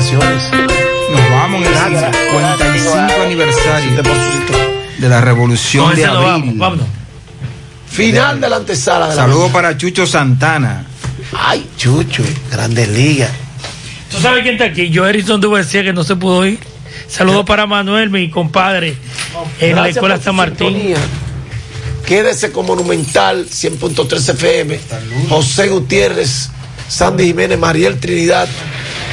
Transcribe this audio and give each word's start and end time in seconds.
felicitaciones. 0.00 0.50
Nos 1.10 1.30
vamos 1.30 1.66
en 1.66 1.72
el 1.72 2.12
55 2.12 3.22
aniversario 3.22 4.02
de 4.98 5.08
la 5.08 5.20
revolución 5.20 5.94
de 5.94 6.04
abril. 6.04 6.54
Vámonos. 6.56 6.86
Final 7.88 8.40
de 8.40 8.48
la 8.48 8.56
antesala 8.56 9.08
de 9.08 9.16
la 9.16 9.22
Saludos 9.22 9.50
para 9.50 9.76
Chucho 9.76 10.06
Santana. 10.06 10.86
Ay, 11.36 11.68
Chucho, 11.76 12.22
Grandes 12.50 12.88
Ligas. 12.88 13.30
¿Tú 14.10 14.18
sabes 14.20 14.42
quién 14.42 14.54
está 14.54 14.66
aquí? 14.66 14.90
Yo, 14.90 15.06
Erison 15.06 15.40
decía 15.40 15.82
que 15.82 15.92
no 15.92 16.04
se 16.04 16.16
pudo 16.16 16.46
ir. 16.46 16.58
Saludos 17.08 17.44
para 17.44 17.66
Manuel, 17.66 18.10
mi 18.10 18.30
compadre, 18.30 18.96
en 19.60 19.76
la 19.76 19.88
Escuela 19.88 20.20
San 20.20 20.36
Martín. 20.36 20.94
Quédese 22.06 22.50
con 22.52 22.66
Monumental 22.66 23.46
100.3 23.46 24.30
FM. 24.30 24.80
José 25.28 25.68
Gutiérrez, 25.68 26.50
Sandy 26.88 27.26
Jiménez, 27.26 27.58
Mariel 27.58 27.98
Trinidad. 27.98 28.48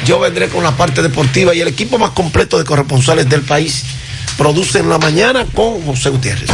Yo 0.06 0.20
vendré 0.20 0.48
con 0.50 0.64
la 0.64 0.72
parte 0.72 1.02
deportiva 1.02 1.54
y 1.54 1.62
el 1.62 1.68
equipo 1.68 1.98
más 1.98 2.12
completo 2.12 2.58
de 2.58 2.66
corresponsales 2.66 3.30
del 3.30 3.42
país 3.42 3.84
produce 4.38 4.80
en 4.80 4.90
la 4.90 4.98
mañana 4.98 5.46
con 5.54 5.84
José 5.86 6.10
Gutiérrez. 6.10 6.50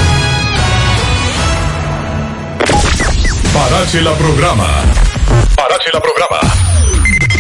Parache 3.54 4.02
la 4.02 4.14
programa. 4.14 4.68
Parache 5.56 5.90
la 5.94 6.00
programa. 6.00 6.40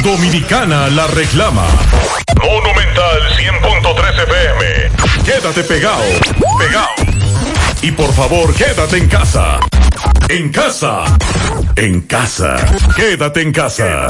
Dominicana 0.03 0.89
la 0.89 1.07
reclama. 1.07 1.65
Monumental 2.41 3.21
100.13 3.37 4.23
FM. 4.23 5.23
Quédate 5.25 5.63
pegado. 5.63 6.03
Pegado. 6.59 6.89
Y 7.81 7.91
por 7.91 8.13
favor, 8.13 8.53
quédate 8.53 8.97
en 8.97 9.07
casa. 9.07 9.59
En 10.29 10.49
casa. 10.49 11.03
En 11.75 12.01
casa. 12.01 12.55
Quédate 12.95 13.41
en 13.41 13.51
casa. 13.51 14.07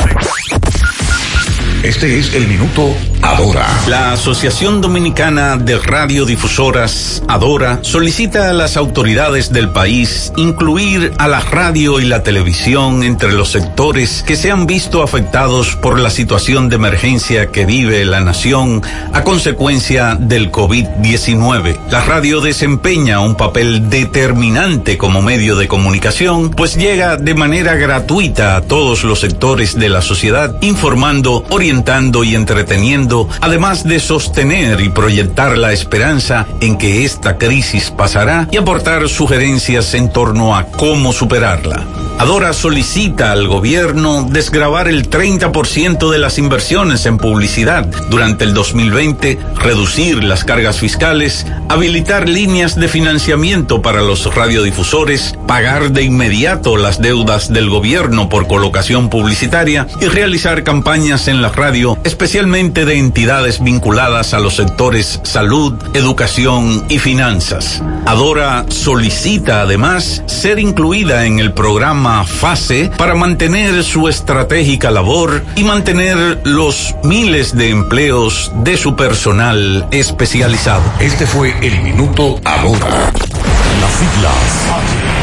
Este 1.83 2.17
es 2.17 2.33
el 2.33 2.47
minuto 2.47 2.95
Adora. 3.21 3.67
La 3.87 4.13
Asociación 4.13 4.79
Dominicana 4.79 5.57
de 5.57 5.77
Radiodifusoras, 5.77 7.21
Adora, 7.27 7.79
solicita 7.81 8.49
a 8.49 8.53
las 8.53 8.77
autoridades 8.77 9.51
del 9.51 9.69
país 9.69 10.31
incluir 10.37 11.11
a 11.17 11.27
la 11.27 11.41
radio 11.41 11.99
y 11.99 12.05
la 12.05 12.23
televisión 12.23 13.03
entre 13.03 13.33
los 13.33 13.49
sectores 13.49 14.23
que 14.25 14.37
se 14.37 14.49
han 14.49 14.65
visto 14.65 15.03
afectados 15.03 15.75
por 15.75 15.99
la 15.99 16.09
situación 16.09 16.69
de 16.69 16.77
emergencia 16.77 17.47
que 17.47 17.65
vive 17.65 18.05
la 18.05 18.21
nación 18.21 18.81
a 19.11 19.23
consecuencia 19.25 20.15
del 20.17 20.53
COVID-19. 20.53 21.89
La 21.89 22.05
radio 22.05 22.39
desempeña 22.39 23.19
un 23.19 23.35
papel 23.35 23.89
determinante 23.89 24.97
como 24.97 25.21
medio 25.21 25.57
de 25.57 25.67
comunicación, 25.67 26.49
pues 26.51 26.77
llega 26.77 27.17
de 27.17 27.35
manera 27.35 27.75
gratuita 27.75 28.55
a 28.55 28.61
todos 28.61 29.03
los 29.03 29.19
sectores 29.19 29.77
de 29.77 29.89
la 29.89 30.01
sociedad, 30.01 30.55
informando, 30.61 31.45
orientando, 31.49 31.72
y 32.23 32.35
entreteniendo, 32.35 33.27
además 33.41 33.83
de 33.83 33.99
sostener 33.99 34.79
y 34.79 34.89
proyectar 34.89 35.57
la 35.57 35.73
esperanza 35.73 36.45
en 36.61 36.77
que 36.77 37.03
esta 37.03 37.37
crisis 37.37 37.89
pasará 37.89 38.47
y 38.51 38.57
aportar 38.57 39.09
sugerencias 39.09 39.93
en 39.95 40.11
torno 40.11 40.55
a 40.55 40.65
cómo 40.65 41.11
superarla. 41.13 41.83
Adora 42.19 42.53
solicita 42.53 43.31
al 43.31 43.47
gobierno 43.47 44.23
desgravar 44.29 44.87
el 44.87 45.09
30% 45.09 46.11
de 46.11 46.19
las 46.19 46.37
inversiones 46.37 47.05
en 47.07 47.17
publicidad 47.17 47.87
durante 48.09 48.43
el 48.43 48.53
2020, 48.53 49.39
reducir 49.55 50.23
las 50.23 50.43
cargas 50.43 50.77
fiscales, 50.77 51.45
habilitar 51.69 52.29
líneas 52.29 52.75
de 52.75 52.87
financiamiento 52.87 53.81
para 53.81 54.01
los 54.01 54.33
radiodifusores, 54.33 55.35
pagar 55.47 55.91
de 55.91 56.03
inmediato 56.03 56.77
las 56.77 57.01
deudas 57.01 57.51
del 57.51 57.69
gobierno 57.69 58.29
por 58.29 58.47
colocación 58.47 59.09
publicitaria 59.09 59.87
y 59.99 60.05
realizar 60.05 60.63
campañas 60.63 61.27
en 61.27 61.41
la 61.41 61.49
radio, 61.49 61.62
especialmente 62.03 62.85
de 62.85 62.97
entidades 62.97 63.63
vinculadas 63.63 64.33
a 64.33 64.39
los 64.39 64.55
sectores 64.55 65.21
salud, 65.23 65.73
educación 65.93 66.85
y 66.89 66.99
finanzas. 66.99 67.81
Adora 68.05 68.65
solicita 68.67 69.61
además 69.61 70.23
ser 70.25 70.59
incluida 70.59 71.25
en 71.25 71.39
el 71.39 71.53
programa 71.53 72.25
FASE 72.25 72.91
para 72.97 73.15
mantener 73.15 73.83
su 73.85 74.09
estratégica 74.09 74.91
labor 74.91 75.41
y 75.55 75.63
mantener 75.63 76.41
los 76.43 76.95
miles 77.03 77.55
de 77.55 77.69
empleos 77.69 78.51
de 78.63 78.75
su 78.75 78.97
personal 78.97 79.87
especializado. 79.91 80.83
Este 80.99 81.25
fue 81.25 81.55
el 81.65 81.81
minuto 81.81 82.41
Adora. 82.43 83.11
Las 83.79 83.91
siglas 83.93 85.22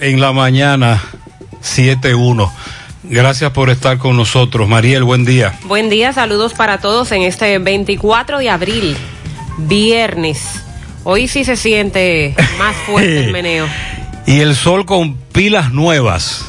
En 0.00 0.20
la 0.20 0.32
mañana 0.32 1.00
7.1. 1.62 2.50
Gracias 3.04 3.52
por 3.52 3.70
estar 3.70 3.96
con 3.98 4.16
nosotros. 4.16 4.68
Mariel, 4.68 5.04
buen 5.04 5.24
día. 5.24 5.56
Buen 5.66 5.88
día, 5.88 6.12
saludos 6.12 6.52
para 6.52 6.78
todos 6.78 7.12
en 7.12 7.22
este 7.22 7.56
24 7.60 8.38
de 8.38 8.50
abril, 8.50 8.96
viernes. 9.56 10.64
Hoy 11.04 11.28
sí 11.28 11.44
se 11.44 11.54
siente 11.54 12.34
más 12.58 12.74
fuerte 12.86 13.26
el 13.26 13.30
meneo. 13.32 13.68
y 14.26 14.40
el 14.40 14.56
sol 14.56 14.84
con 14.84 15.14
pilas 15.14 15.70
nuevas. 15.70 16.46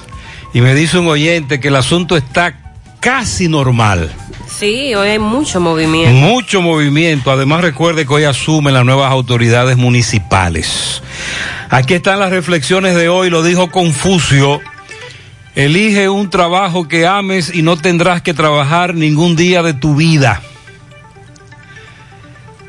Y 0.52 0.62
me 0.62 0.74
dice 0.74 0.98
un 0.98 1.08
oyente 1.08 1.60
que 1.60 1.68
el 1.68 1.76
asunto 1.76 2.18
está 2.18 2.71
casi 3.02 3.50
normal. 3.50 4.10
Sí, 4.48 4.94
hoy 4.96 5.10
hay 5.10 5.20
mucho 5.20 5.60
movimiento. 5.60 6.14
Mucho 6.14 6.62
movimiento. 6.62 7.32
Además, 7.32 7.62
recuerde 7.62 8.06
que 8.06 8.14
hoy 8.14 8.24
asumen 8.24 8.74
las 8.74 8.86
nuevas 8.86 9.12
autoridades 9.12 9.76
municipales. 9.76 11.02
Aquí 11.70 11.96
están 11.96 12.20
las 12.20 12.30
reflexiones 12.30 12.96
de 12.96 13.10
hoy, 13.10 13.30
lo 13.30 13.44
dijo 13.44 13.72
Confucio. 13.72 14.62
Elige 15.56 16.08
un 16.10 16.30
trabajo 16.30 16.88
que 16.88 17.08
ames 17.08 17.54
y 17.54 17.64
no 17.64 17.76
tendrás 17.76 18.22
que 18.22 18.34
trabajar 18.34 18.94
ningún 18.94 19.36
día 19.36 19.64
de 19.64 19.74
tu 19.74 19.96
vida. 19.96 20.42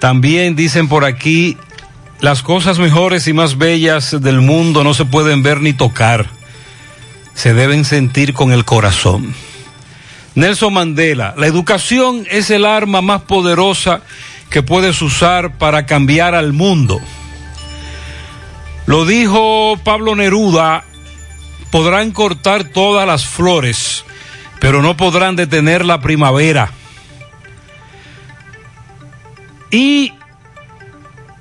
También 0.00 0.56
dicen 0.56 0.88
por 0.88 1.04
aquí, 1.04 1.56
las 2.20 2.42
cosas 2.42 2.78
mejores 2.78 3.28
y 3.28 3.32
más 3.32 3.58
bellas 3.58 4.20
del 4.20 4.40
mundo 4.40 4.82
no 4.82 4.94
se 4.94 5.04
pueden 5.04 5.42
ver 5.42 5.60
ni 5.60 5.74
tocar, 5.74 6.28
se 7.34 7.54
deben 7.54 7.84
sentir 7.84 8.32
con 8.32 8.50
el 8.52 8.64
corazón. 8.64 9.34
Nelson 10.34 10.72
Mandela, 10.72 11.34
la 11.36 11.46
educación 11.46 12.26
es 12.30 12.50
el 12.50 12.64
arma 12.64 13.02
más 13.02 13.22
poderosa 13.22 14.00
que 14.48 14.62
puedes 14.62 15.02
usar 15.02 15.58
para 15.58 15.84
cambiar 15.84 16.34
al 16.34 16.52
mundo. 16.52 17.00
Lo 18.86 19.04
dijo 19.04 19.78
Pablo 19.84 20.16
Neruda, 20.16 20.84
podrán 21.70 22.12
cortar 22.12 22.64
todas 22.64 23.06
las 23.06 23.26
flores, 23.26 24.04
pero 24.58 24.82
no 24.82 24.96
podrán 24.96 25.36
detener 25.36 25.84
la 25.84 26.00
primavera. 26.00 26.72
Y 29.70 30.12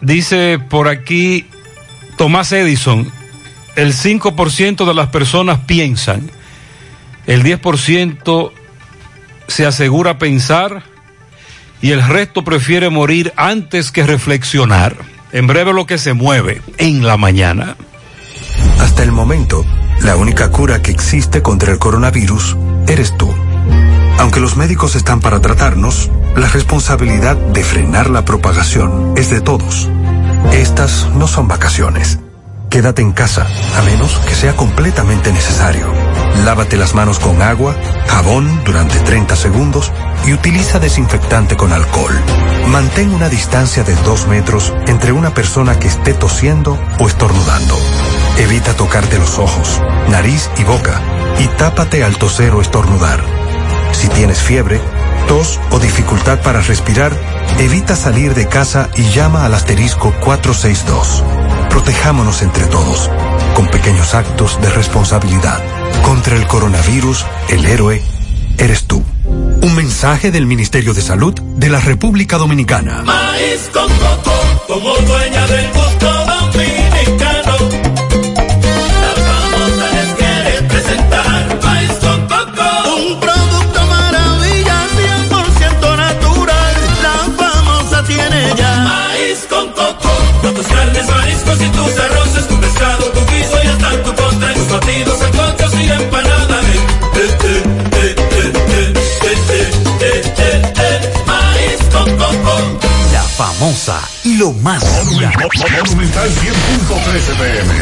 dice 0.01 0.60
por 0.69 0.88
aquí 0.89 1.45
Tomás 2.18 2.51
Edison, 2.51 3.10
el 3.75 3.94
5% 3.94 4.86
de 4.86 4.94
las 4.94 5.07
personas 5.07 5.60
piensan, 5.65 6.30
el 7.25 7.44
10% 7.44 8.51
se 9.47 9.65
asegura 9.65 10.17
pensar 10.17 10.83
y 11.81 11.91
el 11.91 12.05
resto 12.07 12.43
prefiere 12.43 12.89
morir 12.89 13.33
antes 13.35 13.91
que 13.91 14.05
reflexionar. 14.05 14.95
En 15.31 15.47
breve 15.47 15.73
lo 15.73 15.85
que 15.85 15.97
se 15.97 16.13
mueve 16.13 16.61
en 16.77 17.07
la 17.07 17.15
mañana. 17.15 17.77
Hasta 18.79 19.03
el 19.03 19.11
momento, 19.13 19.65
la 20.01 20.17
única 20.17 20.51
cura 20.51 20.81
que 20.81 20.91
existe 20.91 21.41
contra 21.41 21.71
el 21.71 21.79
coronavirus 21.79 22.57
eres 22.88 23.15
tú. 23.17 23.33
Aunque 24.19 24.41
los 24.41 24.57
médicos 24.57 24.95
están 24.95 25.21
para 25.21 25.39
tratarnos, 25.39 26.11
la 26.35 26.49
responsabilidad 26.49 27.38
de 27.38 27.63
frenar 27.63 28.09
la 28.09 28.25
propagación 28.25 29.13
es 29.15 29.29
de 29.29 29.39
todos. 29.39 29.88
Estas 30.51 31.07
no 31.15 31.27
son 31.27 31.47
vacaciones 31.47 32.19
quédate 32.71 33.01
en 33.01 33.11
casa, 33.11 33.45
a 33.77 33.81
menos 33.81 34.17
que 34.25 34.33
sea 34.33 34.55
completamente 34.55 35.33
necesario. 35.33 36.00
Lávate 36.45 36.78
las 36.78 36.95
manos 36.95 37.19
con 37.19 37.42
agua, 37.42 37.75
jabón 38.07 38.63
durante 38.63 39.00
30 39.00 39.36
segundos 39.36 39.92
y 40.25 40.33
utiliza 40.33 40.80
desinfectante 40.80 41.56
con 41.56 41.72
alcohol. 41.72 42.19
Mantén 42.68 43.13
una 43.13 43.30
distancia 43.30 43.83
de 43.83 43.95
2 43.95 44.28
metros 44.28 44.74
entre 44.88 45.12
una 45.12 45.33
persona 45.33 45.78
que 45.78 45.88
esté 45.88 46.13
tosiendo 46.13 46.80
o 47.00 47.07
estornudando. 47.07 47.78
Evita 48.38 48.74
tocarte 48.74 49.19
los 49.19 49.38
ojos, 49.38 49.81
nariz 50.10 50.50
y 50.57 50.63
boca 50.63 51.00
y 51.39 51.48
tápate 51.57 52.04
al 52.04 52.18
toser 52.18 52.54
o 52.54 52.62
estornudar. 52.62 53.24
Si 53.92 54.07
tienes 54.07 54.39
fiebre, 54.39 54.81
tos 55.27 55.60
o 55.69 55.80
dificultad 55.80 56.39
para 56.42 56.62
respirar, 56.62 57.12
evita 57.60 57.95
salir 57.95 58.34
de 58.34 58.48
casa 58.48 58.89
y 58.95 59.04
llama 59.12 59.45
al 59.45 59.54
asterisco 59.54 60.13
462. 60.24 61.24
Protejámonos 61.69 62.42
entre 62.42 62.66
todos, 62.66 63.10
con 63.54 63.68
pequeños 63.68 64.16
actos 64.16 64.60
de 64.62 64.69
responsabilidad. 64.69 65.62
Contra 66.03 66.35
el 66.35 66.47
coronavirus, 66.47 67.25
el 67.49 67.65
héroe 67.65 68.01
eres 68.57 68.85
tú. 68.85 69.03
Un 69.25 69.75
mensaje 69.75 70.31
del 70.31 70.45
Ministerio 70.45 70.93
de 70.93 71.01
Salud 71.01 71.33
de 71.33 71.69
la 71.69 71.79
República 71.79 72.38
Dominicana. 72.38 73.03
Lo 104.41 104.51
más 104.53 104.83
dura. 105.05 105.31
Monumental 105.85 106.27
100.13 106.27 107.38
pm. 107.38 107.73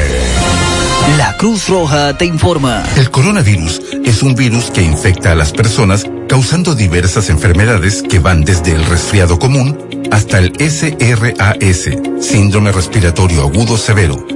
La 1.18 1.38
Cruz 1.38 1.70
Roja 1.70 2.18
te 2.18 2.26
informa. 2.26 2.84
El 2.98 3.10
coronavirus 3.10 3.82
es 4.04 4.22
un 4.24 4.36
virus 4.36 4.70
que 4.70 4.82
infecta 4.82 5.32
a 5.32 5.36
las 5.36 5.54
personas 5.54 6.06
causando 6.28 6.76
diversas 6.76 7.30
enfermedades 7.30 8.04
que 8.04 8.20
van 8.20 8.44
desde 8.44 8.74
el 8.74 8.86
resfriado 8.86 9.40
común 9.40 10.10
hasta 10.12 10.40
el 10.40 10.52
SRAS, 10.60 11.98
síndrome 12.20 12.74
respiratorio 12.74 13.44
agudo 13.44 13.78
severo. 13.78 14.28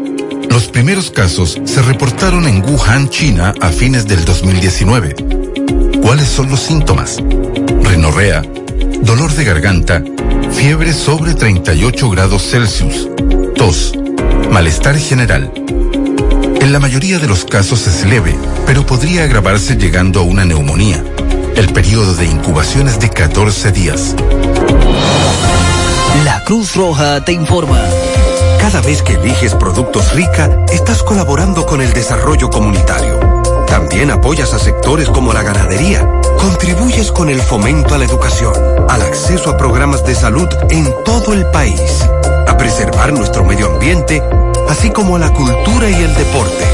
Los 0.50 0.70
primeros 0.70 1.12
casos 1.12 1.60
se 1.66 1.82
reportaron 1.82 2.48
en 2.48 2.64
Wuhan, 2.64 3.10
China, 3.10 3.54
a 3.60 3.68
fines 3.68 4.08
del 4.08 4.24
2019. 4.24 5.16
¿Cuáles 6.02 6.30
son 6.30 6.50
los 6.50 6.62
síntomas? 6.62 7.18
Rinorrea, 7.84 8.44
dolor 9.02 9.34
de 9.34 9.44
garganta, 9.44 10.02
fiebre 10.54 10.94
sobre 10.94 11.34
38 11.34 12.10
grados 12.10 12.44
Celsius, 12.44 13.10
tos, 13.56 13.94
malestar 14.50 14.98
general. 14.98 15.52
En 16.62 16.72
la 16.72 16.80
mayoría 16.80 17.20
de 17.20 17.28
los 17.28 17.44
casos 17.44 17.86
es 17.88 18.06
leve, 18.06 18.36
pero 18.66 18.86
podría 18.86 19.24
agravarse 19.24 19.76
llegando 19.76 20.22
a 20.22 20.24
una 20.24 20.46
neumonía. 20.46 21.04
El 21.56 21.72
periodo 21.74 22.16
de 22.16 22.26
incubación 22.26 22.88
es 22.88 23.00
de 23.00 23.10
14 23.10 23.72
días. 23.72 24.16
La 26.24 26.44
Cruz 26.46 26.76
Roja 26.76 27.24
te 27.26 27.34
informa. 27.34 27.82
Cada 28.60 28.82
vez 28.82 29.02
que 29.02 29.14
eliges 29.14 29.56
productos 29.56 30.14
rica, 30.14 30.66
estás 30.72 31.04
colaborando 31.04 31.66
con 31.66 31.82
el 31.82 31.92
desarrollo 31.92 32.50
comunitario. 32.50 33.43
También 33.74 34.12
apoyas 34.12 34.54
a 34.54 34.60
sectores 34.60 35.10
como 35.10 35.34
la 35.34 35.42
ganadería. 35.42 36.08
Contribuyes 36.38 37.12
con 37.12 37.28
el 37.28 37.42
fomento 37.42 37.96
a 37.96 37.98
la 37.98 38.06
educación, 38.06 38.54
al 38.88 39.02
acceso 39.02 39.50
a 39.50 39.58
programas 39.58 40.06
de 40.06 40.14
salud 40.14 40.48
en 40.70 40.94
todo 41.04 41.34
el 41.34 41.44
país, 41.48 42.08
a 42.48 42.56
preservar 42.56 43.12
nuestro 43.14 43.44
medio 43.44 43.74
ambiente, 43.74 44.22
así 44.70 44.92
como 44.92 45.16
a 45.16 45.20
la 45.20 45.34
cultura 45.34 45.90
y 45.90 45.96
el 45.96 46.14
deporte. 46.14 46.73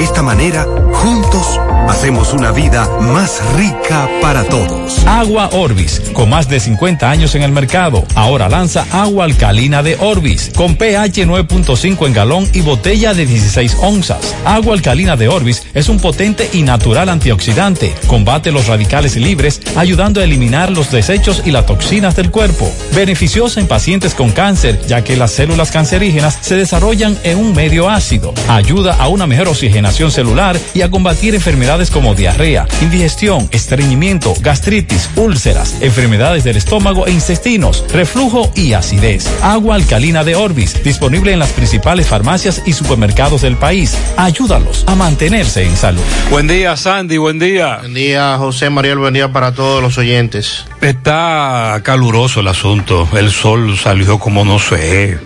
De 0.00 0.04
esta 0.04 0.22
manera, 0.22 0.66
juntos, 0.94 1.60
hacemos 1.86 2.32
una 2.32 2.52
vida 2.52 2.88
más 3.00 3.38
rica 3.54 4.08
para 4.22 4.44
todos. 4.44 5.06
Agua 5.06 5.50
Orbis, 5.52 6.00
con 6.14 6.30
más 6.30 6.48
de 6.48 6.58
50 6.58 7.10
años 7.10 7.34
en 7.34 7.42
el 7.42 7.52
mercado, 7.52 8.06
ahora 8.14 8.48
lanza 8.48 8.86
agua 8.92 9.26
alcalina 9.26 9.82
de 9.82 9.98
Orbis, 10.00 10.52
con 10.56 10.76
pH 10.76 11.26
9.5 11.26 12.06
en 12.06 12.14
galón 12.14 12.48
y 12.54 12.62
botella 12.62 13.12
de 13.12 13.26
16 13.26 13.76
onzas. 13.82 14.34
Agua 14.46 14.72
alcalina 14.72 15.16
de 15.16 15.28
Orbis 15.28 15.64
es 15.74 15.90
un 15.90 16.00
potente 16.00 16.48
y 16.54 16.62
natural 16.62 17.10
antioxidante, 17.10 17.94
combate 18.06 18.52
los 18.52 18.68
radicales 18.68 19.16
libres, 19.16 19.60
ayudando 19.76 20.22
a 20.22 20.24
eliminar 20.24 20.70
los 20.70 20.90
desechos 20.90 21.42
y 21.44 21.50
las 21.50 21.66
toxinas 21.66 22.16
del 22.16 22.30
cuerpo. 22.30 22.72
Beneficiosa 22.94 23.60
en 23.60 23.68
pacientes 23.68 24.14
con 24.14 24.32
cáncer, 24.32 24.80
ya 24.86 25.04
que 25.04 25.18
las 25.18 25.32
células 25.32 25.70
cancerígenas 25.70 26.38
se 26.40 26.56
desarrollan 26.56 27.18
en 27.22 27.36
un 27.36 27.54
medio 27.54 27.90
ácido. 27.90 28.32
Ayuda 28.48 28.94
a 28.94 29.08
una 29.08 29.26
mejor 29.26 29.48
oxigenación 29.48 29.89
celular 29.90 30.58
y 30.74 30.82
a 30.82 30.90
combatir 30.90 31.34
enfermedades 31.34 31.90
como 31.90 32.14
diarrea, 32.14 32.66
indigestión, 32.80 33.48
estreñimiento, 33.50 34.34
gastritis, 34.40 35.10
úlceras, 35.16 35.76
enfermedades 35.80 36.44
del 36.44 36.56
estómago 36.56 37.06
e 37.06 37.12
intestinos, 37.12 37.84
reflujo 37.92 38.50
y 38.54 38.72
acidez. 38.72 39.28
Agua 39.42 39.74
alcalina 39.74 40.24
de 40.24 40.36
Orbis, 40.36 40.82
disponible 40.82 41.32
en 41.32 41.38
las 41.38 41.50
principales 41.50 42.06
farmacias 42.06 42.62
y 42.66 42.72
supermercados 42.72 43.42
del 43.42 43.56
país. 43.56 43.96
Ayúdalos 44.16 44.84
a 44.86 44.94
mantenerse 44.94 45.64
en 45.64 45.76
salud. 45.76 46.02
Buen 46.30 46.46
día, 46.46 46.76
Sandy, 46.76 47.18
buen 47.18 47.38
día. 47.38 47.78
Buen 47.80 47.94
día, 47.94 48.36
José 48.38 48.70
Mariel, 48.70 48.98
buen 48.98 49.14
día 49.14 49.32
para 49.32 49.52
todos 49.52 49.82
los 49.82 49.98
oyentes. 49.98 50.64
Está 50.80 51.80
caluroso 51.82 52.40
el 52.40 52.48
asunto. 52.48 53.08
El 53.12 53.30
sol 53.30 53.76
salió 53.76 54.18
como 54.18 54.44
no 54.44 54.58
sé. 54.58 55.18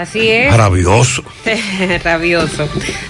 Así 0.00 0.30
es. 0.30 0.50
Maravilloso. 0.50 1.22
Rabioso. 2.04 2.66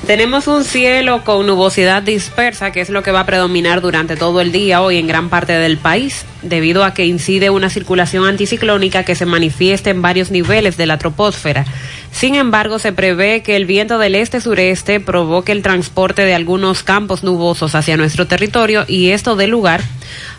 Tenemos 0.09 0.49
un 0.49 0.65
cielo 0.65 1.23
con 1.23 1.47
nubosidad 1.47 2.03
dispersa, 2.03 2.73
que 2.73 2.81
es 2.81 2.91
lo 2.91 3.05
que 3.05 3.13
va 3.13 3.21
a 3.21 3.27
predominar 3.27 3.81
durante 3.81 4.17
todo 4.17 4.41
el 4.41 4.51
día 4.51 4.83
hoy 4.83 4.97
en 4.97 5.07
gran 5.07 5.29
parte 5.29 5.53
del 5.53 5.79
país, 5.79 6.25
debido 6.43 6.83
a 6.83 6.93
que 6.93 7.07
incide 7.07 7.49
una 7.49 7.71
circulación 7.71 8.27
anticiclónica 8.27 9.05
que 9.05 9.15
se 9.15 9.25
manifiesta 9.25 9.91
en 9.91 10.03
varios 10.03 10.33
niveles 10.33 10.77
de 10.77 10.87
la 10.87 10.99
troposfera. 10.99 11.65
Sin 12.11 12.35
embargo, 12.35 12.81
se 12.81 12.93
prevé 12.93 13.45
que 13.45 13.55
el 13.55 13.67
viento 13.67 14.01
del 14.01 14.17
este-sureste 14.17 14.99
provoque 14.99 15.53
el 15.53 15.63
transporte 15.63 16.23
de 16.23 16.35
algunos 16.35 16.83
campos 16.83 17.23
nubosos 17.23 17.77
hacia 17.77 17.97
nuestro 17.99 18.27
territorio 18.27 18.85
y 18.89 19.11
esto 19.11 19.37
dé 19.37 19.47
lugar 19.47 19.81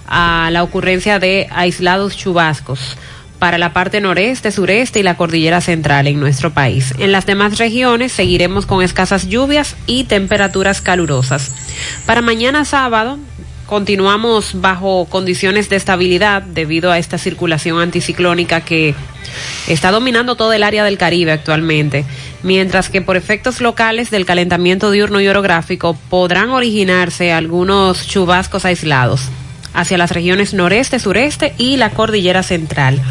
a 0.06 0.50
la 0.52 0.64
ocurrencia 0.64 1.18
de 1.18 1.48
aislados 1.50 2.18
chubascos 2.18 2.98
para 3.42 3.58
la 3.58 3.74
parte 3.74 4.02
noreste, 4.02 4.52
sureste 4.52 5.00
y 5.00 5.04
la 5.04 5.18
cordillera 5.18 5.62
central 5.62 6.06
en 6.06 6.20
nuestro 6.20 6.52
país. 6.52 6.94
En 7.00 7.12
las 7.12 7.26
demás 7.26 7.58
regiones 7.58 8.12
seguiremos 8.12 8.68
con 8.68 8.84
escasas 8.84 9.30
lluvias 9.30 9.76
y 9.88 10.04
temperaturas 10.04 10.80
calurosas. 10.80 11.52
Para 12.06 12.22
mañana 12.22 12.66
sábado 12.66 13.18
continuamos 13.66 14.62
bajo 14.62 15.06
condiciones 15.06 15.70
de 15.70 15.78
estabilidad 15.78 16.44
debido 16.44 16.92
a 16.92 17.00
esta 17.00 17.18
circulación 17.18 17.80
anticiclónica 17.80 18.62
que 18.62 18.94
está 19.68 19.90
dominando 19.90 20.36
todo 20.36 20.54
el 20.54 20.62
área 20.62 20.84
del 20.84 21.00
Caribe 21.00 21.32
actualmente, 21.32 22.06
mientras 22.44 22.90
que 22.90 23.02
por 23.02 23.18
efectos 23.18 23.60
locales 23.60 24.12
del 24.12 24.28
calentamiento 24.28 24.92
diurno 24.92 25.20
y 25.20 25.28
orográfico 25.28 25.98
podrán 26.12 26.52
originarse 26.52 27.34
algunos 27.34 28.08
chubascos 28.08 28.66
aislados 28.66 29.32
hacia 29.74 29.98
las 29.98 30.12
regiones 30.12 30.54
noreste, 30.54 31.00
sureste 31.00 31.54
y 31.58 31.78
la 31.78 31.92
cordillera 31.92 32.44
central. 32.44 33.02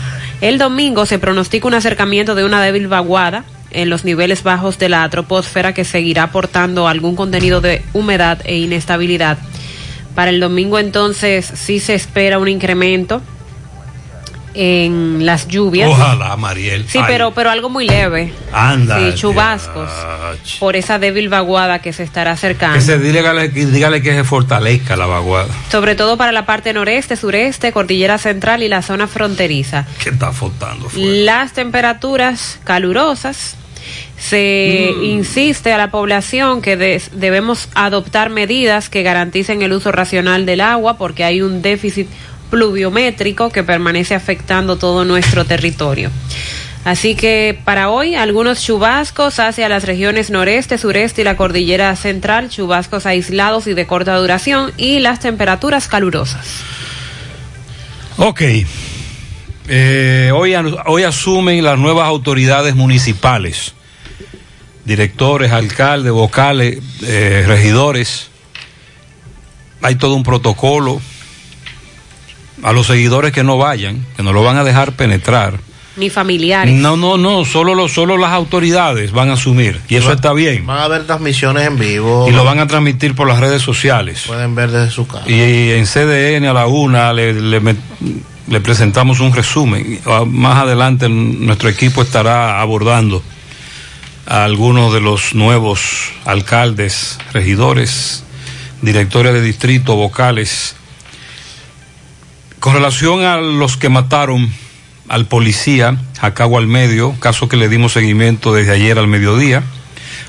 El 0.40 0.58
domingo 0.58 1.06
se 1.06 1.18
pronostica 1.18 1.68
un 1.68 1.74
acercamiento 1.74 2.34
de 2.34 2.44
una 2.44 2.62
débil 2.62 2.88
vaguada 2.88 3.44
en 3.70 3.90
los 3.90 4.04
niveles 4.04 4.42
bajos 4.42 4.78
de 4.78 4.88
la 4.88 5.08
troposfera 5.08 5.74
que 5.74 5.84
seguirá 5.84 6.24
aportando 6.24 6.88
algún 6.88 7.16
contenido 7.16 7.60
de 7.60 7.82
humedad 7.92 8.40
e 8.44 8.56
inestabilidad. 8.56 9.38
Para 10.14 10.30
el 10.30 10.40
domingo 10.40 10.78
entonces 10.78 11.50
sí 11.54 11.78
se 11.78 11.94
espera 11.94 12.38
un 12.38 12.48
incremento 12.48 13.22
en 14.54 15.24
las 15.26 15.46
lluvias. 15.48 15.88
Ojalá, 15.90 16.36
Mariel. 16.36 16.84
Sí, 16.88 16.98
Ay, 16.98 17.04
pero 17.06 17.32
pero 17.32 17.50
algo 17.50 17.68
muy 17.68 17.86
leve. 17.86 18.32
Anda. 18.52 18.98
Sí, 18.98 19.14
chubascos 19.14 19.88
por 20.58 20.76
esa 20.76 20.98
débil 20.98 21.28
vaguada 21.28 21.80
que 21.80 21.92
se 21.92 22.02
estará 22.02 22.32
acercando. 22.32 22.74
Que 22.76 22.80
se 22.82 22.98
dígale, 22.98 23.48
dígale 23.48 24.02
que 24.02 24.12
se 24.14 24.24
fortalezca 24.24 24.96
la 24.96 25.06
vaguada. 25.06 25.48
Sobre 25.70 25.94
todo 25.94 26.16
para 26.16 26.32
la 26.32 26.46
parte 26.46 26.72
noreste, 26.72 27.16
sureste, 27.16 27.72
cordillera 27.72 28.18
central 28.18 28.62
y 28.62 28.68
la 28.68 28.82
zona 28.82 29.06
fronteriza. 29.06 29.86
Que 30.02 30.10
está 30.10 30.32
flotando. 30.32 30.88
Las 30.96 31.52
temperaturas 31.52 32.58
calurosas. 32.64 33.56
Se 34.18 34.92
Mm. 34.94 35.04
insiste 35.04 35.72
a 35.72 35.78
la 35.78 35.90
población 35.90 36.60
que 36.60 36.76
des- 36.76 37.10
debemos 37.14 37.68
adoptar 37.74 38.28
medidas 38.28 38.90
que 38.90 39.02
garanticen 39.02 39.62
el 39.62 39.72
uso 39.72 39.90
racional 39.92 40.44
del 40.44 40.60
agua 40.60 40.98
porque 40.98 41.24
hay 41.24 41.40
un 41.40 41.62
déficit 41.62 42.06
pluviométrico 42.50 43.50
que 43.50 43.62
permanece 43.62 44.14
afectando 44.14 44.76
todo 44.76 45.04
nuestro 45.04 45.44
territorio. 45.44 46.10
Así 46.84 47.14
que 47.14 47.58
para 47.64 47.90
hoy 47.90 48.14
algunos 48.14 48.62
chubascos 48.62 49.38
hacia 49.38 49.68
las 49.68 49.84
regiones 49.84 50.30
noreste, 50.30 50.78
sureste 50.78 51.20
y 51.20 51.24
la 51.24 51.36
cordillera 51.36 51.94
central, 51.94 52.48
chubascos 52.48 53.04
aislados 53.04 53.66
y 53.66 53.74
de 53.74 53.86
corta 53.86 54.16
duración 54.16 54.72
y 54.78 54.98
las 55.00 55.20
temperaturas 55.20 55.88
calurosas. 55.88 56.46
Ok. 58.16 58.42
Eh, 59.68 60.32
hoy, 60.34 60.54
hoy 60.86 61.02
asumen 61.04 61.62
las 61.62 61.78
nuevas 61.78 62.06
autoridades 62.06 62.74
municipales, 62.74 63.74
directores, 64.84 65.52
alcaldes, 65.52 66.12
vocales, 66.12 66.78
eh, 67.02 67.44
regidores. 67.46 68.30
Hay 69.82 69.96
todo 69.96 70.14
un 70.14 70.22
protocolo. 70.22 71.00
A 72.62 72.72
los 72.72 72.86
seguidores 72.86 73.32
que 73.32 73.42
no 73.42 73.58
vayan, 73.58 74.04
que 74.16 74.22
no 74.22 74.32
lo 74.32 74.42
van 74.42 74.56
a 74.56 74.64
dejar 74.64 74.92
penetrar. 74.92 75.58
Ni 75.96 76.08
familiares. 76.08 76.72
No, 76.74 76.96
no, 76.96 77.16
no, 77.18 77.44
solo, 77.44 77.74
lo, 77.74 77.88
solo 77.88 78.16
las 78.16 78.30
autoridades 78.32 79.12
van 79.12 79.28
a 79.30 79.34
asumir. 79.34 79.80
Y 79.88 79.96
eso 79.96 80.12
está 80.12 80.32
bien. 80.32 80.64
Van 80.64 80.78
a 80.78 80.84
haber 80.84 81.04
transmisiones 81.04 81.66
en 81.66 81.78
vivo. 81.78 82.26
Y 82.28 82.32
lo 82.32 82.44
van 82.44 82.58
a 82.60 82.66
transmitir 82.66 83.14
por 83.14 83.26
las 83.26 83.40
redes 83.40 83.60
sociales. 83.60 84.24
Pueden 84.26 84.54
ver 84.54 84.70
desde 84.70 84.90
su 84.90 85.06
casa. 85.06 85.28
Y 85.28 85.72
en 85.72 85.84
CDN 85.86 86.46
a 86.46 86.52
la 86.52 86.66
una 86.66 87.12
le, 87.12 87.32
le, 87.34 87.60
le 87.60 88.60
presentamos 88.60 89.20
un 89.20 89.34
resumen. 89.34 90.00
Ah, 90.06 90.24
Más 90.26 90.58
adelante 90.58 91.08
nuestro 91.08 91.68
equipo 91.68 92.02
estará 92.02 92.60
abordando 92.60 93.22
a 94.26 94.44
algunos 94.44 94.92
de 94.92 95.00
los 95.00 95.34
nuevos 95.34 96.12
alcaldes, 96.24 97.18
regidores, 97.32 98.22
directores 98.80 99.32
de 99.32 99.42
distrito, 99.42 99.96
vocales. 99.96 100.76
Con 102.60 102.74
relación 102.74 103.24
a 103.24 103.38
los 103.38 103.78
que 103.78 103.88
mataron 103.88 104.52
al 105.08 105.24
policía, 105.24 105.96
Jacago 106.20 106.58
al 106.58 106.66
medio, 106.66 107.14
caso 107.18 107.48
que 107.48 107.56
le 107.56 107.70
dimos 107.70 107.94
seguimiento 107.94 108.52
desde 108.52 108.72
ayer 108.72 108.98
al 108.98 109.08
mediodía, 109.08 109.62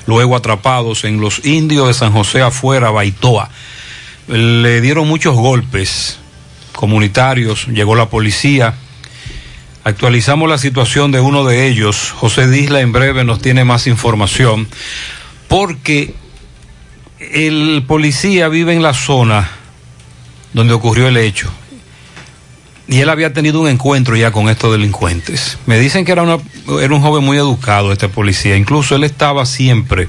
luego 0.06 0.34
atrapados 0.34 1.04
en 1.04 1.20
los 1.20 1.44
indios 1.44 1.88
de 1.88 1.92
San 1.92 2.10
José 2.12 2.40
afuera, 2.40 2.90
Baitoa. 2.90 3.50
Le 4.28 4.80
dieron 4.80 5.08
muchos 5.08 5.34
golpes 5.34 6.20
comunitarios, 6.72 7.66
llegó 7.66 7.96
la 7.96 8.08
policía. 8.08 8.76
Actualizamos 9.84 10.48
la 10.48 10.56
situación 10.56 11.12
de 11.12 11.20
uno 11.20 11.44
de 11.44 11.68
ellos. 11.68 12.12
José 12.12 12.48
Disla 12.48 12.80
en 12.80 12.92
breve 12.92 13.24
nos 13.24 13.42
tiene 13.42 13.64
más 13.64 13.86
información, 13.86 14.68
porque 15.48 16.14
el 17.18 17.84
policía 17.86 18.48
vive 18.48 18.72
en 18.72 18.82
la 18.82 18.94
zona 18.94 19.50
donde 20.54 20.72
ocurrió 20.72 21.08
el 21.08 21.18
hecho. 21.18 21.52
Y 22.92 23.00
él 23.00 23.08
había 23.08 23.32
tenido 23.32 23.60
un 23.60 23.68
encuentro 23.68 24.16
ya 24.16 24.30
con 24.32 24.48
estos 24.50 24.70
delincuentes. 24.70 25.56
Me 25.66 25.78
dicen 25.78 26.04
que 26.04 26.12
era, 26.12 26.22
una, 26.22 26.36
era 26.80 26.94
un 26.94 27.00
joven 27.00 27.24
muy 27.24 27.38
educado 27.38 27.90
este 27.90 28.08
policía. 28.08 28.56
Incluso 28.56 28.94
él 28.94 29.02
estaba 29.04 29.46
siempre, 29.46 30.08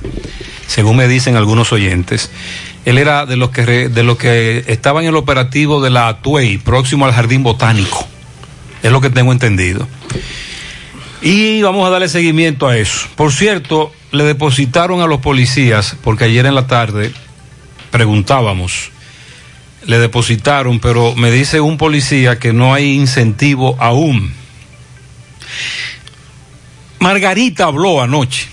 según 0.67 0.97
me 0.97 1.07
dicen 1.07 1.37
algunos 1.37 1.71
oyentes, 1.71 2.29
él 2.83 2.97
era 2.97 3.25
de 3.25 3.37
los 3.37 3.51
que, 3.51 3.65
re- 3.65 3.87
de 3.89 4.03
los 4.03 4.17
que 4.17 4.65
estaba 4.67 5.01
en 5.01 5.07
el 5.07 5.15
operativo 5.15 5.81
de 5.81 5.91
la 5.91 6.09
Atuey, 6.09 6.57
próximo 6.57 7.05
al 7.05 7.13
Jardín 7.13 7.41
Botánico. 7.41 8.05
Es 8.83 8.91
lo 8.91 8.99
que 8.99 9.09
tengo 9.09 9.31
entendido. 9.31 9.87
Y 11.21 11.61
vamos 11.61 11.87
a 11.87 11.89
darle 11.89 12.09
seguimiento 12.09 12.67
a 12.67 12.77
eso. 12.77 13.07
Por 13.15 13.31
cierto, 13.31 13.93
le 14.11 14.25
depositaron 14.25 14.99
a 14.99 15.07
los 15.07 15.21
policías, 15.21 15.95
porque 16.03 16.25
ayer 16.25 16.45
en 16.45 16.55
la 16.55 16.67
tarde 16.67 17.13
preguntábamos, 17.91 18.91
le 19.85 19.99
depositaron, 19.99 20.79
pero 20.79 21.15
me 21.15 21.31
dice 21.31 21.59
un 21.61 21.77
policía 21.77 22.39
que 22.39 22.53
no 22.53 22.73
hay 22.73 22.93
incentivo 22.93 23.75
aún. 23.79 24.33
Margarita 26.99 27.65
habló 27.65 28.01
anoche 28.01 28.47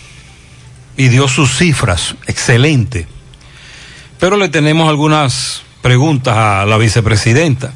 y 0.96 1.08
dio 1.08 1.28
sus 1.28 1.56
cifras, 1.56 2.16
excelente. 2.26 3.06
Pero 4.18 4.37
le 4.37 4.49
tenemos 4.49 4.88
algunas 4.88 5.62
preguntas 5.82 6.37
a 6.37 6.66
la 6.66 6.76
vicepresidenta. 6.76 7.72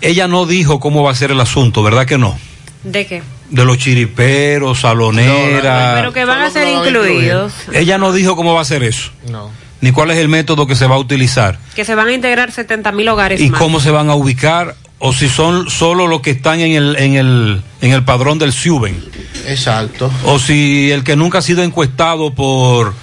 Ella 0.00 0.28
no 0.28 0.46
dijo 0.46 0.78
cómo 0.80 1.02
va 1.02 1.10
a 1.10 1.14
ser 1.14 1.32
el 1.32 1.40
asunto, 1.40 1.82
¿verdad 1.82 2.06
que 2.06 2.16
no? 2.16 2.38
¿De 2.84 3.06
qué? 3.06 3.22
De 3.50 3.64
los 3.64 3.78
chiriperos, 3.78 4.80
saloneras. 4.80 5.94
Pero 5.96 6.12
que 6.12 6.24
van 6.24 6.42
a 6.42 6.50
ser 6.50 6.68
incluidos, 6.68 7.52
Ella 7.72 7.98
no 7.98 8.12
dijo 8.12 8.36
cómo 8.36 8.54
va 8.54 8.60
a 8.60 8.64
ser 8.64 8.82
eso, 8.82 9.10
No. 9.28 9.50
Ni 9.80 9.92
cuál 9.92 10.10
es 10.10 10.16
el 10.18 10.28
método 10.28 10.66
que 10.66 10.74
se 10.74 10.86
va 10.86 10.96
a 10.96 10.98
utilizar. 10.98 11.58
Que 11.76 11.84
se 11.84 11.94
van 11.94 12.08
a 12.08 12.12
integrar 12.12 12.50
70 12.52 12.90
mil 12.92 13.08
hogares 13.08 13.40
y 13.40 13.50
más. 13.50 13.58
cómo 13.60 13.80
se 13.80 13.90
van 13.90 14.10
a 14.10 14.14
ubicar 14.14 14.74
o 14.98 15.12
si 15.12 15.28
son 15.28 15.70
solo 15.70 16.06
los 16.08 16.20
que 16.22 16.30
están 16.32 16.58
en 16.60 16.72
el 16.72 16.96
en 16.96 17.14
el 17.14 17.62
en 17.80 17.92
el 17.92 18.04
padrón 18.04 18.38
del 18.40 18.52
Suben 18.52 19.00
Exacto. 19.46 20.10
o 20.24 20.38
si 20.40 20.90
el 20.90 21.04
que 21.04 21.14
nunca 21.14 21.38
ha 21.38 21.42
sido 21.42 21.62
encuestado 21.62 22.34
por 22.34 22.94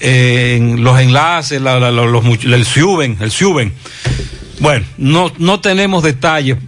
eh, 0.00 0.56
en 0.58 0.84
los 0.84 1.00
enlaces 1.00 1.60
la- 1.62 1.80
la- 1.80 1.90
los, 1.90 2.24
el 2.44 2.64
Suben 2.66 3.16
el 3.20 3.30
Suben 3.30 3.72
bueno 4.60 4.84
no 4.98 5.32
no 5.38 5.60
tenemos 5.60 6.02
detalles. 6.02 6.58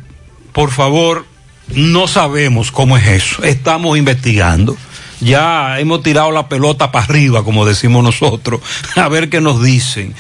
Por 0.53 0.71
favor 0.71 1.27
no 1.75 2.09
sabemos 2.09 2.73
cómo 2.73 2.97
es 2.97 3.07
eso. 3.07 3.45
Estamos 3.45 3.97
investigando 3.99 4.77
ya 5.21 5.79
hemos 5.79 6.03
tirado 6.03 6.31
la 6.31 6.49
pelota 6.49 6.91
para 6.91 7.05
arriba, 7.05 7.45
como 7.45 7.67
decimos 7.67 8.03
nosotros, 8.03 8.61
a 8.97 9.09
ver 9.09 9.29
qué 9.29 9.41
nos 9.41 9.63
dicen. 9.63 10.15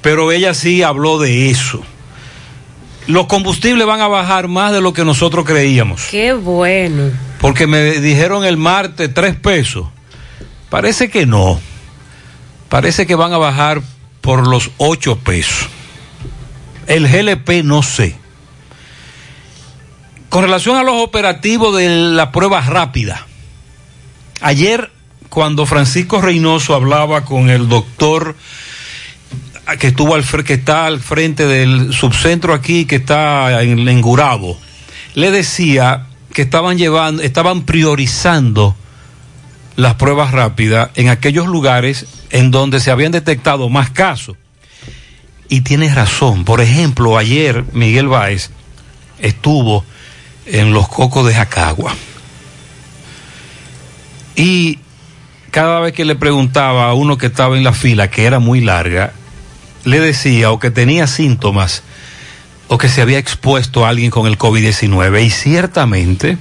Pero 0.00 0.32
ella 0.32 0.54
sí 0.54 0.82
habló 0.82 1.18
de 1.18 1.50
eso. 1.50 1.82
Los 3.06 3.26
combustibles 3.26 3.86
van 3.86 4.00
a 4.00 4.08
bajar 4.08 4.46
más 4.48 4.72
de 4.72 4.80
lo 4.80 4.92
que 4.92 5.04
nosotros 5.04 5.44
creíamos. 5.44 6.04
Qué 6.10 6.34
bueno. 6.34 7.10
Porque 7.40 7.66
me 7.66 8.00
dijeron 8.00 8.44
el 8.44 8.56
martes 8.56 9.12
tres 9.12 9.34
pesos. 9.34 9.88
Parece 10.70 11.10
que 11.10 11.26
no. 11.26 11.60
Parece 12.68 13.06
que 13.06 13.16
van 13.16 13.32
a 13.32 13.38
bajar 13.38 13.82
por 14.20 14.46
los 14.46 14.70
ocho 14.78 15.18
pesos. 15.18 15.68
El 16.86 17.08
GLP 17.08 17.64
no 17.64 17.82
sé. 17.82 18.16
Con 20.28 20.44
relación 20.44 20.76
a 20.76 20.82
los 20.82 21.02
operativos 21.02 21.76
de 21.76 21.88
la 21.88 22.32
prueba 22.32 22.60
rápida. 22.60 23.26
Ayer, 24.42 24.90
cuando 25.28 25.66
Francisco 25.66 26.20
Reynoso 26.20 26.74
hablaba 26.74 27.24
con 27.24 27.48
el 27.48 27.68
doctor 27.68 28.34
que 29.78 29.86
estuvo 29.86 30.16
al 30.16 30.24
que 30.44 30.54
está 30.54 30.86
al 30.86 31.00
frente 31.00 31.46
del 31.46 31.92
subcentro 31.94 32.52
aquí, 32.52 32.84
que 32.84 32.96
está 32.96 33.62
en, 33.62 33.88
en 33.88 34.00
Gurabo, 34.02 34.58
le 35.14 35.30
decía 35.30 36.06
que 36.34 36.42
estaban 36.42 36.76
llevando, 36.76 37.22
estaban 37.22 37.62
priorizando 37.62 38.74
las 39.76 39.94
pruebas 39.94 40.32
rápidas 40.32 40.90
en 40.96 41.08
aquellos 41.08 41.46
lugares 41.46 42.06
en 42.30 42.50
donde 42.50 42.80
se 42.80 42.90
habían 42.90 43.12
detectado 43.12 43.68
más 43.68 43.90
casos. 43.90 44.36
Y 45.48 45.60
tienes 45.60 45.94
razón. 45.94 46.44
Por 46.44 46.60
ejemplo, 46.60 47.16
ayer 47.16 47.64
Miguel 47.72 48.08
Báez 48.08 48.50
estuvo 49.20 49.84
en 50.46 50.72
los 50.72 50.88
cocos 50.88 51.26
de 51.26 51.34
Jacagua. 51.34 51.94
Y 54.36 54.78
cada 55.50 55.80
vez 55.80 55.92
que 55.92 56.04
le 56.04 56.16
preguntaba 56.16 56.88
a 56.88 56.94
uno 56.94 57.18
que 57.18 57.26
estaba 57.26 57.56
en 57.56 57.64
la 57.64 57.72
fila, 57.72 58.10
que 58.10 58.24
era 58.24 58.38
muy 58.38 58.60
larga, 58.60 59.12
le 59.84 60.00
decía 60.00 60.50
o 60.50 60.58
que 60.58 60.70
tenía 60.70 61.06
síntomas 61.06 61.82
o 62.68 62.78
que 62.78 62.88
se 62.88 63.02
había 63.02 63.18
expuesto 63.18 63.84
a 63.84 63.90
alguien 63.90 64.10
con 64.10 64.26
el 64.26 64.38
COVID-19. 64.38 65.26
Y 65.26 65.30
ciertamente, 65.30 66.38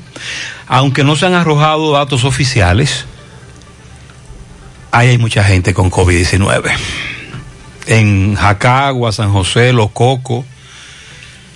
aunque 0.67 1.03
no 1.03 1.17
se 1.17 1.25
han 1.25 1.33
arrojado 1.33 1.91
datos 1.91 2.23
oficiales, 2.23 3.05
ahí 4.91 5.09
hay 5.09 5.17
mucha 5.17 5.43
gente 5.43 5.73
con 5.73 5.91
COVID-19. 5.91 6.71
En 7.87 8.35
Jacagua, 8.35 9.11
San 9.11 9.33
José, 9.33 9.73
Los 9.73 9.89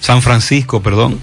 San 0.02 0.22
Francisco, 0.22 0.82
perdón. 0.82 1.20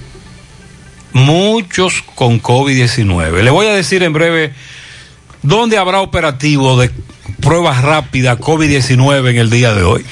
Muchos 1.12 2.02
con 2.14 2.40
COVID-19. 2.40 3.42
Le 3.42 3.50
voy 3.50 3.66
a 3.66 3.74
decir 3.74 4.02
en 4.02 4.14
breve 4.14 4.54
dónde 5.42 5.78
habrá 5.78 6.00
operativo 6.00 6.78
de 6.80 6.90
pruebas 7.40 7.82
rápidas 7.82 8.38
COVID-19 8.38 9.30
en 9.30 9.36
el 9.38 9.50
día 9.50 9.74
de 9.74 9.82
hoy. 9.82 10.04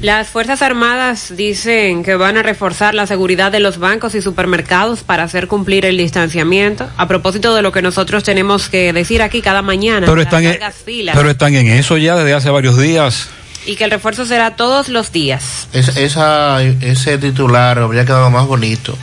Las 0.00 0.28
Fuerzas 0.28 0.62
Armadas 0.62 1.36
dicen 1.36 2.02
que 2.02 2.14
van 2.14 2.38
a 2.38 2.42
reforzar 2.42 2.94
la 2.94 3.06
seguridad 3.06 3.52
de 3.52 3.60
los 3.60 3.76
bancos 3.78 4.14
y 4.14 4.22
supermercados 4.22 5.00
para 5.02 5.24
hacer 5.24 5.46
cumplir 5.46 5.84
el 5.84 5.98
distanciamiento. 5.98 6.88
A 6.96 7.06
propósito 7.06 7.54
de 7.54 7.60
lo 7.60 7.70
que 7.70 7.82
nosotros 7.82 8.22
tenemos 8.24 8.70
que 8.70 8.94
decir 8.94 9.20
aquí 9.20 9.42
cada 9.42 9.60
mañana, 9.60 10.06
Pero 10.06 10.22
están, 10.22 10.44
en, 10.44 10.50
largas 10.52 10.76
filas, 10.76 11.14
pero 11.14 11.28
están 11.30 11.54
en 11.54 11.68
eso 11.68 11.98
ya 11.98 12.16
desde 12.16 12.32
hace 12.32 12.48
varios 12.48 12.78
días. 12.78 13.28
y 13.66 13.76
que 13.76 13.84
el 13.84 13.90
refuerzo 13.90 14.24
será 14.24 14.56
todos 14.56 14.88
los 14.88 15.12
días. 15.12 15.68
Es- 15.74 15.94
esa, 15.98 16.62
ese 16.62 17.18
titular 17.18 17.78
habría 17.78 18.06
quedado 18.06 18.30
más 18.30 18.46
bonito 18.46 18.96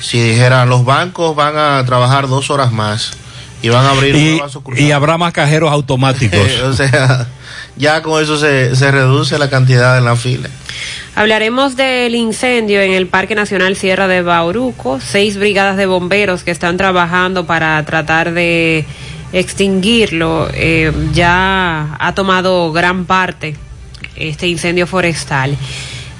si 0.00 0.22
dijera 0.22 0.64
los 0.64 0.86
bancos 0.86 1.36
van 1.36 1.58
a 1.58 1.84
trabajar 1.84 2.26
dos 2.28 2.48
horas 2.48 2.72
más 2.72 3.12
y 3.62 3.68
van 3.68 3.86
a 3.86 3.90
abrir 3.90 4.40
Y, 4.76 4.90
habrá 4.90 5.18
más 5.18 5.32
cajeros 5.32 5.70
automáticos. 5.70 6.60
o 6.64 6.72
sea, 6.72 7.28
ya 7.76 8.02
con 8.02 8.22
eso 8.22 8.38
se, 8.38 8.74
se 8.76 8.90
reduce 8.90 9.38
la 9.38 9.50
cantidad 9.50 9.98
en 9.98 10.04
la 10.04 10.16
fila. 10.16 10.48
Hablaremos 11.14 11.76
del 11.76 12.14
incendio 12.14 12.80
en 12.80 12.92
el 12.92 13.06
Parque 13.06 13.34
Nacional 13.34 13.76
Sierra 13.76 14.06
de 14.08 14.22
Bauruco. 14.22 15.00
Seis 15.00 15.36
brigadas 15.36 15.76
de 15.76 15.86
bomberos 15.86 16.44
que 16.44 16.50
están 16.50 16.76
trabajando 16.76 17.46
para 17.46 17.84
tratar 17.84 18.32
de 18.32 18.86
extinguirlo. 19.32 20.48
Eh, 20.54 20.92
ya 21.12 21.96
ha 21.98 22.14
tomado 22.14 22.72
gran 22.72 23.04
parte 23.04 23.56
este 24.16 24.46
incendio 24.46 24.86
forestal. 24.86 25.56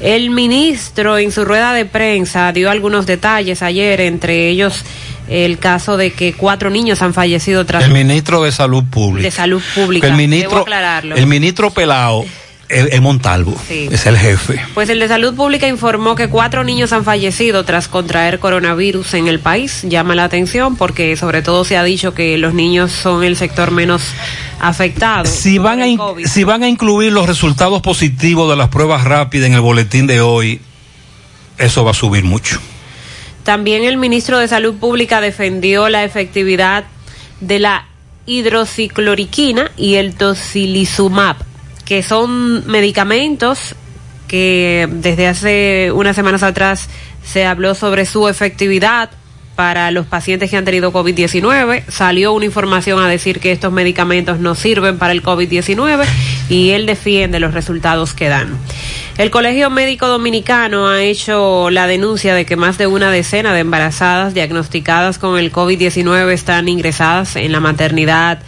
El 0.00 0.30
ministro 0.30 1.18
en 1.18 1.30
su 1.30 1.44
rueda 1.44 1.74
de 1.74 1.84
prensa 1.84 2.52
dio 2.52 2.70
algunos 2.70 3.04
detalles 3.06 3.62
ayer, 3.62 4.00
entre 4.00 4.48
ellos 4.48 4.82
el 5.28 5.58
caso 5.58 5.96
de 5.96 6.12
que 6.12 6.32
cuatro 6.32 6.70
niños 6.70 7.02
han 7.02 7.14
fallecido 7.14 7.64
tras 7.64 7.84
El 7.84 7.92
ministro 7.92 8.42
de 8.42 8.50
Salud 8.50 8.82
Pública. 8.90 9.24
de 9.24 9.30
salud 9.30 9.62
pública. 9.74 10.06
El 10.06 10.12
Debo 10.14 10.16
ministro, 10.28 10.58
aclararlo. 10.58 11.16
el 11.16 11.26
ministro 11.26 11.70
Pelao 11.70 12.24
es, 12.70 13.00
Montalvo, 13.00 13.56
Sí. 13.66 13.88
es 13.90 14.06
el 14.06 14.16
jefe. 14.16 14.60
Pues 14.74 14.88
el 14.88 15.00
de 15.00 15.08
Salud 15.08 15.34
Pública 15.34 15.66
informó 15.68 16.14
que 16.14 16.28
cuatro 16.28 16.64
niños 16.64 16.92
han 16.92 17.04
fallecido 17.04 17.64
tras 17.64 17.88
contraer 17.88 18.38
coronavirus 18.38 19.14
en 19.14 19.26
el 19.28 19.40
país. 19.40 19.82
Llama 19.82 20.14
la 20.14 20.24
atención 20.24 20.76
porque 20.76 21.16
sobre 21.16 21.42
todo 21.42 21.64
se 21.64 21.76
ha 21.76 21.84
dicho 21.84 22.14
que 22.14 22.38
los 22.38 22.54
niños 22.54 22.92
son 22.92 23.24
el 23.24 23.36
sector 23.36 23.70
menos 23.70 24.02
afectado. 24.60 25.24
Si 25.26 25.58
van, 25.58 25.80
a 25.82 25.86
in- 25.88 25.98
si 26.26 26.44
van 26.44 26.62
a 26.62 26.68
incluir 26.68 27.12
los 27.12 27.26
resultados 27.26 27.82
positivos 27.82 28.48
de 28.50 28.56
las 28.56 28.68
pruebas 28.68 29.04
rápidas 29.04 29.48
en 29.48 29.54
el 29.54 29.60
boletín 29.60 30.06
de 30.06 30.20
hoy, 30.20 30.60
eso 31.58 31.84
va 31.84 31.90
a 31.90 31.94
subir 31.94 32.24
mucho. 32.24 32.58
También 33.42 33.84
el 33.84 33.96
ministro 33.96 34.38
de 34.38 34.46
Salud 34.48 34.74
Pública 34.74 35.20
defendió 35.20 35.88
la 35.88 36.04
efectividad 36.04 36.84
de 37.40 37.58
la 37.58 37.86
hidroxicloroquina 38.26 39.70
y 39.76 39.94
el 39.94 40.14
tocilizumab, 40.14 41.36
que 41.90 42.04
son 42.04 42.64
medicamentos 42.68 43.74
que 44.28 44.88
desde 44.88 45.26
hace 45.26 45.90
unas 45.92 46.14
semanas 46.14 46.44
atrás 46.44 46.88
se 47.24 47.44
habló 47.44 47.74
sobre 47.74 48.06
su 48.06 48.28
efectividad 48.28 49.10
para 49.56 49.90
los 49.90 50.06
pacientes 50.06 50.50
que 50.50 50.56
han 50.56 50.64
tenido 50.64 50.92
COVID-19. 50.92 51.82
Salió 51.88 52.32
una 52.32 52.44
información 52.44 53.02
a 53.02 53.08
decir 53.08 53.40
que 53.40 53.50
estos 53.50 53.72
medicamentos 53.72 54.38
no 54.38 54.54
sirven 54.54 54.98
para 54.98 55.10
el 55.10 55.20
COVID-19 55.24 56.06
y 56.48 56.70
él 56.70 56.86
defiende 56.86 57.40
los 57.40 57.54
resultados 57.54 58.14
que 58.14 58.28
dan. 58.28 58.56
El 59.18 59.32
Colegio 59.32 59.68
Médico 59.68 60.06
Dominicano 60.06 60.86
ha 60.86 61.02
hecho 61.02 61.70
la 61.70 61.88
denuncia 61.88 62.36
de 62.36 62.46
que 62.46 62.54
más 62.54 62.78
de 62.78 62.86
una 62.86 63.10
decena 63.10 63.52
de 63.52 63.60
embarazadas 63.62 64.32
diagnosticadas 64.32 65.18
con 65.18 65.40
el 65.40 65.50
COVID-19 65.50 66.30
están 66.30 66.68
ingresadas 66.68 67.34
en 67.34 67.50
la 67.50 67.58
maternidad 67.58 68.44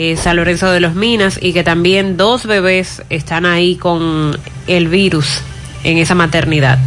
eh, 0.00 0.16
San 0.16 0.36
Lorenzo 0.36 0.70
de 0.70 0.78
los 0.78 0.94
Minas 0.94 1.40
y 1.42 1.52
que 1.52 1.64
también 1.64 2.16
dos 2.16 2.46
bebés 2.46 3.02
están 3.10 3.44
ahí 3.44 3.74
con 3.74 4.38
el 4.68 4.86
virus 4.86 5.42
en 5.82 5.98
esa 5.98 6.14
maternidad. 6.14 6.78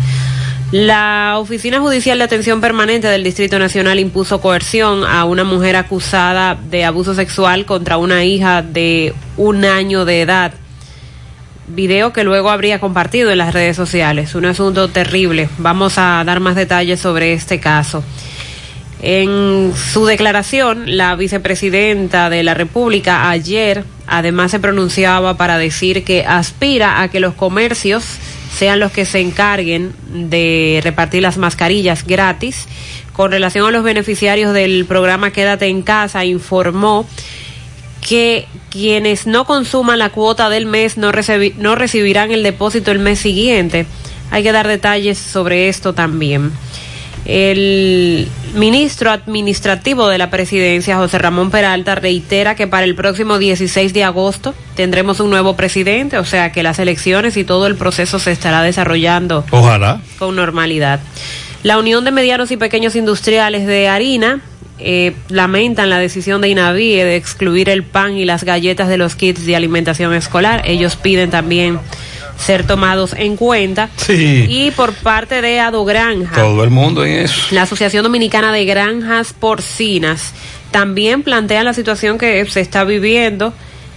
La 0.72 1.36
Oficina 1.38 1.82
Judicial 1.82 2.20
de 2.20 2.24
Atención 2.24 2.62
Permanente 2.62 3.10
del 3.10 3.26
Distrito 3.26 3.60
Nacional 3.60 4.00
impuso 4.00 4.40
coerción 4.40 5.04
a 5.04 5.26
una 5.26 5.44
mujer 5.44 5.76
acusada 5.76 6.56
de 6.56 6.86
abuso 6.86 7.14
sexual 7.14 7.66
contra 7.66 7.98
una 7.98 8.24
hija 8.24 8.62
de 8.62 9.14
un 9.36 9.66
año 9.66 10.06
de 10.06 10.22
edad. 10.22 10.54
Video 11.68 12.14
que 12.14 12.24
luego 12.24 12.50
habría 12.50 12.80
compartido 12.80 13.30
en 13.30 13.40
las 13.40 13.54
redes 13.54 13.76
sociales. 13.76 14.36
Un 14.36 14.46
asunto 14.46 14.88
terrible. 14.88 15.50
Vamos 15.58 15.98
a 15.98 16.24
dar 16.26 16.40
más 16.40 16.56
detalles 16.56 17.02
sobre 17.02 17.34
este 17.34 17.60
caso. 17.60 18.06
En 19.04 19.74
su 19.76 20.06
declaración, 20.06 20.96
la 20.98 21.16
vicepresidenta 21.16 22.30
de 22.30 22.44
la 22.44 22.54
República 22.54 23.32
ayer 23.32 23.84
además 24.06 24.52
se 24.52 24.60
pronunciaba 24.60 25.38
para 25.38 25.58
decir 25.58 26.04
que 26.04 26.24
aspira 26.24 27.02
a 27.02 27.08
que 27.08 27.20
los 27.20 27.34
comercios 27.34 28.04
sean 28.56 28.80
los 28.80 28.92
que 28.92 29.06
se 29.06 29.20
encarguen 29.20 29.94
de 30.08 30.82
repartir 30.84 31.24
las 31.24 31.38
mascarillas 31.38 32.06
gratis. 32.06 32.68
Con 33.14 33.32
relación 33.32 33.66
a 33.66 33.72
los 33.72 33.84
beneficiarios 33.84 34.54
del 34.54 34.86
programa 34.86 35.32
Quédate 35.32 35.66
en 35.66 35.82
casa, 35.82 36.24
informó 36.24 37.08
que 38.08 38.48
quienes 38.70 39.26
no 39.26 39.46
consuman 39.46 39.98
la 39.98 40.10
cuota 40.10 40.50
del 40.50 40.68
mes 40.68 40.98
no, 40.98 41.12
no 41.58 41.76
recibirán 41.76 42.32
el 42.32 42.44
depósito 42.44 42.92
el 42.92 43.00
mes 43.00 43.18
siguiente. 43.18 43.88
Hay 44.30 44.44
que 44.44 44.52
dar 44.52 44.68
detalles 44.68 45.18
sobre 45.18 45.70
esto 45.70 45.94
también. 45.94 46.52
El 47.26 48.28
ministro 48.56 49.12
administrativo 49.12 50.08
de 50.08 50.18
la 50.18 50.30
presidencia, 50.30 50.98
José 50.98 51.20
Ramón 51.20 51.52
Peralta, 51.52 51.96
reitera 51.96 52.56
que 52.56 52.68
para 52.68 52.84
el 52.84 52.96
próximo 52.96 53.38
16 53.38 53.94
de 53.94 54.04
agosto 54.04 54.56
tendremos 54.76 55.20
un 55.20 55.30
nuevo 55.30 55.56
presidente, 55.56 56.18
o 56.18 56.26
sea 56.26 56.52
que 56.52 56.64
las 56.64 56.80
elecciones 56.80 57.38
y 57.38 57.44
todo 57.44 57.68
el 57.68 57.76
proceso 57.76 58.20
se 58.20 58.32
estará 58.32 58.64
desarrollando 58.64 59.46
Ojalá. 59.52 60.02
con 60.18 60.36
normalidad. 60.36 61.00
La 61.64 61.78
Unión 61.78 62.04
de 62.04 62.12
Medianos 62.12 62.50
y 62.50 62.58
Pequeños 62.58 62.96
Industriales 62.96 63.68
de 63.68 63.88
Harina 63.88 64.42
eh, 64.80 65.14
lamentan 65.30 65.92
la 65.92 66.00
decisión 66.00 66.42
de 66.42 66.50
INAVIE 66.50 67.06
de 67.06 67.16
excluir 67.16 67.70
el 67.70 67.84
pan 67.84 68.18
y 68.18 68.26
las 68.26 68.44
galletas 68.44 68.88
de 68.90 68.98
los 68.98 69.16
kits 69.16 69.46
de 69.46 69.56
alimentación 69.56 70.12
escolar. 70.16 70.64
Ellos 70.66 70.96
piden 70.96 71.30
también 71.30 71.80
ser 72.42 72.66
tomados 72.66 73.14
en 73.18 73.38
cuenta. 73.38 73.90
Sí. 73.98 74.46
Y 74.50 74.72
por 74.72 74.94
parte 74.94 75.42
de 75.42 75.60
Ado 75.60 75.86
Granja, 75.86 76.36
Todo 76.36 76.64
el 76.64 76.70
mundo 76.70 77.06
en 77.06 77.20
eso. 77.20 77.48
la 77.52 77.64
Asociación 77.64 78.04
Dominicana 78.04 78.52
de 78.52 78.66
Granjas 78.66 79.34
Porcinas 79.34 80.34
también 80.72 81.24
plantea 81.24 81.64
la 81.64 81.74
situación 81.74 82.18
que 82.18 82.46
se 82.46 82.62
está 82.62 82.84
viviendo, 82.84 83.54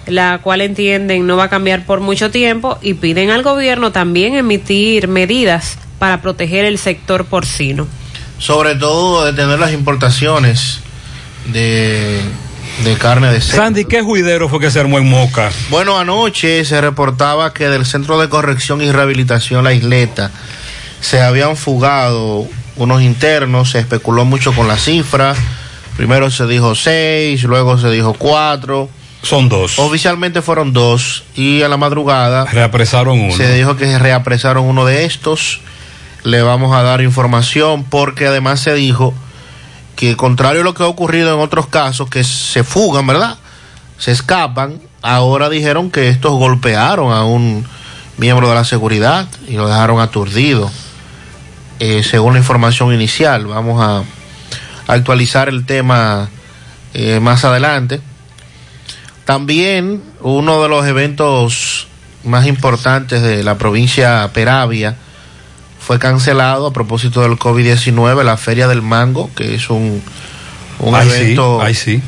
la 0.07 0.39
cual 0.43 0.61
entienden 0.61 1.27
no 1.27 1.37
va 1.37 1.45
a 1.45 1.49
cambiar 1.49 1.87
por 1.87 2.01
mucho 2.01 2.31
tiempo 2.31 2.79
y 2.83 2.95
piden 2.95 3.31
al 3.31 3.43
gobierno 3.43 3.93
también 3.93 4.35
emitir 4.35 5.09
medidas 5.09 5.79
para 5.99 6.21
proteger 6.21 6.65
el 6.65 6.79
sector 6.79 7.25
porcino. 7.25 7.87
Sobre 8.39 8.75
todo 8.75 9.25
detener 9.25 9.59
las 9.59 9.73
importaciones 9.73 10.81
de, 11.47 12.21
de 12.83 12.97
carne 12.97 13.31
de 13.33 13.41
cerdo. 13.41 13.63
Sandy, 13.63 13.85
¿qué 13.85 14.03
juidero 14.03 14.49
fue 14.49 14.59
que 14.61 14.71
se 14.71 14.81
armó 14.81 14.99
en 14.99 15.09
Moca? 15.09 15.51
Bueno, 15.71 15.99
anoche 15.99 16.65
se 16.65 16.81
reportaba 16.81 17.53
que 17.55 17.69
del 17.69 17.87
Centro 17.87 18.19
de 18.21 18.29
Corrección 18.29 18.83
y 18.83 18.91
Rehabilitación 18.91 19.63
La 19.65 19.73
Isleta 19.73 20.31
se 21.01 21.21
habían 21.21 21.57
fugado 21.57 22.47
unos 22.77 23.03
internos, 23.03 23.71
se 23.71 23.79
especuló 23.79 24.25
mucho 24.25 24.53
con 24.55 24.67
la 24.67 24.77
cifra. 24.77 25.35
Primero 25.97 26.31
se 26.31 26.47
dijo 26.47 26.75
seis, 26.75 27.45
luego 27.45 27.79
se 27.79 27.91
dijo 27.91 28.15
cuatro. 28.15 28.89
Son 29.23 29.49
dos. 29.49 29.79
Oficialmente 29.79 30.43
fueron 30.43 30.73
dos 30.73 31.25
y 31.35 31.63
a 31.63 31.69
la 31.69 31.77
madrugada 31.77 32.45
Reapresaron 32.47 33.19
uno. 33.19 33.35
se 33.35 33.53
dijo 33.55 33.77
que 33.77 33.87
se 33.87 33.99
reapresaron 33.99 34.65
uno 34.65 34.85
de 34.85 35.05
estos. 35.05 35.61
Le 36.25 36.43
vamos 36.43 36.75
a 36.75 36.83
dar 36.83 37.01
información 37.03 37.85
porque 37.85 38.27
además 38.27 38.61
se 38.61 38.75
dijo 38.75 39.15
que 39.97 40.17
contrario 40.17 40.63
a 40.63 40.65
lo 40.65 40.75
que 40.75 40.83
ha 40.83 40.87
ocurrido 40.87 41.35
en 41.35 41.41
otros 41.41 41.67
casos, 41.67 42.09
que 42.09 42.25
se 42.25 42.65
fugan, 42.65 43.07
¿verdad? 43.07 43.37
Se 43.99 44.11
escapan, 44.13 44.81
ahora 45.03 45.49
dijeron 45.49 45.91
que 45.91 46.09
estos 46.09 46.33
golpearon 46.33 47.13
a 47.13 47.25
un 47.25 47.65
miembro 48.17 48.49
de 48.49 48.55
la 48.55 48.65
seguridad 48.65 49.29
y 49.49 49.53
lo 49.53 49.69
dejaron 49.69 50.01
aturdido. 50.01 50.71
Eh, 51.81 52.03
según 52.03 52.35
la 52.35 52.39
información 52.39 52.93
inicial, 52.95 53.47
vamos 53.47 53.83
a 53.83 54.05
actualizar 54.93 55.49
el 55.49 55.67
tema 55.67 56.29
eh, 56.93 57.21
más 57.21 57.45
adelante. 57.45 58.01
También 59.25 60.03
uno 60.21 60.63
de 60.63 60.69
los 60.69 60.87
eventos 60.87 61.89
más 62.25 62.47
importantes 62.47 63.23
de 63.23 63.43
la 63.43 63.57
provincia 63.57 64.31
Peravia 64.33 64.97
fue 65.87 65.99
cancelado 65.99 66.67
a 66.69 66.73
propósito 66.73 67.23
del 67.23 67.33
COVID-19, 67.39 68.23
la 68.25 68.37
Feria 68.37 68.69
del 68.69 68.81
Mango, 68.83 69.31
que 69.35 69.55
es 69.55 69.69
un, 69.71 70.03
un 70.79 70.95
Ay, 70.95 71.09
sí, 71.11 71.17
evento 71.17 71.61
ay, 71.63 71.75
sí. 71.75 72.03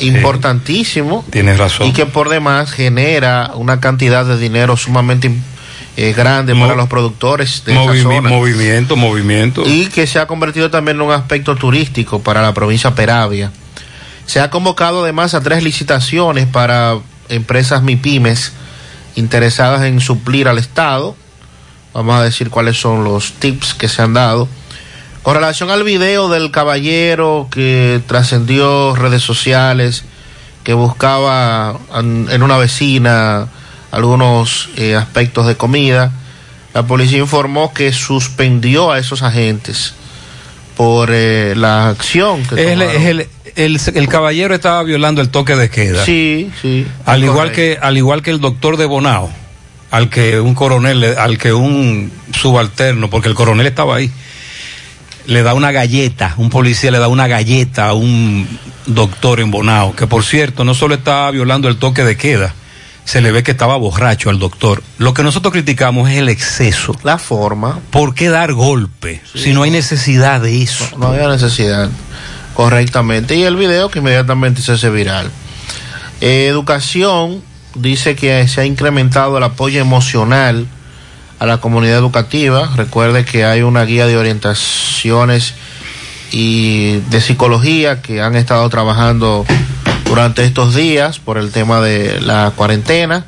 importantísimo 0.00 1.24
Tienes 1.30 1.58
razón. 1.58 1.86
y 1.88 1.92
que 1.92 2.06
por 2.06 2.28
demás 2.28 2.70
genera 2.70 3.52
una 3.54 3.80
cantidad 3.80 4.24
de 4.24 4.38
dinero 4.38 4.76
sumamente 4.76 5.30
eh, 5.96 6.12
grande 6.12 6.54
para 6.54 6.74
los 6.76 6.88
productores 6.88 7.64
de 7.64 7.72
esa 7.72 7.80
Movi- 7.82 8.02
zona 8.02 8.28
movimiento, 8.28 8.96
movimiento. 8.96 9.62
y 9.66 9.86
que 9.86 10.06
se 10.06 10.18
ha 10.18 10.26
convertido 10.26 10.70
también 10.70 10.98
en 10.98 11.02
un 11.02 11.12
aspecto 11.12 11.56
turístico 11.56 12.20
para 12.20 12.42
la 12.42 12.52
provincia 12.54 12.94
Peravia. 12.94 13.50
Se 14.26 14.40
ha 14.40 14.50
convocado 14.50 15.02
además 15.04 15.34
a 15.34 15.40
tres 15.40 15.62
licitaciones 15.62 16.46
para 16.46 16.98
empresas 17.28 17.82
MIPIMES 17.82 18.52
interesadas 19.14 19.82
en 19.84 20.00
suplir 20.00 20.48
al 20.48 20.58
Estado. 20.58 21.16
Vamos 21.96 22.16
a 22.16 22.22
decir 22.22 22.50
cuáles 22.50 22.78
son 22.78 23.04
los 23.04 23.32
tips 23.34 23.72
que 23.74 23.88
se 23.88 24.02
han 24.02 24.12
dado. 24.12 24.48
Con 25.22 25.34
relación 25.34 25.70
al 25.70 25.82
video 25.82 26.28
del 26.28 26.50
caballero 26.50 27.48
que 27.50 28.00
trascendió 28.06 28.94
redes 28.94 29.22
sociales, 29.22 30.04
que 30.62 30.74
buscaba 30.74 31.78
en 31.94 32.42
una 32.42 32.58
vecina 32.58 33.48
algunos 33.90 34.68
eh, 34.76 34.94
aspectos 34.94 35.46
de 35.46 35.56
comida, 35.56 36.12
la 36.74 36.82
policía 36.86 37.18
informó 37.18 37.72
que 37.72 37.92
suspendió 37.92 38.92
a 38.92 38.98
esos 38.98 39.22
agentes 39.22 39.94
por 40.76 41.08
eh, 41.10 41.54
la 41.56 41.88
acción 41.88 42.42
que 42.44 42.54
Es 42.56 42.70
el, 42.72 42.82
el- 42.82 43.28
el- 43.56 43.80
el 43.94 44.08
caballero 44.08 44.54
estaba 44.54 44.82
violando 44.82 45.22
el 45.22 45.30
toque 45.30 45.56
de 45.56 45.70
queda. 45.70 46.04
Sí, 46.04 46.50
sí. 46.60 46.86
Al 47.06 47.24
igual 47.24 47.48
correcto. 47.52 47.56
que, 47.56 47.78
al 47.80 47.96
igual 47.96 48.20
que 48.22 48.30
el 48.30 48.40
doctor 48.40 48.76
de 48.76 48.84
Bonao, 48.84 49.30
al 49.90 50.10
que 50.10 50.40
un 50.40 50.54
coronel, 50.54 51.16
al 51.18 51.38
que 51.38 51.52
un 51.52 52.10
subalterno, 52.32 53.08
porque 53.10 53.28
el 53.28 53.34
coronel 53.34 53.66
estaba 53.66 53.96
ahí, 53.96 54.10
le 55.26 55.42
da 55.42 55.54
una 55.54 55.72
galleta, 55.72 56.34
un 56.36 56.50
policía 56.50 56.90
le 56.90 56.98
da 56.98 57.08
una 57.08 57.26
galleta 57.26 57.88
a 57.88 57.94
un 57.94 58.46
doctor 58.86 59.40
en 59.40 59.50
Bonao, 59.50 59.94
que 59.94 60.06
por 60.06 60.24
cierto 60.24 60.64
no 60.64 60.74
solo 60.74 60.94
estaba 60.94 61.30
violando 61.30 61.68
el 61.68 61.76
toque 61.76 62.04
de 62.04 62.16
queda, 62.16 62.54
se 63.04 63.20
le 63.20 63.30
ve 63.30 63.42
que 63.42 63.52
estaba 63.52 63.76
borracho 63.76 64.30
al 64.30 64.38
doctor. 64.38 64.82
Lo 64.98 65.14
que 65.14 65.22
nosotros 65.22 65.52
criticamos 65.52 66.10
es 66.10 66.18
el 66.18 66.28
exceso. 66.28 66.94
La 67.04 67.18
forma. 67.18 67.78
¿Por 67.90 68.14
qué 68.14 68.28
dar 68.28 68.52
golpe 68.52 69.22
si 69.32 69.52
no 69.52 69.62
hay 69.62 69.70
necesidad 69.70 70.40
de 70.40 70.62
eso? 70.62 70.84
No 70.98 71.08
había 71.08 71.28
necesidad, 71.28 71.88
correctamente. 72.54 73.36
Y 73.36 73.44
el 73.44 73.54
video 73.54 73.90
que 73.90 74.00
inmediatamente 74.00 74.60
se 74.60 74.72
hace 74.72 74.90
viral. 74.90 75.30
Eh, 76.20 76.46
educación 76.48 77.42
dice 77.76 78.16
que 78.16 78.46
se 78.48 78.60
ha 78.60 78.64
incrementado 78.64 79.38
el 79.38 79.44
apoyo 79.44 79.80
emocional 79.80 80.66
a 81.38 81.46
la 81.46 81.58
comunidad 81.58 81.98
educativa. 81.98 82.70
Recuerde 82.76 83.24
que 83.24 83.44
hay 83.44 83.62
una 83.62 83.84
guía 83.84 84.06
de 84.06 84.16
orientaciones 84.16 85.54
y 86.32 86.96
de 87.10 87.20
psicología 87.20 88.02
que 88.02 88.20
han 88.20 88.36
estado 88.36 88.68
trabajando 88.68 89.44
durante 90.04 90.44
estos 90.44 90.74
días 90.74 91.18
por 91.18 91.38
el 91.38 91.52
tema 91.52 91.80
de 91.80 92.20
la 92.20 92.52
cuarentena. 92.56 93.26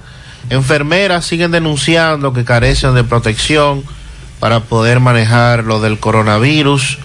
Enfermeras 0.51 1.27
siguen 1.27 1.51
denunciando 1.51 2.33
que 2.33 2.45
carecen 2.45 2.95
de 2.95 3.05
protección 3.05 3.85
para 4.41 4.61
poder 4.61 5.01
manejar 5.01 5.65
lo 5.65 5.81
del 5.81 5.99
coronavirus. 5.99 6.99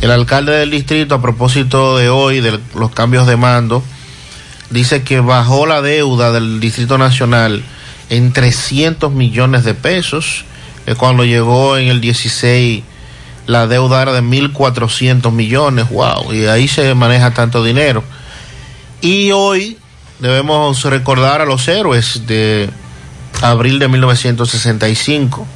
El 0.00 0.12
alcalde 0.12 0.52
del 0.52 0.70
distrito, 0.70 1.16
a 1.16 1.22
propósito 1.22 1.96
de 1.96 2.08
hoy, 2.08 2.40
de 2.40 2.60
los 2.76 2.92
cambios 2.92 3.26
de 3.26 3.36
mando, 3.36 3.82
dice 4.70 5.02
que 5.02 5.20
bajó 5.20 5.66
la 5.66 5.82
deuda 5.82 6.32
del 6.32 6.60
Distrito 6.60 6.98
Nacional 6.98 7.62
en 8.10 8.32
300 8.32 9.12
millones 9.12 9.64
de 9.64 9.74
pesos. 9.74 10.44
Eh, 10.86 10.94
cuando 10.94 11.24
llegó 11.24 11.76
en 11.76 11.88
el 11.88 12.00
16, 12.00 12.82
la 13.46 13.66
deuda 13.66 14.02
era 14.02 14.12
de 14.12 14.22
1.400 14.22 15.30
millones. 15.32 15.88
¡Wow! 15.90 16.32
Y 16.32 16.46
ahí 16.46 16.68
se 16.68 16.94
maneja 16.94 17.32
tanto 17.32 17.62
dinero. 17.64 18.02
Y 19.00 19.30
hoy 19.32 19.78
debemos 20.18 20.82
recordar 20.84 21.40
a 21.40 21.44
los 21.44 21.66
héroes 21.68 22.26
de 22.26 22.68
abril 23.42 23.78
de 23.78 23.88
1965, 23.88 25.46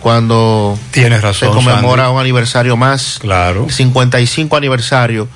cuando 0.00 0.78
Tienes 0.90 1.20
se 1.20 1.26
razón. 1.26 1.52
conmemora 1.54 2.04
Sandy. 2.04 2.14
un 2.14 2.20
aniversario 2.20 2.76
más, 2.76 3.18
Claro. 3.20 3.66
55 3.68 4.56
aniversario 4.56 5.28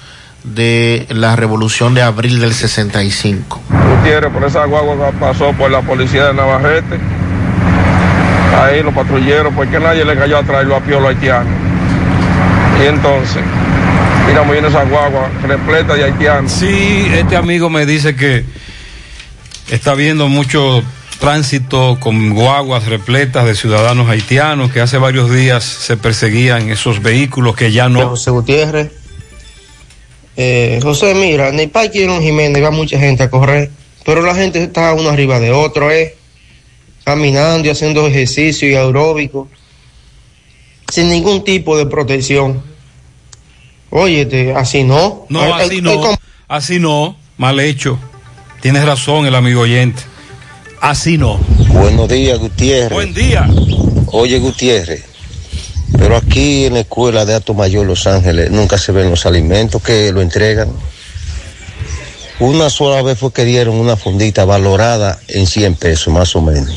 de 0.45 1.07
la 1.11 1.37
revolución 1.37 1.95
de 1.95 2.03
abril 2.03 2.41
del 2.41 2.55
65. 2.55 3.61
Gutiérrez, 3.97 4.33
por 4.33 4.45
esa 4.45 4.65
guagua 4.65 5.11
que 5.11 5.19
pasó 5.19 5.53
por 5.53 5.71
la 5.71 5.83
policía 5.83 6.27
de 6.27 6.35
Navarrete. 6.35 6.99
Ahí 8.57 8.83
los 8.83 8.95
patrulleros, 8.95 9.53
porque 9.55 9.79
nadie 9.79 10.05
le 10.05 10.17
cayó 10.17 10.39
atrás 10.39 10.65
y 10.65 10.69
lo 10.69 10.77
apió 10.77 11.01
los 11.01 11.11
haitianos. 11.11 11.53
Y 12.83 12.87
entonces, 12.87 13.43
mira 14.27 14.43
muy 14.43 14.55
bien 14.55 14.65
esa 14.65 14.85
guagua 14.85 15.29
repleta 15.47 15.95
de 15.95 16.05
haitianos. 16.05 16.51
Sí, 16.51 17.09
este 17.13 17.37
amigo 17.37 17.71
me 17.71 17.87
dice 17.87 18.17
que 18.17 18.45
está 19.71 19.95
viendo 19.95 20.29
mucho 20.29 20.83
tránsito 21.19 21.99
con 22.01 22.31
guaguas 22.31 22.87
repletas 22.87 23.45
de 23.45 23.55
ciudadanos 23.55 24.09
haitianos 24.09 24.71
que 24.71 24.81
hace 24.81 24.99
varios 24.99 25.31
días 25.31 25.65
se 25.65 25.97
perseguían 25.97 26.71
esos 26.71 27.03
vehículos 27.03 27.57
que 27.57 27.73
ya 27.73 27.89
no. 27.89 28.11
José 28.11 28.31
Gutiérrez. 28.31 28.98
Eh, 30.41 30.79
José, 30.81 31.17
mira, 31.17 31.49
en 31.49 31.59
el 31.59 31.69
parque 31.69 31.99
de 31.99 32.07
Don 32.07 32.23
Jiménez 32.23 32.63
va 32.63 32.71
mucha 32.71 32.97
gente 32.97 33.25
a 33.25 33.29
correr, 33.29 33.73
pero 34.05 34.23
la 34.23 34.37
gente 34.37 34.63
está 34.63 34.95
uno 34.95 35.11
arriba 35.11 35.41
de 35.41 35.51
otro, 35.51 35.91
¿eh? 35.91 36.15
Caminando 37.03 37.67
y 37.67 37.71
haciendo 37.73 38.07
ejercicio 38.07 38.71
y 38.71 38.77
aeróbico, 38.77 39.49
sin 40.93 41.11
ningún 41.11 41.43
tipo 41.43 41.77
de 41.77 41.87
protección. 41.87 42.63
Óyete, 43.91 44.55
así 44.55 44.85
no. 44.85 45.27
No, 45.29 45.43
así 45.57 45.83
no. 45.83 46.17
Así 46.47 46.79
no. 46.79 47.17
Mal 47.37 47.59
hecho. 47.59 47.99
Tienes 48.61 48.85
razón 48.85 49.27
el 49.27 49.35
amigo 49.35 49.63
oyente. 49.63 50.03
Así 50.81 51.19
no. 51.19 51.41
Buenos 51.73 52.09
días, 52.09 52.39
Gutiérrez. 52.39 52.93
Buen 52.93 53.13
día. 53.13 53.49
Oye, 54.13 54.39
Gutiérrez, 54.39 55.05
pero 55.97 56.17
aquí 56.17 56.67
en 56.67 56.75
la 56.75 56.81
escuela 56.81 57.25
de 57.25 57.35
Ato 57.35 57.55
Mayor 57.55 57.87
Los 57.87 58.07
Ángeles 58.07 58.51
nunca 58.51 58.77
se 58.77 58.93
ven 58.93 59.11
los 59.11 59.25
alimentos 59.27 59.83
que 59.83 60.13
lo 60.13 60.21
entregan. 60.21 60.69
Una 62.41 62.71
sola 62.71 63.03
vez 63.03 63.19
fue 63.19 63.33
que 63.33 63.45
dieron 63.45 63.77
una 63.77 63.97
fundita 63.97 64.45
valorada 64.45 65.19
en 65.27 65.47
100 65.47 65.75
pesos, 65.75 66.13
más 66.13 66.37
o 66.37 66.43
menos. 66.43 66.75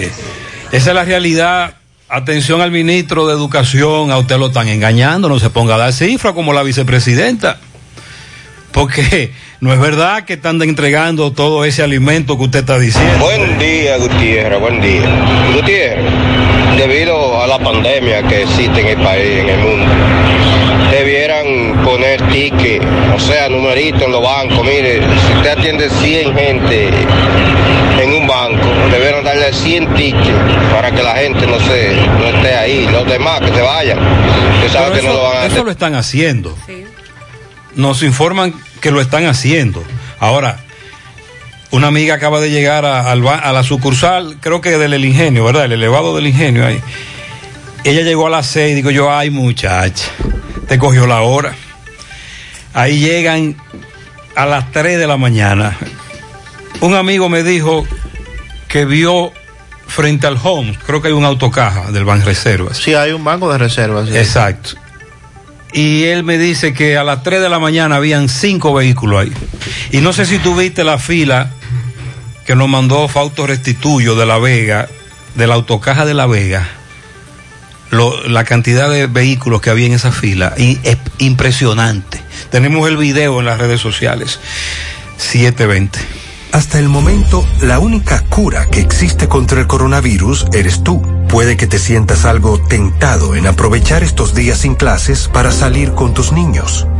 Esa 0.72 0.90
es 0.90 0.94
la 0.94 1.04
realidad. 1.04 1.74
Atención 2.08 2.60
al 2.60 2.70
ministro 2.70 3.26
de 3.26 3.32
Educación, 3.32 4.10
a 4.10 4.18
usted 4.18 4.36
lo 4.36 4.48
están 4.48 4.68
engañando, 4.68 5.28
no 5.28 5.38
se 5.38 5.50
ponga 5.50 5.74
a 5.76 5.78
dar 5.78 5.92
cifras 5.92 6.34
como 6.34 6.52
la 6.52 6.62
vicepresidenta. 6.62 7.58
Porque 8.70 9.32
no 9.60 9.72
es 9.72 9.80
verdad 9.80 10.24
que 10.24 10.34
están 10.34 10.60
entregando 10.62 11.32
todo 11.32 11.64
ese 11.64 11.82
alimento 11.82 12.36
que 12.36 12.44
usted 12.44 12.58
está 12.60 12.78
diciendo. 12.78 13.18
Buen 13.18 13.58
día, 13.58 13.96
Gutiérrez, 13.96 14.60
buen 14.60 14.80
día. 14.80 15.52
Gutiérrez, 15.54 16.12
debido 16.76 17.42
a 17.42 17.46
la 17.46 17.58
pandemia 17.58 18.22
que 18.22 18.42
existe 18.42 18.80
en 18.80 18.98
el 18.98 19.04
país, 19.04 19.40
en 19.40 19.48
el 19.48 19.58
mundo, 19.58 19.86
debieran 20.90 21.82
poner 21.84 22.20
ticket, 22.30 22.82
o 23.14 23.18
sea, 23.18 23.48
numerito 23.48 24.04
en 24.04 24.12
los 24.12 24.22
bancos. 24.22 24.64
Mire, 24.64 25.00
si 25.00 25.32
usted 25.34 25.50
atiende 25.50 25.90
100 25.90 26.34
gente 26.34 26.90
en 28.02 28.12
un 28.12 28.26
banco, 28.26 28.66
debieran 28.90 29.24
darle 29.24 29.52
100 29.52 29.94
tickets 29.94 30.28
para 30.72 30.90
que 30.90 31.02
la 31.02 31.14
gente 31.16 31.46
no 31.46 31.58
se 31.60 31.96
no 32.18 32.26
esté 32.26 32.54
ahí. 32.54 32.88
Los 32.90 33.06
demás 33.06 33.40
que 33.40 33.52
se 33.52 33.62
vayan. 33.62 33.98
Usted 33.98 34.72
sabe 34.72 34.90
Pero 34.92 34.94
que 34.94 35.02
no 35.02 35.12
eso, 35.12 35.22
lo 35.22 35.28
van 35.28 35.36
a 35.36 35.46
eso 35.46 35.64
lo 35.64 35.70
están 35.70 35.94
haciendo. 35.94 36.56
Nos 37.74 38.02
informan 38.02 38.54
que 38.80 38.90
lo 38.90 39.00
están 39.00 39.26
haciendo. 39.26 39.82
Ahora, 40.20 40.60
una 41.72 41.86
amiga 41.86 42.14
acaba 42.14 42.38
de 42.38 42.50
llegar 42.50 42.84
a, 42.84 43.14
la 43.14 43.62
sucursal, 43.62 44.36
creo 44.40 44.60
que 44.60 44.78
del 44.78 44.92
El 44.92 45.04
Ingenio, 45.06 45.44
¿verdad? 45.44 45.64
El 45.64 45.72
elevado 45.72 46.14
del 46.14 46.26
Ingenio 46.26 46.66
ahí. 46.66 46.80
Ella 47.82 48.02
llegó 48.02 48.26
a 48.26 48.30
las 48.30 48.46
seis, 48.46 48.76
digo 48.76 48.90
yo, 48.90 49.10
ay 49.10 49.30
muchacha, 49.30 50.04
te 50.68 50.78
cogió 50.78 51.06
la 51.06 51.22
hora. 51.22 51.56
Ahí 52.74 53.00
llegan 53.00 53.56
a 54.36 54.46
las 54.46 54.70
3 54.70 54.98
de 54.98 55.06
la 55.06 55.16
mañana. 55.16 55.76
Un 56.80 56.94
amigo 56.94 57.28
me 57.28 57.42
dijo 57.42 57.86
que 58.68 58.84
vio 58.84 59.32
frente 59.86 60.26
al 60.26 60.38
home, 60.42 60.78
creo 60.86 61.02
que 61.02 61.08
hay 61.08 61.14
un 61.14 61.24
autocaja 61.24 61.90
del 61.90 62.04
Ban 62.04 62.24
Reservas. 62.24 62.78
Sí, 62.78 62.94
hay 62.94 63.12
un 63.12 63.24
banco 63.24 63.50
de 63.50 63.58
reservas. 63.58 64.08
sí. 64.08 64.16
Exacto. 64.16 64.81
Y 65.72 66.04
él 66.04 66.22
me 66.22 66.38
dice 66.38 66.74
que 66.74 66.96
a 66.98 67.04
las 67.04 67.22
3 67.22 67.40
de 67.40 67.48
la 67.48 67.58
mañana 67.58 67.96
habían 67.96 68.28
cinco 68.28 68.74
vehículos 68.74 69.22
ahí. 69.22 69.32
Y 69.90 69.98
no 69.98 70.12
sé 70.12 70.26
si 70.26 70.38
tú 70.38 70.54
viste 70.54 70.84
la 70.84 70.98
fila 70.98 71.50
que 72.44 72.54
nos 72.56 72.68
mandó 72.68 73.08
Fausto 73.08 73.46
Restituyo 73.46 74.14
de 74.14 74.26
La 74.26 74.38
Vega, 74.38 74.88
de 75.34 75.46
la 75.46 75.54
autocaja 75.54 76.04
de 76.04 76.14
La 76.14 76.26
Vega. 76.26 76.68
La 78.26 78.44
cantidad 78.44 78.90
de 78.90 79.06
vehículos 79.06 79.60
que 79.60 79.70
había 79.70 79.86
en 79.86 79.92
esa 79.92 80.12
fila. 80.12 80.54
Y 80.56 80.78
es 80.82 80.96
impresionante. 81.18 82.20
Tenemos 82.50 82.88
el 82.88 82.96
video 82.96 83.40
en 83.40 83.46
las 83.46 83.58
redes 83.58 83.80
sociales. 83.80 84.40
720. 85.18 85.98
Hasta 86.52 86.78
el 86.78 86.88
momento, 86.88 87.46
la 87.62 87.78
única 87.78 88.20
cura 88.28 88.68
que 88.68 88.80
existe 88.80 89.28
contra 89.28 89.60
el 89.60 89.66
coronavirus 89.66 90.46
eres 90.52 90.82
tú. 90.82 91.02
Puede 91.32 91.56
que 91.56 91.66
te 91.66 91.78
sientas 91.78 92.26
algo 92.26 92.60
tentado 92.60 93.34
en 93.34 93.46
aprovechar 93.46 94.02
estos 94.02 94.34
días 94.34 94.58
sin 94.58 94.74
clases 94.74 95.28
para 95.28 95.50
salir 95.50 95.94
con 95.94 96.12
tus 96.12 96.30
niños, 96.30 96.86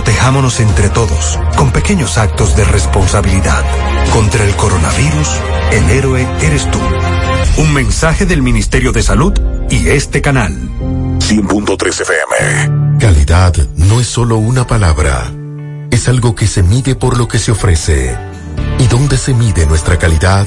Protejámonos 0.00 0.60
entre 0.60 0.88
todos, 0.88 1.38
con 1.58 1.72
pequeños 1.72 2.16
actos 2.16 2.56
de 2.56 2.64
responsabilidad. 2.64 3.62
Contra 4.14 4.42
el 4.46 4.56
coronavirus, 4.56 5.28
el 5.72 5.90
héroe 5.90 6.26
eres 6.40 6.70
tú. 6.70 6.78
Un 7.58 7.74
mensaje 7.74 8.24
del 8.24 8.40
Ministerio 8.40 8.92
de 8.92 9.02
Salud 9.02 9.34
y 9.68 9.88
este 9.88 10.22
canal. 10.22 10.54
100.3 11.18 12.00
FM. 12.00 12.98
Calidad 12.98 13.54
no 13.76 14.00
es 14.00 14.06
solo 14.06 14.38
una 14.38 14.66
palabra, 14.66 15.30
es 15.90 16.08
algo 16.08 16.34
que 16.34 16.46
se 16.46 16.62
mide 16.62 16.94
por 16.94 17.18
lo 17.18 17.28
que 17.28 17.38
se 17.38 17.52
ofrece. 17.52 18.16
¿Y 18.78 18.86
dónde 18.86 19.18
se 19.18 19.34
mide 19.34 19.66
nuestra 19.66 19.98
calidad? 19.98 20.46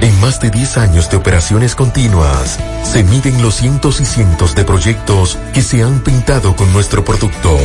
En 0.00 0.20
más 0.20 0.40
de 0.40 0.50
10 0.50 0.78
años 0.78 1.08
de 1.08 1.16
operaciones 1.16 1.76
continuas, 1.76 2.58
se 2.82 3.04
miden 3.04 3.40
los 3.40 3.54
cientos 3.54 4.00
y 4.00 4.04
cientos 4.04 4.54
de 4.56 4.64
proyectos 4.64 5.38
que 5.52 5.62
se 5.62 5.82
han 5.82 6.00
pintado 6.00 6.56
con 6.56 6.72
nuestro 6.72 7.04
producto, 7.04 7.56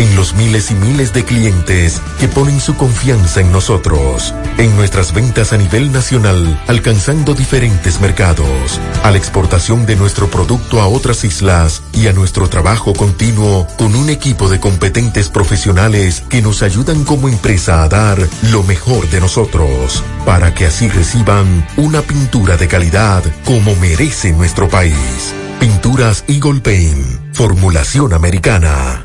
en 0.00 0.16
los 0.16 0.32
miles 0.34 0.70
y 0.70 0.74
miles 0.74 1.12
de 1.12 1.26
clientes 1.26 2.00
que 2.18 2.26
ponen 2.26 2.58
su 2.58 2.74
confianza 2.74 3.42
en 3.42 3.52
nosotros, 3.52 4.34
en 4.56 4.74
nuestras 4.74 5.12
ventas 5.12 5.52
a 5.52 5.58
nivel 5.58 5.92
nacional, 5.92 6.58
alcanzando 6.68 7.34
diferentes 7.34 8.00
mercados, 8.00 8.80
a 9.02 9.10
la 9.10 9.18
exportación 9.18 9.84
de 9.84 9.96
nuestro 9.96 10.30
producto 10.30 10.80
a 10.80 10.88
otras 10.88 11.22
islas 11.24 11.82
y 11.92 12.06
a 12.06 12.14
nuestro 12.14 12.48
trabajo 12.48 12.94
continuo 12.94 13.66
con 13.76 13.94
un 13.94 14.08
equipo 14.08 14.48
de 14.48 14.58
competentes 14.58 15.28
profesionales 15.28 16.22
que 16.30 16.40
nos 16.40 16.62
ayudan 16.62 17.04
como 17.04 17.28
empresa 17.28 17.82
a 17.82 17.88
dar 17.90 18.26
lo 18.50 18.62
mejor 18.62 19.06
de 19.10 19.20
nosotros, 19.20 20.02
para 20.24 20.54
que 20.54 20.64
así 20.64 20.88
reciban 20.88 21.66
una 21.76 22.00
pintura 22.00 22.56
de 22.56 22.68
calidad 22.68 23.22
como 23.44 23.76
merece 23.76 24.32
nuestro 24.32 24.66
país. 24.66 25.34
Pinturas 25.58 26.24
Eagle 26.26 26.60
Paint, 26.60 27.34
formulación 27.34 28.14
americana. 28.14 29.04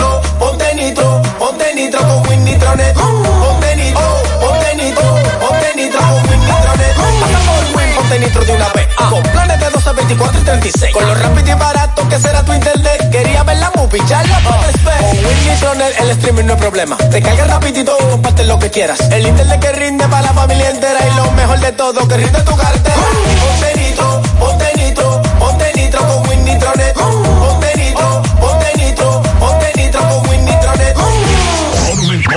Nitro, 0.00 0.20
ponte 0.38 0.74
nitro, 0.74 1.22
ponte 1.38 1.74
nitro 1.74 2.00
con 2.00 2.28
Win 2.28 2.44
Nitronet. 2.44 2.94
Ponte 2.94 3.76
nitro, 3.76 4.00
ponte 4.40 4.74
nitro, 4.76 5.02
ponte 5.40 5.74
nitro 5.76 6.00
con 6.00 6.30
Win 6.30 6.40
Nitronet. 6.40 6.94
Pasa 7.20 7.38
por 7.46 7.76
Win, 7.76 7.94
ponte 7.94 8.18
nitro 8.18 8.44
de 8.44 8.52
una 8.52 8.68
vez. 8.70 8.88
Con 8.96 9.22
planes 9.22 9.60
de 9.60 9.70
12, 9.70 9.92
24 9.92 10.40
y 10.40 10.44
36. 10.44 10.92
Con 10.94 11.06
lo 11.06 11.14
rápido 11.14 11.50
y 11.50 11.54
barato 11.54 12.08
que 12.08 12.18
será 12.18 12.42
tu 12.42 12.52
internet. 12.54 13.10
Quería 13.10 13.42
ver 13.42 13.58
la 13.58 13.70
movie, 13.74 14.00
ya 14.06 14.22
la 14.22 14.38
puedes 14.40 14.84
ver. 14.84 15.00
Con 15.00 15.26
Win 15.26 15.48
Nitronet 15.48 16.00
el 16.00 16.10
streaming 16.10 16.44
no 16.44 16.54
es 16.54 16.58
problema. 16.60 16.96
Te 16.96 17.20
carga 17.20 17.44
rapidito 17.44 17.96
y 18.00 18.10
comparte 18.10 18.44
lo 18.44 18.58
que 18.58 18.70
quieras. 18.70 19.00
El 19.10 19.26
internet 19.26 19.60
que 19.60 19.72
rinde 19.72 20.08
para 20.08 20.22
la 20.22 20.32
familia 20.32 20.70
entera. 20.70 20.98
Y 21.06 21.16
lo 21.16 21.30
mejor 21.32 21.60
de 21.60 21.72
todo, 21.72 22.08
que 22.08 22.16
rinde 22.16 22.40
tu 22.42 22.56
cartera. 22.56 22.96
Ponte 22.96 23.80
nitro, 23.80 24.22
ponte 24.38 24.72
nitro, 24.76 25.22
ponte 25.38 25.72
nitro 25.76 26.00
con 26.06 26.28
Win 26.28 26.44
Nitronet. 26.44 26.96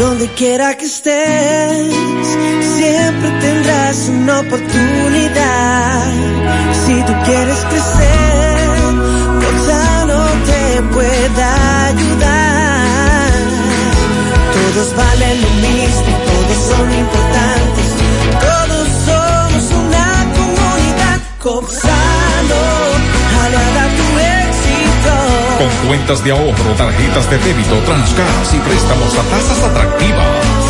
Donde 0.00 0.26
quiera 0.28 0.74
que 0.78 0.86
estés, 0.86 1.94
siempre 2.78 3.30
tendrás 3.38 4.08
una 4.08 4.40
oportunidad. 4.40 6.06
Si 6.86 6.94
tú 7.02 7.12
quieres 7.26 7.58
crecer, 7.68 8.68
Gonzalo 9.44 10.24
te 10.46 10.82
puede 10.94 11.42
ayudar. 11.88 13.30
Todos 14.54 14.96
valen 14.96 15.42
lo 15.42 15.50
mismo, 15.68 16.12
todos 16.30 16.58
son 16.70 16.86
importantes, 17.04 17.88
todos 18.48 18.88
somos 19.04 19.64
una 19.84 20.08
comunidad. 20.38 21.18
Gonzalo, 21.44 22.09
Con 25.60 25.88
cuentas 25.88 26.24
de 26.24 26.30
ahorro, 26.30 26.72
tarjetas 26.74 27.28
de 27.28 27.36
débito, 27.36 27.76
transcas 27.84 28.54
y 28.54 28.58
préstamos 28.60 29.12
a 29.18 29.22
tasas 29.24 29.62
atractivas. 29.62 30.69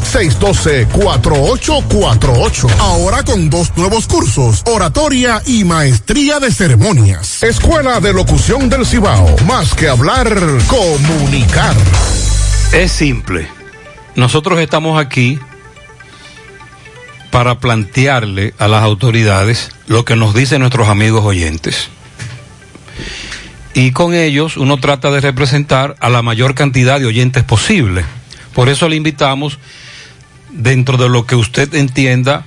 612-4848. 0.00 2.70
Ahora 2.78 3.22
con 3.22 3.50
dos 3.50 3.76
nuevos 3.76 4.06
cursos, 4.06 4.62
oratoria 4.66 5.42
y 5.46 5.64
maestría 5.64 6.40
de 6.40 6.50
ceremonias. 6.50 7.42
Escuela 7.42 8.00
de 8.00 8.12
Locución 8.12 8.68
del 8.68 8.84
Cibao. 8.86 9.34
Más 9.46 9.74
que 9.74 9.88
hablar, 9.88 10.28
comunicar. 10.66 11.74
Es 12.72 12.92
simple. 12.92 13.48
Nosotros 14.16 14.60
estamos 14.60 15.00
aquí 15.00 15.38
para 17.30 17.58
plantearle 17.58 18.54
a 18.58 18.68
las 18.68 18.84
autoridades 18.84 19.70
lo 19.88 20.04
que 20.04 20.14
nos 20.14 20.34
dicen 20.34 20.60
nuestros 20.60 20.88
amigos 20.88 21.24
oyentes. 21.24 21.88
Y 23.74 23.90
con 23.90 24.14
ellos 24.14 24.56
uno 24.56 24.76
trata 24.76 25.10
de 25.10 25.20
representar 25.20 25.96
a 25.98 26.10
la 26.10 26.22
mayor 26.22 26.54
cantidad 26.54 27.00
de 27.00 27.06
oyentes 27.06 27.42
posible. 27.42 28.04
Por 28.54 28.68
eso 28.68 28.88
le 28.88 28.94
invitamos, 28.94 29.58
dentro 30.54 30.96
de 30.96 31.08
lo 31.08 31.26
que 31.26 31.36
usted 31.36 31.74
entienda, 31.74 32.46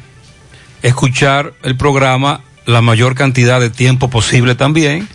escuchar 0.82 1.54
el 1.64 1.76
programa 1.78 2.42
la 2.66 2.82
mayor 2.82 3.16
cantidad 3.16 3.60
de 3.60 3.70
tiempo 3.70 4.10
posible 4.10 4.56
también, 4.56 5.08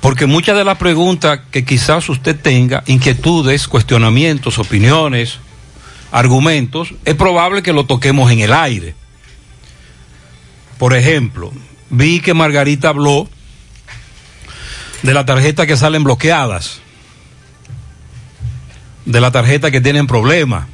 porque 0.00 0.26
muchas 0.26 0.56
de 0.56 0.64
las 0.64 0.76
preguntas 0.76 1.40
que 1.50 1.64
quizás 1.64 2.08
usted 2.10 2.38
tenga, 2.38 2.82
inquietudes, 2.86 3.68
cuestionamientos, 3.68 4.58
opiniones, 4.58 5.38
argumentos, 6.12 6.94
es 7.06 7.14
probable 7.14 7.62
que 7.62 7.72
lo 7.72 7.86
toquemos 7.86 8.30
en 8.30 8.40
el 8.40 8.52
aire. 8.52 8.94
Por 10.78 10.94
ejemplo, 10.94 11.52
vi 11.88 12.20
que 12.20 12.34
Margarita 12.34 12.90
habló 12.90 13.28
de 15.02 15.14
la 15.14 15.24
tarjeta 15.24 15.66
que 15.66 15.76
salen 15.76 16.04
bloqueadas, 16.04 16.80
de 19.06 19.20
la 19.20 19.30
tarjeta 19.30 19.70
que 19.70 19.80
tienen 19.80 20.06
problemas. 20.06 20.66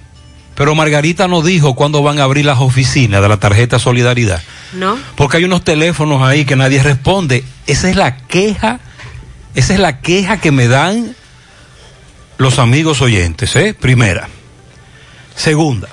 Pero 0.61 0.75
Margarita 0.75 1.27
no 1.27 1.41
dijo 1.41 1.75
cuándo 1.75 2.03
van 2.03 2.19
a 2.19 2.25
abrir 2.25 2.45
las 2.45 2.59
oficinas 2.59 3.23
de 3.23 3.29
la 3.31 3.39
tarjeta 3.39 3.79
Solidaridad. 3.79 4.43
¿No? 4.75 4.99
Porque 5.17 5.39
hay 5.39 5.45
unos 5.45 5.65
teléfonos 5.65 6.21
ahí 6.23 6.45
que 6.45 6.55
nadie 6.55 6.83
responde. 6.83 7.45
Esa 7.67 7.89
es 7.89 7.97
la 7.97 8.19
queja, 8.19 8.79
esa 9.55 9.73
es 9.73 9.81
la 9.81 10.03
queja 10.03 10.39
que 10.39 10.53
me 10.53 10.69
dan 10.69 11.17
los 12.37 12.59
amigos 12.59 13.01
oyentes, 13.01 13.57
¿eh? 13.57 13.73
Primera. 13.73 14.29
Segunda, 15.35 15.89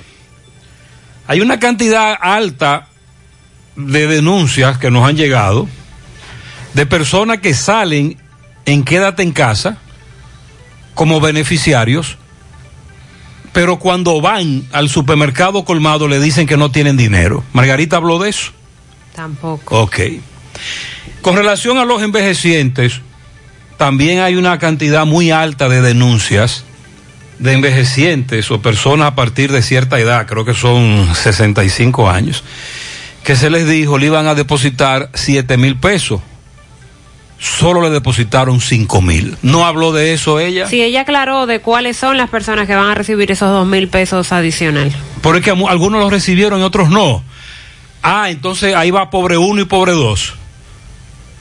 hay 1.26 1.40
una 1.40 1.58
cantidad 1.58 2.14
alta 2.20 2.88
de 3.74 4.06
denuncias 4.06 4.76
que 4.76 4.90
nos 4.90 5.08
han 5.08 5.16
llegado 5.16 5.66
de 6.74 6.84
personas 6.84 7.38
que 7.38 7.54
salen 7.54 8.18
en 8.66 8.84
Quédate 8.84 9.22
en 9.22 9.32
casa 9.32 9.78
como 10.92 11.22
beneficiarios, 11.22 12.18
pero 13.58 13.80
cuando 13.80 14.20
van 14.20 14.68
al 14.70 14.88
supermercado 14.88 15.64
colmado 15.64 16.06
le 16.06 16.20
dicen 16.20 16.46
que 16.46 16.56
no 16.56 16.70
tienen 16.70 16.96
dinero. 16.96 17.42
Margarita 17.52 17.96
habló 17.96 18.20
de 18.20 18.28
eso. 18.28 18.52
Tampoco. 19.16 19.80
Ok. 19.82 19.98
Con 21.22 21.34
relación 21.34 21.76
a 21.76 21.84
los 21.84 22.00
envejecientes, 22.00 23.00
también 23.76 24.20
hay 24.20 24.36
una 24.36 24.60
cantidad 24.60 25.06
muy 25.06 25.32
alta 25.32 25.68
de 25.68 25.82
denuncias 25.82 26.62
de 27.40 27.52
envejecientes 27.52 28.48
o 28.52 28.62
personas 28.62 29.08
a 29.08 29.14
partir 29.16 29.50
de 29.50 29.60
cierta 29.60 29.98
edad, 29.98 30.28
creo 30.28 30.44
que 30.44 30.54
son 30.54 31.12
65 31.12 32.08
años, 32.08 32.44
que 33.24 33.34
se 33.34 33.50
les 33.50 33.68
dijo 33.68 33.98
le 33.98 34.06
iban 34.06 34.28
a 34.28 34.36
depositar 34.36 35.10
7 35.14 35.56
mil 35.56 35.74
pesos. 35.74 36.20
Solo 37.40 37.80
le 37.82 37.90
depositaron 37.90 38.60
5 38.60 39.00
mil. 39.00 39.36
¿No 39.42 39.64
habló 39.64 39.92
de 39.92 40.12
eso 40.12 40.40
ella? 40.40 40.66
Sí, 40.66 40.82
ella 40.82 41.02
aclaró 41.02 41.46
de 41.46 41.60
cuáles 41.60 41.96
son 41.96 42.16
las 42.16 42.28
personas 42.30 42.66
que 42.66 42.74
van 42.74 42.90
a 42.90 42.94
recibir 42.94 43.30
esos 43.30 43.50
dos 43.50 43.66
mil 43.66 43.88
pesos 43.88 44.32
adicional. 44.32 44.90
Porque 45.22 45.52
mu- 45.54 45.68
algunos 45.68 46.00
los 46.00 46.10
recibieron 46.10 46.60
y 46.60 46.64
otros 46.64 46.90
no. 46.90 47.22
Ah, 48.02 48.30
entonces 48.30 48.74
ahí 48.74 48.90
va 48.90 49.10
pobre 49.10 49.36
uno 49.38 49.60
y 49.60 49.64
pobre 49.66 49.92
dos. 49.92 50.34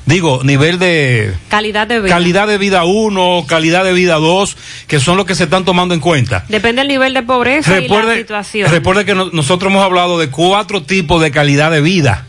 Digo, 0.06 0.40
nivel 0.44 0.80
de 0.80 1.34
Calidad 1.50 1.86
de 1.88 2.00
vida. 2.00 2.10
calidad 2.14 2.48
de 2.48 2.58
vida 2.58 2.86
uno, 2.86 3.44
calidad 3.48 3.84
de 3.84 3.92
vida 3.92 4.16
dos, 4.16 4.56
que 4.88 5.00
son 5.02 5.18
los 5.18 5.26
que 5.26 5.36
se 5.36 5.46
están 5.46 5.66
tomando 5.66 5.94
en 5.96 6.00
cuenta. 6.00 6.46
Depende 6.48 6.80
del 6.82 6.88
nivel 6.88 7.14
de 7.14 7.24
pobreza 7.24 7.72
y 7.72 7.74
la 7.74 7.96
Recuerde, 7.96 8.18
situación. 8.20 8.72
recuerde 8.72 9.04
que 9.04 9.16
no- 9.16 9.30
nosotros 9.34 9.70
hemos 9.72 9.84
hablado 9.84 10.18
de 10.18 10.30
cuatro 10.30 10.84
tipos 10.84 11.22
de 11.22 11.32
calidad 11.32 11.72
de 11.72 11.82
vida 11.82 12.26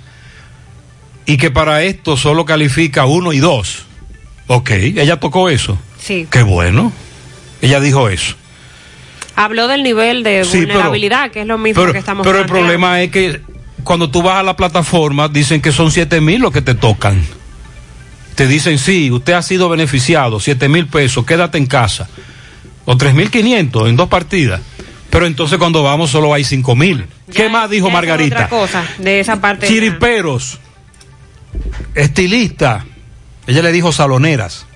y 1.28 1.36
que 1.36 1.50
para 1.50 1.82
esto 1.84 2.16
solo 2.16 2.44
califica 2.46 3.04
uno 3.04 3.32
y 3.34 3.38
dos. 3.38 3.84
Ok, 4.46 4.70
ella 4.70 5.20
tocó 5.20 5.50
eso. 5.50 5.78
Sí. 6.00 6.26
Qué 6.30 6.42
bueno. 6.42 6.90
Ella 7.60 7.80
dijo 7.80 8.08
eso. 8.08 8.34
Habló 9.36 9.68
del 9.68 9.82
nivel 9.82 10.22
de 10.22 10.44
Sí, 10.44 10.60
pero- 10.62 10.68
vulnerabilidad, 10.72 11.30
que 11.30 11.42
es 11.42 11.46
lo 11.46 11.58
mismo 11.58 11.82
Pero, 11.82 11.92
que 11.92 11.98
estamos 11.98 12.26
pero 12.26 12.40
el 12.40 12.46
problema 12.46 13.02
es 13.02 13.10
que 13.10 13.42
cuando 13.84 14.10
tú 14.10 14.22
vas 14.22 14.36
a 14.40 14.42
la 14.42 14.56
plataforma 14.56 15.28
dicen 15.28 15.60
que 15.60 15.70
son 15.70 15.90
siete 15.92 16.20
mil 16.22 16.40
los 16.40 16.50
que 16.50 16.62
te 16.62 16.74
tocan. 16.74 17.22
Te 18.34 18.46
dicen, 18.46 18.78
sí, 18.78 19.10
usted 19.10 19.34
ha 19.34 19.42
sido 19.42 19.68
beneficiado, 19.68 20.40
siete 20.40 20.68
mil 20.68 20.86
pesos, 20.86 21.26
quédate 21.26 21.58
en 21.58 21.66
casa. 21.66 22.08
O 22.86 22.96
tres 22.96 23.12
mil 23.12 23.30
quinientos 23.30 23.86
en 23.88 23.96
dos 23.96 24.08
partidas. 24.08 24.62
Pero 25.10 25.26
entonces 25.26 25.58
cuando 25.58 25.82
vamos 25.82 26.10
solo 26.10 26.32
hay 26.32 26.44
cinco 26.44 26.74
mil. 26.74 27.04
¿Qué 27.32 27.50
más 27.50 27.68
dijo 27.68 27.90
Margarita? 27.90 28.34
Otra 28.46 28.48
cosa 28.48 28.82
de 28.98 29.20
esa 29.20 29.40
parte. 29.40 29.66
Chiriperos, 29.66 30.58
estilista, 31.94 32.84
ella 33.46 33.62
le 33.62 33.72
dijo 33.72 33.92
saloneras, 33.92 34.66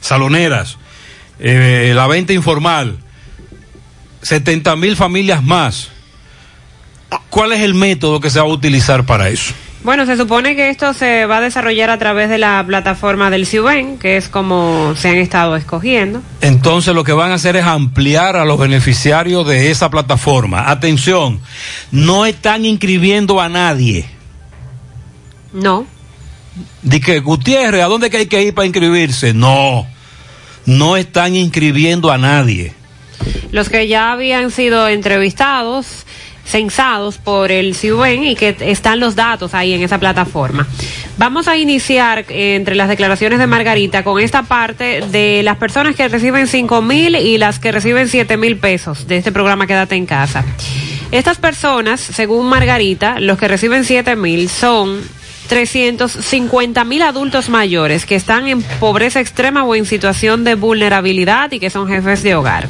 saloneras, 0.00 0.78
eh, 1.38 1.92
la 1.94 2.06
venta 2.06 2.32
informal, 2.32 2.98
70 4.22 4.76
mil 4.76 4.96
familias 4.96 5.42
más. 5.42 5.90
¿Cuál 7.30 7.52
es 7.52 7.60
el 7.60 7.74
método 7.74 8.20
que 8.20 8.30
se 8.30 8.38
va 8.38 8.44
a 8.44 8.48
utilizar 8.48 9.06
para 9.06 9.28
eso? 9.28 9.54
Bueno, 9.84 10.06
se 10.06 10.16
supone 10.16 10.56
que 10.56 10.70
esto 10.70 10.92
se 10.92 11.24
va 11.26 11.36
a 11.38 11.40
desarrollar 11.40 11.88
a 11.88 11.98
través 11.98 12.28
de 12.28 12.36
la 12.36 12.64
plataforma 12.66 13.30
del 13.30 13.46
CIUBEN, 13.46 13.98
que 13.98 14.16
es 14.16 14.28
como 14.28 14.94
se 14.96 15.08
han 15.08 15.16
estado 15.16 15.56
escogiendo. 15.56 16.20
Entonces 16.40 16.94
lo 16.94 17.04
que 17.04 17.12
van 17.12 17.30
a 17.30 17.34
hacer 17.34 17.56
es 17.56 17.64
ampliar 17.64 18.36
a 18.36 18.44
los 18.44 18.58
beneficiarios 18.58 19.46
de 19.46 19.70
esa 19.70 19.88
plataforma. 19.88 20.68
Atención, 20.70 21.40
no 21.92 22.26
están 22.26 22.64
inscribiendo 22.64 23.40
a 23.40 23.48
nadie. 23.48 24.17
No. 25.52 25.86
Di 26.82 27.00
que 27.00 27.20
Gutiérrez, 27.20 27.82
¿a 27.82 27.86
dónde 27.86 28.10
que 28.10 28.18
hay 28.18 28.26
que 28.26 28.42
ir 28.42 28.54
para 28.54 28.66
inscribirse? 28.66 29.32
No, 29.34 29.86
no 30.66 30.96
están 30.96 31.36
inscribiendo 31.36 32.10
a 32.10 32.18
nadie. 32.18 32.72
Los 33.52 33.68
que 33.68 33.88
ya 33.88 34.12
habían 34.12 34.50
sido 34.50 34.88
entrevistados, 34.88 36.04
censados 36.44 37.18
por 37.18 37.52
el 37.52 37.74
CIUBEN 37.74 38.24
y 38.24 38.36
que 38.36 38.56
están 38.60 39.00
los 39.00 39.14
datos 39.14 39.54
ahí 39.54 39.74
en 39.74 39.82
esa 39.82 39.98
plataforma. 39.98 40.66
Vamos 41.18 41.48
a 41.48 41.56
iniciar 41.56 42.24
eh, 42.28 42.54
entre 42.54 42.74
las 42.74 42.88
declaraciones 42.88 43.38
de 43.38 43.46
Margarita 43.46 44.02
con 44.02 44.20
esta 44.20 44.44
parte 44.44 45.02
de 45.10 45.42
las 45.42 45.56
personas 45.58 45.94
que 45.94 46.08
reciben 46.08 46.46
cinco 46.46 46.80
mil 46.80 47.16
y 47.16 47.38
las 47.38 47.58
que 47.58 47.72
reciben 47.72 48.08
siete 48.08 48.36
mil 48.36 48.56
pesos 48.56 49.06
de 49.06 49.18
este 49.18 49.32
programa 49.32 49.66
Quédate 49.66 49.96
en 49.96 50.06
casa. 50.06 50.44
Estas 51.10 51.38
personas, 51.38 52.00
según 52.00 52.46
Margarita, 52.46 53.18
los 53.18 53.38
que 53.38 53.48
reciben 53.48 53.84
siete 53.84 54.14
mil 54.16 54.48
son 54.48 55.00
350 55.48 56.84
mil 56.84 57.02
adultos 57.02 57.48
mayores 57.48 58.06
que 58.06 58.14
están 58.14 58.46
en 58.46 58.62
pobreza 58.62 59.20
extrema 59.20 59.64
o 59.64 59.74
en 59.74 59.86
situación 59.86 60.44
de 60.44 60.54
vulnerabilidad 60.54 61.50
y 61.52 61.58
que 61.58 61.70
son 61.70 61.88
jefes 61.88 62.22
de 62.22 62.34
hogar. 62.34 62.68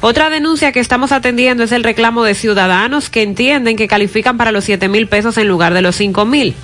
Otra 0.00 0.28
denuncia 0.28 0.70
que 0.70 0.80
estamos 0.80 1.12
atendiendo 1.12 1.64
es 1.64 1.72
el 1.72 1.82
reclamo 1.82 2.24
de 2.24 2.34
ciudadanos 2.34 3.08
que 3.08 3.22
entienden 3.22 3.76
que 3.76 3.88
califican 3.88 4.36
para 4.36 4.52
los 4.52 4.64
7 4.64 4.88
mil 4.88 5.06
pesos 5.06 5.38
en 5.38 5.48
lugar 5.48 5.72
de 5.72 5.80
los 5.80 5.96
5 5.96 6.26
mil. 6.26 6.54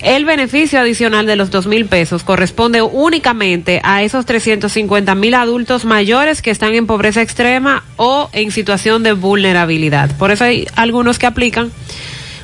El 0.00 0.26
beneficio 0.26 0.78
adicional 0.78 1.24
de 1.24 1.36
los 1.36 1.50
2 1.50 1.66
mil 1.66 1.86
pesos 1.86 2.24
corresponde 2.24 2.82
únicamente 2.82 3.80
a 3.84 4.02
esos 4.02 4.26
350 4.26 5.14
mil 5.14 5.34
adultos 5.34 5.86
mayores 5.86 6.42
que 6.42 6.50
están 6.50 6.74
en 6.74 6.86
pobreza 6.86 7.22
extrema 7.22 7.84
o 7.96 8.28
en 8.32 8.50
situación 8.50 9.02
de 9.02 9.14
vulnerabilidad. 9.14 10.14
Por 10.18 10.30
eso 10.30 10.44
hay 10.44 10.66
algunos 10.76 11.18
que 11.18 11.26
aplican 11.26 11.72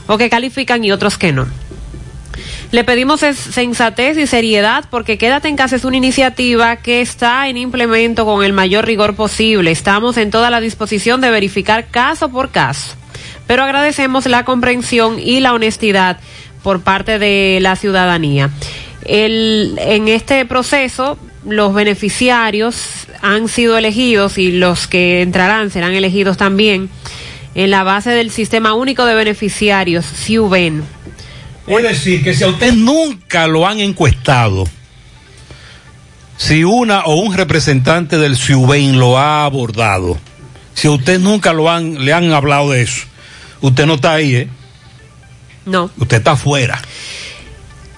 o 0.07 0.17
que 0.17 0.31
califican 0.31 0.83
y 0.85 0.91
otros 0.91 1.19
que 1.19 1.33
no. 1.33 1.47
Le 2.73 2.85
pedimos 2.85 3.21
sensatez 3.21 4.19
y 4.19 4.27
seriedad 4.27 4.85
porque 4.91 5.19
Quédate 5.19 5.49
en 5.49 5.57
casa 5.57 5.77
es 5.77 5.85
una 5.85 5.97
iniciativa 5.97 6.77
que 6.77 7.01
está 7.01 7.49
en 7.49 7.57
implemento 7.57 8.25
con 8.25 8.45
el 8.45 8.53
mayor 8.53 8.87
rigor 8.87 9.15
posible. 9.15 9.71
Estamos 9.71 10.17
en 10.17 10.31
toda 10.31 10.51
la 10.51 10.61
disposición 10.61 11.21
de 11.21 11.31
verificar 11.31 11.87
caso 11.87 12.29
por 12.29 12.51
caso. 12.51 12.97
Pero 13.47 13.63
agradecemos 13.63 14.27
la 14.27 14.45
comprensión 14.45 15.19
y 15.21 15.41
la 15.41 15.55
honestidad 15.55 16.19
por 16.63 16.83
parte 16.83 17.19
de 17.19 17.59
la 17.61 17.77
ciudadanía. 17.77 18.51
El, 19.05 19.79
en 19.81 20.09
este 20.09 20.45
proceso, 20.45 21.17
los 21.45 21.73
beneficiarios 21.73 23.07
han 23.23 23.47
sido 23.47 23.79
elegidos 23.79 24.37
y 24.37 24.51
los 24.51 24.89
que 24.89 25.23
entrarán 25.23 25.71
serán 25.71 25.95
elegidos 25.95 26.37
también 26.37 26.91
en 27.55 27.71
la 27.71 27.85
base 27.85 28.11
del 28.11 28.31
Sistema 28.31 28.75
Único 28.75 29.07
de 29.07 29.15
Beneficiarios, 29.15 30.05
CIUBEN. 30.05 30.96
Es 31.67 31.83
decir, 31.83 32.23
que 32.23 32.35
si 32.35 32.45
a 32.45 32.49
usted 32.49 32.73
nunca 32.73 33.47
lo 33.47 33.67
han 33.67 33.81
encuestado, 33.81 34.65
si 36.37 36.65
una 36.65 37.05
o 37.05 37.17
un 37.17 37.35
representante 37.35 38.19
del 38.19 38.37
CIUBEN 38.37 38.99
lo 38.99 39.19
ha 39.19 39.45
abordado, 39.45 40.19
si 40.75 40.87
a 40.87 40.93
usted 40.93 41.19
nunca 41.19 41.53
lo 41.53 41.71
han, 41.71 42.05
le 42.05 42.13
han 42.13 42.33
hablado 42.33 42.71
de 42.71 42.83
eso, 42.83 43.07
usted 43.61 43.87
no 43.87 43.95
está 43.95 44.15
ahí, 44.15 44.37
¿eh? 44.37 44.49
No. 45.65 45.91
Usted 45.99 46.19
está 46.19 46.33
afuera. 46.33 46.81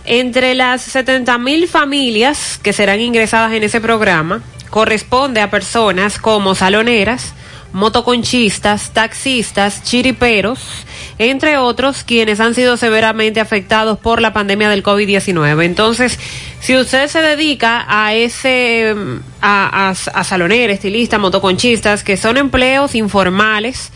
Entre 0.07 0.54
las 0.54 0.83
70 0.83 1.37
mil 1.37 1.68
familias 1.68 2.59
que 2.62 2.72
serán 2.72 3.00
ingresadas 3.00 3.52
en 3.52 3.62
ese 3.62 3.81
programa, 3.81 4.42
corresponde 4.70 5.42
a 5.42 5.50
personas 5.50 6.18
como 6.18 6.54
saloneras, 6.54 7.35
motoconchistas, 7.72 8.94
taxistas, 8.94 9.83
chiriperos, 9.83 10.61
entre 11.18 11.59
otros 11.59 12.04
quienes 12.04 12.40
han 12.40 12.54
sido 12.54 12.76
severamente 12.76 13.40
afectados 13.40 13.98
por 13.98 14.20
la 14.20 14.33
pandemia 14.33 14.70
del 14.70 14.83
COVID-19. 14.83 15.64
Entonces, 15.64 16.18
si 16.61 16.76
usted 16.76 17.09
se 17.09 17.20
dedica 17.20 17.85
a 17.88 18.14
ese, 18.14 18.94
mm, 18.94 19.18
a, 19.40 19.88
a, 19.88 19.90
a 19.90 20.24
salonera, 20.24 20.72
estilista, 20.72 21.18
motoconchistas, 21.18 22.04
que 22.04 22.16
son 22.16 22.37
empleos 22.37 22.94
informales, 22.94 23.90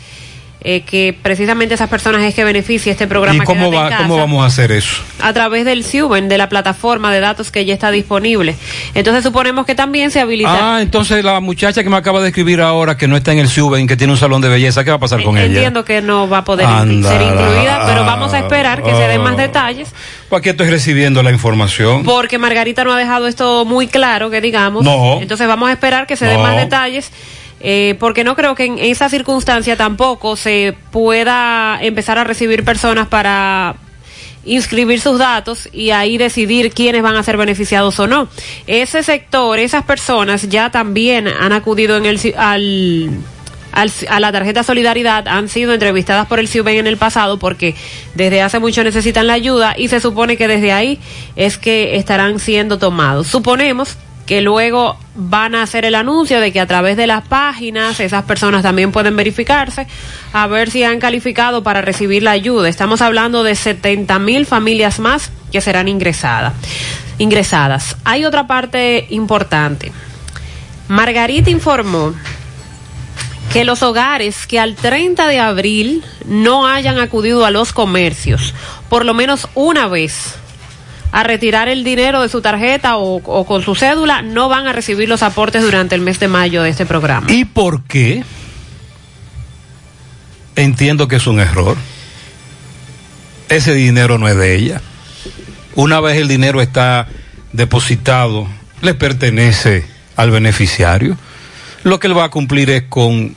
eh, 0.63 0.81
que 0.81 1.17
precisamente 1.21 1.73
esas 1.73 1.89
personas 1.89 2.21
es 2.23 2.33
que 2.33 2.43
beneficia 2.43 2.91
este 2.91 3.07
programa. 3.07 3.43
¿Y 3.43 3.45
cómo, 3.45 3.71
va, 3.71 3.89
Casa 3.89 4.03
cómo 4.03 4.17
vamos 4.17 4.43
a 4.43 4.47
hacer 4.47 4.71
eso? 4.71 5.01
a 5.19 5.33
través 5.33 5.65
del 5.65 5.83
CIUBEN, 5.83 6.27
de 6.29 6.37
la 6.37 6.49
plataforma 6.49 7.11
de 7.13 7.19
datos 7.19 7.51
que 7.51 7.65
ya 7.65 7.73
está 7.73 7.91
disponible. 7.91 8.55
Entonces 8.93 9.23
suponemos 9.23 9.65
que 9.65 9.75
también 9.75 10.11
se 10.11 10.19
habilita. 10.19 10.75
Ah, 10.75 10.81
entonces 10.81 11.23
la 11.23 11.39
muchacha 11.39 11.83
que 11.83 11.89
me 11.89 11.95
acaba 11.95 12.21
de 12.21 12.29
escribir 12.29 12.61
ahora, 12.61 12.97
que 12.97 13.07
no 13.07 13.15
está 13.15 13.31
en 13.31 13.39
el 13.39 13.47
Suben, 13.47 13.87
que 13.87 13.97
tiene 13.97 14.11
un 14.11 14.19
salón 14.19 14.41
de 14.41 14.49
belleza, 14.49 14.83
¿qué 14.83 14.89
va 14.89 14.97
a 14.97 14.99
pasar 14.99 15.23
con 15.23 15.37
ella? 15.37 15.45
Entiendo 15.45 15.85
que 15.85 16.01
no 16.01 16.27
va 16.27 16.39
a 16.39 16.43
poder 16.43 16.65
Anda, 16.65 17.09
ser 17.09 17.21
incluida, 17.21 17.83
pero 17.85 18.05
vamos 18.05 18.33
a 18.33 18.39
esperar 18.39 18.83
que 18.83 18.91
se 18.91 19.07
den 19.07 19.21
más 19.21 19.35
oh. 19.35 19.37
detalles, 19.37 19.93
Pues 20.29 20.39
aquí 20.39 20.49
estoy 20.49 20.69
recibiendo 20.69 21.23
la 21.23 21.31
información. 21.31 22.03
porque 22.03 22.37
Margarita 22.37 22.83
no 22.83 22.93
ha 22.93 22.97
dejado 22.97 23.27
esto 23.27 23.65
muy 23.65 23.87
claro, 23.87 24.29
que 24.29 24.41
digamos. 24.41 24.83
No. 24.83 25.19
Entonces 25.21 25.47
vamos 25.47 25.69
a 25.69 25.73
esperar 25.73 26.07
que 26.07 26.15
se 26.15 26.25
den 26.25 26.41
más 26.41 26.57
detalles. 26.57 27.11
Eh, 27.63 27.95
porque 27.99 28.23
no 28.23 28.35
creo 28.35 28.53
que 28.55 28.65
en 28.65 28.77
esa 28.77 29.09
circunstancia 29.09 29.75
tampoco 29.77 30.35
se 30.35 30.75
pueda 30.91 31.79
empezar 31.81 32.17
a 32.19 32.23
recibir 32.23 32.63
personas 32.63 33.07
para 33.07 33.75
inscribir 34.45 34.99
sus 34.99 35.17
datos 35.17 35.69
y 35.71 35.91
ahí 35.91 36.17
decidir 36.17 36.73
quiénes 36.73 37.01
van 37.01 37.15
a 37.15 37.23
ser 37.23 37.37
beneficiados 37.37 37.97
o 37.99 38.07
no. 38.07 38.27
Ese 38.67 39.01
sector, 39.01 39.57
esas 39.57 39.85
personas 39.85 40.49
ya 40.49 40.69
también 40.69 41.27
han 41.29 41.53
acudido 41.53 41.95
en 41.95 42.05
el, 42.05 42.19
al, 42.35 43.09
al- 43.71 43.91
a 44.09 44.19
la 44.19 44.31
tarjeta 44.33 44.63
Solidaridad, 44.63 45.29
han 45.29 45.47
sido 45.47 45.73
entrevistadas 45.73 46.27
por 46.27 46.39
el 46.39 46.49
CIUBEN 46.49 46.79
en 46.79 46.87
el 46.87 46.97
pasado 46.97 47.39
porque 47.39 47.73
desde 48.15 48.41
hace 48.41 48.59
mucho 48.59 48.83
necesitan 48.83 49.27
la 49.27 49.33
ayuda 49.33 49.75
y 49.77 49.87
se 49.87 50.01
supone 50.01 50.35
que 50.35 50.49
desde 50.49 50.73
ahí 50.73 50.99
es 51.37 51.57
que 51.57 51.95
estarán 51.95 52.39
siendo 52.39 52.77
tomados. 52.77 53.27
Suponemos 53.27 53.95
que 54.25 54.41
luego 54.41 54.97
van 55.15 55.55
a 55.55 55.63
hacer 55.63 55.85
el 55.85 55.95
anuncio 55.95 56.39
de 56.39 56.51
que 56.51 56.59
a 56.59 56.65
través 56.65 56.97
de 56.97 57.07
las 57.07 57.27
páginas 57.27 57.99
esas 57.99 58.23
personas 58.23 58.63
también 58.63 58.91
pueden 58.91 59.15
verificarse 59.15 59.87
a 60.31 60.47
ver 60.47 60.71
si 60.71 60.83
han 60.83 60.99
calificado 60.99 61.63
para 61.63 61.81
recibir 61.81 62.23
la 62.23 62.31
ayuda. 62.31 62.69
Estamos 62.69 63.01
hablando 63.01 63.43
de 63.43 63.55
70 63.55 64.17
mil 64.19 64.45
familias 64.45 64.99
más 64.99 65.31
que 65.51 65.61
serán 65.61 65.87
ingresadas. 65.87 66.53
ingresadas. 67.17 67.97
Hay 68.05 68.25
otra 68.25 68.47
parte 68.47 69.05
importante. 69.09 69.91
Margarita 70.87 71.49
informó 71.49 72.13
que 73.51 73.65
los 73.65 73.83
hogares 73.83 74.47
que 74.47 74.59
al 74.59 74.75
30 74.75 75.27
de 75.27 75.39
abril 75.39 76.03
no 76.25 76.67
hayan 76.67 76.97
acudido 76.99 77.45
a 77.45 77.51
los 77.51 77.71
comercios 77.71 78.53
por 78.89 79.05
lo 79.05 79.13
menos 79.13 79.47
una 79.53 79.87
vez 79.87 80.35
a 81.13 81.21
retirar 81.21 81.69
el 81.69 81.83
dinero 81.83 82.23
de 82.23 82.27
su 82.27 82.41
tarjeta 82.41 82.97
o, 82.97 83.17
o 83.17 83.45
con 83.45 83.61
su 83.61 83.75
cédula, 83.75 84.23
no 84.23 84.49
van 84.49 84.65
a 84.65 84.73
recibir 84.73 85.07
los 85.07 85.21
aportes 85.21 85.61
durante 85.61 85.93
el 85.93 86.01
mes 86.01 86.19
de 86.19 86.27
mayo 86.27 86.63
de 86.63 86.71
este 86.71 86.87
programa. 86.87 87.31
¿Y 87.31 87.45
por 87.45 87.83
qué? 87.83 88.23
Entiendo 90.55 91.07
que 91.07 91.17
es 91.17 91.27
un 91.27 91.39
error. 91.39 91.77
Ese 93.47 93.75
dinero 93.75 94.17
no 94.17 94.27
es 94.27 94.35
de 94.35 94.55
ella. 94.55 94.81
Una 95.75 95.99
vez 95.99 96.17
el 96.17 96.27
dinero 96.27 96.61
está 96.61 97.07
depositado, 97.51 98.47
le 98.81 98.95
pertenece 98.95 99.85
al 100.15 100.31
beneficiario. 100.31 101.15
Lo 101.83 101.99
que 101.99 102.07
él 102.07 102.17
va 102.17 102.23
a 102.23 102.29
cumplir 102.29 102.71
es 102.71 102.83
con 102.89 103.35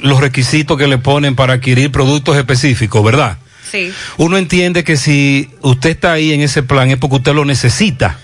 los 0.00 0.20
requisitos 0.20 0.76
que 0.76 0.88
le 0.88 0.98
ponen 0.98 1.36
para 1.36 1.54
adquirir 1.54 1.92
productos 1.92 2.36
específicos, 2.36 3.04
¿verdad? 3.04 3.38
Sí. 3.72 3.90
Uno 4.18 4.36
entiende 4.36 4.84
que 4.84 4.96
si 4.96 5.50
usted 5.62 5.90
está 5.90 6.12
ahí 6.12 6.32
en 6.32 6.42
ese 6.42 6.62
plan 6.62 6.90
es 6.90 6.98
porque 6.98 7.16
usted 7.16 7.34
lo 7.34 7.44
necesita 7.46 8.18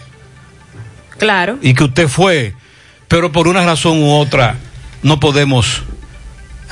Claro. 1.18 1.58
y 1.62 1.74
que 1.74 1.84
usted 1.84 2.06
fue, 2.06 2.54
pero 3.08 3.32
por 3.32 3.48
una 3.48 3.64
razón 3.64 4.02
u 4.02 4.12
otra 4.12 4.56
no 5.02 5.18
podemos 5.18 5.82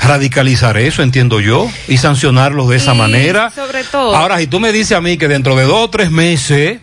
radicalizar 0.02 0.76
eso, 0.76 1.02
entiendo 1.02 1.40
yo, 1.40 1.70
y 1.88 1.96
sancionarlos 1.96 2.68
de 2.68 2.76
esa 2.76 2.92
manera. 2.92 3.50
Sobre 3.50 3.82
todo. 3.82 4.14
Ahora, 4.14 4.38
si 4.38 4.46
tú 4.46 4.60
me 4.60 4.70
dices 4.72 4.96
a 4.96 5.00
mí 5.00 5.16
que 5.16 5.26
dentro 5.26 5.56
de 5.56 5.64
dos 5.64 5.80
o 5.86 5.90
tres 5.90 6.10
meses, 6.10 6.80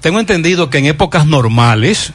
tengo 0.00 0.20
entendido 0.20 0.70
que 0.70 0.78
en 0.78 0.86
épocas 0.86 1.26
normales, 1.26 2.12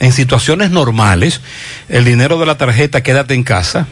en 0.00 0.12
situaciones 0.12 0.70
normales, 0.72 1.40
el 1.88 2.04
dinero 2.04 2.38
de 2.38 2.46
la 2.46 2.58
tarjeta 2.58 3.02
quédate 3.02 3.34
en 3.34 3.44
casa 3.44 3.86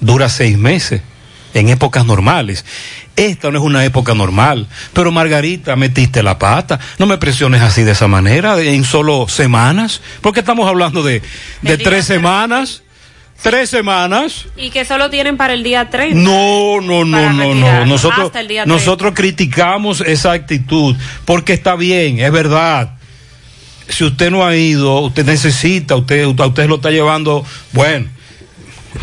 dura 0.00 0.28
seis 0.28 0.58
meses, 0.58 1.02
en 1.56 1.68
épocas 1.70 2.04
normales. 2.04 2.64
Esta 3.16 3.50
no 3.50 3.58
es 3.58 3.64
una 3.64 3.84
época 3.84 4.14
normal, 4.14 4.66
pero 4.92 5.10
Margarita, 5.10 5.74
metiste 5.74 6.22
la 6.22 6.38
pata, 6.38 6.78
no 6.98 7.06
me 7.06 7.16
presiones 7.16 7.62
así 7.62 7.82
de 7.82 7.92
esa 7.92 8.08
manera, 8.08 8.60
en 8.60 8.84
solo 8.84 9.26
semanas, 9.28 10.02
porque 10.20 10.40
estamos 10.40 10.68
hablando 10.68 11.02
de, 11.02 11.22
de 11.62 11.78
tres 11.78 12.04
semanas, 12.04 12.82
tres 13.42 13.70
semanas. 13.70 14.46
Y 14.56 14.68
que 14.68 14.84
solo 14.84 15.08
tienen 15.08 15.38
para 15.38 15.54
el 15.54 15.62
día 15.62 15.88
30. 15.88 16.18
No, 16.18 16.82
no, 16.82 17.06
no, 17.06 17.32
no, 17.32 17.54
no. 17.54 17.86
Nosotros, 17.86 18.26
hasta 18.26 18.40
el 18.40 18.48
día 18.48 18.64
30. 18.64 18.78
nosotros 18.78 19.14
criticamos 19.14 20.02
esa 20.02 20.32
actitud 20.32 20.94
porque 21.24 21.54
está 21.54 21.74
bien, 21.74 22.20
es 22.20 22.30
verdad. 22.30 22.96
Si 23.88 24.04
usted 24.04 24.30
no 24.30 24.44
ha 24.44 24.54
ido, 24.56 24.98
usted 25.00 25.24
necesita, 25.24 25.96
usted, 25.96 26.26
usted 26.26 26.66
lo 26.66 26.74
está 26.74 26.90
llevando, 26.90 27.46
bueno, 27.72 28.08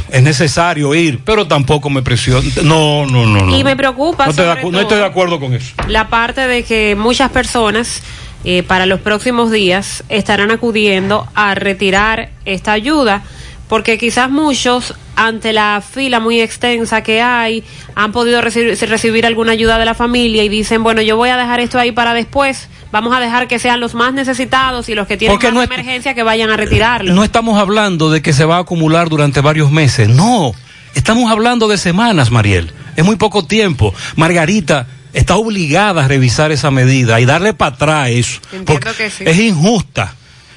es 0.10 0.24
necesario 0.24 0.94
ir, 0.96 1.20
pero 1.24 1.48
tampoco 1.48 1.90
me 1.90 2.02
presiona. 2.02 2.48
No, 2.64 3.06
no, 3.06 3.26
no, 3.26 3.46
no. 3.46 3.58
Y 3.58 3.64
me 3.64 3.76
preocupa 3.76 4.28
No 4.28 4.34
sobre 4.34 4.72
no 4.72 4.80
estoy 4.80 4.98
de 4.98 5.06
acuerdo 5.06 5.40
con 5.40 5.54
eso. 5.54 5.74
la 5.88 6.08
parte 6.08 6.42
de 6.48 6.64
que 6.64 6.96
muchas 6.96 7.30
personas 7.32 8.02
eh, 8.46 8.64
para 8.64 8.86
los 8.86 9.00
próximos 9.00 9.52
días 9.52 10.04
estarán 10.10 10.52
acudiendo 10.52 11.28
a 11.34 11.56
retirar 11.56 12.30
esta 12.46 12.74
ayuda 12.74 13.24
porque 13.70 13.98
quizás 13.98 14.30
muchos 14.30 14.94
ante 15.16 15.54
la 15.54 15.82
fila 15.82 16.20
muy 16.20 16.42
extensa 16.42 17.02
que 17.04 17.22
hay 17.22 17.64
han 17.96 18.12
podido 18.12 18.42
recibir, 18.42 18.78
recibir 18.90 19.26
alguna 19.26 19.54
ayuda 19.54 19.78
de 19.80 19.86
la 19.86 19.94
familia 19.94 20.44
y 20.44 20.50
dicen 20.50 20.84
bueno 20.84 21.02
yo 21.02 21.16
voy 21.16 21.30
a 21.30 21.38
dejar 21.38 21.60
esto 21.62 21.80
ahí 21.80 21.92
para 21.92 22.14
después 22.14 22.68
vamos 22.94 23.16
a 23.16 23.20
dejar 23.20 23.48
que 23.48 23.58
sean 23.58 23.80
los 23.80 23.96
más 23.96 24.14
necesitados 24.14 24.88
y 24.88 24.94
los 24.94 25.08
que 25.08 25.18
tienen 25.18 25.34
Porque 25.36 25.48
más 25.48 25.56
no 25.56 25.62
emergencia 25.64 26.14
que 26.14 26.22
vayan 26.22 26.52
a 26.52 26.58
retirarlo 26.58 27.12
No 27.12 27.24
estamos 27.24 27.60
hablando 27.60 28.12
de 28.12 28.22
que 28.22 28.34
se 28.34 28.46
va 28.46 28.58
a 28.58 28.60
acumular 28.60 29.10
durante 29.10 29.42
varios 29.42 29.72
meses, 29.72 30.08
no. 30.08 30.54
Estamos 30.94 31.32
hablando 31.32 31.68
de 31.68 31.80
semanas, 31.80 32.30
Mariel. 32.30 32.72
Es 32.96 33.04
muy 33.04 33.16
poco 33.16 33.46
tiempo. 33.46 33.96
Margarita 34.16 34.86
está 35.12 35.38
obligada 35.38 36.06
a 36.06 36.08
revisar 36.08 36.52
esa 36.52 36.70
medida 36.70 37.20
y 37.20 37.26
darle 37.26 37.56
para 37.56 37.76
atrás 37.76 38.10
eso. 38.12 38.40
porque 38.64 38.92
que 38.96 39.10
sí. 39.10 39.24
Es 39.26 39.40
injusta. 39.40 40.14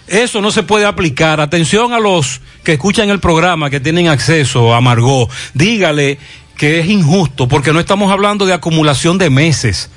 Eso 0.07 0.43
no 0.43 0.51
se 0.51 0.63
puede 0.63 0.85
aplicar. 0.85 1.41
Atención 1.41 1.95
a 1.95 1.99
los 1.99 2.43
que 2.63 2.75
escuchan 2.75 3.09
el 3.09 3.19
programa, 3.19 3.71
que 3.71 3.81
tienen 3.81 4.09
acceso 4.09 4.75
a 4.75 4.83
Margot. 4.83 5.31
Dígale 5.55 6.19
que 6.55 6.81
es 6.81 6.87
injusto 6.87 7.49
porque 7.49 7.73
no 7.73 7.81
estamos 7.81 8.13
hablando 8.13 8.45
de 8.45 8.53
acumulación 8.53 9.17
de 9.17 9.31
meses, 9.31 9.89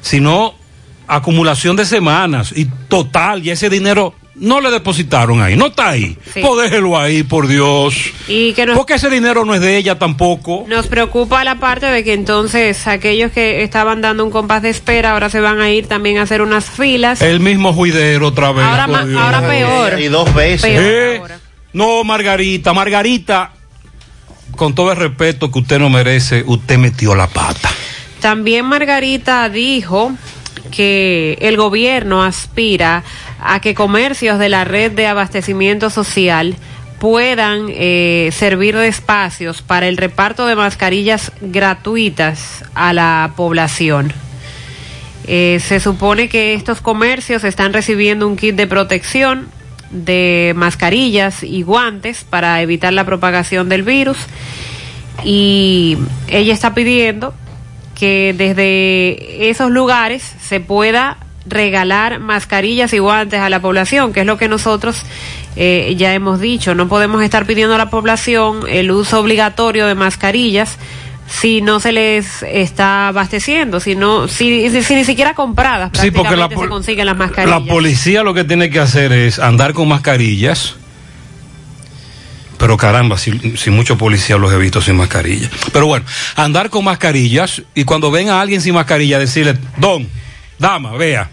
sino 0.00 0.56
acumulación 1.06 1.76
de 1.76 1.84
semanas 1.84 2.52
y 2.56 2.66
total, 2.88 3.44
y 3.44 3.50
ese 3.50 3.68
dinero 3.70 4.14
no 4.34 4.60
le 4.60 4.70
depositaron 4.70 5.42
ahí, 5.42 5.56
no 5.56 5.66
está 5.66 5.90
ahí. 5.90 6.16
Sí. 6.32 6.40
Pues 6.40 6.62
déjelo 6.70 6.98
ahí, 6.98 7.22
por 7.22 7.46
Dios. 7.46 7.94
y 8.28 8.52
que 8.54 8.64
nos 8.66 8.76
Porque 8.76 8.94
ese 8.94 9.10
dinero 9.10 9.44
no 9.44 9.54
es 9.54 9.60
de 9.60 9.76
ella 9.76 9.98
tampoco. 9.98 10.64
Nos 10.68 10.86
preocupa 10.86 11.44
la 11.44 11.56
parte 11.56 11.86
de 11.86 12.02
que 12.02 12.14
entonces 12.14 12.86
aquellos 12.86 13.30
que 13.30 13.62
estaban 13.62 14.00
dando 14.00 14.24
un 14.24 14.30
compás 14.30 14.62
de 14.62 14.70
espera 14.70 15.12
ahora 15.12 15.28
se 15.28 15.40
van 15.40 15.60
a 15.60 15.70
ir 15.70 15.86
también 15.86 16.18
a 16.18 16.22
hacer 16.22 16.40
unas 16.40 16.64
filas. 16.70 17.20
El 17.20 17.40
mismo 17.40 17.72
juidero 17.74 18.28
otra 18.28 18.52
vez. 18.52 18.64
Ahora 18.64 18.86
por 18.86 19.06
Dios. 19.06 19.20
ahora 19.22 19.46
peor. 19.46 20.00
Y 20.00 20.08
dos 20.08 20.32
veces. 20.34 20.62
Peor 20.70 20.82
Eh, 20.82 21.18
ahora. 21.20 21.38
No, 21.74 22.02
Margarita, 22.04 22.72
Margarita, 22.72 23.52
con 24.56 24.74
todo 24.74 24.92
el 24.92 24.98
respeto 24.98 25.50
que 25.50 25.58
usted 25.58 25.78
no 25.78 25.88
merece, 25.90 26.42
usted 26.46 26.78
metió 26.78 27.14
la 27.14 27.26
pata. 27.26 27.70
También 28.20 28.64
Margarita 28.64 29.48
dijo 29.48 30.12
que 30.70 31.38
el 31.40 31.56
gobierno 31.56 32.22
aspira 32.22 33.02
a 33.40 33.60
que 33.60 33.74
comercios 33.74 34.38
de 34.38 34.48
la 34.48 34.64
red 34.64 34.92
de 34.92 35.06
abastecimiento 35.06 35.90
social 35.90 36.56
puedan 36.98 37.66
eh, 37.68 38.30
servir 38.32 38.76
de 38.76 38.86
espacios 38.86 39.60
para 39.60 39.88
el 39.88 39.96
reparto 39.96 40.46
de 40.46 40.54
mascarillas 40.54 41.32
gratuitas 41.40 42.64
a 42.74 42.92
la 42.92 43.32
población. 43.36 44.12
Eh, 45.26 45.60
se 45.66 45.80
supone 45.80 46.28
que 46.28 46.54
estos 46.54 46.80
comercios 46.80 47.44
están 47.44 47.72
recibiendo 47.72 48.26
un 48.28 48.36
kit 48.36 48.54
de 48.54 48.66
protección 48.66 49.48
de 49.90 50.52
mascarillas 50.56 51.42
y 51.42 51.62
guantes 51.62 52.24
para 52.28 52.62
evitar 52.62 52.92
la 52.92 53.04
propagación 53.04 53.68
del 53.68 53.82
virus 53.82 54.18
y 55.24 55.98
ella 56.28 56.54
está 56.54 56.74
pidiendo 56.74 57.34
que 58.02 58.34
desde 58.36 59.48
esos 59.48 59.70
lugares 59.70 60.34
se 60.40 60.58
pueda 60.58 61.18
regalar 61.46 62.18
mascarillas 62.18 62.92
y 62.92 62.98
guantes 62.98 63.38
a 63.38 63.48
la 63.48 63.62
población, 63.62 64.12
que 64.12 64.22
es 64.22 64.26
lo 64.26 64.36
que 64.38 64.48
nosotros 64.48 65.04
eh, 65.54 65.94
ya 65.96 66.12
hemos 66.12 66.40
dicho. 66.40 66.74
No 66.74 66.88
podemos 66.88 67.22
estar 67.22 67.46
pidiendo 67.46 67.76
a 67.76 67.78
la 67.78 67.90
población 67.90 68.62
el 68.68 68.90
uso 68.90 69.20
obligatorio 69.20 69.86
de 69.86 69.94
mascarillas 69.94 70.78
si 71.28 71.62
no 71.62 71.78
se 71.78 71.92
les 71.92 72.42
está 72.42 73.06
abasteciendo, 73.06 73.78
si, 73.78 73.94
no, 73.94 74.26
si, 74.26 74.68
si, 74.70 74.82
si 74.82 74.96
ni 74.96 75.04
siquiera 75.04 75.34
compradas 75.34 75.92
Sí, 75.92 76.10
porque 76.10 76.30
la 76.30 76.48
prácticamente 76.48 76.64
se 76.64 76.68
consiguen 76.70 77.06
las 77.06 77.16
mascarillas. 77.16 77.60
La 77.60 77.72
policía 77.72 78.24
lo 78.24 78.34
que 78.34 78.42
tiene 78.42 78.68
que 78.68 78.80
hacer 78.80 79.12
es 79.12 79.38
andar 79.38 79.74
con 79.74 79.86
mascarillas. 79.86 80.74
Pero 82.62 82.76
caramba, 82.76 83.18
si, 83.18 83.56
si 83.56 83.70
muchos 83.70 83.98
policías 83.98 84.38
los 84.38 84.52
he 84.52 84.56
visto 84.56 84.80
sin 84.80 84.94
mascarilla. 84.94 85.50
Pero 85.72 85.88
bueno, 85.88 86.06
andar 86.36 86.70
con 86.70 86.84
mascarillas 86.84 87.60
y 87.74 87.82
cuando 87.82 88.12
ven 88.12 88.28
a 88.28 88.40
alguien 88.40 88.60
sin 88.60 88.74
mascarilla 88.74 89.18
decirle, 89.18 89.58
don, 89.78 90.08
dama, 90.60 90.92
vea, 90.92 91.28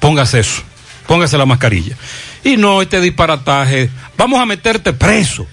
póngase 0.00 0.40
eso, 0.40 0.62
póngase 1.06 1.38
la 1.38 1.46
mascarilla. 1.46 1.96
Y 2.42 2.56
no 2.56 2.82
este 2.82 3.00
disparataje, 3.00 3.90
vamos 4.18 4.40
a 4.40 4.44
meterte 4.44 4.92
preso. 4.92 5.46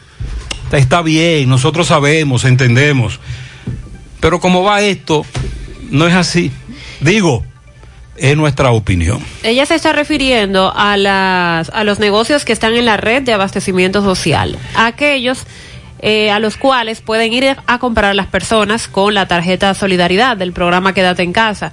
Está 0.71 1.03
bien, 1.03 1.47
nosotros 1.47 1.85
sabemos, 1.85 2.43
entendemos. 2.43 3.19
Pero 4.19 4.39
como 4.39 4.63
va 4.63 4.81
esto, 4.81 5.27
no 5.91 6.07
es 6.07 6.15
así. 6.15 6.51
Digo, 7.01 7.45
es 8.17 8.37
nuestra 8.37 8.71
opinión. 8.71 9.23
Ella 9.43 9.65
se 9.65 9.75
está 9.75 9.93
refiriendo 9.93 10.71
a, 10.75 10.97
las, 10.97 11.69
a 11.69 11.83
los 11.83 11.99
negocios 11.99 12.45
que 12.45 12.53
están 12.53 12.75
en 12.75 12.85
la 12.85 12.97
red 12.97 13.23
de 13.23 13.33
abastecimiento 13.33 14.03
social, 14.03 14.57
aquellos 14.75 15.45
eh, 15.99 16.31
a 16.31 16.39
los 16.39 16.57
cuales 16.57 17.01
pueden 17.01 17.31
ir 17.31 17.55
a 17.65 17.79
comprar 17.79 18.13
las 18.13 18.27
personas 18.27 18.87
con 18.87 19.13
la 19.13 19.27
tarjeta 19.27 19.73
Solidaridad 19.73 20.35
del 20.35 20.51
programa 20.51 20.93
Quédate 20.93 21.23
en 21.23 21.31
Casa. 21.31 21.71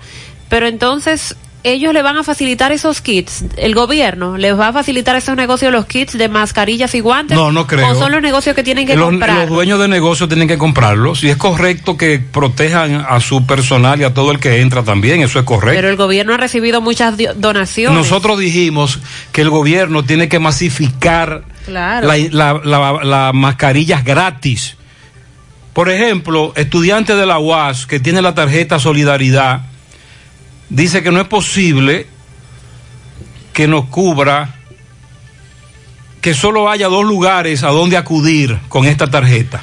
Pero 0.49 0.67
entonces 0.67 1.37
ellos 1.63 1.93
le 1.93 2.03
van 2.03 2.17
a 2.17 2.23
facilitar 2.25 2.73
esos 2.73 3.01
kits, 3.01 3.45
el 3.57 3.75
gobierno 3.75 4.39
les 4.39 4.59
va 4.59 4.69
a 4.69 4.73
facilitar 4.73 5.15
esos 5.17 5.37
negocios 5.37 5.71
los 5.73 5.87
kits 5.87 6.17
de 6.17 6.29
mascarillas 6.29 6.95
y 6.95 7.01
guantes. 7.01 7.37
No, 7.37 7.53
no 7.53 7.67
creo. 7.67 7.91
O 7.91 7.95
son 7.95 8.13
los 8.13 8.23
negocios 8.23 8.57
que 8.57 8.63
tienen 8.63 8.87
que 8.87 8.97
los, 8.97 9.07
comprar. 9.11 9.37
los 9.39 9.49
dueños 9.49 9.79
de 9.79 9.89
negocios 9.89 10.29
tienen 10.29 10.49
que 10.49 10.57
comprarlos 10.59 11.23
y 11.25 11.29
es 11.29 11.37
correcto 11.37 11.97
que 11.97 12.19
protejan 12.19 13.05
a 13.09 13.21
su 13.21 13.45
personal 13.47 14.01
y 14.01 14.05
a 14.05 14.15
todo 14.15 14.31
el 14.33 14.39
que 14.41 14.61
entra 14.61 14.83
también, 14.83 15.21
eso 15.23 15.39
es 15.39 15.45
correcto. 15.45 15.77
Pero 15.77 15.89
el 15.91 15.97
gobierno 15.97 16.33
ha 16.35 16.39
recibido 16.39 16.81
muchas 16.81 17.15
donaciones. 17.37 17.97
Nosotros 17.99 18.39
dijimos 18.39 18.99
que 19.33 19.43
el 19.43 19.51
gobierno 19.51 20.05
tiene 20.05 20.29
que 20.29 20.39
masificar 20.39 21.45
Claro. 21.67 22.07
la- 22.07 22.19
la- 22.31 22.61
la- 22.65 23.05
las 23.05 23.35
mascarillas 23.35 24.05
gratis. 24.05 24.77
Por 25.73 25.89
ejemplo, 25.89 26.53
estudiante 26.57 27.15
de 27.15 27.27
la 27.27 27.39
UAS 27.39 27.87
que 27.87 28.01
tiene 28.01 28.23
la 28.23 28.35
tarjeta 28.35 28.79
Solidaridad 28.79 29.63
dice 30.71 31.03
que 31.03 31.11
no 31.11 31.21
es 31.21 31.29
posible 31.29 32.07
que 33.53 33.69
nos 33.69 33.87
cubra 33.87 34.55
que 36.21 36.35
solo 36.35 36.71
haya 36.71 36.89
dos 36.89 37.05
lugares 37.05 37.63
a 37.63 37.69
donde 37.69 37.97
acudir 37.97 38.59
con 38.69 38.87
esta 38.87 39.09
tarjeta. 39.09 39.63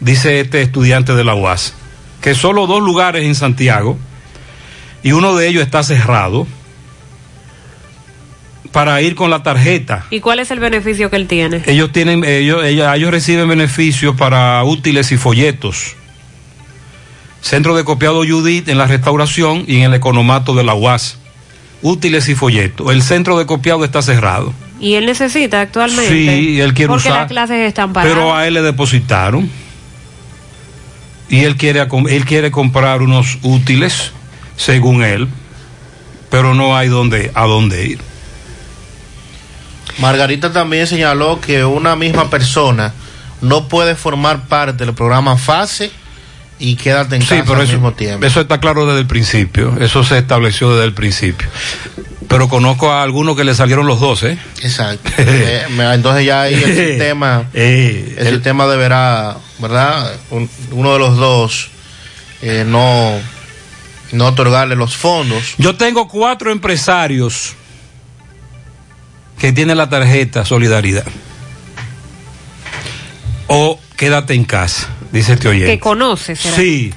Dice 0.00 0.40
este 0.40 0.62
estudiante 0.62 1.14
de 1.14 1.24
la 1.24 1.34
UAS, 1.34 1.74
que 2.20 2.34
solo 2.34 2.66
dos 2.66 2.82
lugares 2.82 3.24
en 3.24 3.34
Santiago 3.34 3.98
y 5.02 5.12
uno 5.12 5.34
de 5.34 5.48
ellos 5.48 5.62
está 5.62 5.82
cerrado 5.82 6.46
para 8.72 9.00
ir 9.00 9.14
con 9.14 9.30
la 9.30 9.42
tarjeta. 9.42 10.04
¿Y 10.10 10.20
cuál 10.20 10.38
es 10.38 10.50
el 10.50 10.60
beneficio 10.60 11.08
que 11.08 11.16
él 11.16 11.26
tiene? 11.26 11.62
Ellos 11.66 11.92
tienen, 11.92 12.24
ellos, 12.24 12.62
ellos, 12.62 12.86
ellos 12.94 13.10
reciben 13.10 13.48
beneficios 13.48 14.14
para 14.16 14.62
útiles 14.64 15.10
y 15.12 15.16
folletos. 15.16 15.96
Centro 17.46 17.76
de 17.76 17.84
copiado 17.84 18.24
Judith 18.26 18.68
en 18.68 18.76
la 18.76 18.86
restauración 18.88 19.62
y 19.68 19.76
en 19.76 19.84
el 19.84 19.94
economato 19.94 20.52
de 20.56 20.64
la 20.64 20.74
UAS. 20.74 21.16
Útiles 21.80 22.28
y 22.28 22.34
folletos. 22.34 22.90
El 22.90 23.02
centro 23.02 23.38
de 23.38 23.46
copiado 23.46 23.84
está 23.84 24.02
cerrado. 24.02 24.52
¿Y 24.80 24.94
él 24.94 25.06
necesita 25.06 25.60
actualmente? 25.60 26.08
Sí, 26.08 26.60
él 26.60 26.74
quiere 26.74 26.88
Porque 26.88 27.06
usar. 27.06 27.20
las 27.20 27.28
clases 27.28 27.58
están 27.58 27.92
paradas. 27.92 28.12
Pero 28.12 28.34
a 28.34 28.48
él 28.48 28.54
le 28.54 28.62
depositaron. 28.62 29.48
Y 31.28 31.44
él 31.44 31.56
quiere, 31.56 31.86
él 32.08 32.24
quiere 32.24 32.50
comprar 32.50 33.00
unos 33.00 33.38
útiles, 33.42 34.10
según 34.56 35.04
él. 35.04 35.28
Pero 36.30 36.52
no 36.52 36.76
hay 36.76 36.88
dónde, 36.88 37.30
a 37.32 37.44
dónde 37.44 37.86
ir. 37.86 38.00
Margarita 39.98 40.52
también 40.52 40.88
señaló 40.88 41.40
que 41.40 41.64
una 41.64 41.94
misma 41.94 42.28
persona 42.28 42.92
no 43.40 43.68
puede 43.68 43.94
formar 43.94 44.48
parte 44.48 44.84
del 44.84 44.94
programa 44.94 45.36
FASE 45.36 45.92
y 46.58 46.76
quédate 46.76 47.16
en 47.16 47.22
Sí, 47.22 47.28
casa 47.28 47.42
pero 47.44 47.56
al 47.56 47.64
eso, 47.64 47.72
mismo 47.74 47.92
tiempo. 47.92 48.24
eso 48.26 48.40
está 48.40 48.58
claro 48.60 48.86
desde 48.86 49.00
el 49.00 49.06
principio. 49.06 49.76
Eso 49.80 50.02
se 50.04 50.18
estableció 50.18 50.70
desde 50.72 50.84
el 50.86 50.94
principio. 50.94 51.46
Pero 52.28 52.48
conozco 52.48 52.90
a 52.90 53.02
algunos 53.02 53.36
que 53.36 53.44
le 53.44 53.54
salieron 53.54 53.86
los 53.86 54.00
dos, 54.00 54.22
¿eh? 54.24 54.38
Exacto. 54.62 55.10
Eh, 55.18 55.62
entonces 55.94 56.26
ya 56.26 56.42
ahí 56.42 56.54
el 56.54 56.74
sistema, 56.88 57.44
Eh, 57.54 58.14
el, 58.18 58.34
sistema 58.34 58.66
deberá, 58.66 59.36
¿verdad? 59.58 60.12
Un- 60.30 60.50
uno 60.72 60.92
de 60.94 60.98
los 60.98 61.16
dos 61.16 61.68
eh, 62.42 62.64
no, 62.66 63.12
no 64.12 64.26
otorgarle 64.26 64.74
los 64.76 64.96
fondos. 64.96 65.54
Yo 65.58 65.76
tengo 65.76 66.08
cuatro 66.08 66.50
empresarios 66.50 67.54
que 69.38 69.52
tienen 69.52 69.76
la 69.76 69.88
tarjeta 69.88 70.44
Solidaridad. 70.44 71.04
O 73.48 73.78
quédate 73.96 74.34
en 74.34 74.44
casa, 74.44 74.88
dice 75.12 75.34
este 75.34 75.48
oyente. 75.48 75.72
Que 75.72 75.80
conoce, 75.80 76.36
¿será? 76.36 76.56
Sí, 76.56 76.92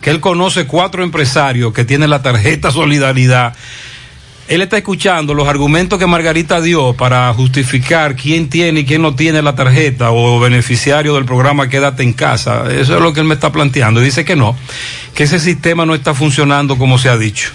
que 0.00 0.10
él 0.10 0.20
conoce 0.20 0.66
cuatro 0.66 1.02
empresarios 1.02 1.72
que 1.72 1.84
tienen 1.84 2.10
la 2.10 2.22
tarjeta 2.22 2.70
Solidaridad. 2.72 3.54
Él 4.48 4.62
está 4.62 4.76
escuchando 4.78 5.32
los 5.32 5.46
argumentos 5.46 5.96
que 5.96 6.08
Margarita 6.08 6.60
dio 6.60 6.94
para 6.94 7.32
justificar 7.34 8.16
quién 8.16 8.48
tiene 8.48 8.80
y 8.80 8.84
quién 8.84 9.00
no 9.00 9.14
tiene 9.14 9.42
la 9.42 9.54
tarjeta 9.54 10.10
o 10.10 10.40
beneficiario 10.40 11.14
del 11.14 11.24
programa 11.24 11.68
Quédate 11.68 12.02
en 12.02 12.12
casa. 12.12 12.64
Eso 12.68 12.96
es 12.96 13.00
lo 13.00 13.12
que 13.12 13.20
él 13.20 13.26
me 13.26 13.34
está 13.34 13.52
planteando. 13.52 14.00
Dice 14.00 14.24
que 14.24 14.34
no, 14.34 14.56
que 15.14 15.22
ese 15.22 15.38
sistema 15.38 15.86
no 15.86 15.94
está 15.94 16.14
funcionando 16.14 16.76
como 16.76 16.98
se 16.98 17.08
ha 17.08 17.16
dicho. 17.16 17.50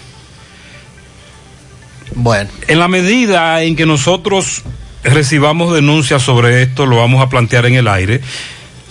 Bueno. 2.16 2.50
En 2.70 2.80
la 2.80 2.88
medida 2.88 3.62
en 3.64 3.76
que 3.76 3.86
nosotros 3.86 4.64
recibamos 5.04 5.74
denuncias 5.74 6.22
sobre 6.22 6.62
esto, 6.62 6.86
lo 6.86 6.96
vamos 6.96 7.22
a 7.22 7.28
plantear 7.28 7.66
en 7.66 7.76
el 7.76 7.90
aire. 7.90 8.22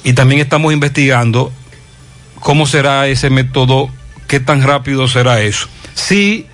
Y 0.04 0.12
también 0.12 0.40
estamos 0.40 0.72
investigando 0.72 1.52
cómo 2.38 2.66
será 2.66 3.08
ese 3.08 3.30
método, 3.30 3.88
qué 4.28 4.38
tan 4.38 4.62
rápido 4.62 5.08
será 5.08 5.40
eso. 5.40 5.68
Sí, 5.94 6.46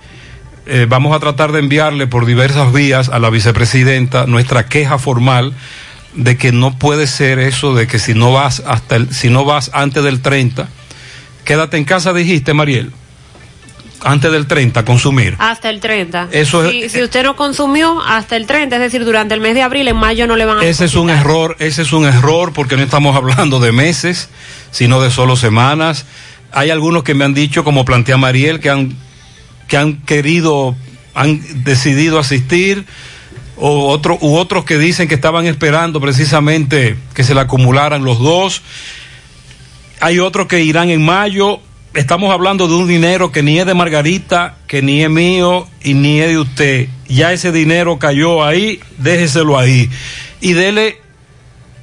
eh, 0.67 0.87
vamos 0.89 1.15
a 1.15 1.19
tratar 1.19 1.51
de 1.51 1.59
enviarle 1.59 2.07
por 2.07 2.27
diversas 2.27 2.73
vías 2.73 3.09
a 3.09 3.19
la 3.19 3.29
vicepresidenta 3.29 4.27
nuestra 4.27 4.67
queja 4.67 4.99
formal 4.99 5.53
de 6.15 6.37
que 6.37 6.53
no 6.53 6.79
puede 6.79 7.09
ser 7.09 7.41
eso 7.41 7.75
de 7.75 7.87
que 7.87 7.99
si 7.99 8.15
no 8.15 8.33
vas 8.33 8.63
hasta 8.67 8.97
el, 8.97 9.13
si 9.13 9.31
no 9.31 9.45
vas 9.45 9.71
antes 9.75 10.05
del 10.05 10.21
30, 10.21 10.69
quédate 11.45 11.77
en 11.77 11.85
casa, 11.85 12.13
dijiste, 12.13 12.55
Mariel. 12.55 12.93
Antes 14.03 14.33
del 14.33 14.47
30, 14.47 14.85
consumir. 14.85 15.37
Hasta 15.39 15.69
el 15.71 15.81
30. 15.81 16.29
Eso 16.33 16.65
es- 16.65 16.71
si, 16.71 16.89
si 16.89 17.03
usted 17.03 17.23
no 17.23 17.37
consumió 17.37 18.01
hasta 18.03 18.37
el 18.37 18.47
30, 18.47 18.77
es 18.77 18.83
decir, 18.83 19.05
durante 19.05 19.35
el 19.35 19.41
mes 19.41 19.55
de 19.55 19.63
abril, 19.63 19.89
en 19.89 19.97
mayo 19.97 20.27
no 20.27 20.37
le 20.37 20.45
van 20.47 20.59
a 20.59 20.65
Ese 20.65 20.87
es 20.87 20.95
un 20.95 21.11
error, 21.11 21.57
ese 21.59 21.83
es 21.83 21.93
un 21.93 22.07
error 22.07 22.53
porque 22.53 22.77
no 22.77 22.83
estamos 22.83 23.15
hablando 23.17 23.61
de 23.61 23.73
meses, 23.73 24.29
sino 24.71 25.01
de 25.01 25.11
solo 25.11 25.37
semanas. 25.37 26.07
Hay 26.53 26.71
algunos 26.71 27.03
que 27.05 27.15
me 27.15 27.25
han 27.25 27.35
dicho, 27.35 27.63
como 27.63 27.85
plantea 27.85 28.17
Mariel, 28.17 28.59
que 28.61 28.71
han, 28.71 28.97
que 29.69 29.77
han 29.77 29.99
querido, 30.03 30.75
han 31.15 31.41
decidido 31.65 32.19
asistir, 32.19 32.87
o 33.63 33.89
otro, 33.89 34.17
u 34.23 34.37
otros 34.37 34.65
que 34.65 34.79
dicen 34.79 35.07
que 35.07 35.15
estaban 35.15 35.47
esperando 35.47 36.01
precisamente 36.01 36.97
que 37.13 37.23
se 37.25 37.35
le 37.35 37.41
acumularan 37.41 38.03
los 38.03 38.19
dos. 38.19 38.63
Hay 40.01 40.19
otros 40.19 40.47
que 40.47 40.63
irán 40.63 40.89
en 40.89 41.05
mayo. 41.05 41.61
Estamos 41.93 42.33
hablando 42.33 42.69
de 42.69 42.75
un 42.75 42.87
dinero 42.87 43.33
que 43.33 43.43
ni 43.43 43.59
es 43.59 43.67
de 43.67 43.75
Margarita, 43.75 44.55
que 44.69 44.81
ni 44.81 45.03
es 45.03 45.11
mío 45.11 45.67
y 45.83 45.95
ni 45.95 46.21
es 46.21 46.29
de 46.29 46.39
usted. 46.39 46.89
Ya 47.09 47.33
ese 47.33 47.51
dinero 47.51 47.99
cayó 47.99 48.45
ahí, 48.45 48.79
déjeselo 48.99 49.59
ahí. 49.59 49.91
Y 50.41 50.53
dele 50.53 51.01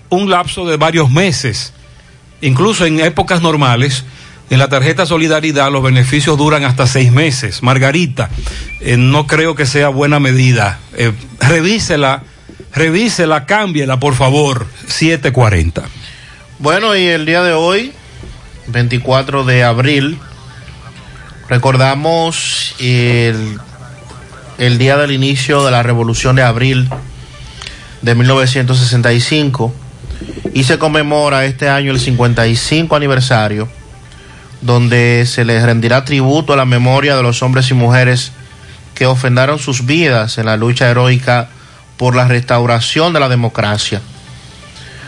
un 0.09 0.29
lapso 0.29 0.65
de 0.65 0.77
varios 0.77 1.11
meses. 1.11 1.73
Incluso 2.39 2.85
en 2.85 3.01
épocas 3.01 3.41
normales, 3.41 4.05
en 4.49 4.59
la 4.59 4.69
tarjeta 4.69 5.05
Solidaridad 5.05 5.69
los 5.73 5.83
beneficios 5.83 6.37
duran 6.37 6.63
hasta 6.63 6.87
seis 6.87 7.11
meses. 7.11 7.61
Margarita, 7.61 8.29
eh, 8.79 8.95
no 8.95 9.27
creo 9.27 9.55
que 9.55 9.65
sea 9.65 9.89
buena 9.89 10.21
medida. 10.21 10.79
Eh, 10.93 11.11
revísela, 11.41 12.23
revísela, 12.73 13.45
cámbiela, 13.45 13.99
por 13.99 14.15
favor. 14.15 14.67
740. 14.87 15.83
Bueno, 16.59 16.95
y 16.95 17.03
el 17.07 17.25
día 17.25 17.43
de 17.43 17.51
hoy, 17.51 17.91
24 18.67 19.43
de 19.43 19.63
abril, 19.63 20.19
recordamos 21.49 22.75
el, 22.79 23.59
el 24.57 24.77
día 24.77 24.97
del 24.97 25.11
inicio 25.11 25.63
de 25.63 25.71
la 25.71 25.83
Revolución 25.83 26.35
de 26.35 26.43
Abril 26.43 26.89
de 28.01 28.15
1965 28.15 29.73
y 30.53 30.63
se 30.63 30.77
conmemora 30.77 31.45
este 31.45 31.69
año 31.69 31.91
el 31.91 31.99
55 31.99 32.95
aniversario 32.95 33.67
donde 34.61 35.25
se 35.27 35.45
les 35.45 35.63
rendirá 35.63 36.05
tributo 36.05 36.53
a 36.53 36.57
la 36.57 36.65
memoria 36.65 37.15
de 37.15 37.23
los 37.23 37.43
hombres 37.43 37.69
y 37.69 37.73
mujeres 37.73 38.31
que 38.95 39.05
ofrendaron 39.05 39.59
sus 39.59 39.85
vidas 39.85 40.37
en 40.37 40.47
la 40.47 40.57
lucha 40.57 40.89
heroica 40.89 41.49
por 41.97 42.15
la 42.15 42.27
restauración 42.27 43.13
de 43.13 43.19
la 43.19 43.29
democracia. 43.29 44.01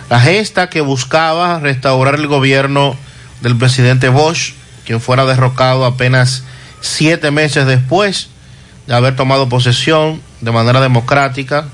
La 0.09 0.19
gesta 0.19 0.69
que 0.69 0.81
buscaba 0.81 1.59
restaurar 1.59 2.15
el 2.15 2.27
gobierno 2.27 2.95
del 3.41 3.57
presidente 3.57 4.09
Bosch, 4.09 4.53
quien 4.85 5.01
fuera 5.01 5.25
derrocado 5.25 5.85
apenas 5.85 6.43
siete 6.81 7.31
meses 7.31 7.65
después 7.65 8.29
de 8.87 8.95
haber 8.95 9.15
tomado 9.15 9.49
posesión 9.49 10.21
de 10.41 10.51
manera 10.51 10.81
democrática 10.81 11.65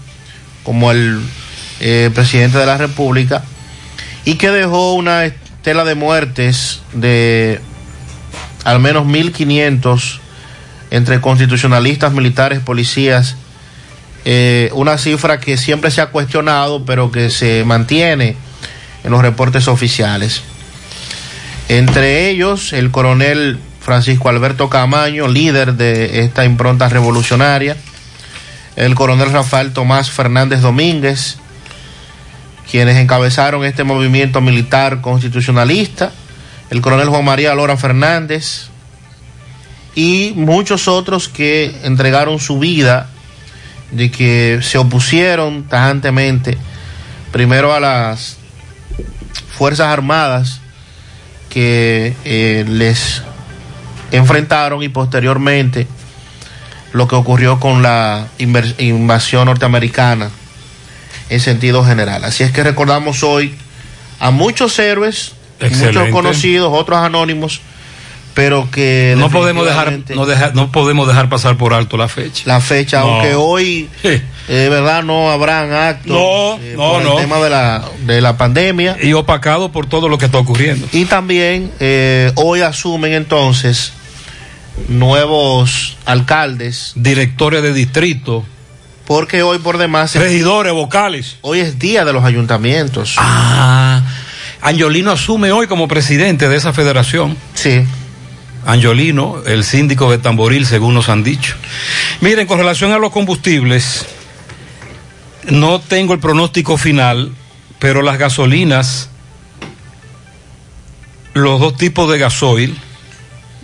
como 0.63 0.91
el 0.91 1.21
eh, 1.79 2.09
presidente 2.13 2.57
de 2.57 2.65
la 2.65 2.77
República, 2.77 3.43
y 4.25 4.35
que 4.35 4.49
dejó 4.49 4.93
una 4.93 5.25
estela 5.25 5.83
de 5.85 5.95
muertes 5.95 6.81
de 6.93 7.61
al 8.63 8.79
menos 8.79 9.05
1.500 9.05 10.19
entre 10.91 11.21
constitucionalistas, 11.21 12.11
militares, 12.13 12.59
policías, 12.59 13.35
eh, 14.25 14.69
una 14.73 14.97
cifra 14.97 15.39
que 15.39 15.55
siempre 15.55 15.91
se 15.91 16.01
ha 16.01 16.07
cuestionado, 16.07 16.83
pero 16.83 17.11
que 17.11 17.29
se 17.29 17.63
mantiene 17.63 18.35
en 19.03 19.11
los 19.11 19.21
reportes 19.21 19.67
oficiales. 19.67 20.41
Entre 21.67 22.29
ellos, 22.29 22.73
el 22.73 22.91
coronel 22.91 23.59
Francisco 23.81 24.29
Alberto 24.29 24.69
Camaño, 24.69 25.27
líder 25.27 25.73
de 25.73 26.21
esta 26.21 26.45
impronta 26.45 26.89
revolucionaria, 26.89 27.75
el 28.75 28.93
coronel 28.93 29.31
Rafael 29.31 29.73
Tomás 29.73 30.11
Fernández 30.11 30.61
Domínguez, 30.61 31.37
quienes 32.69 32.97
encabezaron 32.97 33.65
este 33.65 33.83
movimiento 33.83 34.41
militar 34.41 35.01
constitucionalista, 35.01 36.11
el 36.69 36.81
coronel 36.81 37.09
Juan 37.09 37.25
María 37.25 37.55
Lora 37.55 37.77
Fernández, 37.77 38.67
y 39.95 40.33
muchos 40.35 40.87
otros 40.87 41.29
que 41.29 41.75
entregaron 41.83 42.39
su 42.39 42.59
vida, 42.59 43.09
de 43.91 44.11
que 44.11 44.59
se 44.61 44.77
opusieron 44.77 45.63
tajantemente 45.63 46.57
primero 47.31 47.73
a 47.73 47.79
las 47.79 48.37
Fuerzas 49.57 49.87
Armadas 49.87 50.59
que 51.55 52.13
eh, 52.25 52.65
les 52.67 53.21
enfrentaron 54.11 54.83
y 54.83 54.89
posteriormente 54.89 55.87
lo 56.91 57.07
que 57.07 57.15
ocurrió 57.15 57.61
con 57.61 57.81
la 57.81 58.27
invasión 58.37 59.45
norteamericana 59.45 60.29
en 61.29 61.39
sentido 61.39 61.85
general. 61.85 62.25
Así 62.25 62.43
es 62.43 62.51
que 62.51 62.61
recordamos 62.61 63.23
hoy 63.23 63.55
a 64.19 64.31
muchos 64.31 64.77
héroes, 64.79 65.31
Excelente. 65.61 65.97
muchos 65.97 66.11
conocidos, 66.13 66.71
otros 66.73 66.99
anónimos, 66.99 67.61
pero 68.35 68.69
que 68.69 69.15
No 69.17 69.31
podemos 69.31 69.65
dejar, 69.65 69.97
no, 70.13 70.25
deja- 70.27 70.51
no 70.53 70.71
podemos 70.71 71.07
dejar 71.07 71.29
pasar 71.29 71.57
por 71.57 71.73
alto 71.73 71.97
la 71.97 72.07
fecha. 72.07 72.43
la 72.45 72.61
fecha, 72.61 72.99
No. 72.99 73.07
aunque 73.15 73.33
hoy 73.33 73.89
eh, 74.03 74.21
verdad 74.69 75.03
no 75.03 75.31
habrán 75.31 75.71
actos 75.73 76.11
No, 76.11 76.59
eh, 76.61 76.73
no, 76.77 76.91
por 76.91 77.01
el 77.01 77.07
no. 77.07 77.15
tema 77.15 77.37
de 77.39 77.49
la, 77.49 77.83
de 78.05 78.21
la 78.21 78.37
pandemia. 78.37 78.97
Y 79.01 79.13
opacado 79.13 79.71
por 79.71 79.87
todo 79.87 80.07
lo 80.09 80.17
que 80.19 80.25
está 80.25 80.37
ocurriendo. 80.37 80.85
Y 80.91 81.05
también 81.05 81.71
eh, 81.79 82.31
hoy 82.35 82.61
asumen 82.61 83.13
entonces 83.13 83.93
nuevos 84.89 85.97
alcaldes. 86.05 86.91
Directores 86.95 87.63
de 87.63 87.73
distrito. 87.73 88.43
Porque 89.07 89.43
hoy 89.43 89.59
por 89.59 89.77
demás... 89.77 90.15
Regidores, 90.15 90.73
vocales. 90.73 91.37
Hoy 91.41 91.59
es 91.59 91.77
día 91.79 92.05
de 92.05 92.11
los 92.13 92.23
ayuntamientos. 92.25 93.15
Ah, 93.17 94.01
Angiolino 94.61 95.11
asume 95.11 95.51
hoy 95.51 95.67
como 95.67 95.87
presidente 95.87 96.49
de 96.49 96.55
esa 96.57 96.73
federación. 96.73 97.37
Sí. 97.53 97.83
Angiolino, 98.65 99.43
el 99.45 99.63
síndico 99.63 100.09
de 100.11 100.17
Tamboril, 100.17 100.65
según 100.65 100.93
nos 100.93 101.09
han 101.09 101.23
dicho. 101.23 101.55
Miren, 102.21 102.47
con 102.47 102.57
relación 102.57 102.91
a 102.91 102.97
los 102.97 103.11
combustibles, 103.11 104.05
no 105.49 105.79
tengo 105.79 106.13
el 106.13 106.19
pronóstico 106.19 106.77
final, 106.77 107.31
pero 107.79 108.01
las 108.01 108.17
gasolinas, 108.17 109.09
los 111.33 111.59
dos 111.59 111.77
tipos 111.77 112.11
de 112.11 112.17
gasoil, 112.17 112.75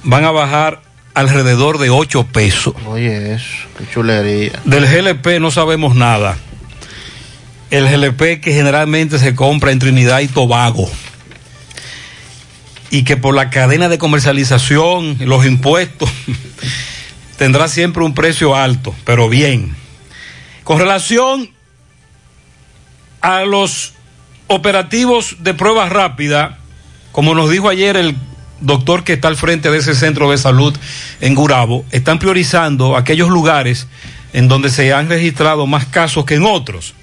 van 0.04 0.26
a 0.26 0.32
bajar 0.32 0.82
alrededor 1.14 1.80
de 1.80 1.90
8 1.90 2.28
pesos. 2.32 2.74
Oye, 2.88 3.34
eso, 3.34 3.46
qué 3.78 3.86
chulería. 3.92 4.54
Del 4.66 4.86
GLP 4.86 5.40
no 5.40 5.52
sabemos 5.52 5.96
nada. 5.96 6.38
El 7.70 7.88
GLP 7.88 8.42
que 8.42 8.54
generalmente 8.54 9.18
se 9.18 9.34
compra 9.34 9.72
en 9.72 9.80
Trinidad 9.80 10.20
y 10.20 10.28
Tobago. 10.28 10.90
Y 12.92 13.04
que 13.04 13.18
por 13.18 13.34
la 13.34 13.50
cadena 13.50 13.90
de 13.90 13.98
comercialización, 13.98 15.18
los 15.22 15.46
impuestos, 15.46 16.10
tendrá 17.38 17.68
siempre 17.68 18.04
un 18.04 18.14
precio 18.14 18.56
alto, 18.56 18.94
pero 19.06 19.30
bien. 19.30 19.76
Con 20.64 20.78
relación 20.78 21.50
a 23.22 23.46
los 23.46 23.94
operativos 24.48 25.38
de 25.40 25.54
pruebas 25.54 25.90
rápidas, 25.90 26.56
como 27.12 27.34
nos 27.34 27.50
dijo 27.50 27.70
ayer 27.70 27.98
el 27.98 28.16
doctor 28.60 29.04
que 29.04 29.14
está 29.14 29.28
al 29.28 29.38
frente 29.38 29.72
de 29.72 29.80
ese 29.80 29.96
centro 29.96 30.30
de 30.30 30.38
salud 30.38 30.76
en 31.20 31.36
Gurabo, 31.36 31.86
están 31.92 32.20
priorizando 32.20 32.96
aquellos 32.96 33.30
lugares 33.30 33.88
en 34.34 34.48
donde 34.48 34.70
se 34.70 34.94
han 34.94 35.10
registrado 35.10 35.66
más 35.68 35.86
casos 35.86 36.26
que 36.26 36.36
en 36.36 36.44
otros. 36.44 36.94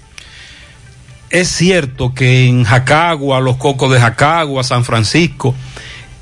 Es 1.31 1.49
cierto 1.49 2.14
que 2.14 2.47
en 2.47 2.64
Jacagua, 2.64 3.41
los 3.41 3.57
cocos 3.57 3.93
de 3.93 4.01
Jacagua, 4.01 4.64
San 4.64 4.85
Francisco, 4.85 5.55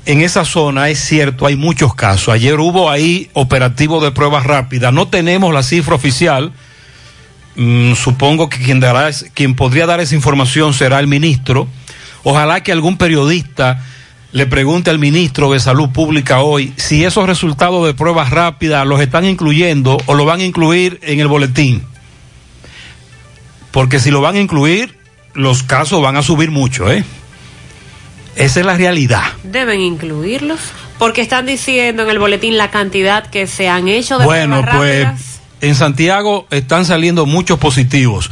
en 0.05 0.21
esa 0.21 0.43
zona 0.43 0.89
es 0.89 0.99
cierto, 0.99 1.45
hay 1.45 1.55
muchos 1.55 1.93
casos. 1.95 2.33
Ayer 2.33 2.59
hubo 2.59 2.89
ahí 2.89 3.29
operativo 3.33 4.01
de 4.01 4.11
pruebas 4.11 4.45
rápidas. 4.45 4.93
No 4.93 5.07
tenemos 5.07 5.53
la 5.53 5.63
cifra 5.63 5.95
oficial. 5.95 6.51
Mm, 7.55 7.93
supongo 7.93 8.49
que 8.49 8.57
quien, 8.59 8.79
dará, 8.79 9.09
quien 9.33 9.55
podría 9.55 9.85
dar 9.85 9.99
esa 9.99 10.15
información 10.15 10.73
será 10.73 10.99
el 10.99 11.07
ministro. 11.07 11.67
Ojalá 12.23 12.61
que 12.61 12.73
algún 12.73 12.97
periodista 12.97 13.83
le 14.33 14.45
pregunte 14.45 14.89
al 14.89 14.99
ministro 14.99 15.51
de 15.51 15.59
Salud 15.59 15.89
Pública 15.89 16.41
hoy 16.41 16.73
si 16.75 17.05
esos 17.05 17.25
resultados 17.27 17.85
de 17.85 17.93
pruebas 17.93 18.29
rápidas 18.29 18.85
los 18.85 18.99
están 18.99 19.23
incluyendo 19.25 19.97
o 20.05 20.13
lo 20.13 20.25
van 20.25 20.41
a 20.41 20.43
incluir 20.43 20.99
en 21.03 21.21
el 21.21 21.27
boletín. 21.27 21.83
Porque 23.71 23.99
si 23.99 24.11
lo 24.11 24.21
van 24.21 24.35
a 24.35 24.39
incluir, 24.39 24.96
los 25.37 25.61
casos 25.63 26.01
van 26.01 26.17
a 26.17 26.23
subir 26.23 26.49
mucho, 26.51 26.91
¿eh? 26.91 27.03
Esa 28.35 28.59
es 28.59 28.65
la 28.65 28.75
realidad. 28.75 29.23
Deben 29.43 29.79
incluirlos. 29.81 30.59
Porque 30.97 31.21
están 31.21 31.45
diciendo 31.45 32.03
en 32.03 32.09
el 32.09 32.17
boletín 32.17 32.57
la 32.57 32.71
cantidad 32.71 33.27
que 33.27 33.45
se 33.45 33.69
han 33.69 33.87
hecho 33.87 34.17
de 34.17 34.25
Bueno, 34.25 34.61
pues 34.61 35.05
rápidas. 35.05 35.39
en 35.61 35.75
Santiago 35.75 36.47
están 36.49 36.85
saliendo 36.85 37.27
muchos 37.27 37.59
positivos. 37.59 38.31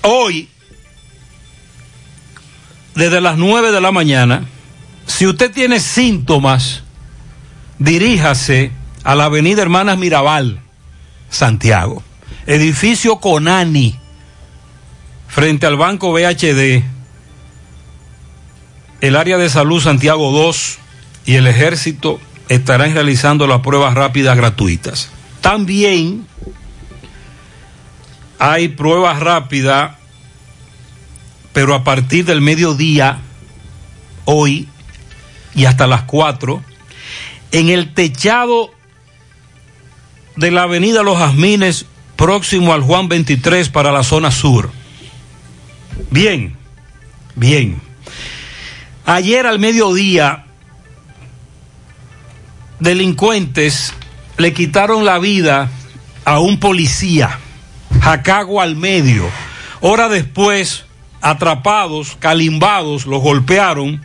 Hoy, 0.00 0.48
desde 2.94 3.20
las 3.20 3.36
9 3.36 3.70
de 3.70 3.80
la 3.82 3.92
mañana, 3.92 4.44
si 5.06 5.26
usted 5.26 5.50
tiene 5.52 5.78
síntomas, 5.78 6.82
diríjase 7.78 8.72
a 9.04 9.14
la 9.14 9.24
avenida 9.26 9.60
Hermanas 9.60 9.98
Mirabal, 9.98 10.60
Santiago, 11.28 12.02
edificio 12.46 13.16
Conani, 13.20 13.98
frente 15.28 15.66
al 15.66 15.76
Banco 15.76 16.12
BHD, 16.12 16.82
el 19.00 19.16
área 19.16 19.36
de 19.36 19.50
salud 19.50 19.80
Santiago 19.80 20.32
2 20.32 20.78
y 21.26 21.34
el 21.34 21.46
ejército 21.46 22.20
estarán 22.48 22.94
realizando 22.94 23.46
las 23.46 23.60
pruebas 23.60 23.94
rápidas 23.94 24.36
gratuitas. 24.36 25.10
También 25.40 26.26
hay 28.38 28.68
pruebas 28.68 29.20
rápidas, 29.20 29.96
pero 31.52 31.74
a 31.74 31.84
partir 31.84 32.24
del 32.24 32.40
mediodía, 32.40 33.18
hoy 34.24 34.68
y 35.54 35.64
hasta 35.64 35.86
las 35.86 36.02
4, 36.02 36.62
en 37.52 37.68
el 37.70 37.94
techado 37.94 38.70
de 40.36 40.50
la 40.50 40.62
avenida 40.62 41.02
Los 41.02 41.18
Jazmines, 41.18 41.86
próximo 42.16 42.72
al 42.72 42.82
Juan 42.82 43.08
23 43.08 43.68
para 43.70 43.92
la 43.92 44.02
zona 44.02 44.30
sur. 44.30 44.70
Bien, 46.10 46.56
bien. 47.34 47.80
Ayer 49.04 49.46
al 49.46 49.58
mediodía, 49.58 50.44
delincuentes 52.80 53.94
le 54.36 54.52
quitaron 54.52 55.04
la 55.04 55.18
vida 55.18 55.70
a 56.24 56.40
un 56.40 56.60
policía, 56.60 57.38
Jacagua 58.00 58.64
al 58.64 58.76
medio. 58.76 59.24
Hora 59.80 60.08
después, 60.08 60.84
atrapados, 61.20 62.16
calimbados, 62.18 63.06
los 63.06 63.22
golpearon. 63.22 64.04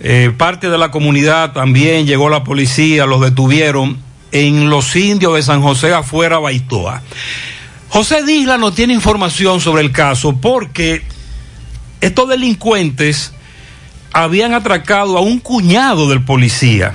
Eh, 0.00 0.32
parte 0.36 0.68
de 0.68 0.78
la 0.78 0.90
comunidad 0.90 1.52
también 1.52 2.06
llegó 2.06 2.28
la 2.28 2.44
policía, 2.44 3.06
los 3.06 3.20
detuvieron 3.20 3.98
en 4.32 4.68
los 4.68 4.94
indios 4.96 5.34
de 5.34 5.42
San 5.42 5.62
José 5.62 5.94
afuera, 5.94 6.38
Baitoa. 6.38 7.02
José 7.88 8.24
Disla 8.24 8.58
no 8.58 8.72
tiene 8.72 8.94
información 8.94 9.60
sobre 9.60 9.82
el 9.82 9.92
caso 9.92 10.36
porque 10.36 11.02
estos 12.00 12.28
delincuentes 12.28 13.32
habían 14.12 14.54
atracado 14.54 15.16
a 15.18 15.20
un 15.20 15.38
cuñado 15.38 16.08
del 16.08 16.24
policía 16.24 16.94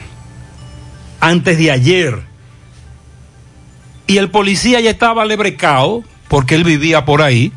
antes 1.20 1.58
de 1.58 1.72
ayer. 1.72 2.24
Y 4.08 4.18
el 4.18 4.30
policía 4.30 4.80
ya 4.82 4.90
estaba 4.90 5.26
lebrecao 5.26 6.04
porque 6.28 6.56
él 6.56 6.64
vivía 6.64 7.06
por 7.06 7.22
ahí. 7.22 7.52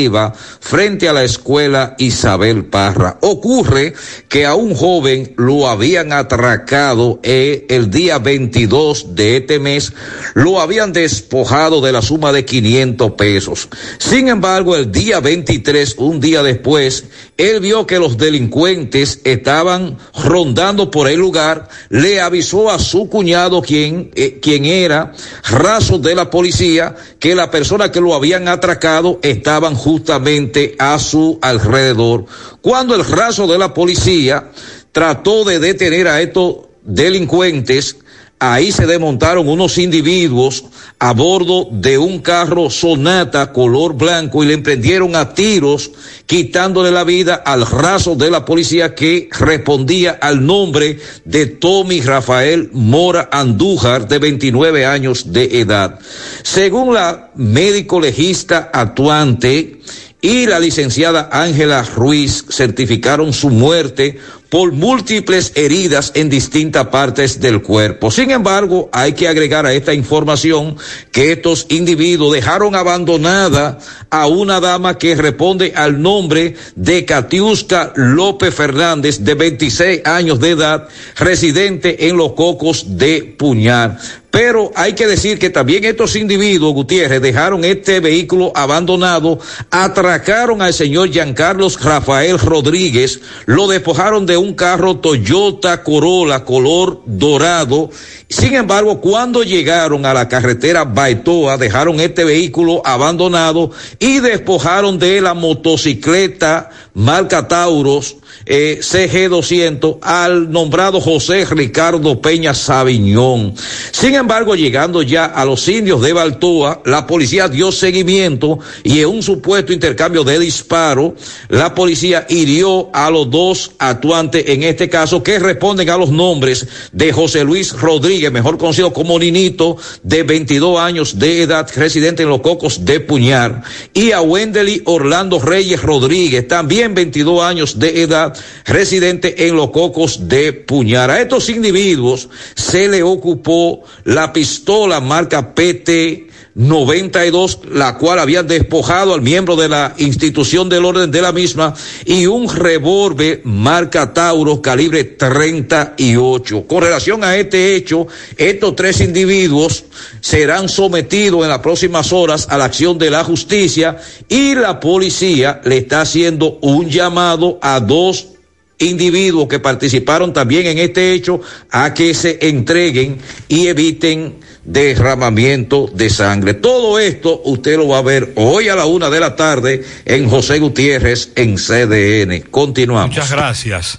frente 0.60 1.08
a 1.08 1.12
la 1.12 1.24
escuela 1.24 1.96
Isabel 1.98 2.66
Parra. 2.66 3.18
Ocurre 3.20 3.94
que 4.28 4.46
a 4.46 4.54
un 4.54 4.74
joven 4.74 5.34
lo 5.36 5.68
habían 5.68 6.12
atracado 6.12 7.18
eh, 7.22 7.66
el 7.68 7.90
día 7.90 8.18
22 8.18 9.14
de 9.16 9.38
este 9.38 9.58
mes, 9.58 9.92
lo 10.34 10.60
habían 10.60 10.92
despojado 10.92 11.80
de 11.80 11.92
la 11.92 12.02
suma 12.02 12.32
de 12.32 12.44
500 12.44 13.12
pesos. 13.12 13.68
Sin 13.98 14.28
embargo, 14.28 14.76
el 14.76 14.92
día 14.92 15.20
23, 15.20 15.96
un 15.98 16.20
día 16.20 16.42
después, 16.42 17.04
él 17.38 17.60
vio 17.60 17.86
que 17.86 18.00
los 18.00 18.18
delincuentes 18.18 19.20
estaban 19.22 19.96
rondando 20.24 20.90
por 20.90 21.08
el 21.08 21.20
lugar, 21.20 21.68
le 21.88 22.20
avisó 22.20 22.68
a 22.68 22.80
su 22.80 23.08
cuñado, 23.08 23.62
quien, 23.62 24.10
eh, 24.16 24.40
quien 24.42 24.64
era 24.64 25.12
raso 25.48 25.98
de 25.98 26.16
la 26.16 26.30
policía, 26.30 26.96
que 27.20 27.36
la 27.36 27.48
persona 27.48 27.92
que 27.92 28.00
lo 28.00 28.12
habían 28.12 28.48
atracado 28.48 29.20
estaban 29.22 29.76
justamente 29.76 30.74
a 30.80 30.98
su 30.98 31.38
alrededor. 31.40 32.26
Cuando 32.60 32.96
el 32.96 33.04
raso 33.04 33.46
de 33.46 33.58
la 33.58 33.72
policía 33.72 34.50
trató 34.90 35.44
de 35.44 35.60
detener 35.60 36.08
a 36.08 36.20
estos 36.20 36.56
delincuentes, 36.82 37.98
ahí 38.38 38.72
se 38.72 38.86
desmontaron 38.86 39.48
unos 39.48 39.78
individuos 39.78 40.64
a 40.98 41.12
bordo 41.12 41.68
de 41.70 41.98
un 41.98 42.20
carro 42.20 42.70
Sonata 42.70 43.52
color 43.52 43.94
blanco 43.94 44.42
y 44.42 44.46
le 44.46 44.54
emprendieron 44.54 45.16
a 45.16 45.34
tiros 45.34 45.90
quitándole 46.26 46.90
la 46.90 47.04
vida 47.04 47.34
al 47.34 47.66
raso 47.66 48.14
de 48.14 48.30
la 48.30 48.44
policía 48.44 48.94
que 48.94 49.28
respondía 49.38 50.18
al 50.20 50.44
nombre 50.44 50.98
de 51.24 51.46
Tommy 51.46 52.00
Rafael 52.00 52.70
Mora 52.72 53.28
Andújar 53.32 54.06
de 54.08 54.18
29 54.18 54.86
años 54.86 55.32
de 55.32 55.60
edad. 55.60 55.98
Según 56.42 56.94
la 56.94 57.30
médico 57.34 58.00
legista 58.00 58.70
actuante, 58.72 59.80
y 60.20 60.46
la 60.46 60.58
licenciada 60.58 61.28
Ángela 61.30 61.82
Ruiz 61.82 62.44
certificaron 62.50 63.32
su 63.32 63.50
muerte 63.50 64.18
por 64.48 64.72
múltiples 64.72 65.52
heridas 65.54 66.12
en 66.14 66.30
distintas 66.30 66.86
partes 66.88 67.40
del 67.40 67.62
cuerpo. 67.62 68.10
Sin 68.10 68.30
embargo, 68.30 68.88
hay 68.92 69.12
que 69.12 69.28
agregar 69.28 69.66
a 69.66 69.74
esta 69.74 69.92
información 69.92 70.76
que 71.12 71.32
estos 71.32 71.66
individuos 71.68 72.32
dejaron 72.32 72.74
abandonada 72.74 73.78
a 74.10 74.26
una 74.26 74.60
dama 74.60 74.96
que 74.96 75.14
responde 75.14 75.72
al 75.76 76.00
nombre 76.00 76.54
de 76.74 77.04
Katiuska 77.04 77.92
López 77.96 78.54
Fernández, 78.54 79.20
de 79.20 79.34
26 79.34 80.06
años 80.06 80.40
de 80.40 80.50
edad, 80.50 80.88
residente 81.16 82.08
en 82.08 82.16
los 82.16 82.32
cocos 82.32 82.96
de 82.96 83.34
Puñal. 83.38 83.98
Pero 84.30 84.70
hay 84.74 84.92
que 84.92 85.06
decir 85.06 85.38
que 85.38 85.48
también 85.48 85.84
estos 85.84 86.14
individuos, 86.14 86.74
Gutiérrez, 86.74 87.22
dejaron 87.22 87.64
este 87.64 88.00
vehículo 88.00 88.52
abandonado, 88.54 89.38
atracaron 89.70 90.60
al 90.60 90.74
señor 90.74 91.10
Giancarlos 91.10 91.82
Rafael 91.82 92.38
Rodríguez, 92.38 93.20
lo 93.46 93.66
despojaron 93.68 94.26
de 94.26 94.36
un 94.36 94.54
carro 94.54 94.98
Toyota 94.98 95.82
Corolla 95.82 96.44
color 96.44 97.02
dorado. 97.06 97.90
Sin 98.28 98.54
embargo, 98.54 99.00
cuando 99.00 99.42
llegaron 99.42 100.04
a 100.04 100.12
la 100.12 100.28
carretera 100.28 100.84
Baitoa, 100.84 101.56
dejaron 101.56 101.98
este 101.98 102.24
vehículo 102.24 102.82
abandonado 102.84 103.70
y 103.98 104.20
despojaron 104.20 104.98
de 104.98 105.22
la 105.22 105.32
motocicleta 105.32 106.70
marca 106.92 107.48
Tauros 107.48 108.16
eh, 108.46 108.78
CG200 108.80 109.98
al 110.02 110.50
nombrado 110.50 111.00
José 111.00 111.44
Ricardo 111.44 112.20
Peña 112.20 112.54
Sabiñón. 112.54 113.54
Sin 113.90 114.14
embargo, 114.14 114.54
llegando 114.54 115.02
ya 115.02 115.26
a 115.26 115.44
los 115.44 115.68
indios 115.68 116.00
de 116.02 116.12
Baltoa, 116.12 116.82
la 116.84 117.06
policía 117.06 117.48
dio 117.48 117.72
seguimiento 117.72 118.58
y 118.84 119.00
en 119.00 119.08
un 119.08 119.22
supuesto 119.22 119.72
intercambio 119.72 120.24
de 120.24 120.38
disparo, 120.38 121.14
la 121.48 121.74
policía 121.74 122.26
hirió 122.28 122.90
a 122.92 123.10
los 123.10 123.30
dos 123.30 123.72
actuantes 123.78 124.44
en 124.48 124.62
este 124.62 124.88
caso 124.88 125.22
que 125.22 125.38
responden 125.38 125.90
a 125.90 125.96
los 125.96 126.10
nombres 126.10 126.66
de 126.92 127.12
José 127.12 127.44
Luis 127.44 127.72
Rodríguez, 127.72 128.32
mejor 128.32 128.58
conocido 128.58 128.92
como 128.92 129.18
Ninito, 129.18 129.76
de 130.02 130.22
22 130.22 130.78
años 130.78 131.18
de 131.18 131.42
edad, 131.42 131.68
residente 131.74 132.22
en 132.22 132.28
los 132.28 132.40
Cocos 132.40 132.84
de 132.84 133.00
Puñar, 133.00 133.62
y 133.94 134.12
a 134.12 134.20
Wendely 134.20 134.82
Orlando 134.84 135.38
Reyes 135.38 135.82
Rodríguez, 135.82 136.46
también 136.48 136.94
22 136.94 137.42
años 137.42 137.78
de 137.78 138.02
edad, 138.02 138.27
residente 138.64 139.46
en 139.48 139.56
los 139.56 139.70
Cocos 139.70 140.28
de 140.28 140.52
Puñar. 140.52 141.10
A 141.10 141.20
estos 141.20 141.48
individuos 141.48 142.28
se 142.54 142.88
le 142.88 143.02
ocupó 143.02 143.84
la 144.04 144.32
pistola 144.32 145.00
marca 145.00 145.54
PT 145.54 146.27
92, 146.58 147.60
la 147.72 147.96
cual 147.96 148.18
había 148.18 148.42
despojado 148.42 149.14
al 149.14 149.22
miembro 149.22 149.54
de 149.54 149.68
la 149.68 149.94
institución 149.96 150.68
del 150.68 150.84
orden 150.84 151.08
de 151.12 151.22
la 151.22 151.30
misma, 151.30 151.72
y 152.04 152.26
un 152.26 152.52
revólver 152.52 153.42
marca 153.44 154.12
Tauro 154.12 154.60
calibre 154.60 155.04
38. 155.04 156.64
Con 156.66 156.82
relación 156.82 157.22
a 157.22 157.36
este 157.36 157.76
hecho, 157.76 158.08
estos 158.36 158.74
tres 158.74 159.00
individuos 159.00 159.84
serán 160.20 160.68
sometidos 160.68 161.44
en 161.44 161.50
las 161.50 161.60
próximas 161.60 162.12
horas 162.12 162.48
a 162.50 162.58
la 162.58 162.64
acción 162.64 162.98
de 162.98 163.10
la 163.10 163.22
justicia 163.22 163.96
y 164.28 164.56
la 164.56 164.80
policía 164.80 165.60
le 165.64 165.78
está 165.78 166.00
haciendo 166.00 166.58
un 166.60 166.90
llamado 166.90 167.60
a 167.62 167.78
dos 167.78 168.37
individuos 168.78 169.48
que 169.48 169.58
participaron 169.58 170.32
también 170.32 170.66
en 170.66 170.78
este 170.78 171.12
hecho 171.12 171.40
a 171.70 171.94
que 171.94 172.14
se 172.14 172.38
entreguen 172.48 173.18
y 173.48 173.66
eviten 173.66 174.36
derramamiento 174.64 175.90
de 175.92 176.10
sangre. 176.10 176.54
Todo 176.54 176.98
esto 176.98 177.40
usted 177.44 177.76
lo 177.78 177.88
va 177.88 177.98
a 177.98 178.02
ver 178.02 178.32
hoy 178.36 178.68
a 178.68 178.76
la 178.76 178.84
una 178.86 179.10
de 179.10 179.20
la 179.20 179.34
tarde 179.34 179.84
en 180.04 180.28
José 180.28 180.58
Gutiérrez 180.58 181.32
en 181.36 181.56
CDN. 181.56 182.50
Continuamos. 182.50 183.10
Muchas 183.10 183.30
gracias. 183.30 183.98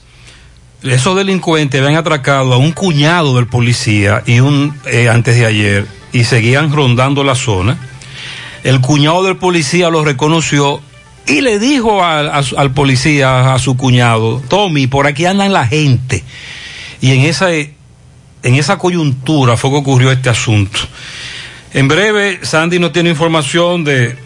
Esos 0.83 1.15
delincuentes 1.15 1.81
habían 1.81 1.97
atracado 1.97 2.53
a 2.53 2.57
un 2.57 2.71
cuñado 2.71 3.35
del 3.35 3.47
policía 3.47 4.23
y 4.25 4.39
un 4.39 4.73
eh, 4.85 5.09
antes 5.09 5.35
de 5.35 5.45
ayer 5.45 5.85
y 6.13 6.23
seguían 6.23 6.71
rondando 6.71 7.23
la 7.23 7.35
zona. 7.35 7.77
El 8.63 8.79
cuñado 8.79 9.23
del 9.23 9.37
policía 9.37 9.89
lo 9.89 10.05
reconoció 10.05 10.81
y 11.29 11.41
le 11.41 11.59
dijo 11.59 12.03
al, 12.03 12.73
policía, 12.73 13.53
a 13.53 13.59
su 13.59 13.77
cuñado, 13.77 14.41
Tommy, 14.47 14.87
por 14.87 15.05
aquí 15.05 15.25
andan 15.25 15.53
la 15.53 15.67
gente. 15.67 16.23
Y 17.01 17.11
en 17.11 17.21
esa, 17.21 17.53
en 17.53 17.69
esa 18.43 18.77
coyuntura 18.77 19.55
fue 19.55 19.69
que 19.69 19.77
ocurrió 19.77 20.11
este 20.11 20.29
asunto. 20.29 20.79
En 21.73 21.87
breve, 21.87 22.39
Sandy 22.41 22.79
no 22.79 22.91
tiene 22.91 23.11
información 23.11 23.83
de 23.83 24.17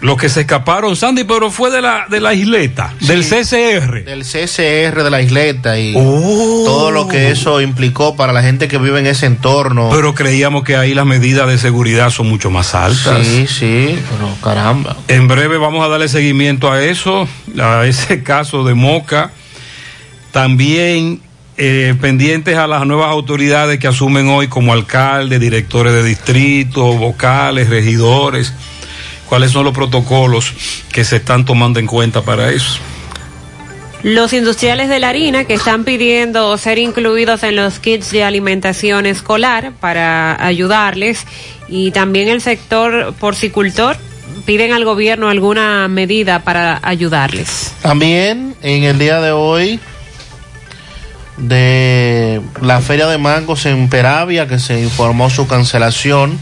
los 0.00 0.16
que 0.16 0.28
se 0.28 0.42
escaparon, 0.42 0.94
Sandy, 0.94 1.24
pero 1.24 1.50
fue 1.50 1.70
de 1.70 1.80
la, 1.80 2.06
de 2.08 2.20
la 2.20 2.32
isleta, 2.32 2.94
del 3.00 3.24
CCR. 3.24 4.04
Del 4.04 4.22
CCR 4.22 5.02
de 5.02 5.10
la 5.10 5.20
isleta 5.20 5.78
y 5.78 5.92
todo 5.92 6.90
lo 6.90 7.08
que 7.08 7.30
eso 7.30 7.60
implicó 7.60 8.14
para 8.14 8.32
la 8.32 8.42
gente 8.42 8.68
que 8.68 8.78
vive 8.78 9.00
en 9.00 9.06
ese 9.06 9.26
entorno. 9.26 9.90
Pero 9.92 10.14
creíamos 10.14 10.62
que 10.62 10.76
ahí 10.76 10.94
las 10.94 11.06
medidas 11.06 11.48
de 11.48 11.58
seguridad 11.58 12.10
son 12.10 12.28
mucho 12.28 12.50
más 12.50 12.74
altas. 12.74 13.26
Sí, 13.26 13.46
sí, 13.48 13.98
pero 14.10 14.34
caramba. 14.42 14.96
En 15.08 15.26
breve 15.26 15.58
vamos 15.58 15.84
a 15.84 15.88
darle 15.88 16.08
seguimiento 16.08 16.70
a 16.70 16.82
eso, 16.82 17.28
a 17.60 17.84
ese 17.86 18.22
caso 18.22 18.64
de 18.64 18.74
Moca. 18.74 19.32
También 20.30 21.20
eh, 21.56 21.96
pendientes 22.00 22.56
a 22.56 22.68
las 22.68 22.86
nuevas 22.86 23.10
autoridades 23.10 23.80
que 23.80 23.88
asumen 23.88 24.28
hoy 24.28 24.46
como 24.46 24.72
alcaldes, 24.72 25.40
directores 25.40 25.92
de 25.92 26.04
distrito, 26.04 26.92
vocales, 26.92 27.68
regidores. 27.68 28.54
¿Cuáles 29.28 29.50
son 29.50 29.64
los 29.64 29.74
protocolos 29.74 30.54
que 30.90 31.04
se 31.04 31.16
están 31.16 31.44
tomando 31.44 31.78
en 31.78 31.86
cuenta 31.86 32.22
para 32.22 32.50
eso? 32.50 32.78
Los 34.02 34.32
industriales 34.32 34.88
de 34.88 35.00
la 35.00 35.08
harina 35.08 35.44
que 35.44 35.54
están 35.54 35.84
pidiendo 35.84 36.56
ser 36.56 36.78
incluidos 36.78 37.42
en 37.42 37.56
los 37.56 37.80
kits 37.80 38.12
de 38.12 38.22
alimentación 38.22 39.06
escolar 39.06 39.72
para 39.80 40.44
ayudarles 40.44 41.26
y 41.68 41.90
también 41.90 42.28
el 42.28 42.40
sector 42.40 43.12
porcicultor 43.14 43.96
piden 44.46 44.72
al 44.72 44.84
gobierno 44.84 45.28
alguna 45.28 45.88
medida 45.88 46.38
para 46.40 46.78
ayudarles. 46.82 47.74
También 47.82 48.54
en 48.62 48.84
el 48.84 48.98
día 48.98 49.20
de 49.20 49.32
hoy 49.32 49.80
de 51.36 52.40
la 52.60 52.80
feria 52.80 53.08
de 53.08 53.18
mangos 53.18 53.66
en 53.66 53.88
Peravia 53.88 54.46
que 54.46 54.58
se 54.58 54.80
informó 54.80 55.28
su 55.28 55.46
cancelación. 55.46 56.38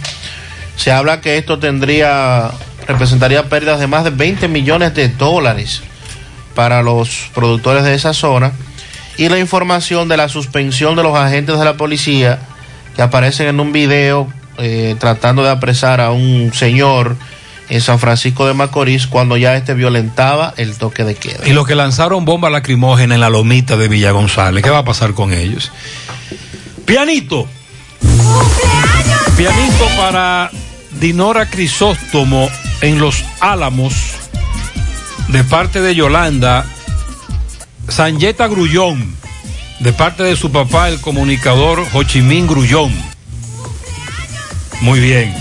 Se 0.76 0.92
habla 0.92 1.22
que 1.22 1.38
esto 1.38 1.58
tendría 1.58 2.50
representaría 2.86 3.48
pérdidas 3.48 3.80
de 3.80 3.86
más 3.86 4.04
de 4.04 4.10
20 4.10 4.48
millones 4.48 4.94
de 4.94 5.08
dólares 5.08 5.82
para 6.54 6.82
los 6.82 7.30
productores 7.34 7.84
de 7.84 7.94
esa 7.94 8.14
zona 8.14 8.52
y 9.16 9.28
la 9.28 9.38
información 9.38 10.08
de 10.08 10.16
la 10.16 10.28
suspensión 10.28 10.96
de 10.96 11.02
los 11.02 11.16
agentes 11.16 11.58
de 11.58 11.64
la 11.64 11.76
policía 11.76 12.38
que 12.94 13.02
aparecen 13.02 13.48
en 13.48 13.60
un 13.60 13.72
video 13.72 14.28
eh, 14.58 14.96
tratando 14.98 15.42
de 15.42 15.50
apresar 15.50 16.00
a 16.00 16.10
un 16.12 16.52
señor 16.54 17.16
en 17.68 17.80
San 17.80 17.98
Francisco 17.98 18.46
de 18.46 18.54
Macorís 18.54 19.06
cuando 19.06 19.36
ya 19.36 19.56
este 19.56 19.74
violentaba 19.74 20.54
el 20.56 20.76
toque 20.78 21.04
de 21.04 21.14
queda. 21.14 21.46
Y 21.46 21.52
los 21.52 21.66
que 21.66 21.74
lanzaron 21.74 22.24
bombas 22.24 22.52
lacrimógenas 22.52 23.16
en 23.16 23.20
la 23.20 23.28
lomita 23.28 23.76
de 23.76 23.88
Villa 23.88 24.12
González, 24.12 24.62
¿qué 24.62 24.70
va 24.70 24.78
a 24.78 24.84
pasar 24.84 25.14
con 25.14 25.32
ellos? 25.32 25.72
Pianito. 26.84 27.46
Pianito 29.36 29.86
para 29.98 30.50
Dinora 31.00 31.50
Crisóstomo 31.50 32.48
en 32.80 32.98
Los 32.98 33.24
Álamos, 33.40 33.94
de 35.28 35.44
parte 35.44 35.80
de 35.80 35.94
Yolanda, 35.94 36.66
Sanyeta 37.88 38.46
Grullón, 38.46 39.14
de 39.80 39.92
parte 39.92 40.22
de 40.22 40.36
su 40.36 40.50
papá, 40.50 40.88
el 40.88 41.00
comunicador 41.00 41.84
Hochimín 41.92 42.46
Grullón. 42.46 42.92
Muy 44.80 45.00
bien. 45.00 45.34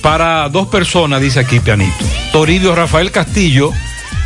Para 0.00 0.48
dos 0.48 0.68
personas, 0.68 1.20
dice 1.20 1.40
aquí 1.40 1.60
Pianito. 1.60 2.04
Toribio 2.32 2.74
Rafael 2.74 3.10
Castillo 3.10 3.70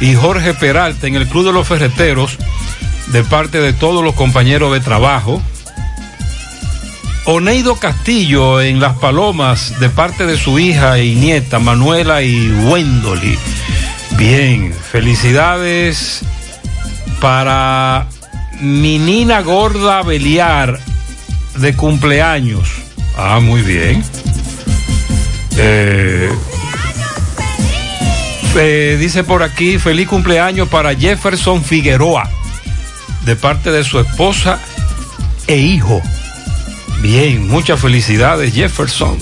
y 0.01 0.15
Jorge 0.15 0.55
Peralta 0.55 1.07
en 1.07 1.17
el 1.17 1.27
Club 1.29 1.47
de 1.47 1.53
los 1.53 1.67
Ferreteros, 1.67 2.39
de 3.09 3.25
parte 3.25 3.61
de 3.61 3.73
todos 3.73 4.03
los 4.03 4.15
compañeros 4.15 4.73
de 4.73 4.81
trabajo. 4.81 5.43
Oneido 7.29 7.75
Castillo 7.75 8.61
en 8.61 8.79
Las 8.79 8.99
Palomas, 8.99 9.81
de 9.81 9.91
parte 9.91 10.27
de 10.27 10.37
su 10.37 10.61
hija 10.61 11.01
y 11.01 11.17
nieta 11.17 11.59
Manuela 11.59 12.23
y 12.23 12.53
Wendoli. 12.53 13.37
Bien, 14.17 14.73
felicidades 14.73 16.21
para 17.21 18.07
mi 18.61 19.01
nina 19.01 19.41
gorda 19.41 20.03
Beliar 20.03 20.79
de 21.57 21.75
cumpleaños. 21.75 22.69
Ah, 23.17 23.41
muy 23.43 23.63
bien. 23.63 24.05
Eh, 25.57 26.31
eh, 28.55 28.97
dice 29.01 29.25
por 29.25 29.43
aquí, 29.43 29.81
feliz 29.81 30.07
cumpleaños 30.07 30.69
para 30.69 30.95
Jefferson 30.95 31.65
Figueroa, 31.65 32.31
de 33.25 33.35
parte 33.35 33.73
de 33.73 33.83
su 33.83 33.99
esposa 33.99 34.61
e 35.49 35.57
hijo. 35.57 36.01
Bien, 37.01 37.47
muchas 37.47 37.81
felicidades 37.81 38.53
Jefferson. 38.55 39.19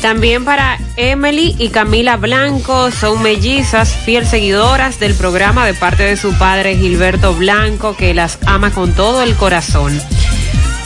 También 0.00 0.44
para 0.44 0.78
Emily 0.96 1.56
y 1.58 1.70
Camila 1.70 2.16
Blanco, 2.16 2.90
son 2.90 3.22
mellizas, 3.22 3.96
fiel 4.04 4.26
seguidoras 4.26 5.00
del 5.00 5.14
programa 5.14 5.66
de 5.66 5.74
parte 5.74 6.04
de 6.04 6.16
su 6.16 6.32
padre 6.34 6.76
Gilberto 6.76 7.34
Blanco, 7.34 7.96
que 7.96 8.14
las 8.14 8.38
ama 8.46 8.70
con 8.70 8.92
todo 8.92 9.22
el 9.22 9.34
corazón. 9.34 10.00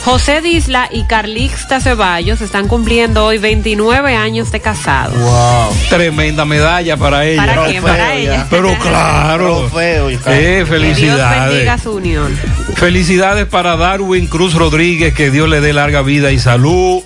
José 0.03 0.41
Disla 0.41 0.89
y 0.91 1.03
Carlixta 1.03 1.79
Ceballos 1.79 2.41
están 2.41 2.67
cumpliendo 2.67 3.23
hoy 3.23 3.37
29 3.37 4.15
años 4.15 4.51
de 4.51 4.59
casados. 4.59 5.15
Wow. 5.17 5.75
Tremenda 5.89 6.43
medalla 6.43 6.97
para 6.97 7.23
ella. 7.25 7.45
¿Para 7.45 7.65
quién? 7.67 7.83
Para 7.83 8.15
ella. 8.15 8.47
Pero 8.49 8.75
claro. 8.81 9.69
Eh, 9.79 10.17
Que 10.25 10.55
Dios 10.57 10.69
felicidades. 10.69 11.51
bendiga 11.51 11.77
su 11.77 11.91
unión. 11.91 12.35
Felicidades 12.75 13.45
para 13.45 13.77
Darwin 13.77 14.25
Cruz 14.25 14.55
Rodríguez, 14.55 15.13
que 15.13 15.29
Dios 15.29 15.47
le 15.47 15.61
dé 15.61 15.71
larga 15.71 16.01
vida 16.01 16.31
y 16.31 16.39
salud. 16.39 17.03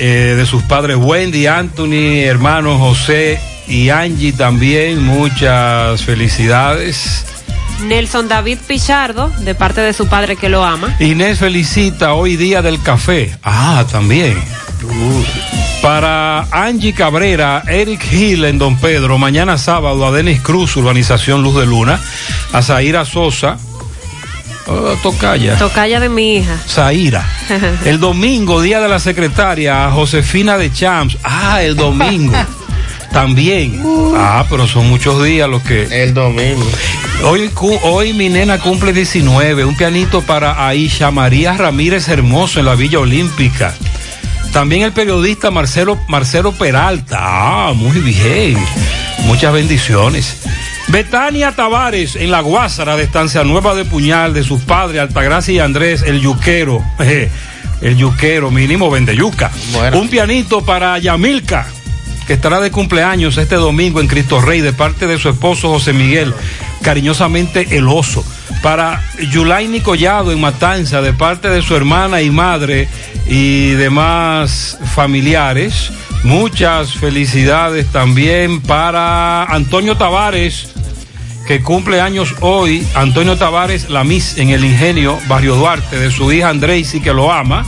Eh, 0.00 0.34
de 0.36 0.44
sus 0.46 0.62
padres 0.64 0.96
Wendy, 0.96 1.46
Anthony, 1.46 2.22
hermanos 2.24 2.78
José 2.80 3.40
y 3.68 3.90
Angie 3.90 4.32
también, 4.32 5.02
muchas 5.04 6.02
felicidades. 6.02 7.24
Nelson 7.80 8.28
David 8.28 8.58
Pichardo, 8.66 9.30
de 9.40 9.54
parte 9.54 9.80
de 9.80 9.92
su 9.92 10.06
padre 10.08 10.36
que 10.36 10.48
lo 10.48 10.64
ama. 10.64 10.96
Inés 11.00 11.38
felicita 11.38 12.14
hoy 12.14 12.36
día 12.36 12.62
del 12.62 12.80
café. 12.82 13.36
Ah, 13.42 13.84
también. 13.90 14.36
Para 15.82 16.46
Angie 16.50 16.92
Cabrera, 16.92 17.62
Eric 17.66 18.12
Hill 18.12 18.44
en 18.44 18.58
Don 18.58 18.76
Pedro, 18.76 19.18
mañana 19.18 19.58
sábado 19.58 20.06
a 20.06 20.12
Denis 20.12 20.40
Cruz, 20.40 20.76
Urbanización 20.76 21.42
Luz 21.42 21.56
de 21.56 21.66
Luna, 21.66 22.00
a 22.52 22.62
Zaira 22.62 23.04
Sosa, 23.04 23.58
oh, 24.66 24.96
Tocaya. 25.02 25.56
Tocaya 25.56 26.00
de 26.00 26.08
mi 26.08 26.36
hija. 26.36 26.56
Zaira. 26.66 27.24
El 27.84 28.00
domingo, 28.00 28.60
día 28.60 28.80
de 28.80 28.88
la 28.88 28.98
secretaria, 28.98 29.86
a 29.86 29.92
Josefina 29.92 30.58
de 30.58 30.72
Champs. 30.72 31.16
Ah, 31.22 31.62
el 31.62 31.76
domingo. 31.76 32.34
También. 33.12 33.82
Ah, 34.16 34.44
pero 34.48 34.66
son 34.66 34.88
muchos 34.88 35.22
días 35.24 35.48
los 35.48 35.62
que. 35.62 35.84
El 36.02 36.14
domingo. 36.14 36.66
Hoy, 37.24 37.50
hoy 37.82 38.12
mi 38.12 38.28
nena 38.28 38.58
cumple 38.58 38.92
19. 38.92 39.64
Un 39.64 39.76
pianito 39.76 40.22
para 40.22 40.66
Aisha 40.66 41.10
María 41.10 41.56
Ramírez 41.56 42.08
Hermoso 42.08 42.60
en 42.60 42.66
la 42.66 42.74
Villa 42.74 43.00
Olímpica. 43.00 43.74
También 44.52 44.82
el 44.82 44.92
periodista 44.92 45.50
Marcelo, 45.50 45.98
Marcelo 46.08 46.52
Peralta. 46.52 47.18
Ah, 47.20 47.72
muy 47.74 47.98
bien. 48.00 48.56
Muchas 49.24 49.52
bendiciones. 49.52 50.36
Betania 50.88 51.52
Tavares 51.52 52.16
en 52.16 52.30
la 52.30 52.40
Guásara 52.40 52.96
de 52.96 53.04
Estancia 53.04 53.44
Nueva 53.44 53.74
de 53.74 53.84
Puñal 53.84 54.32
de 54.32 54.42
sus 54.42 54.62
padres 54.62 55.02
Altagracia 55.02 55.54
y 55.54 55.58
Andrés, 55.58 56.02
el 56.02 56.20
yuquero. 56.20 56.82
El 57.80 57.96
yuquero, 57.96 58.50
mínimo 58.50 58.90
vende 58.90 59.14
yuca. 59.14 59.52
Un 59.94 60.08
pianito 60.08 60.64
para 60.64 60.98
Yamilca, 60.98 61.68
que 62.28 62.34
estará 62.34 62.60
de 62.60 62.70
cumpleaños 62.70 63.38
este 63.38 63.54
domingo 63.54 64.02
en 64.02 64.06
Cristo 64.06 64.38
Rey 64.42 64.60
de 64.60 64.74
parte 64.74 65.06
de 65.06 65.18
su 65.18 65.30
esposo 65.30 65.70
José 65.70 65.94
Miguel, 65.94 66.34
cariñosamente 66.82 67.78
el 67.78 67.88
oso. 67.88 68.22
Para 68.62 69.02
Yulaini 69.30 69.80
Collado 69.80 70.30
en 70.30 70.38
Matanza 70.38 71.00
de 71.00 71.14
parte 71.14 71.48
de 71.48 71.62
su 71.62 71.74
hermana 71.74 72.20
y 72.20 72.28
madre 72.28 72.86
y 73.26 73.70
demás 73.70 74.76
familiares. 74.94 75.90
Muchas 76.22 76.92
felicidades 76.92 77.86
también 77.86 78.60
para 78.60 79.44
Antonio 79.44 79.96
Tavares, 79.96 80.74
que 81.46 81.62
cumple 81.62 82.02
años 82.02 82.34
hoy. 82.40 82.86
Antonio 82.94 83.38
Tavares, 83.38 83.88
la 83.88 84.04
Miss 84.04 84.36
en 84.36 84.50
el 84.50 84.66
Ingenio, 84.66 85.18
Barrio 85.28 85.54
Duarte, 85.54 85.98
de 85.98 86.10
su 86.10 86.30
hija 86.30 86.50
Andreisi, 86.50 87.00
que 87.00 87.14
lo 87.14 87.32
ama. 87.32 87.64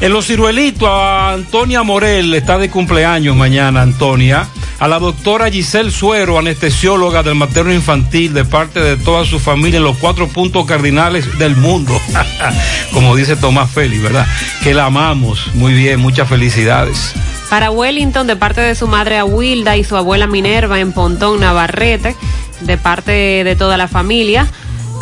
En 0.00 0.14
los 0.14 0.26
ciruelitos, 0.26 0.88
a 0.88 1.32
Antonia 1.32 1.82
Morel 1.82 2.32
está 2.32 2.56
de 2.56 2.70
cumpleaños 2.70 3.36
mañana, 3.36 3.82
Antonia. 3.82 4.48
A 4.78 4.88
la 4.88 4.98
doctora 4.98 5.50
Giselle 5.50 5.90
Suero, 5.90 6.38
anestesióloga 6.38 7.22
del 7.22 7.34
materno 7.34 7.70
infantil, 7.74 8.32
de 8.32 8.46
parte 8.46 8.80
de 8.80 8.96
toda 8.96 9.26
su 9.26 9.38
familia 9.38 9.76
en 9.76 9.84
los 9.84 9.98
cuatro 9.98 10.26
puntos 10.26 10.64
cardinales 10.64 11.38
del 11.38 11.54
mundo. 11.54 12.00
Como 12.94 13.14
dice 13.14 13.36
Tomás 13.36 13.70
Félix, 13.70 14.02
¿verdad? 14.02 14.26
Que 14.62 14.72
la 14.72 14.86
amamos. 14.86 15.48
Muy 15.52 15.74
bien, 15.74 16.00
muchas 16.00 16.26
felicidades. 16.26 17.12
Para 17.50 17.70
Wellington, 17.70 18.26
de 18.26 18.36
parte 18.36 18.62
de 18.62 18.74
su 18.74 18.86
madre 18.86 19.18
Awilda 19.18 19.76
y 19.76 19.84
su 19.84 19.96
abuela 19.96 20.26
Minerva 20.26 20.80
en 20.80 20.92
Pontón, 20.92 21.40
Navarrete, 21.40 22.16
de 22.62 22.78
parte 22.78 23.44
de 23.44 23.54
toda 23.54 23.76
la 23.76 23.86
familia. 23.86 24.48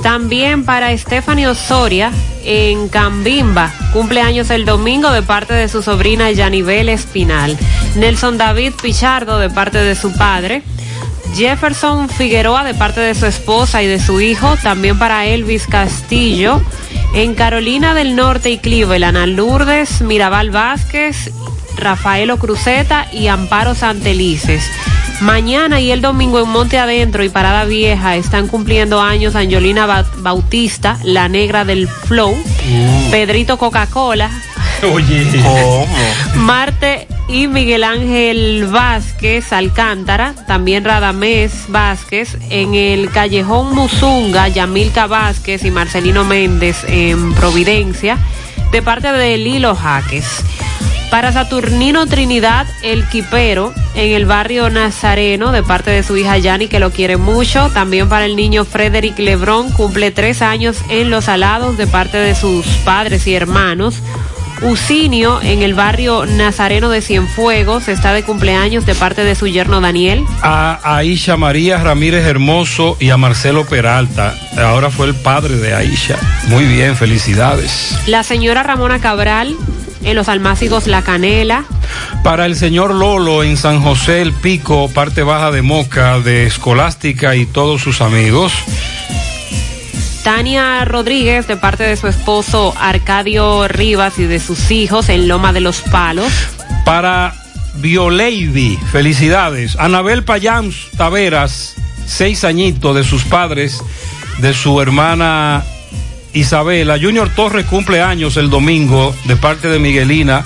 También 0.02 0.64
para 0.64 0.96
Stephanie 0.96 1.48
Osoria 1.48 2.12
en 2.44 2.88
Cambimba, 2.88 3.72
cumpleaños 3.92 4.50
el 4.50 4.64
domingo 4.64 5.10
de 5.10 5.22
parte 5.22 5.54
de 5.54 5.68
su 5.68 5.82
sobrina 5.82 6.30
Yanibel 6.30 6.88
Espinal. 6.88 7.58
Nelson 7.96 8.38
David 8.38 8.74
Pichardo 8.80 9.38
de 9.38 9.50
parte 9.50 9.78
de 9.78 9.94
su 9.94 10.12
padre. 10.12 10.62
Jefferson 11.34 12.08
Figueroa 12.08 12.64
de 12.64 12.74
parte 12.74 13.00
de 13.00 13.14
su 13.14 13.26
esposa 13.26 13.82
y 13.82 13.86
de 13.86 14.00
su 14.00 14.20
hijo. 14.20 14.56
También 14.62 14.98
para 14.98 15.26
Elvis 15.26 15.66
Castillo. 15.66 16.62
En 17.14 17.34
Carolina 17.34 17.94
del 17.94 18.16
Norte 18.16 18.50
y 18.50 18.58
Cleveland, 18.58 19.16
a 19.16 19.26
Lourdes 19.26 20.02
Mirabal 20.02 20.50
Vázquez, 20.50 21.32
Rafaelo 21.76 22.38
Cruzeta 22.38 23.08
y 23.12 23.28
Amparo 23.28 23.74
Santelices. 23.74 24.62
Mañana 25.20 25.80
y 25.80 25.90
el 25.90 26.00
domingo 26.00 26.40
en 26.40 26.48
Monte 26.48 26.78
Adentro 26.78 27.24
y 27.24 27.28
Parada 27.28 27.64
Vieja 27.64 28.14
están 28.16 28.46
cumpliendo 28.46 29.00
años 29.00 29.34
Angelina 29.34 29.84
Ba- 29.86 30.06
Bautista, 30.18 30.96
la 31.02 31.28
negra 31.28 31.64
del 31.64 31.88
Flow, 31.88 32.36
Pedrito 33.10 33.58
Coca-Cola, 33.58 34.30
Oye. 34.92 35.26
Marte 36.36 37.08
y 37.28 37.48
Miguel 37.48 37.82
Ángel 37.82 38.68
Vázquez 38.70 39.52
Alcántara, 39.52 40.34
también 40.46 40.84
Radamés 40.84 41.64
Vázquez, 41.66 42.36
en 42.50 42.74
el 42.76 43.10
Callejón 43.10 43.74
Musunga, 43.74 44.46
Yamilca 44.46 45.08
Vázquez 45.08 45.64
y 45.64 45.72
Marcelino 45.72 46.24
Méndez 46.24 46.84
en 46.86 47.34
Providencia, 47.34 48.18
de 48.70 48.82
parte 48.82 49.10
de 49.10 49.36
Lilo 49.36 49.74
Jaques. 49.74 50.44
Para 51.10 51.32
Saturnino 51.32 52.06
Trinidad, 52.06 52.66
el 52.82 53.08
Quipero, 53.08 53.72
en 53.94 54.12
el 54.12 54.26
barrio 54.26 54.68
Nazareno, 54.68 55.52
de 55.52 55.62
parte 55.62 55.90
de 55.90 56.02
su 56.02 56.16
hija 56.16 56.36
Yani, 56.36 56.68
que 56.68 56.80
lo 56.80 56.90
quiere 56.90 57.16
mucho. 57.16 57.70
También 57.72 58.08
para 58.08 58.26
el 58.26 58.36
niño 58.36 58.64
Frederick 58.64 59.18
Lebrón, 59.18 59.70
cumple 59.72 60.10
tres 60.10 60.42
años 60.42 60.76
en 60.90 61.10
Los 61.10 61.28
Alados, 61.28 61.78
de 61.78 61.86
parte 61.86 62.18
de 62.18 62.34
sus 62.34 62.66
padres 62.84 63.26
y 63.26 63.34
hermanos. 63.34 64.02
Usinio, 64.60 65.40
en 65.40 65.62
el 65.62 65.74
barrio 65.74 66.26
Nazareno 66.26 66.88
de 66.90 67.00
Cienfuegos, 67.00 67.86
está 67.86 68.12
de 68.12 68.24
cumpleaños 68.24 68.84
de 68.86 68.94
parte 68.96 69.22
de 69.22 69.36
su 69.36 69.46
yerno 69.46 69.80
Daniel. 69.80 70.24
a 70.42 70.80
Aisha 70.82 71.36
María 71.36 71.78
Ramírez 71.78 72.26
Hermoso 72.26 72.96
y 72.98 73.10
a 73.10 73.16
Marcelo 73.16 73.64
Peralta. 73.66 74.34
Ahora 74.58 74.90
fue 74.90 75.06
el 75.06 75.14
padre 75.14 75.56
de 75.56 75.74
Aisha. 75.74 76.16
Muy 76.48 76.64
bien, 76.64 76.96
felicidades. 76.96 77.96
La 78.08 78.24
señora 78.24 78.64
Ramona 78.64 78.98
Cabral, 79.00 79.56
en 80.10 80.16
los 80.16 80.28
Almácigos 80.28 80.86
La 80.86 81.02
Canela. 81.02 81.64
Para 82.24 82.46
el 82.46 82.56
señor 82.56 82.94
Lolo 82.94 83.42
en 83.42 83.56
San 83.56 83.82
José 83.82 84.22
el 84.22 84.32
Pico, 84.32 84.88
parte 84.88 85.22
baja 85.22 85.50
de 85.50 85.62
Moca, 85.62 86.18
de 86.20 86.46
Escolástica 86.46 87.36
y 87.36 87.46
todos 87.46 87.82
sus 87.82 88.00
amigos. 88.00 88.52
Tania 90.24 90.84
Rodríguez, 90.84 91.46
de 91.46 91.56
parte 91.56 91.84
de 91.84 91.96
su 91.96 92.06
esposo 92.06 92.74
Arcadio 92.78 93.68
Rivas 93.68 94.18
y 94.18 94.24
de 94.24 94.40
sus 94.40 94.70
hijos 94.70 95.08
en 95.08 95.28
Loma 95.28 95.52
de 95.52 95.60
los 95.60 95.80
Palos. 95.80 96.32
Para 96.84 97.34
Bioleivi, 97.76 98.78
felicidades. 98.90 99.76
Anabel 99.78 100.24
Payams 100.24 100.88
Taveras, 100.96 101.74
seis 102.06 102.44
añitos 102.44 102.96
de 102.96 103.04
sus 103.04 103.24
padres, 103.24 103.82
de 104.38 104.54
su 104.54 104.80
hermana 104.80 105.64
Isabela. 106.38 106.98
Junior 107.00 107.28
Torres 107.28 107.66
cumple 107.66 108.00
años 108.00 108.36
el 108.36 108.50
domingo 108.50 109.14
de 109.24 109.36
parte 109.36 109.68
de 109.68 109.78
Miguelina, 109.78 110.44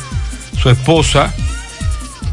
su 0.60 0.70
esposa. 0.70 1.32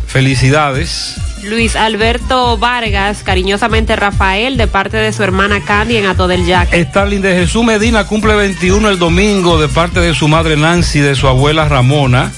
Felicidades. 0.07 1.16
Luis 1.43 1.76
Alberto 1.76 2.57
Vargas, 2.57 3.24
cariñosamente 3.24 3.95
Rafael, 3.95 4.57
de 4.57 4.68
parte 4.68 4.97
de 4.97 5.14
su 5.14 5.24
hermana 5.24 5.62
Candy 5.64 5.97
en 5.97 6.05
Ato 6.05 6.28
del 6.28 6.45
Yaque. 6.45 6.84
Starling 6.84 7.22
de 7.22 7.36
Jesús 7.36 7.64
Medina 7.64 8.05
cumple 8.05 8.36
21 8.36 8.89
el 8.89 8.99
domingo 8.99 9.60
de 9.60 9.68
parte 9.68 9.99
de 9.99 10.14
su 10.14 10.28
madre 10.28 10.57
Nancy, 10.57 10.99
de 10.99 11.16
su 11.16 11.28
abuela 11.28 11.68
Ramona. 11.68 12.32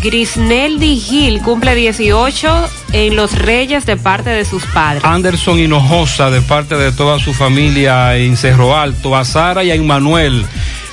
Grisneldi 0.00 0.98
Gil 0.98 1.42
cumple 1.42 1.74
18 1.74 2.68
en 2.92 3.16
Los 3.16 3.38
Reyes 3.38 3.84
de 3.86 3.96
parte 3.96 4.30
de 4.30 4.44
sus 4.44 4.64
padres. 4.66 5.04
Anderson 5.04 5.58
Hinojosa 5.58 6.30
de 6.30 6.40
parte 6.40 6.76
de 6.76 6.92
toda 6.92 7.18
su 7.18 7.34
familia 7.34 8.16
en 8.16 8.36
Cerro 8.36 8.76
Alto, 8.76 9.16
a 9.16 9.24
Sara 9.24 9.64
y 9.64 9.70
a 9.70 9.74
Emmanuel 9.74 10.46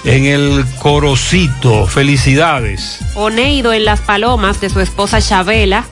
en 0.04 0.26
el 0.26 0.66
Corocito. 0.80 1.88
Felicidades. 1.88 3.00
Oneido 3.16 3.74
en 3.74 3.86
Las 3.86 4.02
Palomas 4.02 4.60
de 4.62 4.70
su 4.70 4.80
esposa 4.80 5.22
Chabela. 5.22 5.86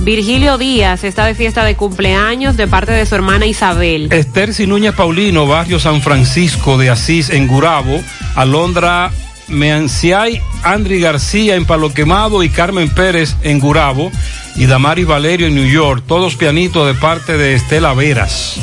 Virgilio 0.00 0.58
Díaz 0.58 1.04
está 1.04 1.26
de 1.26 1.34
fiesta 1.34 1.64
de 1.64 1.76
cumpleaños 1.76 2.56
de 2.56 2.66
parte 2.66 2.90
de 2.90 3.06
su 3.06 3.14
hermana 3.14 3.46
Isabel. 3.46 4.08
Esther 4.10 4.52
Sinúñez 4.52 4.94
Paulino, 4.94 5.46
barrio 5.46 5.78
San 5.78 6.02
Francisco 6.02 6.76
de 6.76 6.90
Asís 6.90 7.30
en 7.30 7.46
Gurabo. 7.46 8.02
Alondra 8.34 9.12
Meanciay, 9.48 10.40
Andri 10.62 11.00
García 11.00 11.56
en 11.56 11.64
Palo 11.64 11.92
Quemado 11.92 12.42
y 12.42 12.50
Carmen 12.50 12.88
Pérez 12.88 13.36
en 13.42 13.60
Gurabo. 13.60 14.10
Y 14.56 14.66
Damaris 14.66 15.06
Valerio 15.06 15.46
en 15.46 15.54
New 15.54 15.68
York. 15.68 16.04
Todos 16.06 16.36
pianitos 16.36 16.86
de 16.86 16.94
parte 16.94 17.36
de 17.36 17.54
Estela 17.54 17.94
Veras. 17.94 18.58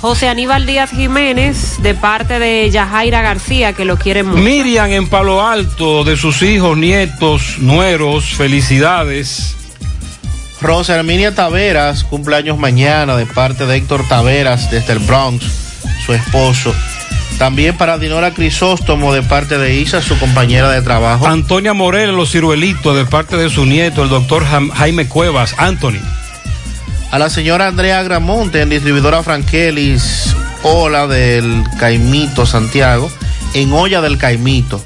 José 0.00 0.28
Aníbal 0.28 0.64
Díaz 0.64 0.90
Jiménez 0.90 1.82
de 1.82 1.94
parte 1.94 2.38
de 2.38 2.70
Yajaira 2.70 3.20
García 3.20 3.74
que 3.74 3.84
lo 3.84 3.98
quiere 3.98 4.22
mucho. 4.22 4.42
Miriam 4.42 4.90
en 4.90 5.06
Palo 5.06 5.46
Alto, 5.46 6.04
de 6.04 6.16
sus 6.16 6.40
hijos, 6.40 6.78
nietos, 6.78 7.58
nueros, 7.58 8.34
felicidades. 8.34 9.56
Rosa 10.62 10.96
Herminia 10.96 11.34
Taveras, 11.34 12.04
cumpleaños 12.04 12.58
mañana 12.58 13.14
de 13.16 13.26
parte 13.26 13.66
de 13.66 13.76
Héctor 13.76 14.08
Taveras 14.08 14.70
desde 14.70 14.94
el 14.94 15.00
Bronx, 15.00 15.44
su 16.06 16.14
esposo. 16.14 16.74
También 17.40 17.74
para 17.74 17.96
Dinora 17.96 18.34
Crisóstomo 18.34 19.14
de 19.14 19.22
parte 19.22 19.56
de 19.56 19.74
Isa, 19.74 20.02
su 20.02 20.18
compañera 20.18 20.68
de 20.68 20.82
trabajo. 20.82 21.26
Antonia 21.26 21.72
Morel 21.72 22.14
Los 22.14 22.32
Ciruelitos 22.32 22.94
de 22.94 23.06
parte 23.06 23.38
de 23.38 23.48
su 23.48 23.64
nieto, 23.64 24.02
el 24.02 24.10
doctor 24.10 24.44
Jaime 24.44 25.08
Cuevas, 25.08 25.54
Anthony. 25.56 26.02
A 27.10 27.18
la 27.18 27.30
señora 27.30 27.68
Andrea 27.68 28.02
Gramonte 28.02 28.60
en 28.60 28.68
distribuidora 28.68 29.22
Frankelis, 29.22 30.36
Hola 30.64 31.06
del 31.06 31.64
Caimito, 31.78 32.44
Santiago, 32.44 33.10
en 33.54 33.72
Olla 33.72 34.02
del 34.02 34.18
Caimito. 34.18 34.84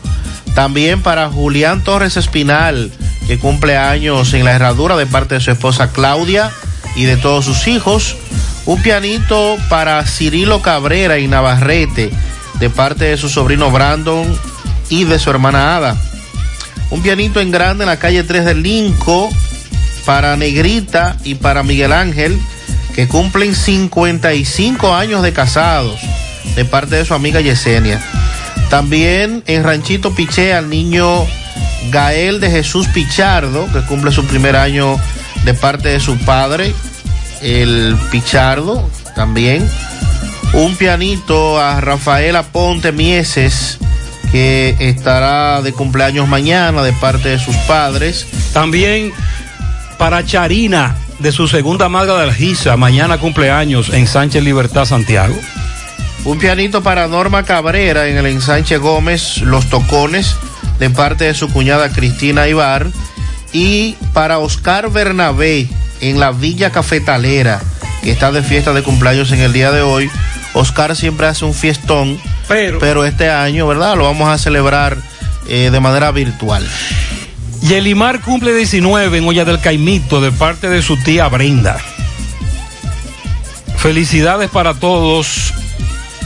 También 0.55 1.02
para 1.02 1.28
Julián 1.30 1.82
Torres 1.82 2.16
Espinal, 2.16 2.92
que 3.26 3.36
cumple 3.36 3.76
años 3.76 4.32
en 4.32 4.44
la 4.44 4.52
herradura 4.52 4.96
de 4.96 5.07
parte 5.07 5.34
de 5.34 5.40
su 5.40 5.50
esposa 5.50 5.90
Claudia 5.90 6.52
y 6.94 7.02
de 7.02 7.16
todos 7.16 7.46
sus 7.46 7.66
hijos. 7.66 8.16
Un 8.64 8.80
pianito 8.80 9.57
para 9.68 10.07
Cirilo 10.07 10.62
Cabrera 10.62 11.18
y 11.18 11.26
Navarrete, 11.26 12.12
de 12.61 12.70
parte 12.70 13.07
de 13.07 13.16
su 13.16 13.28
sobrino 13.28 13.70
Brandon 13.70 14.38
y 14.88 15.05
de 15.05 15.18
su 15.18 15.30
hermana 15.30 15.76
Ada. 15.76 15.96
Un 16.90 17.02
pianito 17.02 17.40
en 17.40 17.50
grande 17.50 17.84
en 17.84 17.90
la 17.90 17.98
calle 17.98 18.22
3 18.22 18.44
del 18.44 18.62
Linco 18.62 19.28
para 20.05 20.36
Negrita 20.36 21.16
y 21.24 21.34
para 21.34 21.62
Miguel 21.62 21.92
Ángel, 21.92 22.38
que 22.94 23.09
cumplen 23.09 23.55
55 23.55 24.94
años 24.94 25.22
de 25.22 25.32
casados, 25.32 25.98
de 26.55 26.64
parte 26.64 26.96
de 26.96 27.05
su 27.05 27.14
amiga 27.14 27.40
Yesenia. 27.40 28.00
También 28.70 29.42
en 29.46 29.64
Ranchito 29.64 30.14
Piché 30.14 30.55
al 30.55 30.68
niño 30.68 31.26
Gael 31.90 32.40
de 32.40 32.50
Jesús 32.50 32.86
Pichardo, 32.88 33.66
que 33.72 33.80
cumple 33.82 34.11
su 34.12 34.24
primer 34.26 34.57
año 34.57 34.96
de 35.44 35.55
parte 35.55 35.90
de 35.90 36.00
su 36.00 36.16
padre, 36.18 36.74
el 37.42 37.96
Pichardo, 38.11 38.88
también. 39.14 39.68
Un 40.55 40.76
pianito 40.76 41.59
a 41.61 41.80
Rafaela 41.80 42.44
Ponte 42.44 42.92
Mieses, 42.92 43.78
que 44.30 44.76
estará 44.78 45.61
de 45.62 45.72
cumpleaños 45.72 46.28
mañana 46.28 46.84
de 46.84 46.92
parte 46.92 47.30
de 47.30 47.38
sus 47.40 47.57
padres. 47.66 48.24
También 48.52 49.12
para 49.98 50.24
Charina, 50.24 50.96
de 51.18 51.32
su 51.32 51.48
segunda 51.48 51.88
madre 51.88 52.12
de 52.12 52.22
Algisa, 52.22 52.76
mañana 52.76 53.18
cumpleaños 53.18 53.90
en 53.92 54.07
Sánchez 54.07 54.44
Libertad, 54.44 54.84
Santiago. 54.84 55.34
Un 56.24 56.38
pianito 56.38 56.84
para 56.84 57.09
Norma 57.09 57.42
Cabrera 57.42 58.07
en 58.07 58.16
el 58.16 58.26
ensanche 58.26 58.78
Gómez, 58.78 59.38
Los 59.38 59.68
Tocones, 59.68 60.36
de 60.78 60.88
parte 60.88 61.24
de 61.24 61.34
su 61.34 61.50
cuñada 61.50 61.90
Cristina 61.90 62.46
Ibar. 62.46 62.86
Y 63.52 63.96
para 64.12 64.38
Oscar 64.38 64.88
Bernabé 64.90 65.68
en 66.00 66.20
la 66.20 66.30
Villa 66.30 66.70
Cafetalera, 66.70 67.61
que 68.05 68.12
está 68.12 68.30
de 68.30 68.42
fiesta 68.42 68.72
de 68.72 68.82
cumpleaños 68.82 69.32
en 69.32 69.40
el 69.40 69.52
día 69.52 69.72
de 69.72 69.82
hoy. 69.82 70.09
Oscar 70.55 70.96
siempre 70.96 71.26
hace 71.26 71.44
un 71.44 71.52
fiestón, 71.52 72.18
pero, 72.48 73.05
este 73.05 73.30
año, 73.30 73.66
¿verdad? 73.66 73.96
Lo 73.96 74.05
vamos 74.05 74.28
a 74.28 74.38
celebrar 74.38 74.96
eh, 75.48 75.70
de 75.70 75.80
manera 75.80 76.11
virtual. 76.12 76.66
Y 77.62 77.74
Elimar 77.74 78.20
cumple 78.20 78.55
19 78.55 79.18
en 79.18 79.26
Olla 79.26 79.44
del 79.44 79.61
Caimito 79.61 80.20
de 80.20 80.30
parte 80.32 80.68
de 80.68 80.82
su 80.82 80.96
tía 80.96 81.28
Brenda. 81.28 81.78
Felicidades 83.78 84.50
para 84.50 84.74
todos 84.74 85.52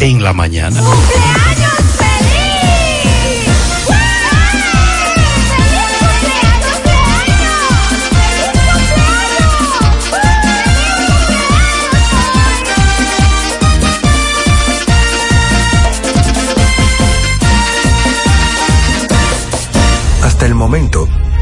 en 0.01 0.23
la 0.23 0.33
mañana. 0.33 0.81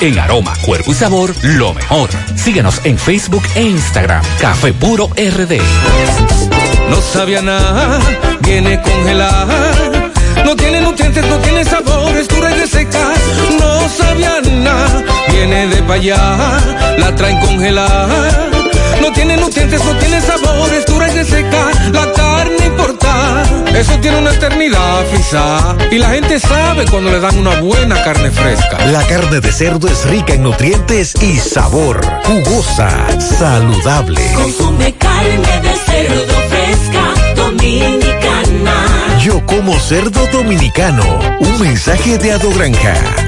en 0.00 0.18
aroma, 0.18 0.54
cuerpo 0.62 0.92
y 0.92 0.94
sabor, 0.94 1.34
lo 1.42 1.74
mejor. 1.74 2.08
Síguenos 2.36 2.80
en 2.84 2.98
Facebook 2.98 3.42
e 3.54 3.62
Instagram. 3.62 4.22
Café 4.40 4.72
Puro 4.72 5.08
RD. 5.08 5.60
no 6.88 7.00
sabía 7.02 7.42
nada, 7.42 8.00
viene 8.40 8.80
congelada. 8.80 9.72
No 10.44 10.56
tiene 10.56 10.80
nutrientes, 10.80 11.26
no 11.26 11.36
tiene 11.38 11.64
sabor, 11.64 12.16
es 12.16 12.28
dura 12.28 12.50
y 12.50 12.60
reseca, 12.60 13.12
no 13.58 13.88
sabía 13.88 14.40
nada, 14.40 15.04
viene 15.30 15.66
de 15.66 15.82
pa' 15.82 15.94
allá, 15.94 16.16
la 16.96 17.14
traen 17.14 17.38
congelada. 17.40 18.48
No 19.02 19.12
tiene 19.12 19.36
nutrientes, 19.36 19.84
no 19.84 19.96
tiene 19.98 20.20
sabor, 20.20 20.72
es 20.72 20.86
dura 20.86 21.08
y 21.08 21.16
reseca, 21.16 21.70
la 21.92 22.12
importa, 22.88 23.42
eso 23.74 23.98
tiene 24.00 24.18
una 24.18 24.30
eternidad 24.32 25.04
frisa. 25.06 25.76
Y 25.90 25.98
la 25.98 26.10
gente 26.10 26.38
sabe 26.38 26.86
cuando 26.86 27.10
le 27.10 27.20
dan 27.20 27.38
una 27.38 27.60
buena 27.60 28.02
carne 28.02 28.30
fresca. 28.30 28.84
La 28.86 29.06
carne 29.06 29.40
de 29.40 29.52
cerdo 29.52 29.88
es 29.88 30.04
rica 30.06 30.34
en 30.34 30.42
nutrientes 30.42 31.14
y 31.22 31.36
sabor, 31.36 32.00
jugosa, 32.24 32.90
saludable. 33.20 34.20
Consume 34.34 34.94
carne 34.94 35.60
de 35.62 35.74
cerdo 35.86 36.34
fresca 36.48 37.34
dominicana. 37.36 39.18
Yo 39.22 39.44
como 39.46 39.78
cerdo 39.78 40.26
dominicano. 40.32 41.04
Un 41.40 41.60
mensaje 41.60 42.18
de 42.18 42.32
Ado 42.32 42.50
Granja. 42.52 43.27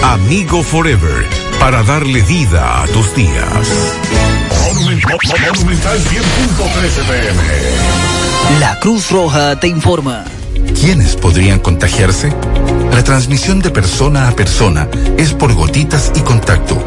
Amigo 0.04 0.62
Forever, 0.64 1.26
para 1.60 1.84
darle 1.84 2.24
vida 2.24 2.82
a 2.82 2.88
tus 2.88 3.16
días. 3.16 3.46
Monumental 4.74 5.20
100.13 5.20 7.08
pm. 7.08 7.40
La 8.60 8.80
Cruz 8.80 9.12
Roja 9.12 9.60
te 9.60 9.68
informa. 9.68 10.26
¿Quiénes 10.80 11.16
podrían 11.16 11.60
contagiarse? 11.60 12.34
La 12.92 13.04
transmisión 13.04 13.60
de 13.60 13.70
persona 13.70 14.28
a 14.28 14.32
persona 14.32 14.88
es 15.18 15.34
por 15.34 15.54
gotitas 15.54 16.12
y 16.16 16.22
contacto. 16.22 16.84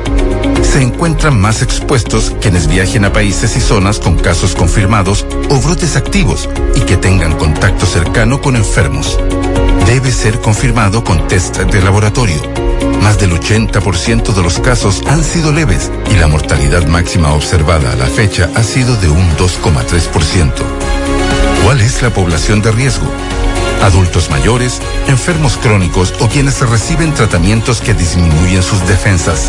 Se 0.72 0.82
encuentran 0.82 1.40
más 1.40 1.62
expuestos 1.62 2.34
quienes 2.40 2.66
viajen 2.66 3.04
a 3.04 3.12
países 3.12 3.56
y 3.56 3.60
zonas 3.60 3.98
con 3.98 4.16
casos 4.16 4.54
confirmados 4.54 5.24
o 5.48 5.60
brotes 5.60 5.96
activos 5.96 6.48
y 6.74 6.80
que 6.80 6.96
tengan 6.96 7.36
contacto 7.36 7.86
cercano 7.86 8.40
con 8.40 8.56
enfermos. 8.56 9.18
Debe 9.86 10.10
ser 10.10 10.40
confirmado 10.40 11.04
con 11.04 11.28
test 11.28 11.58
de 11.58 11.82
laboratorio. 11.82 12.42
Más 13.02 13.18
del 13.18 13.32
80% 13.32 14.32
de 14.32 14.42
los 14.42 14.58
casos 14.58 15.02
han 15.06 15.22
sido 15.22 15.52
leves 15.52 15.90
y 16.10 16.16
la 16.16 16.26
mortalidad 16.26 16.86
máxima 16.86 17.34
observada 17.34 17.92
a 17.92 17.96
la 17.96 18.06
fecha 18.06 18.50
ha 18.54 18.62
sido 18.62 18.96
de 18.96 19.10
un 19.10 19.36
2,3%. 19.36 20.52
¿Cuál 21.64 21.80
es 21.80 22.02
la 22.02 22.10
población 22.10 22.62
de 22.62 22.72
riesgo? 22.72 23.06
Adultos 23.82 24.30
mayores, 24.30 24.80
enfermos 25.08 25.56
crónicos 25.58 26.14
o 26.20 26.28
quienes 26.28 26.60
reciben 26.60 27.12
tratamientos 27.12 27.80
que 27.80 27.94
disminuyen 27.94 28.62
sus 28.62 28.86
defensas. 28.88 29.48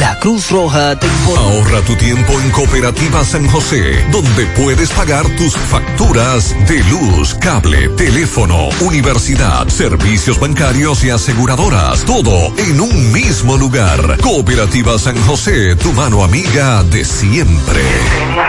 La 0.00 0.18
Cruz 0.18 0.50
Roja 0.50 0.98
te 0.98 1.06
informa. 1.06 1.40
Ahorra 1.42 1.80
tu 1.82 1.94
tiempo 1.96 2.32
en 2.40 2.50
Cooperativa 2.50 3.24
San 3.24 3.46
José, 3.48 4.04
donde 4.10 4.46
puedes 4.56 4.90
pagar 4.92 5.28
tus 5.36 5.56
facturas 5.56 6.56
de 6.66 6.82
luz, 6.84 7.34
cable, 7.34 7.88
teléfono, 7.90 8.68
universidad, 8.80 9.68
servicios 9.68 10.40
bancarios 10.40 11.04
y 11.04 11.10
aseguradoras. 11.10 12.04
Todo 12.04 12.52
en 12.56 12.80
un 12.80 13.12
mismo 13.12 13.56
lugar. 13.56 14.18
Cooperativa 14.22 14.98
San 14.98 15.16
José, 15.26 15.76
tu 15.76 15.92
mano 15.92 16.24
amiga 16.24 16.82
de 16.84 17.04
siempre. 17.04 17.82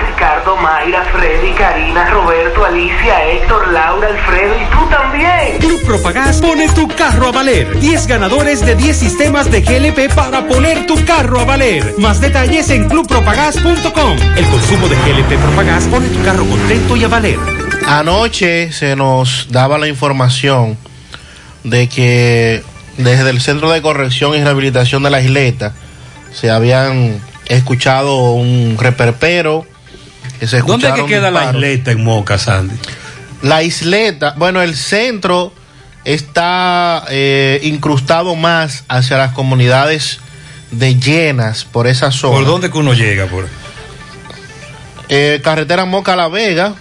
Ricardo, 0.07 0.55
Mayra, 0.57 1.03
Freddy, 1.11 1.51
Karina, 1.53 2.09
Roberto, 2.09 2.65
Alicia, 2.65 3.31
Héctor, 3.31 3.67
Laura, 3.73 4.07
Alfredo 4.07 4.55
y 4.55 4.65
tú 4.71 4.89
también. 4.89 5.57
Club 5.59 5.81
Propagás 5.83 6.39
pone 6.39 6.69
tu 6.69 6.87
carro 6.87 7.27
a 7.27 7.31
valer. 7.31 7.79
10 7.79 8.07
ganadores 8.07 8.65
de 8.65 8.75
10 8.75 8.95
sistemas 8.95 9.51
de 9.51 9.61
GLP 9.61 10.13
para 10.13 10.47
poner 10.47 10.85
tu 10.85 11.03
carro 11.05 11.32
a 11.39 11.45
valer. 11.45 11.95
Más 11.97 12.21
detalles 12.21 12.69
en 12.69 12.87
clubpropagás.com. 12.87 14.17
El 14.37 14.45
consumo 14.45 14.87
de 14.87 14.95
GLP 14.95 15.39
Propagás 15.41 15.85
pone 15.85 16.07
tu 16.09 16.23
carro 16.23 16.45
contento 16.45 16.95
y 16.95 17.03
a 17.03 17.07
valer. 17.07 17.39
Anoche 17.87 18.71
se 18.71 18.95
nos 18.95 19.47
daba 19.49 19.77
la 19.77 19.87
información 19.87 20.77
de 21.63 21.87
que 21.87 22.63
desde 22.97 23.29
el 23.29 23.41
Centro 23.41 23.71
de 23.71 23.81
Corrección 23.81 24.35
y 24.35 24.43
Rehabilitación 24.43 25.03
de 25.03 25.09
la 25.09 25.21
Isleta 25.21 25.73
se 26.33 26.51
habían 26.51 27.19
escuchado 27.47 28.33
un 28.33 28.77
reperpero. 28.79 29.65
Que 30.39 30.47
se 30.47 30.61
¿Dónde 30.61 30.87
es 30.87 30.93
que 30.93 30.99
escucharon 31.01 31.07
queda 31.07 31.31
la 31.31 31.51
isleta 31.51 31.91
en 31.91 32.03
Moca, 32.03 32.37
Sandy? 32.37 32.75
La 33.41 33.63
isleta, 33.63 34.35
bueno, 34.37 34.61
el 34.61 34.75
centro 34.75 35.53
está 36.05 37.05
eh, 37.09 37.59
incrustado 37.63 38.35
más 38.35 38.83
hacia 38.87 39.17
las 39.17 39.33
comunidades 39.33 40.19
de 40.77 40.95
llenas 40.99 41.63
por 41.65 41.87
esa 41.87 42.11
zona. 42.11 42.35
¿Por 42.37 42.45
dónde 42.45 42.69
que 42.71 42.77
uno 42.77 42.93
llega? 42.93 43.25
Por... 43.27 43.47
Eh, 45.09 45.41
carretera 45.43 45.85
Moca 45.85 46.15
La 46.15 46.27
Vega, 46.27 46.73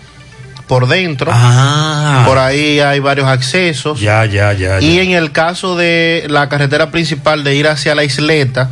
por 0.67 0.87
dentro. 0.89 1.31
Ah. 1.35 2.25
Por 2.27 2.39
ahí 2.39 2.81
hay 2.81 3.01
varios 3.01 3.29
accesos. 3.29 4.01
Ya, 4.01 4.25
ya, 4.25 4.53
ya. 4.53 4.81
Y 4.81 5.01
en 5.01 5.11
el 5.11 5.33
caso 5.33 5.77
de 5.77 6.27
la 6.29 6.49
carretera 6.49 6.91
principal 6.91 7.45
de 7.45 7.55
ir 7.57 7.69
hacia 7.69 7.95
la 7.95 8.05
isleta, 8.05 8.71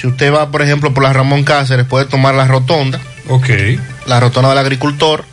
si 0.00 0.06
usted 0.06 0.32
va, 0.32 0.50
por 0.50 0.62
ejemplo, 0.62 0.94
por 0.94 1.02
la 1.02 1.12
Ramón 1.12 1.44
Cáceres, 1.44 1.86
puede 1.86 2.06
tomar 2.06 2.34
la 2.34 2.46
rotonda, 2.46 3.00
Ok. 3.28 3.48
la 4.06 4.20
rotonda 4.20 4.48
del 4.50 4.58
agricultor, 4.58 5.24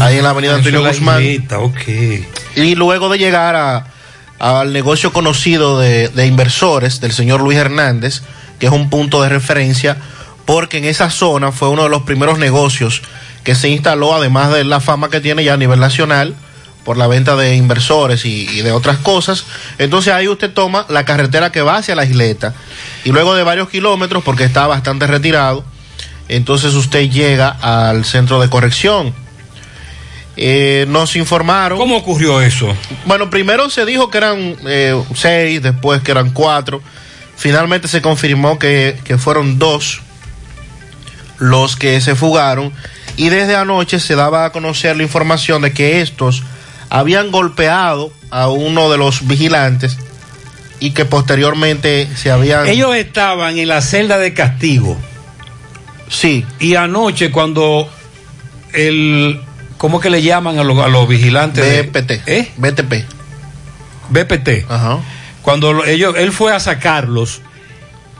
ahí 0.00 0.16
en 0.18 0.22
la 0.24 0.30
avenida 0.30 0.52
Ah, 0.54 0.56
Antonio 0.56 0.80
la 0.82 0.88
Guzmán. 0.90 1.22
isleta, 1.22 1.58
ok. 1.58 1.80
Y 2.56 2.74
luego 2.76 3.10
de 3.10 3.18
llegar 3.18 3.56
a, 3.56 3.88
al 4.38 4.72
negocio 4.72 5.12
conocido 5.12 5.78
de, 5.80 6.08
de 6.08 6.26
inversores 6.26 7.00
del 7.02 7.12
señor 7.12 7.42
Luis 7.42 7.58
Hernández, 7.58 8.22
que 8.58 8.66
es 8.66 8.72
un 8.72 8.90
punto 8.90 9.22
de 9.22 9.28
referencia, 9.28 9.96
porque 10.44 10.78
en 10.78 10.84
esa 10.84 11.10
zona 11.10 11.52
fue 11.52 11.68
uno 11.68 11.84
de 11.84 11.88
los 11.88 12.02
primeros 12.02 12.38
negocios 12.38 13.02
que 13.44 13.54
se 13.54 13.68
instaló, 13.68 14.14
además 14.14 14.52
de 14.52 14.64
la 14.64 14.80
fama 14.80 15.08
que 15.10 15.20
tiene 15.20 15.44
ya 15.44 15.54
a 15.54 15.56
nivel 15.56 15.80
nacional, 15.80 16.34
por 16.84 16.96
la 16.96 17.08
venta 17.08 17.34
de 17.34 17.56
inversores 17.56 18.24
y, 18.24 18.48
y 18.48 18.62
de 18.62 18.70
otras 18.70 18.98
cosas. 18.98 19.44
Entonces 19.78 20.14
ahí 20.14 20.28
usted 20.28 20.52
toma 20.52 20.86
la 20.88 21.04
carretera 21.04 21.50
que 21.50 21.60
va 21.60 21.76
hacia 21.78 21.96
la 21.96 22.04
isleta 22.04 22.54
y 23.04 23.10
luego 23.10 23.34
de 23.34 23.42
varios 23.42 23.68
kilómetros, 23.68 24.22
porque 24.22 24.44
está 24.44 24.66
bastante 24.68 25.06
retirado, 25.06 25.64
entonces 26.28 26.74
usted 26.74 27.10
llega 27.10 27.48
al 27.48 28.04
centro 28.04 28.40
de 28.40 28.48
corrección. 28.48 29.14
Eh, 30.36 30.84
nos 30.88 31.16
informaron. 31.16 31.78
¿Cómo 31.78 31.96
ocurrió 31.96 32.42
eso? 32.42 32.68
Bueno, 33.06 33.30
primero 33.30 33.70
se 33.70 33.86
dijo 33.86 34.10
que 34.10 34.18
eran 34.18 34.56
eh, 34.66 35.02
seis, 35.14 35.62
después 35.62 36.02
que 36.02 36.10
eran 36.10 36.30
cuatro. 36.30 36.82
Finalmente 37.36 37.88
se 37.88 38.00
confirmó 38.02 38.58
que, 38.58 38.98
que 39.04 39.18
fueron 39.18 39.58
dos 39.58 40.00
los 41.38 41.76
que 41.76 42.00
se 42.00 42.14
fugaron. 42.14 42.72
Y 43.16 43.28
desde 43.28 43.56
anoche 43.56 44.00
se 44.00 44.14
daba 44.14 44.44
a 44.46 44.52
conocer 44.52 44.96
la 44.96 45.02
información 45.02 45.62
de 45.62 45.72
que 45.72 46.00
estos 46.00 46.42
habían 46.90 47.30
golpeado 47.30 48.12
a 48.30 48.48
uno 48.48 48.90
de 48.90 48.98
los 48.98 49.26
vigilantes 49.26 49.96
y 50.80 50.90
que 50.90 51.04
posteriormente 51.04 52.08
se 52.16 52.30
habían... 52.30 52.66
Ellos 52.66 52.94
estaban 52.94 53.58
en 53.58 53.68
la 53.68 53.80
celda 53.80 54.18
de 54.18 54.34
castigo. 54.34 54.96
Sí. 56.08 56.44
Y 56.60 56.74
anoche 56.76 57.30
cuando 57.30 57.90
el... 58.72 59.40
¿Cómo 59.78 60.00
que 60.00 60.08
le 60.08 60.22
llaman 60.22 60.58
a 60.58 60.64
los, 60.64 60.78
a 60.78 60.88
los 60.88 61.06
vigilantes? 61.08 61.64
de- 61.64 61.82
BPT. 61.82 62.10
¿Eh? 62.28 62.50
BTP. 62.56 62.94
BPT. 64.10 64.70
Ajá. 64.70 64.98
Cuando 65.46 65.72
lo- 65.72 65.84
ellos, 65.84 66.16
él 66.18 66.32
fue 66.32 66.52
a 66.52 66.58
sacarlos, 66.58 67.40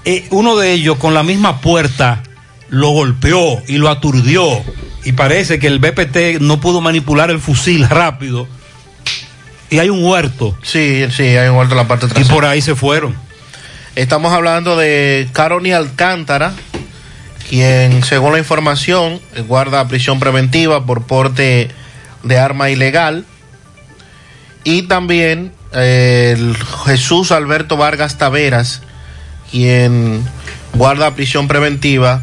eh, 0.04 0.28
uno 0.30 0.54
de 0.54 0.70
ellos 0.70 0.96
con 0.96 1.12
la 1.12 1.24
misma 1.24 1.60
puerta 1.60 2.22
lo 2.68 2.90
golpeó 2.90 3.60
y 3.66 3.78
lo 3.78 3.88
aturdió. 3.90 4.62
Y 5.02 5.10
parece 5.10 5.58
que 5.58 5.66
el 5.66 5.80
BPT 5.80 6.38
no 6.40 6.60
pudo 6.60 6.80
manipular 6.80 7.32
el 7.32 7.40
fusil 7.40 7.88
rápido. 7.88 8.46
Y 9.70 9.80
hay 9.80 9.88
un 9.90 10.04
huerto. 10.04 10.56
Sí, 10.62 11.06
sí, 11.10 11.24
hay 11.24 11.48
un 11.48 11.56
huerto 11.56 11.74
en 11.74 11.78
la 11.78 11.88
parte 11.88 12.06
Y 12.06 12.10
trasera. 12.10 12.32
por 12.32 12.44
ahí 12.44 12.62
se 12.62 12.76
fueron. 12.76 13.16
Estamos 13.96 14.32
hablando 14.32 14.76
de 14.76 15.28
Caroni 15.32 15.72
Alcántara, 15.72 16.52
quien, 17.48 18.04
según 18.04 18.34
la 18.34 18.38
información, 18.38 19.20
guarda 19.48 19.88
prisión 19.88 20.20
preventiva 20.20 20.86
por 20.86 21.06
porte 21.08 21.72
de 22.22 22.38
arma 22.38 22.70
ilegal. 22.70 23.26
Y 24.66 24.82
también 24.82 25.52
eh, 25.74 26.36
Jesús 26.86 27.30
Alberto 27.30 27.76
Vargas 27.76 28.18
Taveras, 28.18 28.82
quien 29.48 30.28
guarda 30.74 31.14
prisión 31.14 31.46
preventiva 31.46 32.22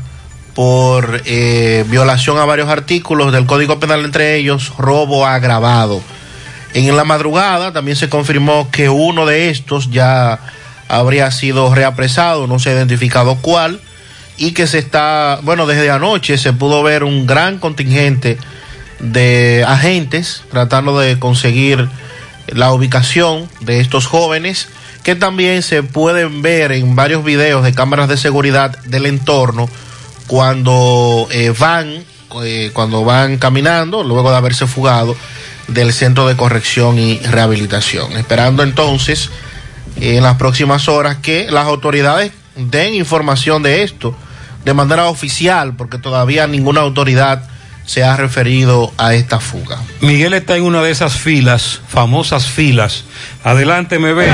por 0.54 1.22
eh, 1.24 1.86
violación 1.88 2.38
a 2.40 2.44
varios 2.44 2.68
artículos 2.68 3.32
del 3.32 3.46
Código 3.46 3.80
Penal, 3.80 4.04
entre 4.04 4.36
ellos 4.36 4.74
robo 4.78 5.26
agravado. 5.26 6.02
En 6.74 6.94
la 6.98 7.06
madrugada 7.06 7.72
también 7.72 7.96
se 7.96 8.10
confirmó 8.10 8.70
que 8.72 8.90
uno 8.90 9.26
de 9.26 9.50
estos 9.50 9.90
ya 9.90 10.38
habría 10.90 11.32
sido 11.32 11.74
reapresado, 11.74 12.46
no 12.46 12.60
se 12.60 12.72
ha 12.72 12.74
identificado 12.74 13.38
cuál, 13.38 13.80
y 14.36 14.52
que 14.52 14.68
se 14.68 14.80
está, 14.80 15.40
bueno, 15.44 15.66
desde 15.66 15.90
anoche 15.90 16.38
se 16.38 16.52
pudo 16.52 16.84
ver 16.84 17.06
un 17.06 17.26
gran 17.26 17.58
contingente 17.58 18.38
de 19.00 19.64
agentes 19.66 20.44
tratando 20.52 21.00
de 21.00 21.18
conseguir 21.20 21.88
la 22.48 22.72
ubicación 22.74 23.50
de 23.62 23.80
estos 23.80 24.06
jóvenes 24.06 24.68
que 25.04 25.16
también 25.16 25.62
se 25.64 25.84
pueden 25.84 26.42
ver 26.42 26.72
en 26.72 26.96
varios 26.96 27.24
videos 27.24 27.64
de 27.64 27.74
cámaras 27.74 28.08
de 28.08 28.18
seguridad 28.18 28.78
del 28.86 29.06
entorno 29.06 29.70
cuando 30.28 31.28
eh, 31.32 31.54
van 31.58 32.04
eh, 32.44 32.72
cuando 32.74 33.04
van 33.04 33.38
caminando 33.38 34.04
luego 34.04 34.32
de 34.32 34.38
haberse 34.38 34.66
fugado 34.66 35.16
del 35.68 35.94
centro 35.94 36.28
de 36.28 36.36
corrección 36.36 36.98
y 36.98 37.20
rehabilitación. 37.20 38.14
Esperando 38.14 38.64
entonces 38.64 39.30
eh, 39.98 40.18
en 40.18 40.24
las 40.24 40.38
próximas 40.38 40.88
horas 40.88 41.18
que 41.18 41.48
las 41.52 41.66
autoridades 41.68 42.32
den 42.56 42.94
información 42.94 43.62
de 43.62 43.84
esto 43.84 44.16
de 44.66 44.74
manera 44.74 45.06
oficial 45.08 45.76
porque 45.76 45.98
todavía 45.98 46.48
ninguna 46.48 46.82
autoridad 46.82 47.50
se 47.86 48.04
ha 48.04 48.16
referido 48.16 48.92
a 48.98 49.14
esta 49.14 49.40
fuga. 49.40 49.78
Miguel 50.02 50.34
está 50.34 50.56
en 50.56 50.64
una 50.64 50.82
de 50.82 50.92
esas 50.92 51.14
filas, 51.14 51.82
famosas 51.88 52.46
filas. 52.46 53.04
Adelante, 53.44 54.00
me 54.00 54.14
ve. 54.14 54.28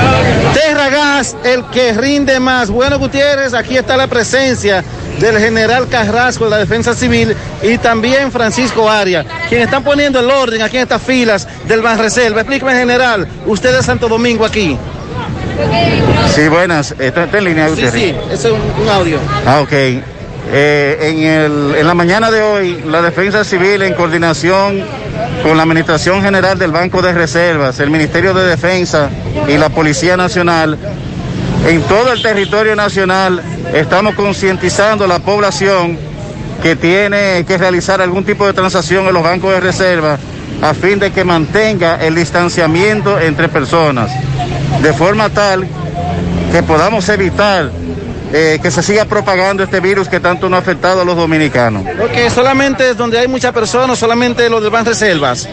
Terragas, 0.53 1.35
el 1.43 1.65
que 1.65 1.93
rinde 1.93 2.39
más. 2.39 2.69
Bueno, 2.69 2.99
Gutiérrez, 2.99 3.53
aquí 3.53 3.75
está 3.77 3.97
la 3.97 4.07
presencia 4.07 4.83
del 5.19 5.37
general 5.39 5.87
Carrasco 5.89 6.45
de 6.45 6.51
la 6.51 6.57
Defensa 6.57 6.93
Civil 6.93 7.35
y 7.63 7.77
también 7.79 8.31
Francisco 8.31 8.89
Aria, 8.89 9.25
quienes 9.49 9.65
están 9.65 9.83
poniendo 9.83 10.19
el 10.19 10.29
orden 10.29 10.61
aquí 10.61 10.77
en 10.77 10.83
estas 10.83 11.01
filas 11.01 11.47
del 11.67 11.81
Banreserva. 11.81 12.41
Explíqueme, 12.41 12.73
general, 12.75 13.27
usted 13.45 13.77
es 13.77 13.85
Santo 13.85 14.07
Domingo 14.07 14.45
aquí. 14.45 14.77
Sí, 16.33 16.47
buenas. 16.47 16.91
¿Está, 16.99 17.25
está 17.25 17.37
en 17.39 17.43
línea, 17.43 17.65
Sí, 17.65 17.71
Gutiérrez? 17.71 18.01
sí, 18.01 18.15
eso 18.31 18.47
es 18.47 18.53
un, 18.53 18.83
un 18.83 18.89
audio. 18.89 19.19
Ah, 19.45 19.59
ok. 19.61 19.73
Eh, 20.51 20.97
en, 21.01 21.19
el- 21.23 21.75
en 21.75 21.85
la 21.87 21.93
mañana 21.93 22.31
de 22.31 22.41
hoy, 22.41 22.83
la 22.87 23.01
Defensa 23.01 23.43
Civil, 23.43 23.81
en 23.83 23.93
coordinación 23.93 24.81
con 25.43 25.55
la 25.57 25.63
Administración 25.63 26.23
General 26.23 26.57
del 26.57 26.71
Banco 26.71 27.01
de 27.01 27.13
Reservas, 27.13 27.79
el 27.79 27.91
Ministerio 27.91 28.33
de 28.33 28.45
Defensa 28.47 29.09
y 29.47 29.57
la 29.57 29.69
Policía 29.69 30.17
Nacional, 30.17 30.77
en 31.67 31.81
todo 31.83 32.11
el 32.13 32.21
territorio 32.23 32.75
nacional, 32.75 33.41
estamos 33.73 34.15
concientizando 34.15 35.05
a 35.05 35.07
la 35.07 35.19
población 35.19 35.97
que 36.63 36.75
tiene 36.75 37.45
que 37.45 37.57
realizar 37.57 38.01
algún 38.01 38.23
tipo 38.23 38.45
de 38.47 38.53
transacción 38.53 39.07
en 39.07 39.13
los 39.13 39.23
bancos 39.23 39.51
de 39.53 39.59
reserva 39.59 40.17
a 40.61 40.73
fin 40.73 40.97
de 40.99 41.11
que 41.11 41.23
mantenga 41.23 42.03
el 42.03 42.15
distanciamiento 42.15 43.19
entre 43.19 43.49
personas, 43.49 44.09
de 44.81 44.93
forma 44.93 45.29
tal 45.29 45.65
que 46.51 46.63
podamos 46.63 47.07
evitar 47.09 47.69
eh, 48.33 48.59
que 48.61 48.71
se 48.71 48.83
siga 48.83 49.05
propagando 49.05 49.63
este 49.63 49.79
virus 49.79 50.07
que 50.07 50.19
tanto 50.19 50.49
nos 50.49 50.57
ha 50.57 50.61
afectado 50.61 51.01
a 51.01 51.05
los 51.05 51.15
dominicanos. 51.15 51.83
Ok, 52.01 52.29
solamente 52.33 52.91
es 52.91 52.97
donde 52.97 53.19
hay 53.19 53.27
muchas 53.27 53.51
personas, 53.53 53.97
solamente 53.97 54.49
los 54.49 54.61
del 54.61 54.71
Banreservas. 54.71 55.47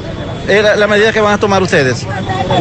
Es 0.49 0.63
la, 0.63 0.77
la 0.77 0.87
medida 0.87 1.13
que 1.13 1.21
van 1.21 1.35
a 1.35 1.39
tomar 1.39 1.61
ustedes. 1.63 2.07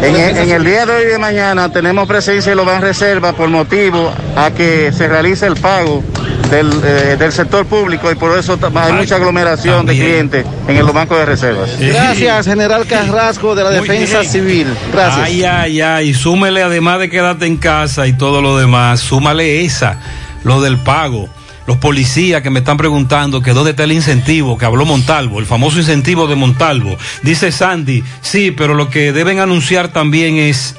En, 0.02 0.16
el- 0.16 0.38
en 0.38 0.50
el 0.50 0.64
día 0.64 0.86
de 0.86 0.94
hoy 0.96 1.04
y 1.04 1.08
de 1.08 1.18
mañana 1.20 1.72
tenemos 1.72 2.08
presencia 2.08 2.52
en 2.52 2.58
los 2.58 2.66
bancos 2.66 2.84
reserva 2.86 3.34
por 3.34 3.48
motivo 3.50 4.12
a 4.36 4.50
que 4.52 4.92
se 4.92 5.08
realice 5.08 5.46
el 5.46 5.56
pago 5.56 6.04
del, 6.50 6.72
eh, 6.84 7.16
del 7.18 7.32
sector 7.32 7.66
público 7.66 8.12
y 8.12 8.16
por 8.16 8.38
eso 8.38 8.58
hay 8.76 8.94
mucha 8.94 9.16
aglomeración 9.16 9.86
de 9.86 9.94
clientes 9.94 10.46
en 10.68 10.80
los 10.80 10.94
bancos 10.94 11.18
de 11.18 11.26
reservas. 11.26 11.80
Gracias, 11.80 12.46
general 12.46 12.86
Carrasco 12.86 13.56
de 13.56 13.64
la 13.64 13.72
Muy 13.72 13.88
Defensa 13.88 14.20
bien. 14.22 14.32
Civil. 14.32 14.68
Gracias. 14.92 15.26
Ay, 15.26 15.44
ay, 15.44 15.82
ay. 15.82 16.14
Súmele, 16.14 16.64
además 16.64 17.00
de 17.00 17.10
quedarte 17.10 17.46
en 17.46 17.58
casa 17.58 18.08
y 18.08 18.14
todo 18.14 18.42
lo 18.42 18.58
demás, 18.58 19.00
súmale 19.00 19.66
esa, 19.66 20.00
lo 20.44 20.62
del 20.62 20.78
pago. 20.78 21.30
Los 21.68 21.78
policías 21.78 22.44
que 22.44 22.52
me 22.52 22.60
están 22.60 22.78
preguntando 22.78 23.42
que 23.42 23.52
dónde 23.52 23.72
está 23.72 23.86
el 23.86 23.92
incentivo 23.92 24.56
que 24.56 24.66
habló 24.66 24.86
Montalvo, 24.86 25.40
el 25.40 25.48
famoso 25.48 25.80
incentivo 25.80 26.28
de 26.28 26.36
Montalvo. 26.36 26.96
Dice 27.24 27.52
Sandy, 27.52 28.04
sí, 28.22 28.52
pero 28.52 28.76
lo 28.76 28.90
que 28.90 29.12
deben 29.12 29.40
anunciar 29.40 29.88
también 29.88 30.38
es 30.38 30.76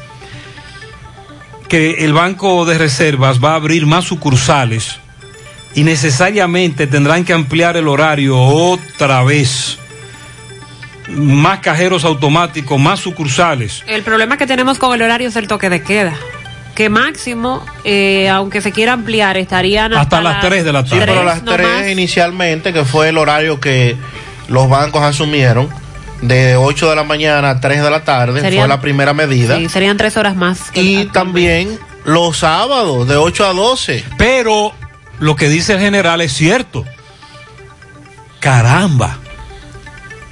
que 1.68 2.04
el 2.04 2.12
Banco 2.12 2.64
de 2.64 2.78
Reservas 2.78 3.42
va 3.42 3.52
a 3.52 3.56
abrir 3.56 3.84
más 3.86 4.04
sucursales 4.04 5.00
y 5.76 5.84
necesariamente 5.84 6.88
tendrán 6.88 7.24
que 7.24 7.32
ampliar 7.32 7.76
el 7.76 7.86
horario 7.86 8.36
otra 8.36 9.22
vez. 9.22 9.78
Más 11.08 11.60
cajeros 11.60 12.04
automáticos, 12.04 12.80
más 12.80 12.98
sucursales. 12.98 13.84
El 13.86 14.02
problema 14.02 14.36
que 14.36 14.46
tenemos 14.46 14.78
con 14.78 14.92
el 14.92 15.02
horario 15.02 15.28
es 15.28 15.36
el 15.36 15.46
toque 15.46 15.70
de 15.70 15.80
queda. 15.82 16.14
Que 16.74 16.88
máximo, 16.90 17.64
eh, 17.84 18.28
aunque 18.28 18.60
se 18.60 18.72
quiera 18.72 18.92
ampliar, 18.94 19.36
estarían 19.36 19.94
Hasta 19.94 20.20
las 20.20 20.40
3 20.40 20.64
de 20.64 20.72
la 20.72 20.82
Sí, 20.82 20.90
tarde. 20.90 21.06
pero 21.06 21.22
las 21.24 21.42
no 21.42 21.52
tres 21.52 21.66
más. 21.68 21.88
inicialmente, 21.88 22.72
que 22.72 22.84
fue 22.84 23.10
el 23.10 23.18
horario 23.18 23.60
que 23.60 23.96
los 24.48 24.68
bancos 24.68 25.02
asumieron, 25.02 25.68
de 26.22 26.56
8 26.56 26.90
de 26.90 26.96
la 26.96 27.04
mañana 27.04 27.50
a 27.50 27.60
3 27.60 27.82
de 27.82 27.90
la 27.90 28.02
tarde, 28.04 28.40
Serían- 28.40 28.62
fue 28.62 28.68
la 28.68 28.80
primera 28.80 29.14
medida. 29.14 29.56
Sí, 29.56 29.68
serían 29.68 29.96
tres 29.96 30.16
horas 30.16 30.36
más. 30.36 30.58
Y 30.74 31.04
también 31.06 31.78
los 32.04 32.38
sábados, 32.38 33.06
de 33.08 33.16
8 33.16 33.46
a 33.46 33.52
12. 33.54 34.04
Pero 34.18 34.72
lo 35.18 35.36
que 35.36 35.48
dice 35.48 35.74
el 35.74 35.80
general 35.80 36.20
es 36.20 36.32
cierto. 36.32 36.84
Caramba. 38.40 39.18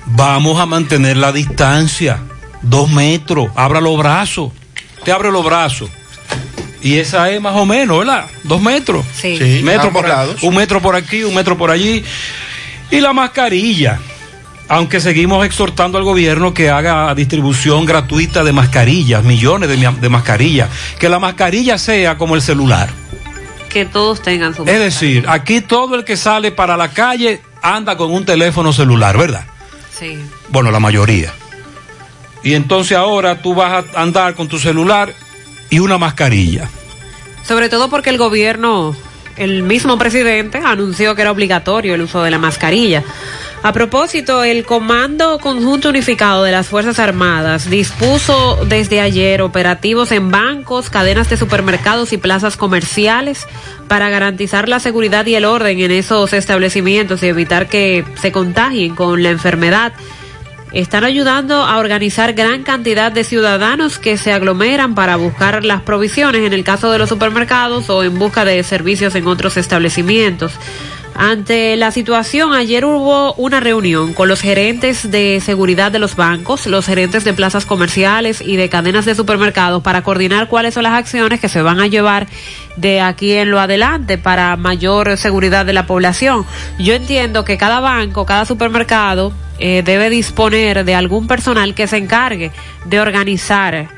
Vamos 0.07 0.61
a 0.61 0.67
mantener 0.67 1.17
la 1.17 1.33
distancia. 1.33 2.21
Dos 2.63 2.91
metros. 2.91 3.49
Abra 3.55 3.81
los 3.81 3.97
brazos. 3.99 4.53
Te 5.05 5.13
abre 5.13 5.31
los 5.31 5.45
brazos. 5.45 5.91
Y 6.83 6.99
esa 6.99 7.31
es 7.31 7.41
más 7.41 7.55
o 7.57 7.65
menos, 7.65 7.99
¿verdad? 8.01 8.27
Dos 8.43 8.61
metros. 8.61 9.05
Sí. 9.15 9.39
Sí, 9.39 9.63
Metro 9.65 9.91
por, 9.91 10.07
lados. 10.07 10.43
un 10.43 10.55
metro 10.55 10.83
por 10.83 10.95
aquí, 10.95 11.25
un 11.25 11.35
metro 11.35 11.57
por 11.57 11.71
allí. 11.71 12.05
Y 12.91 13.01
la 13.01 13.13
mascarilla. 13.15 13.99
Aunque 14.69 15.01
seguimos 15.01 15.45
exhortando 15.45 15.99
al 15.99 16.05
gobierno 16.05 16.53
que 16.55 16.71
haga 16.71 17.15
distribución 17.15 17.85
gratuita 17.87 18.45
de 18.45 18.53
mascarillas, 18.53 19.25
millones 19.25 19.69
de, 19.69 19.77
de 19.77 20.09
mascarillas. 20.09 20.69
Que 20.99 21.09
la 21.09 21.19
mascarilla 21.19 21.79
sea 21.79 22.17
como 22.19 22.35
el 22.35 22.43
celular. 22.43 22.91
Que 23.75 23.85
todos 23.85 24.23
tengan 24.23 24.55
su. 24.55 24.63
Es 24.63 24.79
decir, 24.79 25.25
aquí 25.29 25.61
todo 25.61 25.97
el 25.97 26.05
que 26.05 26.17
sale 26.17 26.53
para 26.53 26.77
la 26.77 26.91
calle 26.91 27.43
anda 27.61 27.97
con 27.97 28.13
un 28.13 28.25
teléfono 28.25 28.73
celular, 28.73 29.19
¿verdad? 29.19 29.47
Sí. 29.93 30.17
Bueno, 30.49 30.71
la 30.71 30.79
mayoría. 30.79 31.33
Y 32.45 32.55
entonces 32.55 32.97
ahora 32.97 33.43
tú 33.43 33.53
vas 33.53 33.85
a 33.93 34.01
andar 34.01 34.37
con 34.37 34.47
tu 34.47 34.61
celular 34.61 35.13
y 35.71 35.81
una 35.81 35.99
mascarilla. 35.99 36.71
Sobre 37.43 37.69
todo 37.69 37.91
porque 37.91 38.11
el 38.11 38.17
gobierno, 38.17 38.95
el 39.37 39.65
mismo 39.65 39.99
presidente, 39.99 40.59
anunció 40.65 41.17
que 41.17 41.23
era 41.23 41.33
obligatorio 41.33 41.97
el 41.97 42.03
uso 42.03 42.23
de 42.23 42.31
la 42.31 42.39
mascarilla. 42.39 43.03
A 43.65 43.73
propósito, 43.73 44.45
el 44.45 44.67
Comando 44.67 45.39
Conjunto 45.39 45.89
Unificado 45.89 46.45
de 46.45 46.53
las 46.53 46.67
Fuerzas 46.67 46.99
Armadas 46.99 47.71
dispuso 47.71 48.63
desde 48.67 49.01
ayer 49.01 49.41
operativos 49.41 50.13
en 50.13 50.31
bancos, 50.31 50.91
cadenas 50.91 51.31
de 51.31 51.39
supermercados 51.39 52.13
y 52.13 52.19
plazas 52.19 52.59
comerciales 52.59 53.47
para 53.89 54.11
garantizar 54.11 54.69
la 54.69 54.81
seguridad 54.81 55.25
y 55.25 55.37
el 55.37 55.47
orden 55.47 55.81
en 55.81 55.93
esos 55.93 56.35
establecimientos 56.35 57.23
y 57.23 57.29
evitar 57.29 57.67
que 57.67 58.05
se 58.21 58.33
contagien 58.33 58.95
con 58.95 59.23
la 59.23 59.31
enfermedad 59.31 59.95
están 60.75 61.05
ayudando 61.05 61.63
a 61.63 61.79
organizar 61.79 62.35
gran 62.35 62.65
cantidad 62.65 63.13
de 63.13 63.25
ciudadanos 63.25 63.99
que 63.99 64.19
se 64.19 64.35
aglomeran 64.35 64.95
para 64.95 65.17
buscar 65.17 65.65
las 65.65 65.81
provisiones 65.81 66.43
en 66.43 66.53
el 66.53 66.65
caso 66.65 66.91
de 66.93 66.99
los 66.99 67.09
supermercados 67.09 67.89
o 67.89 68.03
en 68.05 68.19
busca 68.19 68.45
de 68.45 68.63
servicios 68.63 69.15
en 69.15 69.27
otros 69.27 69.57
establecimientos. 69.57 70.53
Ante 71.17 71.77
la 71.77 71.93
situación, 71.93 72.55
ayer 72.55 72.85
hubo 72.85 73.35
una 73.35 73.61
reunión 73.61 74.15
con 74.15 74.27
los 74.27 74.41
gerentes 74.41 75.11
de 75.13 75.41
seguridad 75.41 75.93
de 75.93 76.01
los 76.01 76.17
bancos, 76.17 76.67
los 76.67 76.87
gerentes 76.87 77.23
de 77.23 77.33
plazas 77.33 77.67
comerciales 77.67 78.41
y 78.41 78.57
de 78.57 78.69
cadenas 78.69 79.05
de 79.05 79.15
supermercados 79.15 79.81
para 79.81 80.03
coordinar 80.03 80.49
cuáles 80.49 80.75
son 80.75 80.83
las 80.83 80.95
acciones 80.95 81.39
que 81.39 81.49
se 81.49 81.63
van 81.63 81.79
a 81.81 81.87
llevar 81.87 82.27
de 82.77 83.01
aquí 83.01 83.33
en 83.33 83.53
lo 83.53 83.61
adelante 83.61 84.19
para 84.19 84.57
mayor 84.57 85.17
seguridad 85.17 85.65
de 85.65 85.73
la 85.73 85.87
población. 85.87 86.45
Yo 86.81 86.95
entiendo 86.95 87.45
que 87.45 87.59
cada 87.59 87.79
banco, 87.79 88.27
cada 88.27 88.45
supermercado 88.45 89.33
eh, 89.61 89.83
debe 89.85 90.11
disponer 90.11 90.85
de 90.85 90.97
algún 90.97 91.29
personal 91.29 91.77
que 91.77 91.87
se 91.87 91.99
encargue 91.99 92.51
de 92.87 92.99
organizar 92.99 93.75
eh, 93.75 93.89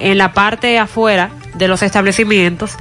en 0.00 0.18
la 0.18 0.32
parte 0.32 0.76
afuera 0.80 1.30
de 1.54 1.68
los 1.68 1.82
establecimientos 1.82 2.76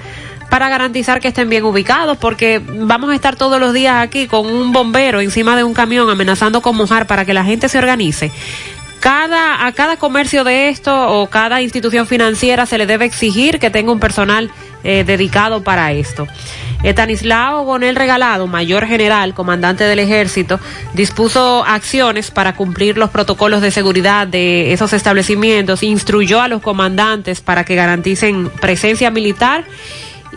para 0.49 0.69
garantizar 0.69 1.19
que 1.19 1.29
estén 1.29 1.49
bien 1.49 1.63
ubicados, 1.63 2.17
porque 2.17 2.61
vamos 2.63 3.09
a 3.11 3.15
estar 3.15 3.35
todos 3.35 3.59
los 3.59 3.73
días 3.73 4.01
aquí 4.01 4.27
con 4.27 4.45
un 4.45 4.71
bombero 4.71 5.21
encima 5.21 5.55
de 5.55 5.63
un 5.63 5.73
camión 5.73 6.09
amenazando 6.09 6.61
con 6.61 6.75
mojar 6.75 7.07
para 7.07 7.25
que 7.25 7.33
la 7.33 7.43
gente 7.43 7.69
se 7.69 7.77
organice. 7.77 8.31
cada, 8.99 9.65
a 9.65 9.71
cada 9.73 9.97
comercio 9.97 10.45
de 10.45 10.69
esto 10.69 10.93
o 11.19 11.27
cada 11.27 11.61
institución 11.61 12.07
financiera 12.07 12.65
se 12.65 12.77
le 12.77 12.85
debe 12.85 13.03
exigir 13.03 13.59
que 13.59 13.69
tenga 13.69 13.91
un 13.91 13.99
personal 13.99 14.49
eh, 14.83 15.03
dedicado 15.03 15.63
para 15.63 15.91
esto. 15.91 16.27
Estanislao 16.83 17.63
Gonel 17.63 17.95
Regalado, 17.95 18.45
mayor 18.45 18.85
general, 18.85 19.33
comandante 19.33 19.85
del 19.85 19.99
ejército, 19.99 20.59
dispuso 20.93 21.63
acciones 21.65 22.29
para 22.29 22.55
cumplir 22.55 22.97
los 22.97 23.09
protocolos 23.09 23.61
de 23.61 23.71
seguridad 23.71 24.27
de 24.27 24.73
esos 24.73 24.91
establecimientos, 24.91 25.81
instruyó 25.81 26.41
a 26.41 26.49
los 26.49 26.61
comandantes 26.61 27.39
para 27.39 27.63
que 27.63 27.75
garanticen 27.75 28.49
presencia 28.49 29.11
militar 29.11 29.63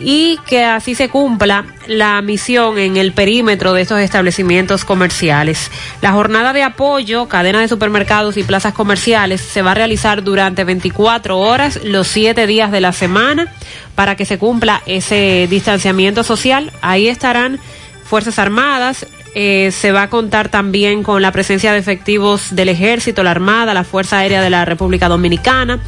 y 0.00 0.38
que 0.46 0.64
así 0.64 0.94
se 0.94 1.08
cumpla 1.08 1.64
la 1.86 2.20
misión 2.22 2.78
en 2.78 2.96
el 2.96 3.12
perímetro 3.12 3.72
de 3.72 3.82
estos 3.82 4.00
establecimientos 4.00 4.84
comerciales. 4.84 5.70
La 6.02 6.12
jornada 6.12 6.52
de 6.52 6.62
apoyo, 6.62 7.28
cadena 7.28 7.60
de 7.60 7.68
supermercados 7.68 8.36
y 8.36 8.42
plazas 8.42 8.74
comerciales 8.74 9.40
se 9.40 9.62
va 9.62 9.72
a 9.72 9.74
realizar 9.74 10.22
durante 10.22 10.64
24 10.64 11.38
horas, 11.38 11.80
los 11.84 12.08
7 12.08 12.46
días 12.46 12.70
de 12.70 12.80
la 12.80 12.92
semana, 12.92 13.52
para 13.94 14.16
que 14.16 14.24
se 14.24 14.38
cumpla 14.38 14.82
ese 14.86 15.46
distanciamiento 15.48 16.22
social. 16.22 16.72
Ahí 16.82 17.08
estarán 17.08 17.58
Fuerzas 18.04 18.38
Armadas, 18.38 19.06
eh, 19.34 19.70
se 19.70 19.92
va 19.92 20.02
a 20.02 20.10
contar 20.10 20.48
también 20.48 21.02
con 21.02 21.20
la 21.20 21.32
presencia 21.32 21.72
de 21.72 21.78
efectivos 21.78 22.54
del 22.54 22.68
Ejército, 22.68 23.22
la 23.22 23.32
Armada, 23.32 23.74
la 23.74 23.84
Fuerza 23.84 24.18
Aérea 24.18 24.40
de 24.40 24.50
la 24.50 24.64
República 24.64 25.08
Dominicana 25.08 25.80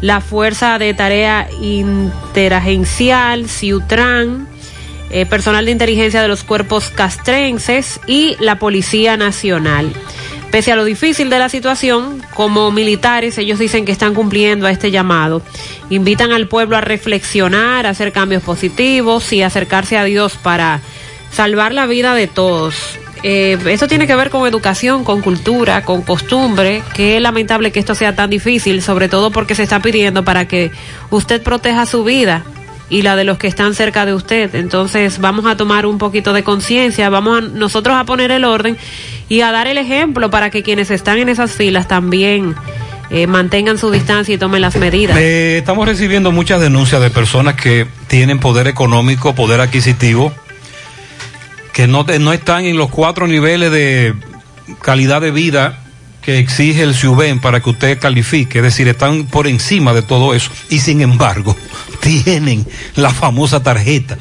la 0.00 0.20
Fuerza 0.20 0.78
de 0.78 0.94
Tarea 0.94 1.48
Interagencial, 1.60 3.48
CIUTRAN, 3.48 4.48
eh, 5.10 5.26
personal 5.26 5.64
de 5.64 5.72
inteligencia 5.72 6.22
de 6.22 6.28
los 6.28 6.44
cuerpos 6.44 6.90
castrenses 6.90 8.00
y 8.06 8.36
la 8.40 8.58
Policía 8.58 9.16
Nacional. 9.16 9.92
Pese 10.50 10.72
a 10.72 10.76
lo 10.76 10.84
difícil 10.84 11.28
de 11.28 11.38
la 11.38 11.48
situación, 11.48 12.22
como 12.34 12.70
militares 12.70 13.36
ellos 13.36 13.58
dicen 13.58 13.84
que 13.84 13.92
están 13.92 14.14
cumpliendo 14.14 14.66
a 14.66 14.70
este 14.70 14.90
llamado. 14.90 15.42
Invitan 15.90 16.32
al 16.32 16.48
pueblo 16.48 16.76
a 16.76 16.80
reflexionar, 16.80 17.86
a 17.86 17.90
hacer 17.90 18.12
cambios 18.12 18.42
positivos 18.42 19.32
y 19.32 19.42
acercarse 19.42 19.98
a 19.98 20.04
Dios 20.04 20.38
para 20.42 20.80
salvar 21.32 21.74
la 21.74 21.86
vida 21.86 22.14
de 22.14 22.28
todos. 22.28 22.98
Eh, 23.22 23.58
esto 23.66 23.88
tiene 23.88 24.06
que 24.06 24.14
ver 24.14 24.30
con 24.30 24.46
educación, 24.46 25.04
con 25.04 25.22
cultura, 25.22 25.84
con 25.84 26.02
costumbre, 26.02 26.82
es 26.96 27.20
lamentable 27.20 27.72
que 27.72 27.80
esto 27.80 27.94
sea 27.94 28.14
tan 28.14 28.30
difícil, 28.30 28.82
sobre 28.82 29.08
todo 29.08 29.30
porque 29.30 29.54
se 29.54 29.64
está 29.64 29.80
pidiendo 29.80 30.24
para 30.24 30.46
que 30.46 30.70
usted 31.10 31.42
proteja 31.42 31.86
su 31.86 32.04
vida 32.04 32.44
y 32.90 33.02
la 33.02 33.16
de 33.16 33.24
los 33.24 33.38
que 33.38 33.48
están 33.48 33.74
cerca 33.74 34.06
de 34.06 34.14
usted. 34.14 34.54
Entonces 34.54 35.18
vamos 35.18 35.46
a 35.46 35.56
tomar 35.56 35.86
un 35.86 35.98
poquito 35.98 36.32
de 36.32 36.42
conciencia, 36.42 37.10
vamos 37.10 37.38
a, 37.38 37.40
nosotros 37.40 37.96
a 37.96 38.04
poner 38.04 38.30
el 38.30 38.44
orden 38.44 38.76
y 39.28 39.40
a 39.40 39.50
dar 39.52 39.66
el 39.66 39.78
ejemplo 39.78 40.30
para 40.30 40.50
que 40.50 40.62
quienes 40.62 40.90
están 40.90 41.18
en 41.18 41.28
esas 41.28 41.52
filas 41.52 41.88
también 41.88 42.54
eh, 43.10 43.26
mantengan 43.26 43.78
su 43.78 43.90
distancia 43.90 44.34
y 44.34 44.38
tomen 44.38 44.60
las 44.60 44.76
medidas. 44.76 45.16
Eh, 45.18 45.58
estamos 45.58 45.88
recibiendo 45.88 46.30
muchas 46.30 46.60
denuncias 46.60 47.00
de 47.00 47.10
personas 47.10 47.56
que 47.56 47.86
tienen 48.06 48.38
poder 48.38 48.68
económico, 48.68 49.34
poder 49.34 49.60
adquisitivo 49.60 50.32
que 51.78 51.86
no, 51.86 52.02
no 52.02 52.32
están 52.32 52.64
en 52.64 52.76
los 52.76 52.90
cuatro 52.90 53.28
niveles 53.28 53.70
de 53.70 54.12
calidad 54.82 55.20
de 55.20 55.30
vida 55.30 55.78
que 56.22 56.40
exige 56.40 56.82
el 56.82 56.92
CIUBEN 56.92 57.38
para 57.38 57.60
que 57.60 57.70
usted 57.70 58.00
califique, 58.00 58.58
es 58.58 58.64
decir, 58.64 58.88
están 58.88 59.26
por 59.26 59.46
encima 59.46 59.92
de 59.92 60.02
todo 60.02 60.34
eso 60.34 60.50
y 60.70 60.80
sin 60.80 61.02
embargo 61.02 61.56
tienen 62.00 62.66
la 62.96 63.10
famosa 63.10 63.62
tarjeta. 63.62 64.18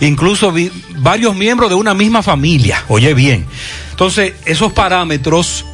Incluso 0.00 0.52
varios 0.98 1.34
miembros 1.34 1.70
de 1.70 1.76
una 1.76 1.94
misma 1.94 2.22
familia, 2.22 2.84
oye 2.88 3.14
bien. 3.14 3.46
Entonces, 3.92 4.34
esos 4.44 4.74
parámetros 4.74 5.64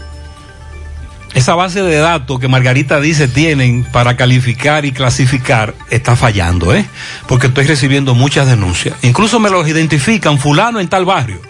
esa 1.35 1.55
base 1.55 1.83
de 1.83 1.97
datos 1.97 2.39
que 2.39 2.49
Margarita 2.49 3.01
dice 3.01 3.29
tienen 3.29 3.85
para 3.85 4.17
calificar 4.17 4.85
y 4.85 4.93
clasificar 4.93 5.75
está 5.91 6.17
fallando, 6.17 6.75
¿eh? 6.75 6.87
Porque 7.27 7.49
estoy 7.49 7.65
recibiendo 7.65 8.15
muchas 8.15 8.47
denuncias. 8.47 8.97
Incluso 9.03 9.41
me 9.41 9.51
los 9.51 9.67
identifican, 9.69 10.39
fulano 10.39 10.81
en 10.81 10.89
tal 10.89 11.05
barrio. 11.05 11.41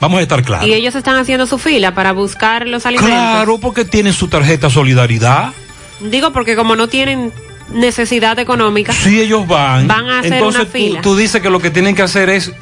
Vamos 0.00 0.18
a 0.18 0.22
estar 0.22 0.42
claros. 0.42 0.66
Y 0.66 0.74
ellos 0.74 0.94
están 0.94 1.16
haciendo 1.16 1.46
su 1.46 1.58
fila 1.58 1.94
para 1.94 2.12
buscar 2.12 2.66
los 2.66 2.86
alimentos. 2.86 3.12
Claro, 3.12 3.58
porque 3.58 3.84
tienen 3.84 4.12
su 4.12 4.28
tarjeta 4.28 4.70
solidaridad. 4.70 5.52
Digo, 6.00 6.32
porque 6.32 6.56
como 6.56 6.74
no 6.74 6.88
tienen 6.88 7.32
necesidad 7.72 8.38
económica. 8.38 8.92
Sí, 8.92 9.20
ellos 9.20 9.46
van. 9.46 9.86
Van 9.86 10.08
a 10.08 10.20
hacer 10.20 10.42
una 10.42 10.66
fila. 10.66 11.00
Tú, 11.02 11.10
tú 11.10 11.16
dices 11.16 11.40
que 11.40 11.50
lo 11.50 11.60
que 11.60 11.70
tienen 11.70 11.94
que 11.94 12.02
hacer 12.02 12.30
es 12.30 12.52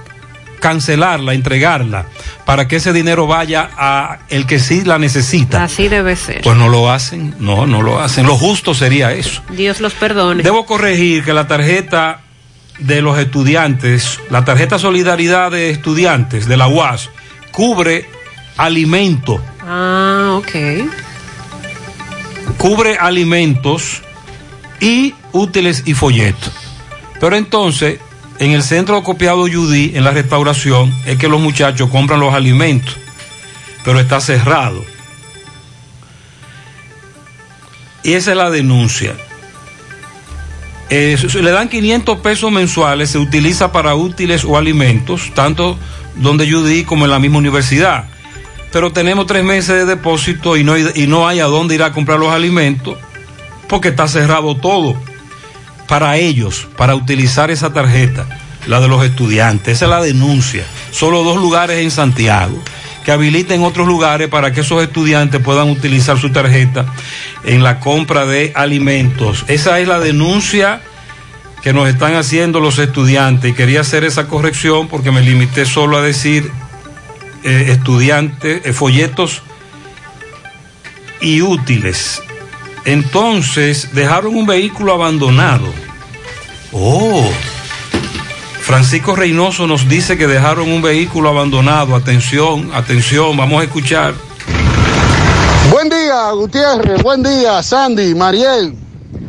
cancelarla, 0.60 1.34
entregarla, 1.34 2.06
para 2.44 2.68
que 2.68 2.76
ese 2.76 2.92
dinero 2.92 3.26
vaya 3.26 3.70
a 3.76 4.20
el 4.28 4.46
que 4.46 4.58
sí 4.58 4.84
la 4.84 4.98
necesita. 4.98 5.64
Así 5.64 5.88
debe 5.88 6.14
ser. 6.16 6.42
Pues 6.42 6.56
no 6.56 6.68
lo 6.68 6.90
hacen, 6.90 7.34
no, 7.40 7.66
no 7.66 7.82
lo 7.82 8.00
hacen. 8.00 8.26
Lo 8.26 8.36
justo 8.36 8.74
sería 8.74 9.12
eso. 9.12 9.42
Dios 9.50 9.80
los 9.80 9.94
perdone. 9.94 10.42
Debo 10.42 10.66
corregir 10.66 11.24
que 11.24 11.32
la 11.32 11.48
tarjeta 11.48 12.20
de 12.78 13.02
los 13.02 13.18
estudiantes, 13.18 14.20
la 14.30 14.44
tarjeta 14.44 14.78
Solidaridad 14.78 15.50
de 15.50 15.70
Estudiantes 15.70 16.46
de 16.46 16.56
la 16.56 16.68
UAS, 16.68 17.10
cubre 17.50 18.08
alimento. 18.56 19.42
Ah, 19.62 20.38
ok. 20.38 20.86
Cubre 22.56 22.96
alimentos 22.98 24.02
y 24.80 25.14
útiles 25.32 25.82
y 25.86 25.94
folletos. 25.94 26.52
Pero 27.20 27.36
entonces, 27.36 28.00
en 28.40 28.52
el 28.52 28.62
centro 28.62 29.02
copiado 29.02 29.46
Yudí, 29.46 29.92
en 29.94 30.02
la 30.02 30.12
restauración, 30.12 30.92
es 31.04 31.18
que 31.18 31.28
los 31.28 31.40
muchachos 31.40 31.90
compran 31.90 32.20
los 32.20 32.32
alimentos, 32.32 32.96
pero 33.84 34.00
está 34.00 34.18
cerrado. 34.18 34.82
Y 38.02 38.14
esa 38.14 38.30
es 38.30 38.36
la 38.38 38.48
denuncia. 38.48 39.14
Le 40.88 41.50
dan 41.50 41.68
500 41.68 42.18
pesos 42.20 42.50
mensuales, 42.50 43.10
se 43.10 43.18
utiliza 43.18 43.72
para 43.72 43.94
útiles 43.94 44.42
o 44.46 44.56
alimentos, 44.56 45.30
tanto 45.34 45.78
donde 46.16 46.46
Yudí 46.46 46.84
como 46.84 47.04
en 47.04 47.10
la 47.10 47.18
misma 47.18 47.38
universidad. 47.38 48.06
Pero 48.72 48.90
tenemos 48.90 49.26
tres 49.26 49.44
meses 49.44 49.74
de 49.74 49.84
depósito 49.84 50.56
y 50.56 50.64
no, 50.64 50.78
y 50.78 51.06
no 51.06 51.28
hay 51.28 51.40
a 51.40 51.44
dónde 51.44 51.74
ir 51.74 51.82
a 51.82 51.92
comprar 51.92 52.18
los 52.18 52.32
alimentos 52.32 52.96
porque 53.68 53.88
está 53.88 54.08
cerrado 54.08 54.56
todo 54.56 54.96
para 55.90 56.16
ellos, 56.18 56.68
para 56.76 56.94
utilizar 56.94 57.50
esa 57.50 57.72
tarjeta, 57.72 58.24
la 58.68 58.78
de 58.78 58.86
los 58.86 59.04
estudiantes. 59.04 59.74
Esa 59.74 59.86
es 59.86 59.90
la 59.90 60.00
denuncia. 60.00 60.64
Solo 60.92 61.24
dos 61.24 61.36
lugares 61.36 61.80
en 61.80 61.90
Santiago 61.90 62.62
que 63.04 63.10
habiliten 63.10 63.64
otros 63.64 63.88
lugares 63.88 64.28
para 64.28 64.52
que 64.52 64.60
esos 64.60 64.80
estudiantes 64.84 65.42
puedan 65.42 65.68
utilizar 65.68 66.16
su 66.16 66.30
tarjeta 66.30 66.86
en 67.42 67.64
la 67.64 67.80
compra 67.80 68.24
de 68.24 68.52
alimentos. 68.54 69.44
Esa 69.48 69.80
es 69.80 69.88
la 69.88 69.98
denuncia 69.98 70.80
que 71.60 71.72
nos 71.72 71.88
están 71.88 72.14
haciendo 72.14 72.60
los 72.60 72.78
estudiantes 72.78 73.50
y 73.50 73.54
quería 73.54 73.80
hacer 73.80 74.04
esa 74.04 74.28
corrección 74.28 74.86
porque 74.86 75.10
me 75.10 75.22
limité 75.22 75.66
solo 75.66 75.96
a 75.96 76.02
decir 76.02 76.52
eh, 77.42 77.64
estudiantes, 77.70 78.64
eh, 78.64 78.72
folletos 78.72 79.42
y 81.20 81.42
útiles. 81.42 82.22
Entonces 82.84 83.88
dejaron 83.92 84.36
un 84.36 84.46
vehículo 84.46 84.92
abandonado. 84.92 85.66
Oh, 86.72 87.28
Francisco 88.60 89.16
Reynoso 89.16 89.66
nos 89.66 89.88
dice 89.88 90.16
que 90.16 90.26
dejaron 90.26 90.70
un 90.70 90.80
vehículo 90.80 91.28
abandonado. 91.28 91.94
Atención, 91.94 92.70
atención, 92.72 93.36
vamos 93.36 93.60
a 93.60 93.64
escuchar. 93.64 94.14
Buen 95.70 95.88
día, 95.88 96.30
Gutiérrez. 96.32 97.02
Buen 97.02 97.22
día, 97.22 97.62
Sandy, 97.62 98.14
Mariel. 98.14 98.76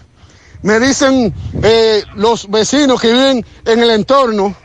me 0.62 0.80
dicen 0.80 1.34
eh, 1.64 2.04
los 2.16 2.50
vecinos 2.50 3.02
que 3.02 3.12
viven 3.12 3.46
en 3.66 3.80
el 3.80 3.90
entorno, 3.92 4.56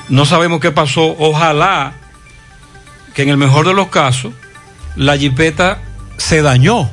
No 0.09 0.25
sabemos 0.25 0.61
qué 0.61 0.71
pasó. 0.71 1.15
Ojalá 1.19 1.93
que 3.13 3.23
en 3.23 3.29
el 3.29 3.37
mejor 3.37 3.67
de 3.67 3.73
los 3.73 3.87
casos 3.87 4.33
la 4.97 5.17
jipeta 5.17 5.79
se 6.17 6.41
dañó 6.41 6.89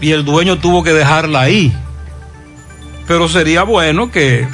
y 0.00 0.12
el 0.12 0.24
dueño 0.24 0.58
tuvo 0.58 0.82
que 0.82 0.92
dejarla 0.92 1.40
ahí. 1.40 1.72
Pero 3.06 3.28
sería 3.28 3.62
bueno 3.62 4.10
que 4.10 4.46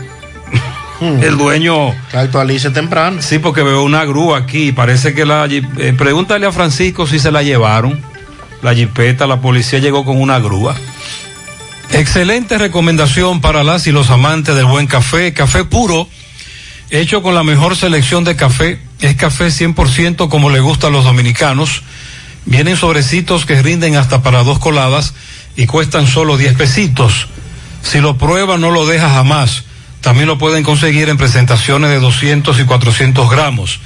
el 1.00 1.36
dueño 1.36 1.94
que 2.10 2.16
actualice 2.16 2.70
temprano. 2.70 3.20
Sí, 3.22 3.38
porque 3.38 3.62
veo 3.62 3.82
una 3.82 4.04
grúa 4.04 4.38
aquí. 4.38 4.72
Parece 4.72 5.14
que 5.14 5.24
la 5.24 5.46
eh, 5.46 5.94
pregúntale 5.96 6.46
a 6.46 6.52
Francisco 6.52 7.06
si 7.06 7.18
se 7.18 7.32
la 7.32 7.42
llevaron. 7.42 8.00
La 8.62 8.74
jipeta, 8.74 9.26
la 9.26 9.40
policía 9.40 9.78
llegó 9.78 10.04
con 10.04 10.20
una 10.20 10.38
grúa. 10.38 10.76
Excelente 11.92 12.58
recomendación 12.58 13.40
para 13.40 13.64
las 13.64 13.86
y 13.86 13.92
los 13.92 14.10
amantes 14.10 14.54
del 14.54 14.66
buen 14.66 14.86
café. 14.86 15.32
Café 15.32 15.64
puro, 15.64 16.08
hecho 16.90 17.22
con 17.22 17.34
la 17.34 17.42
mejor 17.42 17.76
selección 17.76 18.24
de 18.24 18.36
café. 18.36 18.78
Es 19.00 19.14
café 19.16 19.46
100% 19.46 20.28
como 20.28 20.50
le 20.50 20.60
gusta 20.60 20.88
a 20.88 20.90
los 20.90 21.04
dominicanos. 21.04 21.82
Vienen 22.46 22.76
sobrecitos 22.76 23.44
que 23.44 23.62
rinden 23.62 23.96
hasta 23.96 24.22
para 24.22 24.42
dos 24.42 24.58
coladas 24.58 25.14
y 25.56 25.66
cuestan 25.66 26.06
solo 26.06 26.36
10 26.36 26.54
pesitos. 26.54 27.28
Si 27.82 28.00
lo 28.00 28.18
prueba 28.18 28.58
no 28.58 28.70
lo 28.70 28.86
deja 28.86 29.08
jamás. 29.08 29.64
También 30.00 30.28
lo 30.28 30.38
pueden 30.38 30.62
conseguir 30.62 31.08
en 31.08 31.16
presentaciones 31.16 31.90
de 31.90 32.00
200 32.00 32.58
y 32.58 32.64
400 32.64 33.30
gramos. 33.30 33.80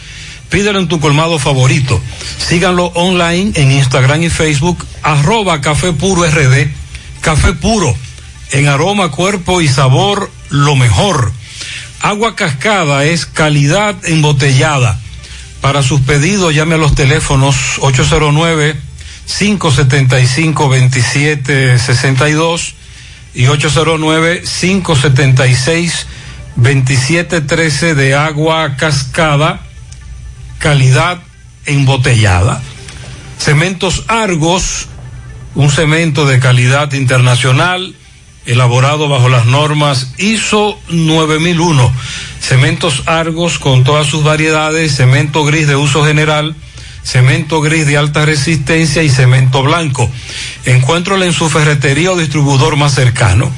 Pídelo 0.51 0.79
en 0.79 0.89
tu 0.89 1.01
colmado 1.01 1.39
favorito. 1.39 2.01
Síganlo 2.39 2.87
online 2.95 3.53
en 3.55 3.73
Instagram 3.73 4.23
y 4.23 4.31
Facebook, 4.31 4.87
arroba 5.03 5.61
Café 5.63 5.93
Puro 5.93 6.25
RD. 6.25 6.69
Café 7.23 7.55
Puro, 7.55 7.97
en 8.51 8.69
aroma, 8.69 9.11
cuerpo 9.11 9.63
y 9.63 9.69
sabor, 9.69 10.31
lo 10.51 10.77
mejor. 10.77 11.33
Agua 12.01 12.37
cascada 12.37 13.05
es 13.05 13.25
calidad 13.25 13.97
embotellada. 14.05 15.01
Para 15.63 15.83
sus 15.83 16.03
pedidos 16.03 16.55
llame 16.55 16.75
a 16.75 16.79
los 16.79 16.95
teléfonos 16.97 17.79
809 17.81 18.77
575 19.27 20.65
2762 20.65 22.75
y 23.33 23.47
809 23.47 24.43
576 24.43 26.07
2713 26.57 27.95
de 27.95 28.15
agua 28.15 28.77
cascada, 28.77 29.63
calidad 30.59 31.23
embotellada. 31.65 32.61
Cementos 33.39 34.05
Argos, 34.09 34.89
un 35.55 35.71
cemento 35.71 36.27
de 36.27 36.41
calidad 36.41 36.93
internacional, 36.93 37.95
elaborado 38.47 39.09
bajo 39.09 39.29
las 39.29 39.47
normas 39.47 40.15
ISO 40.19 40.79
9001. 40.89 41.93
Cementos 42.41 43.03
Argos 43.07 43.59
con 43.59 43.85
todas 43.85 44.07
sus 44.07 44.25
variedades, 44.25 44.97
cemento 44.97 45.45
gris 45.45 45.69
de 45.69 45.77
uso 45.77 46.05
general, 46.05 46.57
cemento 47.05 47.61
gris 47.61 47.87
de 47.87 47.97
alta 47.97 48.25
resistencia 48.25 49.03
y 49.03 49.09
cemento 49.09 49.63
blanco. 49.63 50.11
Encuéntralo 50.65 51.25
en 51.25 51.33
su 51.33 51.49
ferretería 51.49 52.13
o 52.13 52.17
distribuidor 52.17 52.77
más 52.77 52.95
cercano. 52.95 53.51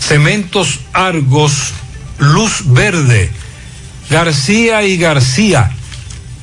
Cementos 0.00 0.80
Argos, 0.92 1.72
Luz 2.18 2.62
Verde, 2.66 3.30
García 4.10 4.82
y 4.84 4.96
García, 4.96 5.70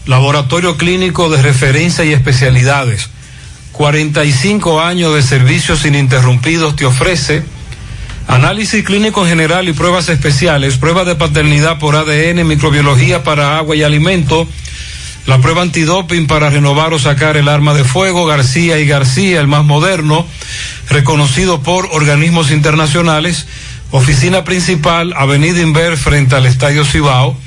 Laboratorio 0.05 0.77
Clínico 0.77 1.29
de 1.29 1.41
Referencia 1.41 2.03
y 2.03 2.13
Especialidades. 2.13 3.09
45 3.71 4.81
años 4.81 5.15
de 5.15 5.21
servicios 5.23 5.85
ininterrumpidos 5.85 6.75
te 6.75 6.85
ofrece 6.85 7.43
análisis 8.27 8.83
clínico 8.83 9.25
general 9.25 9.67
y 9.67 9.73
pruebas 9.73 10.09
especiales, 10.09 10.77
prueba 10.77 11.03
de 11.05 11.15
paternidad 11.15 11.79
por 11.79 11.95
ADN, 11.95 12.47
microbiología 12.47 13.23
para 13.23 13.57
agua 13.57 13.75
y 13.75 13.83
alimento, 13.83 14.47
la 15.25 15.39
prueba 15.39 15.61
antidoping 15.61 16.27
para 16.27 16.49
renovar 16.49 16.93
o 16.93 16.99
sacar 16.99 17.37
el 17.37 17.47
arma 17.47 17.73
de 17.73 17.83
fuego, 17.83 18.25
García 18.25 18.79
y 18.79 18.85
García, 18.85 19.39
el 19.39 19.47
más 19.47 19.63
moderno, 19.63 20.25
reconocido 20.89 21.61
por 21.61 21.87
organismos 21.91 22.51
internacionales, 22.51 23.47
oficina 23.91 24.43
principal, 24.43 25.13
Avenida 25.15 25.61
Inver 25.61 25.97
frente 25.97 26.35
al 26.35 26.45
Estadio 26.45 26.83
Cibao, 26.83 27.37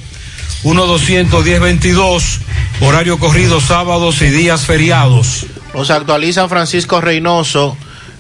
1-210-22, 0.64 2.38
horario 2.80 3.18
corrido 3.18 3.60
sábados 3.60 4.22
y 4.22 4.30
días 4.30 4.64
feriados. 4.64 5.44
Nos 5.74 5.90
actualiza 5.90 6.48
Francisco 6.48 7.02
Reynoso 7.02 7.76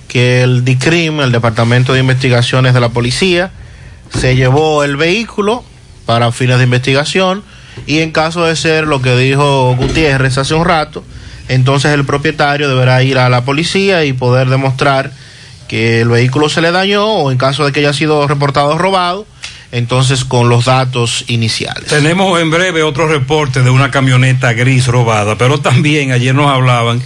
que 0.08 0.42
el 0.42 0.64
DICRIM, 0.64 1.20
el 1.20 1.32
Departamento 1.32 1.94
de 1.94 2.00
Investigaciones 2.00 2.74
de 2.74 2.80
la 2.80 2.90
Policía, 2.90 3.52
se 4.12 4.36
llevó 4.36 4.84
el 4.84 4.96
vehículo 4.96 5.64
para 6.04 6.30
fines 6.30 6.58
de 6.58 6.64
investigación 6.64 7.42
y 7.86 8.00
en 8.00 8.12
caso 8.12 8.44
de 8.44 8.54
ser 8.54 8.86
lo 8.86 9.00
que 9.00 9.16
dijo 9.16 9.74
Gutiérrez 9.76 10.36
hace 10.36 10.52
un 10.54 10.66
rato, 10.66 11.02
entonces 11.48 11.92
el 11.92 12.04
propietario 12.04 12.68
deberá 12.68 13.02
ir 13.02 13.18
a 13.18 13.28
la 13.28 13.44
policía 13.44 14.04
y 14.04 14.12
poder 14.12 14.48
demostrar 14.50 15.10
que 15.68 16.00
el 16.00 16.08
vehículo 16.08 16.48
se 16.48 16.60
le 16.60 16.70
dañó 16.70 17.06
o 17.06 17.30
en 17.30 17.38
caso 17.38 17.64
de 17.64 17.72
que 17.72 17.80
haya 17.80 17.92
sido 17.92 18.26
reportado 18.26 18.76
robado, 18.78 19.26
entonces 19.72 20.24
con 20.24 20.48
los 20.48 20.66
datos 20.66 21.24
iniciales. 21.26 21.86
Tenemos 21.86 22.40
en 22.40 22.50
breve 22.50 22.82
otro 22.82 23.08
reporte 23.08 23.62
de 23.62 23.70
una 23.70 23.90
camioneta 23.90 24.52
gris 24.52 24.86
robada, 24.86 25.36
pero 25.36 25.58
también 25.58 26.12
ayer 26.12 26.34
nos 26.34 26.50
hablaban 26.50 27.02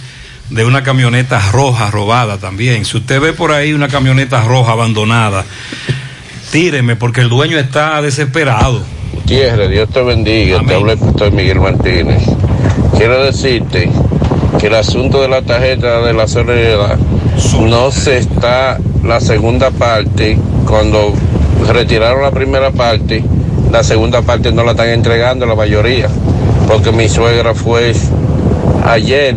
de 0.49 0.65
una 0.65 0.83
camioneta 0.83 1.41
roja 1.51 1.91
robada 1.91 2.37
también. 2.37 2.85
Si 2.85 2.97
usted 2.97 3.21
ve 3.21 3.33
por 3.33 3.51
ahí 3.51 3.73
una 3.73 3.87
camioneta 3.87 4.43
roja 4.43 4.73
abandonada, 4.73 5.45
tíreme 6.51 6.95
porque 6.95 7.21
el 7.21 7.29
dueño 7.29 7.57
está 7.57 8.01
desesperado. 8.01 8.83
Gutiérrez, 9.13 9.69
Dios 9.69 9.89
te 9.89 10.01
bendiga. 10.01 10.61
Te 10.65 10.75
habla 10.75 10.93
el 10.93 10.99
pastor 10.99 11.31
Miguel 11.31 11.59
Martínez. 11.59 12.23
Quiero 12.97 13.23
decirte 13.23 13.89
que 14.59 14.67
el 14.67 14.75
asunto 14.75 15.21
de 15.21 15.29
la 15.29 15.41
tarjeta 15.41 16.01
de 16.01 16.13
la 16.13 16.27
solidaridad 16.27 16.97
no 17.61 17.91
se 17.91 18.17
está 18.17 18.79
la 19.03 19.19
segunda 19.19 19.71
parte 19.71 20.37
cuando 20.67 21.13
retiraron 21.67 22.21
la 22.21 22.31
primera 22.31 22.71
parte 22.71 23.23
la 23.71 23.83
segunda 23.83 24.21
parte 24.21 24.51
no 24.51 24.63
la 24.63 24.71
están 24.71 24.89
entregando 24.89 25.45
la 25.45 25.55
mayoría 25.55 26.07
porque 26.67 26.91
mi 26.91 27.07
suegra 27.09 27.53
fue 27.53 27.93
ayer 28.85 29.35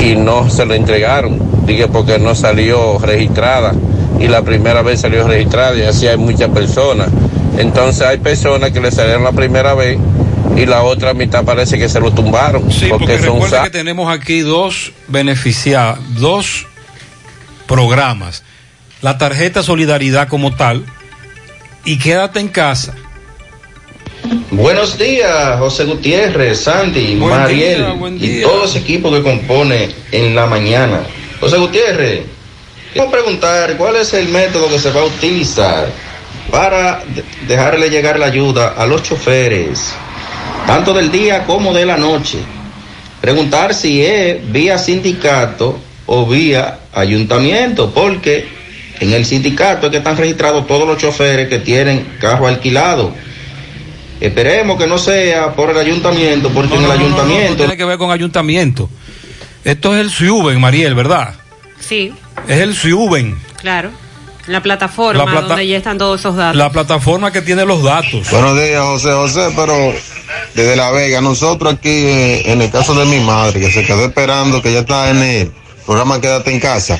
y 0.00 0.16
no 0.16 0.48
se 0.50 0.64
la 0.66 0.76
entregaron 0.76 1.38
dije 1.66 1.88
porque 1.88 2.18
no 2.18 2.34
salió 2.34 2.98
registrada 2.98 3.74
y 4.18 4.26
la 4.28 4.42
primera 4.42 4.82
vez 4.82 5.00
salió 5.00 5.26
registrada 5.26 5.76
y 5.76 5.82
así 5.82 6.08
hay 6.08 6.16
muchas 6.16 6.48
personas. 6.48 7.08
Entonces 7.58 8.02
hay 8.02 8.18
personas 8.18 8.70
que 8.72 8.80
le 8.80 8.90
salieron 8.90 9.22
la 9.22 9.30
primera 9.32 9.74
vez 9.74 9.96
y 10.56 10.66
la 10.66 10.82
otra 10.82 11.14
mitad 11.14 11.44
parece 11.44 11.78
que 11.78 11.88
se 11.88 12.00
lo 12.00 12.10
tumbaron. 12.10 12.68
Sí, 12.72 12.86
porque, 12.88 13.18
son 13.18 13.34
recuerda 13.34 13.58
sa- 13.58 13.62
que 13.64 13.70
tenemos 13.70 14.10
aquí 14.12 14.40
dos 14.40 14.92
beneficiados, 15.08 15.98
dos 16.18 16.66
programas. 17.68 18.42
La 19.02 19.16
tarjeta 19.18 19.62
Solidaridad 19.62 20.26
como 20.26 20.56
tal 20.56 20.84
y 21.84 21.98
quédate 21.98 22.40
en 22.40 22.48
casa. 22.48 22.94
Buenos 24.50 24.98
días, 24.98 25.58
José 25.60 25.84
Gutiérrez, 25.84 26.60
Sandy, 26.64 27.14
Buen 27.16 27.30
Mariel 27.38 27.86
día, 28.18 28.38
y 28.40 28.42
todo 28.42 28.64
ese 28.64 28.78
equipo 28.80 29.12
que 29.12 29.22
compone 29.22 29.90
en 30.10 30.34
la 30.34 30.46
mañana. 30.46 31.02
José 31.38 31.56
Gutiérrez, 31.58 32.22
quiero 32.92 33.10
preguntar 33.10 33.76
cuál 33.76 33.96
es 33.96 34.12
el 34.14 34.28
método 34.28 34.68
que 34.68 34.78
se 34.80 34.90
va 34.90 35.02
a 35.02 35.04
utilizar 35.04 35.88
para 36.50 37.04
de- 37.14 37.24
dejarle 37.46 37.88
llegar 37.90 38.18
la 38.18 38.26
ayuda 38.26 38.74
a 38.76 38.86
los 38.86 39.02
choferes, 39.04 39.92
tanto 40.66 40.92
del 40.92 41.12
día 41.12 41.44
como 41.44 41.72
de 41.72 41.86
la 41.86 41.96
noche. 41.96 42.38
Preguntar 43.20 43.74
si 43.74 44.04
es 44.04 44.50
vía 44.50 44.78
sindicato 44.78 45.78
o 46.10 46.26
vía 46.26 46.78
ayuntamiento, 46.92 47.92
porque 47.94 48.48
en 48.98 49.12
el 49.12 49.24
sindicato 49.24 49.86
es 49.86 49.90
que 49.92 49.98
están 49.98 50.16
registrados 50.16 50.66
todos 50.66 50.88
los 50.88 50.98
choferes 50.98 51.48
que 51.48 51.58
tienen 51.60 52.16
carro 52.20 52.48
alquilado. 52.48 53.12
Esperemos 54.20 54.76
que 54.78 54.86
no 54.88 54.98
sea 54.98 55.54
por 55.54 55.70
el 55.70 55.76
ayuntamiento, 55.78 56.48
porque 56.50 56.74
en 56.74 56.80
el 56.82 56.86
No 56.88 56.92
ayuntamiento... 56.94 57.56
tiene 57.56 57.76
que 57.76 57.84
ver 57.84 57.98
con 57.98 58.10
ayuntamiento. 58.10 58.90
Esto 59.64 59.94
es 59.94 60.00
el 60.00 60.10
Ciuben, 60.10 60.60
Mariel, 60.60 60.94
¿verdad? 60.94 61.34
Sí, 61.78 62.12
Es 62.48 62.58
el 62.60 62.74
Ciuben, 62.74 63.38
claro. 63.60 63.90
La 64.48 64.62
plataforma 64.62 65.24
La 65.26 65.30
plata- 65.30 65.46
donde 65.48 65.66
ya 65.68 65.76
están 65.76 65.98
todos 65.98 66.20
esos 66.20 66.34
datos. 66.34 66.56
la 66.56 66.70
plataforma 66.70 67.30
que 67.30 67.42
tiene 67.42 67.66
los 67.66 67.82
datos. 67.82 68.30
Buenos 68.30 68.56
días, 68.56 68.80
José 68.80 69.12
José, 69.12 69.48
pero 69.54 69.92
desde 70.54 70.74
La 70.74 70.90
Vega, 70.90 71.20
nosotros 71.20 71.74
aquí, 71.74 71.90
eh, 71.90 72.50
en 72.50 72.62
el 72.62 72.70
caso 72.70 72.94
de 72.94 73.04
mi 73.04 73.20
madre, 73.20 73.60
que 73.60 73.70
se 73.70 73.84
quedó 73.84 74.06
esperando, 74.06 74.62
que 74.62 74.72
ya 74.72 74.80
está 74.80 75.10
en 75.10 75.18
el 75.22 75.52
programa 75.88 76.20
Quédate 76.20 76.52
en 76.52 76.60
casa, 76.60 76.98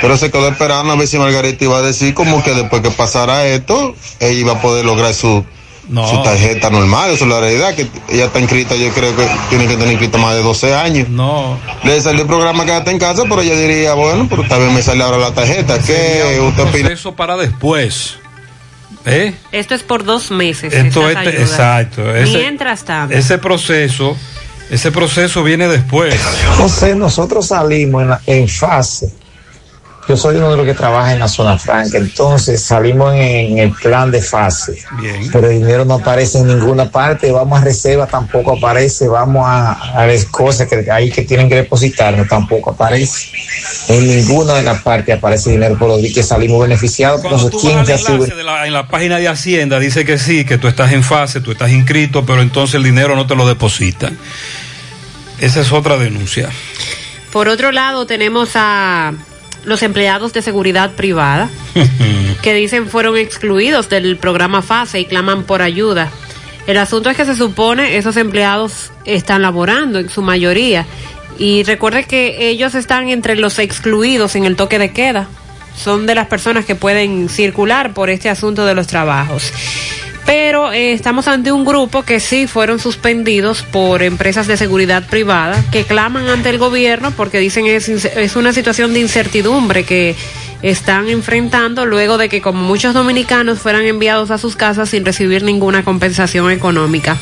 pero 0.00 0.16
se 0.16 0.30
quedó 0.30 0.46
esperando 0.46 0.92
a 0.92 0.96
ver 0.96 1.08
si 1.08 1.18
Margarita 1.18 1.64
iba 1.64 1.78
a 1.78 1.82
decir 1.82 2.14
como 2.14 2.44
que 2.44 2.54
después 2.54 2.80
que 2.80 2.92
pasara 2.92 3.44
esto, 3.44 3.96
ella 4.20 4.38
iba 4.38 4.52
a 4.52 4.60
poder 4.60 4.84
lograr 4.84 5.12
su, 5.12 5.44
su 5.88 6.22
tarjeta 6.22 6.70
normal, 6.70 7.10
eso 7.10 7.24
es 7.24 7.30
la 7.30 7.40
realidad, 7.40 7.74
que 7.74 7.88
ella 8.08 8.26
está 8.26 8.38
inscrita, 8.38 8.76
yo 8.76 8.88
creo 8.90 9.16
que 9.16 9.26
tiene 9.48 9.66
que 9.66 9.74
tener 9.74 9.90
inscrita 9.90 10.16
más 10.18 10.36
de 10.36 10.44
12 10.44 10.74
años. 10.76 11.08
No. 11.08 11.58
Le 11.82 12.00
salió 12.00 12.22
el 12.22 12.28
programa 12.28 12.64
Quédate 12.64 12.92
en 12.92 13.00
casa, 13.00 13.24
pero 13.28 13.42
ella 13.42 13.56
diría, 13.56 13.94
bueno, 13.94 14.28
pero 14.30 14.44
también 14.44 14.72
me 14.74 14.82
sale 14.82 15.02
ahora 15.02 15.18
la 15.18 15.34
tarjeta, 15.34 15.80
¿qué 15.80 16.38
usted 16.40 16.62
opina? 16.62 16.92
Eso 16.92 17.16
para 17.16 17.36
después. 17.36 18.16
¿Eh? 19.06 19.34
Esto 19.50 19.74
es 19.74 19.82
por 19.82 20.04
dos 20.04 20.30
meses. 20.30 20.72
Esto 20.72 21.08
es, 21.10 21.16
ayudas. 21.16 21.50
exacto. 21.50 22.14
Ese, 22.14 22.38
Mientras 22.38 22.84
tanto. 22.84 23.12
ese 23.12 23.38
proceso, 23.38 24.16
ese 24.70 24.90
proceso 24.92 25.42
viene 25.42 25.68
después. 25.68 26.14
José, 26.56 26.94
nosotros 26.94 27.46
salimos 27.48 28.02
en, 28.02 28.08
la- 28.10 28.20
en 28.26 28.48
fase. 28.48 29.12
Yo 30.08 30.16
soy 30.16 30.36
uno 30.36 30.50
de 30.50 30.56
los 30.56 30.66
que 30.66 30.74
trabaja 30.74 31.12
en 31.12 31.20
la 31.20 31.28
zona 31.28 31.56
franca, 31.56 31.96
entonces 31.96 32.60
salimos 32.60 33.14
en, 33.14 33.20
en 33.20 33.58
el 33.58 33.70
plan 33.70 34.10
de 34.10 34.20
fase. 34.20 34.76
Pero 35.30 35.48
el 35.48 35.60
dinero 35.60 35.84
no 35.84 35.94
aparece 35.94 36.38
en 36.38 36.48
ninguna 36.48 36.90
parte, 36.90 37.30
vamos 37.30 37.60
a 37.60 37.64
reserva, 37.64 38.08
tampoco 38.08 38.56
aparece, 38.56 39.06
vamos 39.06 39.44
a, 39.46 39.72
a 40.00 40.06
las 40.08 40.24
cosas 40.24 40.66
que 40.66 40.90
hay 40.90 41.10
que 41.12 41.22
tienen 41.22 41.48
que 41.48 41.54
depositarnos, 41.54 42.26
tampoco 42.26 42.70
aparece. 42.72 43.28
En 43.88 44.04
ninguna 44.08 44.54
de 44.54 44.62
las 44.64 44.82
partes 44.82 45.16
aparece 45.16 45.50
dinero 45.52 45.78
por 45.78 45.96
días 46.00 46.12
que 46.14 46.24
salimos 46.24 46.60
beneficiados, 46.62 47.22
entonces 47.22 47.50
¿quién 47.60 47.86
se 47.86 47.98
sube? 47.98 48.34
De 48.34 48.42
la- 48.42 48.66
en 48.66 48.72
la 48.72 48.88
página 48.88 49.18
de 49.18 49.28
Hacienda 49.28 49.78
dice 49.78 50.04
que 50.04 50.18
sí, 50.18 50.44
que 50.44 50.58
tú 50.58 50.66
estás 50.66 50.90
en 50.90 51.04
fase, 51.04 51.40
tú 51.40 51.52
estás 51.52 51.70
inscrito, 51.70 52.26
pero 52.26 52.42
entonces 52.42 52.74
el 52.76 52.82
dinero 52.82 53.14
no 53.14 53.28
te 53.28 53.36
lo 53.36 53.46
depositan. 53.46 54.18
Esa 55.40 55.60
es 55.60 55.72
otra 55.72 55.96
denuncia. 55.96 56.50
Por 57.32 57.48
otro 57.48 57.72
lado, 57.72 58.06
tenemos 58.06 58.50
a 58.54 59.14
los 59.64 59.82
empleados 59.82 60.32
de 60.32 60.42
seguridad 60.42 60.92
privada 60.92 61.50
que 62.42 62.54
dicen 62.54 62.88
fueron 62.88 63.16
excluidos 63.16 63.88
del 63.88 64.16
programa 64.16 64.62
FASE 64.62 65.00
y 65.00 65.04
claman 65.04 65.44
por 65.44 65.62
ayuda. 65.62 66.10
El 66.66 66.76
asunto 66.76 67.10
es 67.10 67.16
que 67.16 67.24
se 67.24 67.34
supone 67.34 67.96
esos 67.96 68.16
empleados 68.16 68.92
están 69.04 69.42
laborando 69.42 69.98
en 69.98 70.08
su 70.08 70.22
mayoría 70.22 70.86
y 71.38 71.62
recuerde 71.62 72.04
que 72.04 72.48
ellos 72.48 72.74
están 72.74 73.08
entre 73.08 73.36
los 73.36 73.58
excluidos 73.58 74.36
en 74.36 74.44
el 74.44 74.56
toque 74.56 74.78
de 74.78 74.92
queda. 74.92 75.26
Son 75.76 76.06
de 76.06 76.14
las 76.14 76.26
personas 76.26 76.66
que 76.66 76.74
pueden 76.74 77.28
circular 77.28 77.94
por 77.94 78.10
este 78.10 78.28
asunto 78.28 78.66
de 78.66 78.74
los 78.74 78.86
trabajos. 78.86 79.52
Pero 80.26 80.72
eh, 80.72 80.92
estamos 80.92 81.26
ante 81.28 81.50
un 81.50 81.64
grupo 81.64 82.02
que 82.02 82.20
sí 82.20 82.46
fueron 82.46 82.78
suspendidos 82.78 83.62
por 83.62 84.02
empresas 84.02 84.46
de 84.46 84.56
seguridad 84.56 85.06
privada 85.08 85.62
que 85.72 85.84
claman 85.84 86.28
ante 86.28 86.50
el 86.50 86.58
gobierno 86.58 87.12
porque 87.16 87.38
dicen 87.38 87.66
es, 87.66 87.88
es 87.88 88.36
una 88.36 88.52
situación 88.52 88.92
de 88.92 89.00
incertidumbre 89.00 89.84
que 89.84 90.14
están 90.62 91.08
enfrentando 91.08 91.86
luego 91.86 92.18
de 92.18 92.28
que 92.28 92.42
como 92.42 92.62
muchos 92.62 92.92
dominicanos 92.94 93.60
fueran 93.60 93.86
enviados 93.86 94.30
a 94.30 94.38
sus 94.38 94.56
casas 94.56 94.90
sin 94.90 95.04
recibir 95.04 95.42
ninguna 95.42 95.84
compensación 95.84 96.50
económica. 96.50 97.16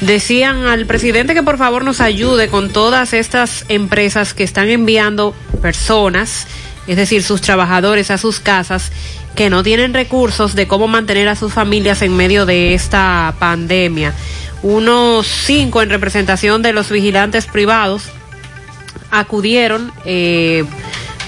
Decían 0.00 0.66
al 0.66 0.86
presidente 0.86 1.34
que 1.34 1.44
por 1.44 1.58
favor 1.58 1.84
nos 1.84 2.00
ayude 2.00 2.48
con 2.48 2.70
todas 2.70 3.12
estas 3.12 3.64
empresas 3.68 4.34
que 4.34 4.42
están 4.42 4.68
enviando 4.68 5.34
personas, 5.60 6.48
es 6.88 6.96
decir, 6.96 7.22
sus 7.22 7.40
trabajadores 7.40 8.10
a 8.10 8.18
sus 8.18 8.40
casas 8.40 8.90
que 9.34 9.50
no 9.50 9.62
tienen 9.62 9.94
recursos 9.94 10.54
de 10.54 10.66
cómo 10.66 10.88
mantener 10.88 11.28
a 11.28 11.36
sus 11.36 11.52
familias 11.52 12.02
en 12.02 12.16
medio 12.16 12.46
de 12.46 12.74
esta 12.74 13.34
pandemia. 13.38 14.12
Unos 14.62 15.26
cinco 15.26 15.82
en 15.82 15.90
representación 15.90 16.62
de 16.62 16.72
los 16.72 16.90
vigilantes 16.90 17.46
privados 17.46 18.04
acudieron 19.10 19.92
eh, 20.04 20.64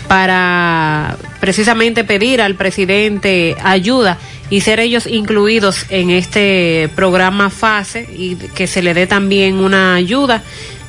para 0.09 1.17
precisamente 1.41 2.05
pedir 2.05 2.41
al 2.41 2.55
presidente 2.55 3.57
ayuda 3.63 4.19
y 4.51 4.61
ser 4.61 4.81
ellos 4.81 5.07
incluidos 5.07 5.87
en 5.89 6.11
este 6.11 6.91
programa 6.95 7.51
FASE 7.51 8.09
y 8.15 8.37
que 8.37 8.67
se 8.67 8.83
le 8.83 8.95
dé 8.95 9.07
también 9.07 9.57
una 9.57 9.95
ayuda. 9.95 10.43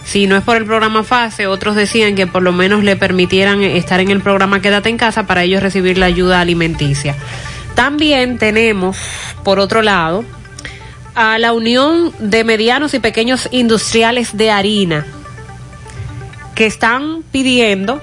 Si 0.06 0.28
no 0.28 0.38
es 0.38 0.44
por 0.44 0.56
el 0.56 0.66
programa 0.66 1.04
FASE, 1.04 1.48
otros 1.48 1.76
decían 1.76 2.16
que 2.16 2.28
por 2.28 2.44
lo 2.44 2.52
menos 2.52 2.84
le 2.84 2.96
permitieran 2.96 3.64
estar 3.64 4.00
en 4.00 4.12
el 4.12 4.22
programa 4.22 4.62
Quédate 4.62 4.90
en 4.90 4.98
casa 4.98 5.26
para 5.26 5.44
ellos 5.44 5.64
recibir 5.64 5.98
la 5.98 6.06
ayuda 6.06 6.40
alimenticia. 6.42 7.16
También 7.74 8.38
tenemos, 8.38 8.98
por 9.44 9.60
otro 9.60 9.82
lado, 9.82 10.24
a 11.16 11.40
la 11.40 11.54
Unión 11.54 12.14
de 12.20 12.44
Medianos 12.44 12.94
y 12.94 13.00
Pequeños 13.00 13.50
Industriales 13.52 14.38
de 14.38 14.52
Harina, 14.52 15.08
que 16.54 16.68
están 16.68 17.24
pidiendo 17.32 18.00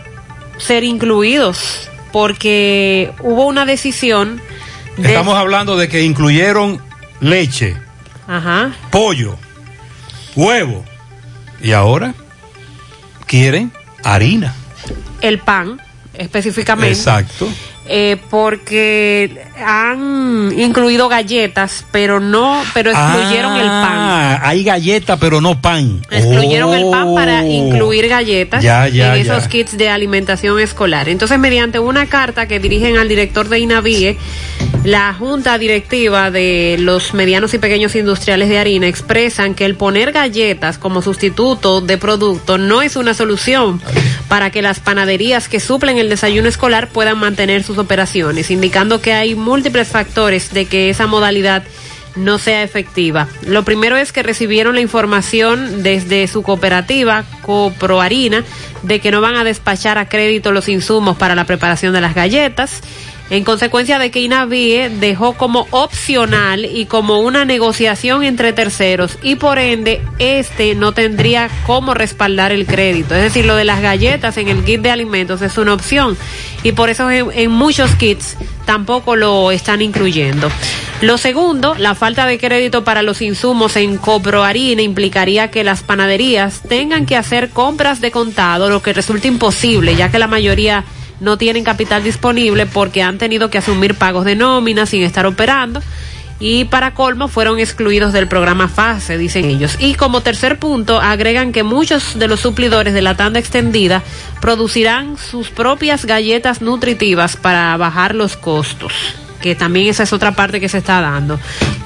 ser 0.59 0.83
incluidos 0.83 1.89
porque 2.11 3.13
hubo 3.21 3.47
una 3.47 3.65
decisión 3.65 4.43
de... 4.97 5.09
Estamos 5.09 5.37
hablando 5.37 5.77
de 5.77 5.89
que 5.89 6.03
incluyeron 6.03 6.83
leche, 7.21 7.77
Ajá. 8.27 8.73
pollo, 8.91 9.39
huevo 10.35 10.85
y 11.63 11.73
ahora 11.73 12.15
quieren 13.27 13.73
harina. 14.05 14.55
el 15.21 15.39
pan 15.39 15.81
específicamente. 16.15 16.91
Exacto. 16.93 17.49
eh, 17.87 18.17
porque 18.31 19.45
han 19.65 20.53
incluido 20.57 21.09
galletas, 21.09 21.85
pero 21.91 22.21
no, 22.21 22.63
pero 22.75 22.91
excluyeron 22.91 23.55
el 23.57 23.67
pan. 23.67 23.93
Ah, 23.95 24.41
hay 24.43 24.63
galleta, 24.65 25.17
pero 25.17 25.41
no 25.41 25.61
pan. 25.61 26.01
Excluyeron 26.11 26.75
el 26.75 26.91
pan 26.91 27.15
para 27.15 27.43
Oh. 27.43 27.47
incluir 27.47 28.09
galletas 28.09 28.63
Ya, 28.63 28.87
ya, 28.89 29.17
en 29.17 29.23
esos 29.23 29.49
kits 29.49 29.77
de 29.77 29.89
alimentación 29.89 30.61
escolar. 30.61 31.09
Entonces, 31.09 31.39
mediante 31.39 31.79
una 31.79 32.07
carta 32.07 32.47
que 32.47 32.61
dirigen 32.61 32.99
al 32.99 33.09
director 33.09 33.49
de 33.49 33.59
INAVIE, 33.61 34.19
la 34.85 35.15
junta 35.15 35.59
directiva 35.59 36.31
de 36.31 36.77
los 36.79 37.15
medianos 37.15 37.55
y 37.55 37.59
pequeños 37.59 37.95
industriales 37.95 38.49
de 38.49 38.59
harina 38.59 38.89
expresan 38.89 39.55
que 39.55 39.65
el 39.65 39.77
poner 39.77 40.11
galletas 40.13 40.77
como 40.77 41.03
sustituto 41.03 41.81
de 41.81 41.99
producto 41.99 42.59
no 42.59 42.83
es 42.83 42.97
una 42.97 43.15
solución 43.15 43.81
para 44.29 44.51
que 44.51 44.63
las 44.63 44.81
panaderías 44.81 45.49
que 45.49 45.61
suplen 45.61 45.99
el 45.99 46.09
desayuno 46.09 46.49
escolar 46.49 46.89
puedan 46.89 47.19
mantener 47.19 47.63
sus 47.63 47.79
operaciones, 47.79 48.51
indicando 48.51 49.01
que 49.01 49.13
hay 49.13 49.35
múltiples 49.35 49.89
factores 49.89 50.53
de 50.53 50.65
que 50.65 50.91
esa 50.91 51.07
modalidad 51.07 51.63
no 52.17 52.39
sea 52.39 52.63
efectiva. 52.63 53.29
Lo 53.47 53.65
primero 53.65 53.97
es 53.97 54.13
que 54.13 54.23
recibieron 54.23 54.75
la 54.75 54.81
información 54.81 55.83
desde 55.83 56.27
su 56.27 56.43
cooperativa 56.43 57.25
Coproharina 57.43 58.45
de 58.83 59.01
que 59.01 59.11
no 59.11 59.21
van 59.21 59.37
a 59.37 59.45
despachar 59.45 59.99
a 59.99 60.09
crédito 60.09 60.53
los 60.53 60.69
insumos 60.69 61.17
para 61.17 61.35
la 61.35 61.45
preparación 61.45 61.93
de 61.93 62.01
las 62.01 62.15
galletas. 62.15 62.83
En 63.33 63.45
consecuencia 63.45 63.99
de 63.99 64.11
que 64.11 64.21
Inavie 64.21 64.91
dejó 64.91 65.33
como 65.39 65.67
opcional 65.71 66.67
y 66.67 66.85
como 66.85 67.21
una 67.21 67.47
negociación 67.47 68.25
entre 68.25 68.53
terceros 68.53 69.17
y 69.23 69.37
por 69.37 69.59
ende 69.59 70.03
este 70.19 70.75
no 70.75 70.93
tendría 70.93 71.49
cómo 71.67 71.95
respaldar 71.95 72.53
el 72.53 72.67
crédito. 72.67 73.15
Es 73.15 73.23
decir, 73.23 73.47
lo 73.47 73.57
de 73.57 73.65
las 73.65 73.81
galletas 73.81 74.37
en 74.37 74.49
el 74.49 74.63
kit 74.65 74.83
de 74.83 74.91
alimentos 74.91 75.41
es 75.41 75.57
una 75.57 75.73
opción 75.73 76.15
y 76.63 76.73
por 76.73 76.91
eso 76.91 77.11
en, 77.11 77.51
muchos 77.51 77.95
kits 77.95 78.37
tampoco 78.67 79.17
lo 79.17 79.51
están 79.51 79.81
incluyendo. 79.81 80.51
Lo 81.01 81.17
segundo, 81.17 81.75
la 81.75 81.95
falta 81.95 82.27
de 82.27 82.39
crédito 82.39 82.85
para 82.85 83.01
los 83.01 83.23
insumos 83.23 83.77
en 83.77 83.97
Coproharina 83.97 84.83
implicaría 84.83 85.51
que 85.51 85.65
las 85.65 85.83
panaderías 85.83 86.61
tengan 86.69 87.07
que 87.07 87.17
hacer 87.17 87.49
compras 87.49 88.03
de 88.03 88.11
contado, 88.11 88.69
lo 88.69 88.83
que 88.83 88.93
resulta 88.93 89.27
imposible, 89.27 89.97
ya 89.97 90.11
que 90.11 90.19
la 90.19 90.27
mayoría 90.27 90.85
no 91.23 91.39
tienen 91.39 91.65
capital 91.65 92.03
disponible 92.03 92.67
porque 92.67 93.03
han 93.03 93.17
tenido 93.17 93.49
que 93.49 93.59
asumir 93.59 93.95
pagos 93.95 94.25
de 94.25 94.37
nómina 94.37 94.85
sin 94.87 95.03
estar 95.03 95.25
operando 95.25 95.81
y 96.39 96.65
para 96.65 96.93
colmo 96.93 97.29
fueron 97.29 97.61
excluidos 97.61 98.13
del 98.13 98.27
programa 98.27 98.69
FASE, 98.69 99.17
dicen 99.17 99.45
ellos. 99.45 99.77
Y 99.79 99.95
como 99.95 100.23
tercer 100.23 100.59
punto, 100.59 101.01
agregan 101.01 101.53
que 101.53 101.63
muchos 101.63 102.19
de 102.19 102.27
los 102.27 102.41
suplidores 102.41 102.95
de 102.95 103.03
la 103.03 103.17
tanda 103.17 103.39
extendida 103.39 104.03
producirán 104.41 105.17
sus 105.17 105.51
propias 105.51 106.05
galletas 106.05 106.61
nutritivas 106.61 107.37
para 107.37 107.77
bajar 107.77 108.17
los 108.17 108.37
costos 108.37 109.22
que 109.43 109.55
también 109.55 109.89
esa 109.89 110.05
es 110.05 110.15
otra 110.15 110.33
parte 110.33 110.61
que 110.61 110.71
se 110.71 110.79
está 110.79 111.03
dando. 111.03 111.39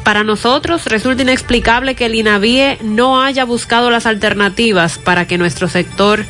Para 0.04 0.22
nosotros 0.22 0.84
resulta 0.84 1.22
inexplicable 1.22 1.96
que 1.96 2.06
el 2.06 2.14
INAVIE 2.14 2.78
no 2.84 3.20
haya 3.20 3.44
buscado 3.44 3.90
las 3.90 4.06
alternativas 4.06 4.98
para 4.98 5.26
que 5.26 5.38
nuestro 5.38 5.66
sector 5.66 6.24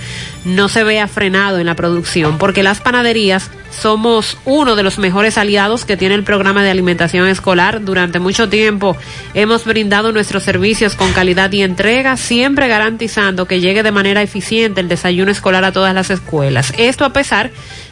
no 0.46 0.70
se 0.70 0.82
vea 0.82 1.08
frenado 1.08 1.58
en 1.58 1.66
la 1.66 1.74
producción, 1.74 2.38
porque 2.38 2.62
las 2.62 2.80
panaderías 2.80 3.50
somos 3.70 4.38
uno 4.46 4.76
de 4.76 4.82
los 4.82 4.98
mejores 4.98 5.36
aliados 5.36 5.84
que 5.84 5.98
tiene 5.98 6.14
el 6.14 6.22
programa 6.22 6.62
de 6.62 6.70
alimentación 6.70 7.28
escolar. 7.28 7.84
Durante 7.84 8.18
mucho 8.18 8.48
tiempo 8.48 8.96
hemos 9.34 9.66
brindado 9.66 10.12
nuestros 10.12 10.44
servicios 10.44 10.94
con 10.94 11.12
calidad 11.12 11.52
y 11.52 11.62
entrega, 11.62 12.16
siempre 12.16 12.68
garantizando 12.68 13.46
que 13.46 13.60
llegue 13.60 13.82
de 13.82 13.92
manera 13.92 14.22
eficiente 14.22 14.80
el 14.80 14.88
desayuno 14.88 15.30
escolar 15.30 15.64
a 15.64 15.72
todas 15.72 15.94
las 15.94 16.08
escuelas. 16.08 16.72
Esto 16.78 17.04
a 17.04 17.12
pesar 17.12 17.50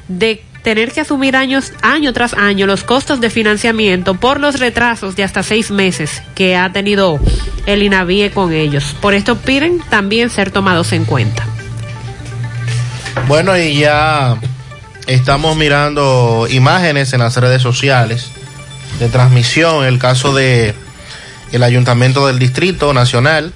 de 0.08 0.42
tener 0.64 0.92
que 0.92 1.02
asumir 1.02 1.36
años, 1.36 1.72
año 1.82 2.12
tras 2.14 2.32
año 2.32 2.66
los 2.66 2.82
costos 2.82 3.20
de 3.20 3.28
financiamiento 3.28 4.14
por 4.14 4.40
los 4.40 4.58
retrasos 4.58 5.14
de 5.14 5.22
hasta 5.22 5.42
seis 5.42 5.70
meses 5.70 6.22
que 6.34 6.56
ha 6.56 6.72
tenido 6.72 7.20
el 7.66 7.82
INAVIE 7.82 8.30
con 8.30 8.52
ellos. 8.52 8.96
Por 9.00 9.12
esto 9.12 9.36
piden 9.36 9.80
también 9.90 10.30
ser 10.30 10.50
tomados 10.50 10.92
en 10.92 11.04
cuenta. 11.04 11.46
Bueno, 13.28 13.56
y 13.56 13.78
ya 13.78 14.38
estamos 15.06 15.54
mirando 15.54 16.48
imágenes 16.50 17.12
en 17.12 17.20
las 17.20 17.36
redes 17.36 17.60
sociales 17.60 18.30
de 18.98 19.08
transmisión, 19.08 19.84
el 19.84 19.98
caso 19.98 20.34
de 20.34 20.74
el 21.52 21.62
Ayuntamiento 21.62 22.26
del 22.26 22.38
Distrito 22.38 22.94
Nacional, 22.94 23.52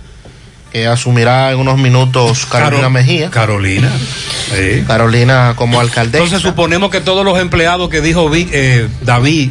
que 0.73 0.87
asumirá 0.87 1.51
en 1.53 1.59
unos 1.59 1.79
minutos 1.79 2.47
Carolina 2.47 2.83
Caro- 2.83 2.91
Mejía. 2.91 3.31
Carolina. 3.31 3.91
Sí. 4.55 4.85
Carolina 4.87 5.55
como 5.57 5.81
alcaldesa. 5.81 6.23
Entonces 6.25 6.43
suponemos 6.43 6.91
que 6.91 7.01
todos 7.01 7.25
los 7.25 7.39
empleados 7.39 7.89
que 7.89 8.01
dijo 8.01 8.31
eh, 8.35 8.89
David, 9.03 9.51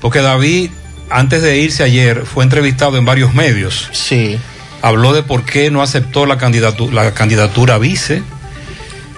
porque 0.00 0.20
David 0.20 0.70
antes 1.10 1.40
de 1.42 1.58
irse 1.58 1.82
ayer 1.84 2.24
fue 2.26 2.44
entrevistado 2.44 2.96
en 2.98 3.04
varios 3.04 3.32
medios. 3.34 3.88
Sí. 3.92 4.38
Habló 4.82 5.12
de 5.12 5.22
por 5.22 5.44
qué 5.44 5.70
no 5.70 5.82
aceptó 5.82 6.26
la 6.26 6.36
candidatura, 6.38 7.04
la 7.04 7.14
candidatura 7.14 7.74
a 7.74 7.78
vice, 7.78 8.22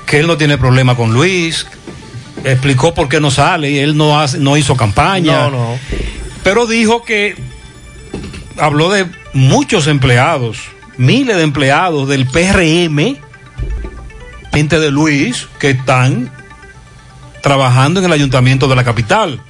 que 0.07 0.21
él 0.21 0.27
no 0.27 0.37
tiene 0.37 0.57
problema 0.57 0.95
con 0.97 1.13
Luis, 1.13 1.67
explicó 2.45 2.95
por 2.95 3.09
qué 3.09 3.21
no 3.21 3.31
sale 3.31 3.71
y 3.71 3.79
él 3.79 3.97
no, 3.97 4.21
hace, 4.21 4.39
no 4.39 4.57
hizo 4.57 4.77
campaña. 4.77 5.49
No, 5.49 5.51
no. 5.51 5.79
Pero 6.43 6.67
dijo 6.67 7.03
que 7.05 7.37
habló 8.57 8.91
de 8.91 9.07
muchos 9.35 9.87
empleados, 9.87 10.59
miles 11.01 11.35
de 11.37 11.43
empleados 11.43 12.07
del 12.09 12.27
PRM, 12.27 13.17
gente 14.53 14.79
de 14.79 14.91
Luis, 14.91 15.49
que 15.59 15.71
están 15.71 16.31
trabajando 17.43 18.01
en 18.01 18.07
el 18.07 18.13
ayuntamiento 18.13 18.69
de 18.69 18.77
la 18.77 18.85
capital. 18.85 19.41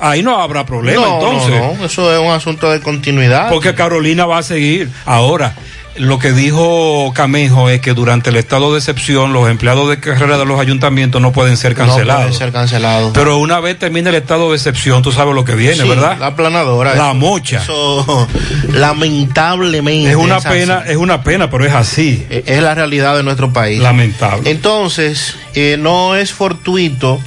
Ahí 0.00 0.22
no 0.22 0.40
habrá 0.40 0.64
problema 0.64 1.02
No, 1.02 1.14
entonces. 1.14 1.50
no, 1.60 1.74
no, 1.74 1.84
eso 1.84 2.14
es 2.14 2.18
un 2.20 2.32
asunto 2.32 2.70
de 2.70 2.80
continuidad. 2.80 3.50
Porque 3.50 3.74
Carolina 3.74 4.24
va 4.24 4.38
a 4.38 4.42
seguir. 4.42 4.90
Ahora, 5.04 5.54
lo 5.98 6.18
que 6.18 6.32
dijo 6.32 7.12
Camejo 7.14 7.70
es 7.70 7.80
que 7.80 7.94
durante 7.94 8.30
el 8.30 8.36
estado 8.36 8.72
de 8.72 8.78
excepción 8.78 9.32
los 9.32 9.48
empleados 9.48 9.88
de 9.88 9.98
carrera 9.98 10.36
de 10.38 10.44
los 10.44 10.60
ayuntamentos 10.60 11.20
no 11.22 11.32
pueden 11.32 11.56
ser 11.56 11.72
No 11.76 11.86
cancelados. 11.86 12.24
puede 12.26 12.36
ser 12.38 12.52
cancelado. 12.52 13.12
Pero 13.12 13.38
una 13.38 13.60
vez 13.60 13.78
termine 13.78 14.10
el 14.10 14.16
estado 14.16 14.50
de 14.50 14.56
excepción, 14.56 15.02
tú 15.02 15.12
sabes 15.12 15.34
lo 15.34 15.44
que 15.44 15.54
viene, 15.54 15.82
Sí, 15.82 15.88
¿verdad? 15.88 16.16
La 16.18 16.36
planadora. 16.36 16.94
La 16.94 17.06
eso- 17.06 17.14
mocha. 17.14 17.62
Eso, 17.62 18.28
lamentablemente. 18.72 20.10
Es 20.10 20.16
una 20.16 20.40
pena, 20.40 20.82
es 20.86 20.96
una 20.96 21.22
pena, 21.22 21.50
pero 21.50 21.64
es 21.64 21.72
así. 21.72 22.26
Eh, 22.30 22.44
Es 22.46 22.62
la 22.62 22.74
realidad 22.74 23.16
de 23.16 23.22
nuestro 23.22 23.52
país. 23.52 23.80
Lamentable. 23.80 24.50
Entonces, 24.50 25.36
eh, 25.54 25.76
no 25.78 26.16
es 26.16 26.32
fortuito 26.32 27.20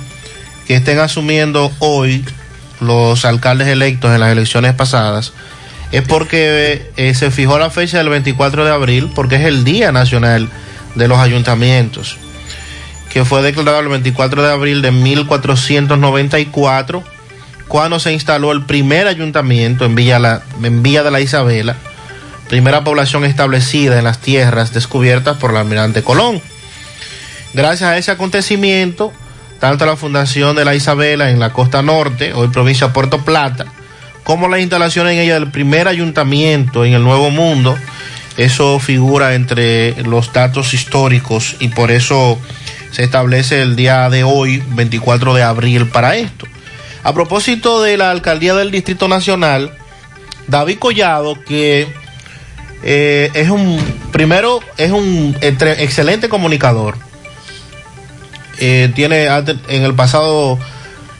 que 0.67 0.75
estén 0.75 0.99
asumiendo 0.99 1.71
hoy 1.79 2.23
los 2.79 3.25
alcaldes 3.25 3.67
electos 3.67 4.13
en 4.13 4.19
las 4.21 4.31
elecciones 4.31 4.73
pasadas. 4.73 5.33
Es 5.91 6.03
porque 6.03 6.91
eh, 6.97 7.13
se 7.15 7.31
fijó 7.31 7.57
la 7.57 7.71
fecha 7.71 7.97
del 7.97 8.09
24 8.09 8.63
de 8.63 8.71
abril, 8.71 9.09
porque 9.15 9.37
es 9.37 9.45
el 9.45 9.63
Día 9.63 9.91
Nacional 9.91 10.49
de 10.95 11.07
los 11.07 11.17
Ayuntamientos, 11.17 12.17
que 13.11 13.25
fue 13.25 13.41
declarado 13.41 13.79
el 13.79 13.89
24 13.89 14.43
de 14.43 14.51
abril 14.51 14.81
de 14.81 14.91
1494, 14.91 17.03
cuando 17.67 17.99
se 17.99 18.13
instaló 18.13 18.51
el 18.51 18.65
primer 18.65 19.07
ayuntamiento 19.07 19.85
en 19.85 19.95
Villa, 19.95 20.19
la, 20.19 20.43
en 20.63 20.83
Villa 20.83 21.03
de 21.03 21.11
la 21.11 21.21
Isabela, 21.21 21.75
primera 22.47 22.83
población 22.83 23.25
establecida 23.25 23.97
en 23.97 24.05
las 24.05 24.19
tierras 24.19 24.73
descubiertas 24.73 25.37
por 25.37 25.51
el 25.51 25.57
almirante 25.57 26.03
Colón. 26.03 26.41
Gracias 27.53 27.89
a 27.89 27.97
ese 27.97 28.11
acontecimiento, 28.11 29.11
tanto 29.59 29.85
la 29.85 29.95
fundación 29.95 30.55
de 30.55 30.65
la 30.65 30.75
Isabela 30.75 31.31
en 31.31 31.39
la 31.39 31.51
costa 31.51 31.81
norte, 31.81 32.33
hoy 32.33 32.49
provincia 32.49 32.87
de 32.87 32.93
Puerto 32.93 33.23
Plata, 33.23 33.65
como 34.29 34.47
la 34.47 34.59
instalación 34.59 35.07
en 35.07 35.17
ella 35.17 35.33
del 35.33 35.49
primer 35.49 35.87
ayuntamiento 35.87 36.85
en 36.85 36.93
el 36.93 37.01
Nuevo 37.01 37.31
Mundo, 37.31 37.75
eso 38.37 38.77
figura 38.77 39.33
entre 39.33 40.03
los 40.03 40.31
datos 40.31 40.75
históricos 40.75 41.55
y 41.59 41.69
por 41.69 41.89
eso 41.89 42.37
se 42.91 43.03
establece 43.03 43.63
el 43.63 43.75
día 43.75 44.07
de 44.11 44.23
hoy, 44.23 44.61
24 44.75 45.33
de 45.33 45.41
abril, 45.41 45.87
para 45.87 46.15
esto. 46.15 46.45
A 47.01 47.11
propósito 47.11 47.81
de 47.81 47.97
la 47.97 48.11
alcaldía 48.11 48.53
del 48.53 48.69
Distrito 48.69 49.07
Nacional, 49.07 49.75
David 50.45 50.77
Collado, 50.77 51.43
que 51.43 51.91
eh, 52.83 53.31
es 53.33 53.49
un, 53.49 53.81
primero, 54.11 54.59
es 54.77 54.91
un 54.91 55.35
excelente 55.41 56.29
comunicador. 56.29 56.97
Eh, 58.59 58.91
tiene, 58.93 59.25
en 59.25 59.83
el 59.83 59.95
pasado 59.95 60.59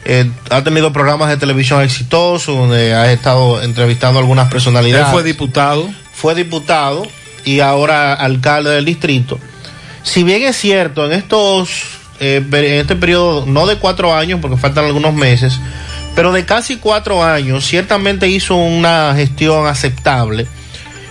eh, 0.04 0.30
ha 0.50 0.64
tenido 0.64 0.92
programas 0.92 1.28
de 1.28 1.36
televisión 1.36 1.82
exitosos, 1.82 2.56
donde 2.56 2.94
ha 2.94 3.12
estado 3.12 3.62
entrevistando 3.62 4.18
a 4.18 4.22
algunas 4.22 4.46
Él 4.46 4.52
personalidades. 4.52 5.08
fue 5.12 5.22
diputado. 5.22 5.88
Fue 6.12 6.34
diputado 6.34 7.06
y 7.44 7.60
ahora 7.60 8.14
alcalde 8.14 8.70
del 8.70 8.84
distrito. 8.84 9.38
Si 10.02 10.22
bien 10.22 10.42
es 10.42 10.56
cierto, 10.56 11.06
en 11.06 11.12
estos, 11.12 11.70
eh, 12.20 12.42
en 12.50 12.64
este 12.80 12.96
periodo, 12.96 13.44
no 13.46 13.66
de 13.66 13.76
cuatro 13.76 14.14
años, 14.14 14.40
porque 14.40 14.56
faltan 14.56 14.84
algunos 14.86 15.14
meses, 15.14 15.58
pero 16.14 16.32
de 16.32 16.44
casi 16.44 16.76
cuatro 16.76 17.22
años, 17.22 17.66
ciertamente 17.66 18.28
hizo 18.28 18.56
una 18.56 19.12
gestión 19.14 19.66
aceptable 19.66 20.46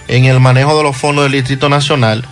en 0.07 0.25
el 0.25 0.39
manejo 0.39 0.75
de 0.77 0.83
los 0.83 0.97
fondos 0.97 1.25
del 1.25 1.33
Distrito 1.33 1.69
Nacional, 1.69 2.25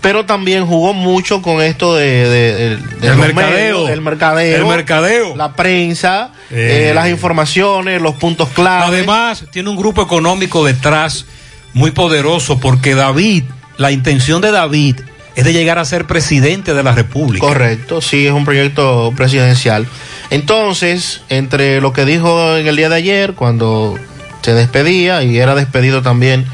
pero 0.00 0.24
también 0.24 0.66
jugó 0.66 0.92
mucho 0.92 1.42
con 1.42 1.60
esto 1.62 1.94
de, 1.96 2.06
de- 2.28 2.54
de- 2.54 2.76
de 2.76 3.08
El 3.08 3.16
mercadeo. 3.16 3.50
medios, 3.80 3.90
el 3.90 4.00
mercadeo, 4.00 4.56
El 4.56 4.66
mercadeo. 4.66 5.36
la 5.36 5.52
prensa, 5.54 6.30
Eh. 6.50 6.88
eh, 6.90 6.94
las 6.94 7.08
informaciones, 7.08 8.00
los 8.00 8.14
puntos 8.14 8.48
claves. 8.50 8.88
Además, 8.88 9.44
tiene 9.50 9.68
un 9.70 9.76
grupo 9.76 10.02
económico 10.02 10.64
detrás 10.64 11.26
muy 11.74 11.90
poderoso 11.90 12.58
porque 12.60 12.94
David, 12.94 13.44
la 13.78 13.90
intención 13.90 14.40
de 14.40 14.50
David 14.52 14.96
es 15.34 15.44
de 15.44 15.52
llegar 15.52 15.78
a 15.78 15.84
ser 15.84 16.06
presidente 16.06 16.72
de 16.72 16.82
la 16.82 16.92
República. 16.92 17.46
Correcto, 17.46 18.00
sí, 18.00 18.26
es 18.26 18.32
un 18.32 18.44
proyecto 18.46 19.12
presidencial. 19.16 19.86
Entonces, 20.30 21.22
entre 21.28 21.80
lo 21.80 21.92
que 21.92 22.04
dijo 22.04 22.56
en 22.56 22.66
el 22.66 22.76
día 22.76 22.88
de 22.88 22.96
ayer, 22.96 23.34
cuando 23.34 23.98
se 24.42 24.54
despedía 24.54 25.22
y 25.24 25.38
era 25.38 25.54
despedido 25.54 26.02
también 26.02 26.46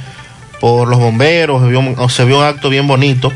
por 0.62 0.86
los 0.86 1.00
bomberos, 1.00 1.60
se 2.12 2.24
vio 2.24 2.38
un- 2.38 2.44
acto 2.44 2.70
bien 2.70 2.86
bonito, 2.86 3.32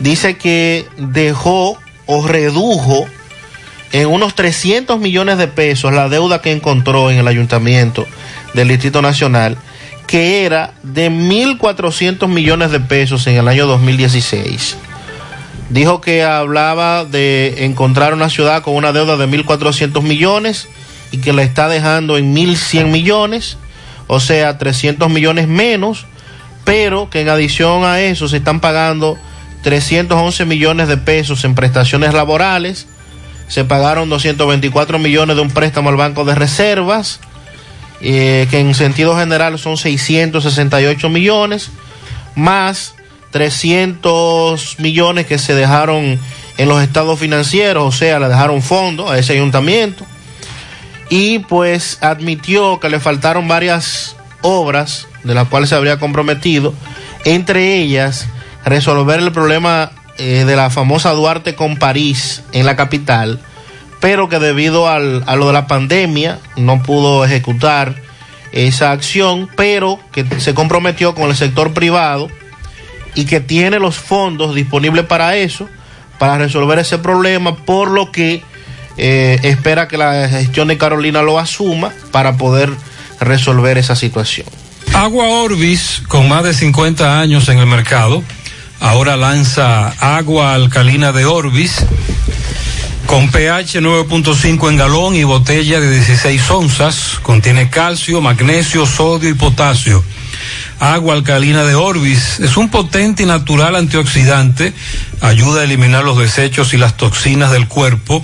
dice 0.00 0.36
que 0.36 0.84
dejó 0.96 1.78
o 2.06 2.26
redujo 2.26 3.06
en 3.92 4.08
unos 4.08 4.34
300 4.34 4.98
millones 4.98 5.38
de 5.38 5.46
pesos 5.46 5.92
la 5.92 6.08
deuda 6.08 6.42
que 6.42 6.50
encontró 6.50 7.08
en 7.12 7.18
el 7.18 7.28
ayuntamiento 7.28 8.04
del 8.54 8.66
Distrito 8.66 9.00
Nacional, 9.00 9.56
que 10.08 10.44
era 10.44 10.72
de 10.82 11.08
1.400 11.08 12.26
millones 12.28 12.72
de 12.72 12.80
pesos 12.80 13.24
en 13.28 13.36
el 13.36 13.46
año 13.46 13.66
2016 13.68 14.76
dijo 15.70 16.00
que 16.00 16.22
hablaba 16.24 17.04
de 17.04 17.64
encontrar 17.64 18.12
una 18.14 18.28
ciudad 18.30 18.62
con 18.62 18.74
una 18.74 18.92
deuda 18.92 19.16
de 19.16 19.26
1.400 19.28 20.00
millones 20.02 20.68
y 21.12 21.18
que 21.18 21.32
le 21.32 21.42
está 21.42 21.68
dejando 21.68 22.18
en 22.18 22.34
1.100 22.34 22.86
millones, 22.86 23.56
o 24.08 24.18
sea, 24.20 24.58
300 24.58 25.10
millones 25.10 25.48
menos, 25.48 26.06
pero 26.66 27.08
que 27.08 27.20
en 27.20 27.28
adición 27.28 27.84
a 27.84 28.00
eso 28.00 28.28
se 28.28 28.38
están 28.38 28.58
pagando 28.58 29.16
311 29.62 30.44
millones 30.46 30.88
de 30.88 30.96
pesos 30.96 31.44
en 31.44 31.54
prestaciones 31.54 32.12
laborales, 32.12 32.88
se 33.46 33.64
pagaron 33.64 34.10
224 34.10 34.98
millones 34.98 35.36
de 35.36 35.42
un 35.42 35.50
préstamo 35.50 35.90
al 35.90 35.96
Banco 35.96 36.24
de 36.24 36.34
Reservas, 36.34 37.20
eh, 38.00 38.48
que 38.50 38.58
en 38.58 38.74
sentido 38.74 39.16
general 39.16 39.60
son 39.60 39.76
668 39.76 41.08
millones, 41.08 41.70
más 42.34 42.96
300 43.30 44.80
millones 44.80 45.26
que 45.26 45.38
se 45.38 45.54
dejaron 45.54 46.18
en 46.58 46.68
los 46.68 46.82
estados 46.82 47.20
financieros, 47.20 47.84
o 47.84 47.96
sea, 47.96 48.18
le 48.18 48.26
dejaron 48.28 48.60
fondos 48.60 49.08
a 49.08 49.18
ese 49.18 49.34
ayuntamiento. 49.34 50.04
Y 51.10 51.38
pues 51.38 51.98
admitió 52.00 52.80
que 52.80 52.90
le 52.90 52.98
faltaron 52.98 53.46
varias 53.46 54.16
obras 54.42 55.06
de 55.26 55.34
las 55.34 55.48
cuales 55.48 55.68
se 55.68 55.74
habría 55.74 55.98
comprometido, 55.98 56.72
entre 57.24 57.74
ellas 57.74 58.28
resolver 58.64 59.20
el 59.20 59.32
problema 59.32 59.90
eh, 60.18 60.44
de 60.46 60.56
la 60.56 60.70
famosa 60.70 61.10
Duarte 61.12 61.54
con 61.54 61.76
París 61.76 62.42
en 62.52 62.64
la 62.64 62.76
capital, 62.76 63.40
pero 64.00 64.28
que 64.28 64.38
debido 64.38 64.88
al, 64.88 65.24
a 65.26 65.36
lo 65.36 65.48
de 65.48 65.52
la 65.52 65.66
pandemia 65.66 66.38
no 66.56 66.82
pudo 66.82 67.24
ejecutar 67.24 67.96
esa 68.52 68.92
acción, 68.92 69.50
pero 69.56 69.98
que 70.12 70.24
se 70.38 70.54
comprometió 70.54 71.14
con 71.14 71.28
el 71.28 71.36
sector 71.36 71.74
privado 71.74 72.28
y 73.14 73.24
que 73.24 73.40
tiene 73.40 73.78
los 73.78 73.96
fondos 73.96 74.54
disponibles 74.54 75.04
para 75.04 75.36
eso, 75.36 75.68
para 76.18 76.38
resolver 76.38 76.78
ese 76.78 76.98
problema, 76.98 77.56
por 77.56 77.90
lo 77.90 78.12
que 78.12 78.42
eh, 78.96 79.38
espera 79.42 79.88
que 79.88 79.98
la 79.98 80.28
gestión 80.28 80.68
de 80.68 80.78
Carolina 80.78 81.22
lo 81.22 81.38
asuma 81.38 81.92
para 82.12 82.36
poder 82.36 82.70
resolver 83.20 83.78
esa 83.78 83.96
situación. 83.96 84.46
Agua 84.96 85.28
Orbis, 85.28 86.02
con 86.08 86.26
más 86.26 86.42
de 86.42 86.54
50 86.54 87.20
años 87.20 87.50
en 87.50 87.58
el 87.58 87.66
mercado, 87.66 88.24
ahora 88.80 89.18
lanza 89.18 89.88
agua 90.00 90.54
alcalina 90.54 91.12
de 91.12 91.26
Orbis 91.26 91.84
con 93.04 93.30
pH 93.30 93.82
9.5 93.82 94.70
en 94.70 94.76
galón 94.78 95.14
y 95.14 95.22
botella 95.22 95.80
de 95.80 95.90
16 95.90 96.50
onzas. 96.50 97.18
Contiene 97.22 97.68
calcio, 97.68 98.22
magnesio, 98.22 98.86
sodio 98.86 99.28
y 99.28 99.34
potasio. 99.34 100.02
Agua 100.78 101.14
alcalina 101.14 101.64
de 101.64 101.74
Orbis 101.74 102.38
es 102.40 102.58
un 102.58 102.68
potente 102.68 103.22
y 103.22 103.26
natural 103.26 103.76
antioxidante. 103.76 104.74
Ayuda 105.22 105.62
a 105.62 105.64
eliminar 105.64 106.04
los 106.04 106.18
desechos 106.18 106.74
y 106.74 106.76
las 106.76 106.98
toxinas 106.98 107.50
del 107.50 107.66
cuerpo. 107.66 108.22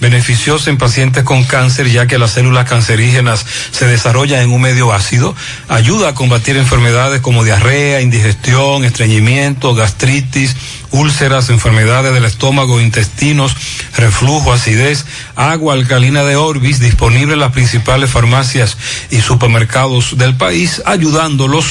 Beneficioso 0.00 0.68
en 0.68 0.76
pacientes 0.76 1.24
con 1.24 1.44
cáncer 1.44 1.90
ya 1.90 2.06
que 2.06 2.18
las 2.18 2.32
células 2.32 2.68
cancerígenas 2.68 3.46
se 3.70 3.86
desarrollan 3.86 4.42
en 4.42 4.52
un 4.52 4.60
medio 4.60 4.92
ácido. 4.92 5.34
Ayuda 5.68 6.10
a 6.10 6.14
combatir 6.14 6.58
enfermedades 6.58 7.22
como 7.22 7.42
diarrea, 7.42 8.02
indigestión, 8.02 8.84
estreñimiento, 8.84 9.74
gastritis 9.74 10.54
úlceras, 10.94 11.50
enfermedades 11.50 12.14
del 12.14 12.24
estómago, 12.24 12.80
intestinos, 12.80 13.56
reflujo, 13.96 14.52
acidez, 14.52 15.04
agua 15.34 15.74
alcalina 15.74 16.22
de 16.22 16.36
Orbis, 16.36 16.78
disponible 16.78 17.34
en 17.34 17.40
las 17.40 17.52
principales 17.52 18.10
farmacias 18.10 18.76
y 19.10 19.20
supermercados 19.20 20.16
del 20.16 20.36
país, 20.36 20.82
ayudándolos 20.86 21.66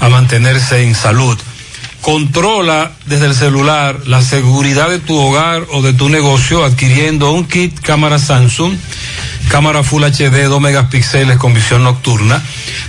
a 0.00 0.08
mantenerse 0.08 0.82
en 0.82 0.94
salud. 0.94 1.38
Controla 2.00 2.92
desde 3.06 3.26
el 3.26 3.34
celular 3.34 4.06
la 4.06 4.22
seguridad 4.22 4.88
de 4.88 5.00
tu 5.00 5.16
hogar 5.18 5.64
o 5.72 5.82
de 5.82 5.92
tu 5.92 6.08
negocio 6.08 6.64
adquiriendo 6.64 7.32
un 7.32 7.46
kit 7.46 7.80
cámara 7.80 8.18
Samsung, 8.18 8.76
cámara 9.48 9.82
Full 9.82 10.04
HD 10.04 10.44
2 10.48 10.60
megapíxeles 10.60 11.38
con 11.38 11.54
visión 11.54 11.82
nocturna, 11.84 12.42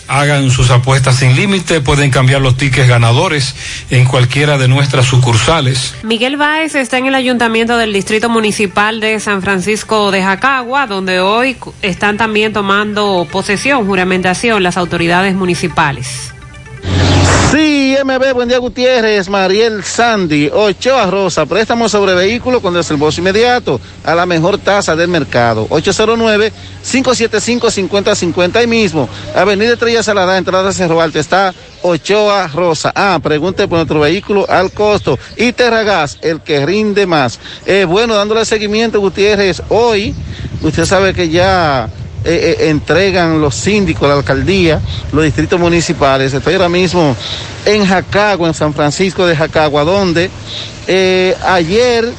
Hagan 0.07 0.51
sus 0.51 0.69
apuestas 0.69 1.17
sin 1.17 1.35
límite, 1.35 1.81
pueden 1.81 2.11
cambiar 2.11 2.41
los 2.41 2.57
tickets 2.57 2.87
ganadores 2.87 3.55
en 3.89 4.05
cualquiera 4.05 4.57
de 4.57 4.67
nuestras 4.67 5.05
sucursales. 5.05 5.95
Miguel 6.03 6.37
Báez 6.37 6.75
está 6.75 6.97
en 6.97 7.07
el 7.07 7.15
ayuntamiento 7.15 7.77
del 7.77 7.91
Distrito 7.91 8.29
Municipal 8.29 8.99
de 8.99 9.19
San 9.19 9.41
Francisco 9.41 10.11
de 10.11 10.21
Jacagua, 10.21 10.87
donde 10.87 11.19
hoy 11.19 11.57
están 11.81 12.17
también 12.17 12.53
tomando 12.53 13.27
posesión, 13.31 13.85
juramentación, 13.85 14.63
las 14.63 14.77
autoridades 14.77 15.35
municipales. 15.35 16.33
Sí, 17.55 17.95
MB, 18.03 18.33
buen 18.33 18.49
día 18.49 18.57
Gutiérrez, 18.57 19.29
Mariel 19.29 19.81
Sandy, 19.81 20.49
Ochoa 20.51 21.05
Rosa, 21.05 21.45
préstamos 21.45 21.89
sobre 21.89 22.13
vehículos 22.13 22.61
con 22.61 22.73
desembolso 22.73 23.21
inmediato 23.21 23.79
a 24.03 24.13
la 24.13 24.25
mejor 24.25 24.57
tasa 24.57 24.93
del 24.93 25.07
mercado. 25.07 25.65
809-575-5050 25.69 28.57
ahí 28.57 28.67
mismo. 28.67 29.07
Avenida 29.33 29.71
Estrella 29.71 30.03
Salada, 30.03 30.37
entrada 30.37 30.73
Cerro 30.73 30.99
Alto, 30.99 31.17
está 31.17 31.53
Ochoa 31.81 32.47
Rosa. 32.47 32.91
Ah, 32.93 33.17
pregunte 33.23 33.69
por 33.69 33.77
nuestro 33.77 34.01
vehículo 34.01 34.45
al 34.49 34.73
costo. 34.73 35.17
Y 35.37 35.53
Terragas, 35.53 36.17
el 36.23 36.41
que 36.41 36.65
rinde 36.65 37.05
más. 37.05 37.39
Eh, 37.65 37.85
bueno, 37.85 38.15
dándole 38.15 38.43
seguimiento, 38.43 38.99
Gutiérrez, 38.99 39.63
hoy, 39.69 40.13
usted 40.61 40.83
sabe 40.83 41.13
que 41.13 41.29
ya 41.29 41.87
eh, 42.27 42.57
eh, 42.59 42.69
entregan 42.69 43.39
los 43.39 43.53
síndicos, 43.53 44.09
la 44.09 44.15
alcaldía, 44.15 44.81
los 45.11 45.23
distritos 45.23 45.59
municipales. 45.59 46.33
Estoy 46.33 46.55
ahora 46.55 46.69
mismo 46.69 47.15
en 47.65 47.85
Jacagua, 47.85 48.47
en 48.47 48.55
San 48.55 48.73
Francisco 48.73 49.27
de 49.27 49.35
Jacagua, 49.35 49.83
donde 49.83 50.31
eh, 50.87 51.35
ayer 51.45 52.11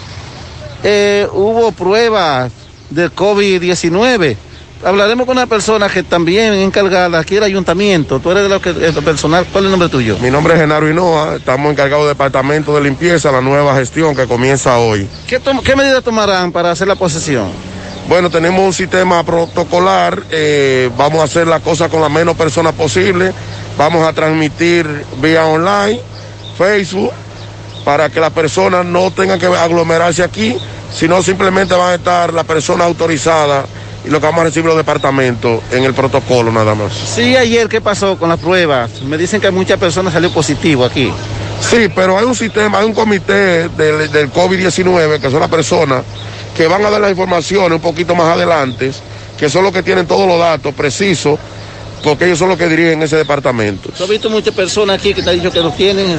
hubo 1.32 1.72
pruebas 1.72 2.52
del 2.88 3.12
COVID-19. 3.12 4.36
Hablaremos 4.84 5.26
con 5.26 5.36
una 5.36 5.46
persona 5.46 5.88
que 5.88 6.04
también 6.04 6.52
es 6.52 6.64
encargada 6.64 7.18
aquí 7.18 7.34
del 7.34 7.42
ayuntamiento. 7.44 8.20
Tú 8.20 8.30
eres 8.30 8.44
de 8.44 8.48
lo 8.48 8.60
que 8.60 8.72
de 8.74 8.92
lo 8.92 9.02
personal. 9.02 9.44
¿Cuál 9.50 9.64
es 9.64 9.66
el 9.66 9.70
nombre 9.72 9.88
tuyo? 9.88 10.18
Mi 10.20 10.30
nombre 10.30 10.54
es 10.54 10.60
Genaro 10.60 10.88
Hinoa, 10.88 11.36
estamos 11.36 11.72
encargados 11.72 12.04
del 12.04 12.14
departamento 12.14 12.76
de 12.76 12.82
limpieza, 12.82 13.32
la 13.32 13.40
nueva 13.40 13.74
gestión 13.74 14.14
que 14.14 14.28
comienza 14.28 14.78
hoy. 14.78 15.08
¿Qué, 15.26 15.40
qué 15.64 15.74
medidas 15.74 16.04
tomarán 16.04 16.52
para 16.52 16.70
hacer 16.70 16.86
la 16.86 16.94
posesión? 16.94 17.75
Bueno, 18.08 18.30
tenemos 18.30 18.60
un 18.64 18.72
sistema 18.72 19.24
protocolar, 19.24 20.22
eh, 20.30 20.88
vamos 20.96 21.20
a 21.20 21.24
hacer 21.24 21.48
las 21.48 21.60
cosas 21.60 21.88
con 21.88 22.00
la 22.00 22.08
menos 22.08 22.36
personas 22.36 22.72
posible, 22.72 23.32
vamos 23.76 24.06
a 24.06 24.12
transmitir 24.12 24.86
vía 25.20 25.44
online, 25.44 26.00
Facebook, 26.56 27.10
para 27.84 28.08
que 28.08 28.20
las 28.20 28.30
personas 28.30 28.86
no 28.86 29.10
tengan 29.10 29.40
que 29.40 29.46
aglomerarse 29.46 30.22
aquí, 30.22 30.56
sino 30.94 31.20
simplemente 31.20 31.74
van 31.74 31.90
a 31.90 31.94
estar 31.96 32.32
las 32.32 32.44
personas 32.44 32.86
autorizadas 32.86 33.66
y 34.04 34.10
lo 34.10 34.20
que 34.20 34.26
vamos 34.26 34.42
a 34.42 34.44
recibir 34.44 34.66
los 34.66 34.76
departamentos 34.76 35.60
en 35.72 35.82
el 35.82 35.92
protocolo 35.92 36.52
nada 36.52 36.76
más. 36.76 36.92
Sí, 36.92 37.36
ayer, 37.36 37.68
¿qué 37.68 37.80
pasó 37.80 38.16
con 38.16 38.28
las 38.28 38.38
pruebas? 38.38 39.02
Me 39.02 39.18
dicen 39.18 39.40
que 39.40 39.50
muchas 39.50 39.80
personas 39.80 40.12
salió 40.12 40.30
positivo 40.30 40.84
aquí. 40.84 41.12
Sí, 41.60 41.88
pero 41.92 42.16
hay 42.16 42.24
un 42.24 42.36
sistema, 42.36 42.78
hay 42.78 42.86
un 42.86 42.94
comité 42.94 43.68
del, 43.70 44.12
del 44.12 44.32
COVID-19, 44.32 45.18
que 45.18 45.28
son 45.28 45.40
las 45.40 45.50
personas 45.50 46.04
que 46.56 46.66
van 46.66 46.84
a 46.84 46.90
dar 46.90 47.00
las 47.00 47.10
informaciones 47.10 47.72
un 47.72 47.80
poquito 47.80 48.14
más 48.14 48.28
adelante, 48.28 48.90
que 49.38 49.50
son 49.50 49.64
los 49.64 49.72
que 49.72 49.82
tienen 49.82 50.06
todos 50.06 50.26
los 50.26 50.38
datos 50.38 50.74
precisos, 50.74 51.38
porque 52.02 52.24
ellos 52.26 52.38
son 52.38 52.48
los 52.48 52.58
que 52.58 52.66
dirigen 52.68 53.02
ese 53.02 53.16
departamento. 53.16 53.90
¿Tú 53.96 54.04
has 54.04 54.08
visto 54.08 54.30
muchas 54.30 54.54
personas 54.54 54.98
aquí 54.98 55.12
que 55.12 55.22
te 55.22 55.30
han 55.30 55.36
dicho 55.36 55.50
que 55.50 55.60
lo 55.60 55.70
tienen? 55.72 56.18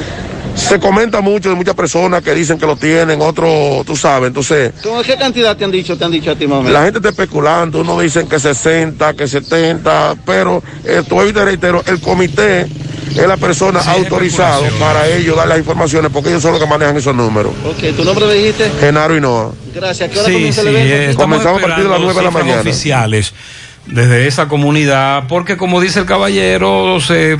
Se 0.54 0.78
comenta 0.78 1.20
mucho 1.20 1.48
de 1.50 1.54
muchas 1.54 1.74
personas 1.74 2.22
que 2.22 2.34
dicen 2.34 2.58
que 2.58 2.66
lo 2.66 2.76
tienen, 2.76 3.20
otros, 3.20 3.84
tú 3.86 3.94
sabes, 3.94 4.28
entonces 4.28 4.72
¿Cómo 4.82 5.02
qué 5.02 5.16
cantidad 5.16 5.56
te 5.56 5.64
han 5.64 5.70
dicho, 5.70 5.96
te 5.96 6.04
han 6.04 6.10
dicho 6.10 6.32
a 6.32 6.36
ti, 6.36 6.46
mamá? 6.46 6.68
la 6.68 6.84
gente 6.84 6.98
está 6.98 7.10
especulando, 7.10 7.80
unos 7.80 8.02
dicen 8.02 8.28
que 8.28 8.40
60, 8.40 9.14
que 9.14 9.28
70, 9.28 10.16
pero 10.24 10.62
eh, 10.84 11.02
todavía 11.08 11.32
te 11.32 11.44
reitero, 11.44 11.82
el 11.86 12.00
comité 12.00 12.66
es 13.10 13.26
la 13.28 13.36
persona 13.36 13.80
autorizada 13.80 14.68
para 14.78 15.08
ellos 15.08 15.36
dar 15.36 15.48
las 15.48 15.58
informaciones 15.58 16.10
porque 16.12 16.28
ellos 16.30 16.42
son 16.42 16.52
los 16.52 16.60
que 16.60 16.66
manejan 16.66 16.96
esos 16.96 17.14
números. 17.14 17.52
Ok, 17.64 17.96
¿tu 17.96 18.04
nombre 18.04 18.26
me 18.26 18.34
dijiste? 18.34 18.70
Genaro 18.80 19.16
y 19.16 19.20
Noa. 19.20 19.52
Gracias. 19.74 20.08
¿A 20.08 20.12
qué 20.12 20.18
hora 20.18 20.26
Sí, 20.28 20.32
comienza 20.34 20.62
sí, 20.62 20.68
el 20.68 20.76
evento? 20.76 20.94
eh, 20.94 21.10
estamos 21.10 21.24
Comenzamos 21.24 21.62
a 21.62 21.66
partir 21.66 21.84
de 21.84 21.90
las 21.90 21.98
esperando 22.00 22.14
9 22.14 22.18
de 22.18 22.22
la 22.24 22.30
cifras 22.30 22.44
mañana. 22.44 22.60
oficiales 22.60 23.34
desde 23.86 24.26
esa 24.26 24.48
comunidad, 24.48 25.24
porque 25.28 25.56
como 25.56 25.80
dice 25.80 26.00
el 26.00 26.04
caballero, 26.06 26.98
se, 27.00 27.38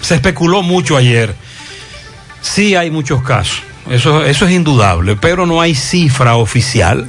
se 0.00 0.14
especuló 0.14 0.62
mucho 0.62 0.96
ayer. 0.96 1.34
Sí 2.40 2.76
hay 2.76 2.90
muchos 2.92 3.22
casos, 3.22 3.62
eso, 3.90 4.24
eso 4.24 4.46
es 4.46 4.52
indudable, 4.52 5.16
pero 5.16 5.46
no 5.46 5.60
hay 5.60 5.74
cifra 5.74 6.36
oficial. 6.36 7.06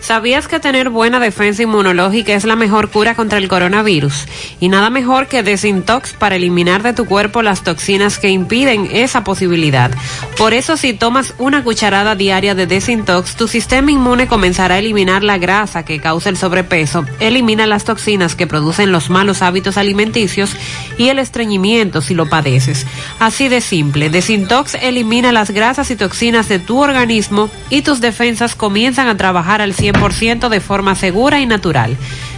¿Sabías 0.00 0.48
que 0.48 0.58
tener 0.58 0.88
buena 0.88 1.20
defensa 1.20 1.62
inmunológica 1.62 2.32
es 2.32 2.44
la 2.44 2.56
mejor 2.56 2.90
cura 2.90 3.14
contra 3.14 3.36
el 3.36 3.48
coronavirus? 3.48 4.26
Y 4.58 4.70
nada 4.70 4.88
mejor 4.88 5.26
que 5.26 5.42
Desintox 5.42 6.14
para 6.14 6.36
eliminar 6.36 6.82
de 6.82 6.94
tu 6.94 7.04
cuerpo 7.04 7.42
las 7.42 7.62
toxinas 7.62 8.18
que 8.18 8.30
impiden 8.30 8.88
esa 8.90 9.24
posibilidad. 9.24 9.90
Por 10.38 10.54
eso 10.54 10.78
si 10.78 10.94
tomas 10.94 11.34
una 11.36 11.62
cucharada 11.62 12.14
diaria 12.14 12.54
de 12.54 12.66
Desintox, 12.66 13.36
tu 13.36 13.46
sistema 13.46 13.90
inmune 13.90 14.26
comenzará 14.26 14.76
a 14.76 14.78
eliminar 14.78 15.22
la 15.22 15.36
grasa 15.36 15.84
que 15.84 16.00
causa 16.00 16.30
el 16.30 16.38
sobrepeso, 16.38 17.04
elimina 17.20 17.66
las 17.66 17.84
toxinas 17.84 18.34
que 18.34 18.46
producen 18.46 18.92
los 18.92 19.10
malos 19.10 19.42
hábitos 19.42 19.76
alimenticios 19.76 20.56
y 20.96 21.08
el 21.08 21.18
estreñimiento 21.18 22.00
si 22.00 22.14
lo 22.14 22.26
padeces. 22.26 22.86
Así 23.18 23.48
de 23.48 23.60
simple, 23.60 24.08
Desintox 24.08 24.76
elimina 24.76 25.30
las 25.30 25.50
grasas 25.50 25.90
y 25.90 25.96
toxinas 25.96 26.48
de 26.48 26.58
tu 26.58 26.78
organismo 26.78 27.50
y 27.68 27.82
tus 27.82 28.00
defensas 28.00 28.54
comienzan 28.54 29.08
a 29.08 29.16
trabajar 29.18 29.60
al 29.60 29.74
100% 29.74 29.89
de 29.92 30.60
forma 30.60 30.94
segura 30.94 31.40
y 31.40 31.46
natural. 31.46 31.96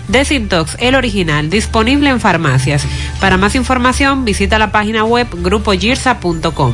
Desintox, 0.09 0.77
el 0.81 0.95
original, 0.95 1.51
disponible 1.51 2.11
en 2.11 2.21
farmacias. 2.21 2.85
Para 3.21 3.37
más 3.37 3.55
información, 3.55 4.25
visita 4.25 4.59
la 4.59 4.73
página 4.73 5.05
web 5.05 5.29
grupogirsa.com. 5.33 6.73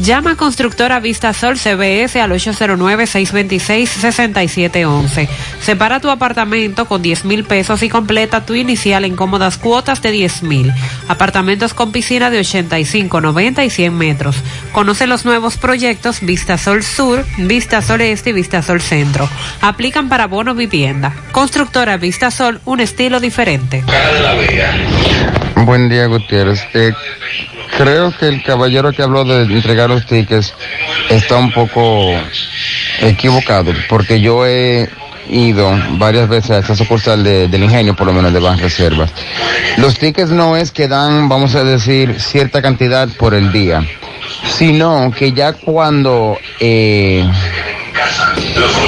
Llama 0.00 0.32
a 0.32 0.36
Constructora 0.36 1.00
Vista 1.00 1.32
Sol 1.32 1.58
CBS 1.58 2.20
al 2.20 2.30
809-626-6711. 2.30 5.28
Separa 5.60 5.98
tu 5.98 6.08
apartamento 6.08 6.86
con 6.86 7.02
10 7.02 7.24
mil 7.24 7.42
pesos 7.42 7.82
y 7.82 7.88
completa 7.88 8.46
tu 8.46 8.54
inicial 8.54 9.04
en 9.04 9.16
cómodas 9.16 9.58
cuotas 9.58 10.00
de 10.00 10.12
10 10.12 10.44
mil. 10.44 10.72
Apartamentos 11.08 11.74
con 11.74 11.90
piscina 11.90 12.30
de 12.30 12.38
85, 12.38 13.20
90 13.20 13.64
y 13.64 13.70
100 13.70 13.98
metros. 13.98 14.36
Conoce 14.70 15.08
los 15.08 15.24
nuevos 15.24 15.56
proyectos 15.56 16.20
Vista 16.20 16.58
Sol 16.58 16.84
Sur, 16.84 17.26
Vista 17.36 17.82
Sol 17.82 18.00
Este 18.00 18.30
y 18.30 18.34
Vista 18.34 18.62
Sol 18.62 18.80
Centro. 18.80 19.28
Aplican 19.60 20.08
para 20.08 20.28
bono 20.28 20.54
vivienda. 20.54 21.12
Constructora 21.32 21.96
Vista 21.96 22.30
Sol, 22.30 22.60
un 22.64 22.78
estilo 22.78 23.18
diferente. 23.18 23.82
Buen 25.64 25.88
día, 25.88 26.06
Gutiérrez. 26.06 26.60
Eh, 26.74 26.92
creo 27.76 28.12
que 28.18 28.26
el 28.28 28.42
caballero 28.42 28.92
que 28.92 29.02
habló 29.02 29.24
de 29.24 29.42
entregar 29.42 29.90
los 29.90 30.06
tickets 30.06 30.54
está 31.10 31.36
un 31.36 31.52
poco 31.52 32.12
equivocado, 33.00 33.72
porque 33.88 34.20
yo 34.20 34.46
he 34.46 34.88
ido 35.28 35.70
varias 35.98 36.28
veces 36.28 36.50
a 36.50 36.58
esa 36.58 36.74
sucursal 36.74 37.22
de- 37.22 37.48
del 37.48 37.64
ingenio, 37.64 37.94
por 37.94 38.06
lo 38.06 38.12
menos 38.12 38.32
de 38.32 38.40
Ban 38.40 38.58
Reservas. 38.58 39.12
Los 39.76 39.98
tickets 39.98 40.30
no 40.30 40.56
es 40.56 40.70
que 40.70 40.88
dan, 40.88 41.28
vamos 41.28 41.54
a 41.54 41.64
decir, 41.64 42.18
cierta 42.20 42.62
cantidad 42.62 43.08
por 43.18 43.34
el 43.34 43.52
día, 43.52 43.84
sino 44.56 45.10
que 45.10 45.32
ya 45.32 45.52
cuando... 45.52 46.38
eh, 46.60 47.28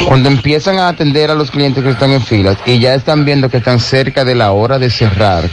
cuando 0.07 0.29
empiezan 0.29 0.79
a 0.79 0.89
atender 0.89 1.31
a 1.31 1.35
los 1.35 1.51
clientes 1.51 1.83
que 1.85 1.91
están 1.91 2.11
en 2.13 2.23
filas 2.23 2.57
y 2.65 2.79
ya 2.79 2.95
están 2.95 3.25
viendo 3.25 3.49
que 3.51 3.59
están 3.59 3.79
cerca 3.81 4.25
de 4.25 4.35
la 4.35 4.53
hora 4.53 4.79
de 4.79 4.89
cerrar, 4.91 5.45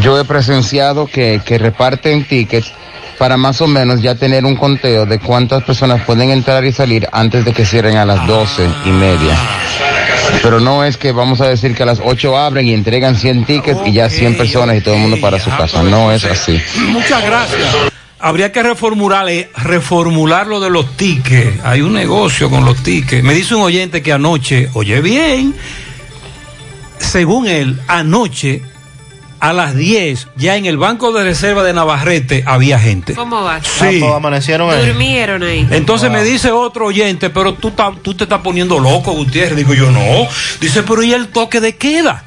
yo 0.00 0.18
he 0.18 0.24
presenciado 0.24 1.06
que, 1.06 1.40
que 1.44 1.58
reparten 1.58 2.24
tickets 2.26 2.72
para 3.18 3.36
más 3.36 3.60
o 3.60 3.66
menos 3.66 4.00
ya 4.00 4.14
tener 4.14 4.44
un 4.44 4.56
conteo 4.56 5.04
de 5.04 5.18
cuántas 5.18 5.64
personas 5.64 6.02
pueden 6.04 6.30
entrar 6.30 6.64
y 6.64 6.72
salir 6.72 7.08
antes 7.12 7.44
de 7.44 7.52
que 7.52 7.66
cierren 7.66 7.96
a 7.96 8.04
las 8.04 8.26
doce 8.26 8.68
y 8.84 8.90
media. 8.90 9.36
Pero 10.42 10.60
no 10.60 10.84
es 10.84 10.96
que 10.96 11.12
vamos 11.12 11.40
a 11.40 11.48
decir 11.48 11.74
que 11.74 11.82
a 11.82 11.86
las 11.86 12.00
8 12.02 12.38
abren 12.38 12.66
y 12.66 12.74
entregan 12.74 13.16
100 13.16 13.44
tickets 13.44 13.80
y 13.86 13.92
ya 13.92 14.08
100 14.08 14.36
personas 14.36 14.76
y 14.76 14.80
todo 14.80 14.94
el 14.94 15.00
mundo 15.00 15.18
para 15.20 15.40
su 15.40 15.50
casa. 15.50 15.82
No 15.82 16.12
es 16.12 16.24
así. 16.24 16.60
Muchas 16.88 17.24
gracias. 17.24 17.74
Habría 18.20 18.50
que 18.52 18.62
reformular, 18.62 19.28
eh, 19.28 19.48
reformular 19.56 20.46
lo 20.46 20.60
de 20.60 20.70
los 20.70 20.96
tickets. 20.96 21.64
Hay 21.64 21.80
un 21.82 21.92
negocio 21.92 22.50
con 22.50 22.64
los 22.64 22.82
tickets. 22.82 23.22
Me 23.22 23.32
dice 23.32 23.54
un 23.54 23.62
oyente 23.62 24.02
que 24.02 24.12
anoche, 24.12 24.70
oye 24.74 25.00
bien, 25.00 25.54
según 26.98 27.46
él, 27.46 27.80
anoche 27.86 28.62
a 29.40 29.52
las 29.52 29.76
10, 29.76 30.28
ya 30.36 30.56
en 30.56 30.66
el 30.66 30.76
Banco 30.78 31.12
de 31.12 31.22
Reserva 31.24 31.62
de 31.62 31.72
Navarrete 31.72 32.42
había 32.46 32.78
gente. 32.78 33.14
¿Cómo 33.14 33.42
va? 33.44 33.60
Sí. 33.62 34.02
amanecieron 34.04 34.68
Durmieron 34.84 35.42
ahí. 35.42 35.66
Entonces 35.70 36.10
me 36.10 36.24
dice 36.24 36.50
otro 36.50 36.86
oyente, 36.86 37.30
pero 37.30 37.54
tú, 37.54 37.70
ta- 37.70 37.92
tú 38.02 38.14
te 38.14 38.24
estás 38.24 38.40
poniendo 38.40 38.78
loco, 38.80 39.12
Gutiérrez. 39.12 39.56
Digo 39.56 39.74
yo, 39.74 39.90
no. 39.90 40.00
Dice, 40.60 40.82
pero 40.82 41.02
¿y 41.02 41.12
el 41.12 41.28
toque 41.28 41.60
de 41.60 41.76
queda? 41.76 42.24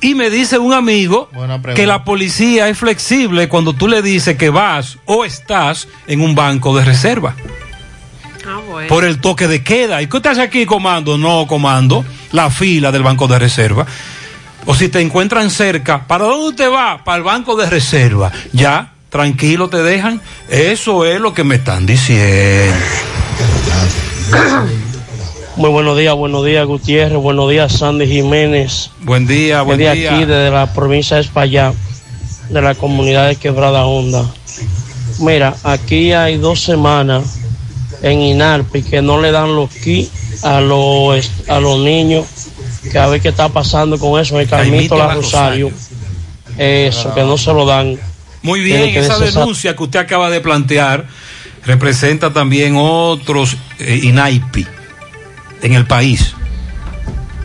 Y 0.00 0.14
me 0.14 0.30
dice 0.30 0.58
un 0.58 0.72
amigo 0.74 1.28
que 1.74 1.86
la 1.86 2.04
policía 2.04 2.68
es 2.68 2.78
flexible 2.78 3.48
cuando 3.48 3.72
tú 3.72 3.88
le 3.88 4.00
dices 4.00 4.36
que 4.36 4.48
vas 4.50 4.98
o 5.06 5.24
estás 5.24 5.88
en 6.06 6.20
un 6.20 6.36
banco 6.36 6.76
de 6.76 6.84
reserva 6.84 7.34
Ah, 8.46 8.60
bueno. 8.68 8.88
por 8.88 9.04
el 9.04 9.20
toque 9.20 9.48
de 9.48 9.64
queda. 9.64 10.00
¿Y 10.00 10.06
qué 10.06 10.20
te 10.20 10.28
hace 10.28 10.40
aquí, 10.42 10.66
comando? 10.66 11.18
No, 11.18 11.46
comando. 11.48 12.04
La 12.30 12.48
fila 12.48 12.92
del 12.92 13.02
banco 13.02 13.26
de 13.26 13.38
reserva. 13.40 13.86
O 14.70 14.74
si 14.74 14.90
te 14.90 15.00
encuentran 15.00 15.50
cerca, 15.50 16.06
¿para 16.06 16.26
dónde 16.26 16.54
te 16.54 16.68
va? 16.68 17.02
Para 17.02 17.16
el 17.16 17.22
banco 17.22 17.56
de 17.56 17.70
reserva. 17.70 18.30
Ya, 18.52 18.92
tranquilo 19.08 19.70
te 19.70 19.78
dejan. 19.78 20.20
Eso 20.50 21.06
es 21.06 21.22
lo 21.22 21.32
que 21.32 21.42
me 21.42 21.54
están 21.54 21.86
diciendo. 21.86 22.76
Muy 25.56 25.70
buenos 25.70 25.96
días, 25.96 26.14
buenos 26.14 26.44
días 26.44 26.66
Gutiérrez, 26.66 27.16
buenos 27.16 27.48
días 27.48 27.72
Sandy 27.78 28.06
Jiménez. 28.06 28.90
Buen 29.00 29.26
día, 29.26 29.62
buen 29.62 29.78
de 29.78 29.90
día. 29.90 30.14
aquí, 30.14 30.26
desde 30.26 30.50
la 30.50 30.70
provincia 30.74 31.16
de 31.16 31.22
España, 31.22 31.72
de 32.50 32.60
la 32.60 32.74
comunidad 32.74 33.26
de 33.28 33.36
Quebrada 33.36 33.86
Honda. 33.86 34.22
Mira, 35.20 35.54
aquí 35.64 36.12
hay 36.12 36.36
dos 36.36 36.60
semanas 36.60 37.38
en 38.02 38.20
Inarpi 38.20 38.82
que 38.82 39.00
no 39.00 39.18
le 39.18 39.32
dan 39.32 39.56
los 39.56 39.70
kits 39.70 40.44
a 40.44 40.60
los, 40.60 41.30
a 41.48 41.58
los 41.58 41.78
niños, 41.78 42.26
que 42.88 42.98
a 42.98 43.06
ver 43.06 43.20
qué 43.20 43.28
está 43.28 43.48
pasando 43.48 43.98
con 43.98 44.20
eso, 44.20 44.34
en 44.36 44.42
el 44.42 44.48
Carmito 44.48 44.96
La 44.96 45.14
Rosario. 45.14 45.70
Eso, 46.56 47.14
que 47.14 47.22
no 47.22 47.38
se 47.38 47.52
lo 47.52 47.64
dan. 47.66 47.98
Muy 48.42 48.60
bien, 48.60 48.92
que 48.92 49.00
esa 49.00 49.18
denuncia 49.18 49.76
que 49.76 49.82
usted 49.82 50.00
acaba 50.00 50.30
de 50.30 50.40
plantear 50.40 51.06
representa 51.64 52.32
también 52.32 52.74
otros 52.76 53.56
eh, 53.78 54.00
INAIPI 54.04 54.66
en 55.62 55.74
el 55.74 55.86
país. 55.86 56.34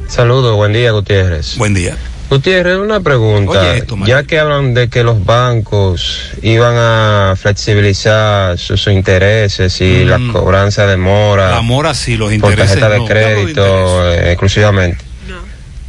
Saludos, 0.07 0.55
buen 0.55 0.73
día, 0.73 0.91
Gutiérrez. 0.91 1.57
Buen 1.57 1.73
día. 1.73 1.97
Gutiérrez, 2.29 2.77
una 2.77 2.99
pregunta. 2.99 3.59
Oye 3.59 3.77
esto, 3.77 3.97
ya 4.05 4.23
que 4.23 4.39
hablan 4.39 4.73
de 4.73 4.89
que 4.89 5.03
los 5.03 5.23
bancos 5.23 6.31
iban 6.41 6.75
a 6.75 7.35
flexibilizar 7.35 8.57
sus 8.57 8.87
intereses 8.87 9.79
y 9.81 10.05
la 10.05 10.19
cobranza 10.31 10.87
de 10.87 10.97
mora. 10.97 11.51
La 11.51 11.61
mora 11.61 11.93
sí, 11.93 12.17
los 12.17 12.27
por 12.27 12.33
intereses 12.33 12.79
tarjeta 12.79 12.89
de 12.89 12.99
no. 12.99 13.05
crédito 13.05 14.11
eh, 14.11 14.31
exclusivamente. 14.31 15.12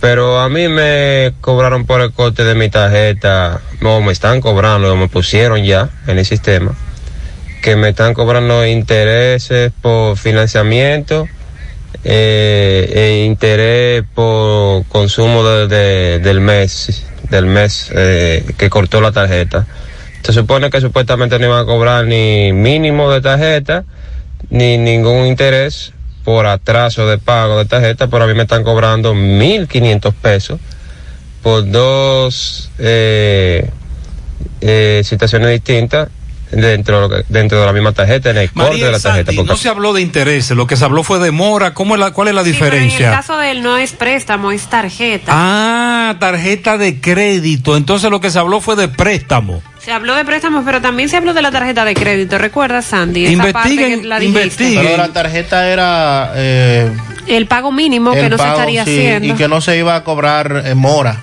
Pero 0.04 0.38
a 0.40 0.50
mí 0.50 0.68
me 0.68 1.32
cobraron 1.40 1.86
por 1.86 2.02
el 2.02 2.12
corte 2.12 2.44
de 2.44 2.54
mi 2.54 2.68
tarjeta, 2.68 3.62
no, 3.80 4.02
me 4.02 4.12
están 4.12 4.42
cobrando, 4.42 4.94
me 4.96 5.08
pusieron 5.08 5.64
ya 5.64 5.88
en 6.06 6.18
el 6.18 6.26
sistema, 6.26 6.74
que 7.62 7.74
me 7.74 7.88
están 7.88 8.12
cobrando 8.12 8.66
intereses 8.66 9.72
por 9.80 10.18
financiamiento 10.18 11.26
eh, 12.04 12.92
e 12.94 13.24
interés 13.24 14.04
por 14.14 14.84
consumo 14.88 15.42
de- 15.42 15.68
de- 15.68 16.18
del 16.18 16.42
mes, 16.42 17.06
del 17.30 17.46
mes 17.46 17.90
eh, 17.94 18.44
que 18.58 18.68
cortó 18.68 19.00
la 19.00 19.10
tarjeta. 19.10 19.66
Se 20.22 20.34
supone 20.34 20.68
que 20.68 20.82
supuestamente 20.82 21.38
no 21.38 21.46
iban 21.46 21.60
a 21.62 21.64
cobrar 21.64 22.04
ni 22.04 22.52
mínimo 22.52 23.10
de 23.10 23.22
tarjeta, 23.22 23.84
ni 24.50 24.76
ningún 24.76 25.24
interés 25.24 25.93
por 26.24 26.46
atraso 26.46 27.06
de 27.06 27.18
pago 27.18 27.58
de 27.58 27.66
tarjeta, 27.66 28.08
pero 28.08 28.24
a 28.24 28.26
mí 28.26 28.34
me 28.34 28.42
están 28.42 28.64
cobrando 28.64 29.14
1.500 29.14 30.12
pesos 30.14 30.60
por 31.42 31.70
dos 31.70 32.70
eh, 32.78 33.68
eh, 34.62 35.02
situaciones 35.04 35.50
distintas 35.50 36.08
dentro, 36.50 37.08
dentro 37.28 37.60
de 37.60 37.66
la 37.66 37.72
misma 37.72 37.92
tarjeta, 37.92 38.30
en 38.30 38.38
el 38.38 38.50
corte 38.50 38.82
de 38.84 38.90
la 38.90 38.98
tarjeta. 38.98 39.32
Porque 39.34 39.50
no 39.50 39.56
se 39.56 39.68
habló 39.68 39.92
de 39.92 40.00
intereses, 40.00 40.56
lo 40.56 40.66
que 40.66 40.76
se 40.76 40.84
habló 40.84 41.02
fue 41.02 41.18
de 41.18 41.30
mora. 41.30 41.74
¿Cómo 41.74 41.94
es 41.94 42.00
la, 42.00 42.12
¿Cuál 42.12 42.28
es 42.28 42.34
la 42.34 42.40
En 42.40 42.46
el 42.46 42.52
diferencia? 42.52 43.10
caso 43.10 43.36
de 43.36 43.50
él 43.50 43.62
no 43.62 43.76
es 43.76 43.92
préstamo, 43.92 44.52
es 44.52 44.66
tarjeta. 44.66 45.32
Ah, 45.34 46.16
tarjeta 46.18 46.78
de 46.78 47.00
crédito. 47.00 47.76
Entonces 47.76 48.10
lo 48.10 48.20
que 48.20 48.30
se 48.30 48.38
habló 48.38 48.60
fue 48.60 48.76
de 48.76 48.88
préstamo. 48.88 49.62
Se 49.84 49.92
habló 49.92 50.14
de 50.14 50.24
préstamos, 50.24 50.62
pero 50.64 50.80
también 50.80 51.08
se 51.10 51.16
habló 51.18 51.34
de 51.34 51.42
la 51.42 51.50
tarjeta 51.50 51.84
de 51.84 51.94
crédito. 51.94 52.38
¿Recuerdas, 52.38 52.86
Sandy? 52.86 53.26
Esa 53.26 53.52
parte 53.52 53.76
que 53.76 54.02
la 54.02 54.18
dijiste. 54.18 54.72
Pero 54.82 54.96
la 54.96 55.08
tarjeta 55.12 55.68
era 55.70 56.32
eh, 56.34 56.90
El 57.26 57.46
pago 57.46 57.70
mínimo 57.70 58.12
que 58.12 58.30
no 58.30 58.38
se 58.38 58.48
estaría 58.48 58.84
sí, 58.84 58.92
haciendo. 58.92 59.28
y 59.34 59.36
que 59.36 59.46
no 59.48 59.60
se 59.60 59.76
iba 59.76 59.94
a 59.94 60.02
cobrar 60.04 60.62
en 60.64 60.78
mora. 60.78 61.20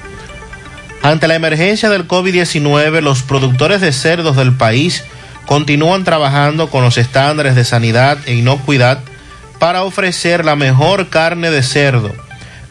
Ante 1.03 1.27
la 1.27 1.35
emergencia 1.35 1.89
del 1.89 2.07
COVID-19, 2.07 3.01
los 3.01 3.23
productores 3.23 3.81
de 3.81 3.91
cerdos 3.91 4.35
del 4.35 4.53
país 4.53 5.03
continúan 5.45 6.03
trabajando 6.03 6.69
con 6.69 6.83
los 6.83 6.97
estándares 6.97 7.55
de 7.55 7.65
sanidad 7.65 8.17
e 8.25 8.35
inocuidad 8.35 8.99
para 9.59 9.83
ofrecer 9.83 10.45
la 10.45 10.55
mejor 10.55 11.09
carne 11.09 11.51
de 11.51 11.63
cerdo, 11.63 12.13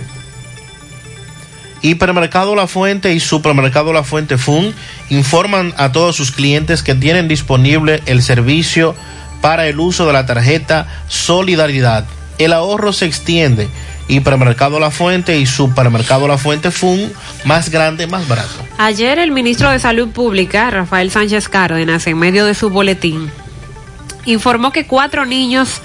Hipermercado 1.84 2.56
La 2.56 2.66
Fuente 2.66 3.14
y 3.14 3.20
Supermercado 3.20 3.94
La 3.94 4.04
Fuente 4.04 4.40
Fun 4.40 4.74
informan 5.12 5.76
a 5.78 5.92
todos 5.92 6.16
sus 6.16 6.32
clientes 6.32 6.82
que 6.82 6.96
tienen 6.96 7.28
disponible 7.28 8.02
el 8.08 8.24
servicio 8.24 8.96
para 9.40 9.68
el 9.68 9.80
uso 9.80 10.08
de 10.08 10.14
la 10.14 10.26
tarjeta 10.26 10.88
Solidaridad. 11.08 12.06
El 12.40 12.54
ahorro 12.54 12.92
se 12.92 13.06
extiende. 13.06 13.70
Hipermercado 14.08 14.80
La 14.80 14.90
Fuente 14.90 15.38
y 15.38 15.46
Supermercado 15.46 16.28
La 16.28 16.40
Fuente 16.40 16.72
Fun, 16.72 17.14
más 17.44 17.70
grande, 17.70 18.08
más 18.08 18.28
barato. 18.28 18.66
Ayer 18.80 19.20
el 19.20 19.30
ministro 19.30 19.70
de 19.70 19.78
Salud 19.78 20.10
Pública, 20.10 20.72
Rafael 20.72 21.12
Sánchez 21.12 21.50
Cárdenas, 21.50 22.08
en 22.08 22.18
medio 22.18 22.46
de 22.46 22.56
su 22.56 22.72
boletín, 22.72 23.30
informó 24.26 24.72
que 24.72 24.86
cuatro 24.86 25.26
niños 25.26 25.82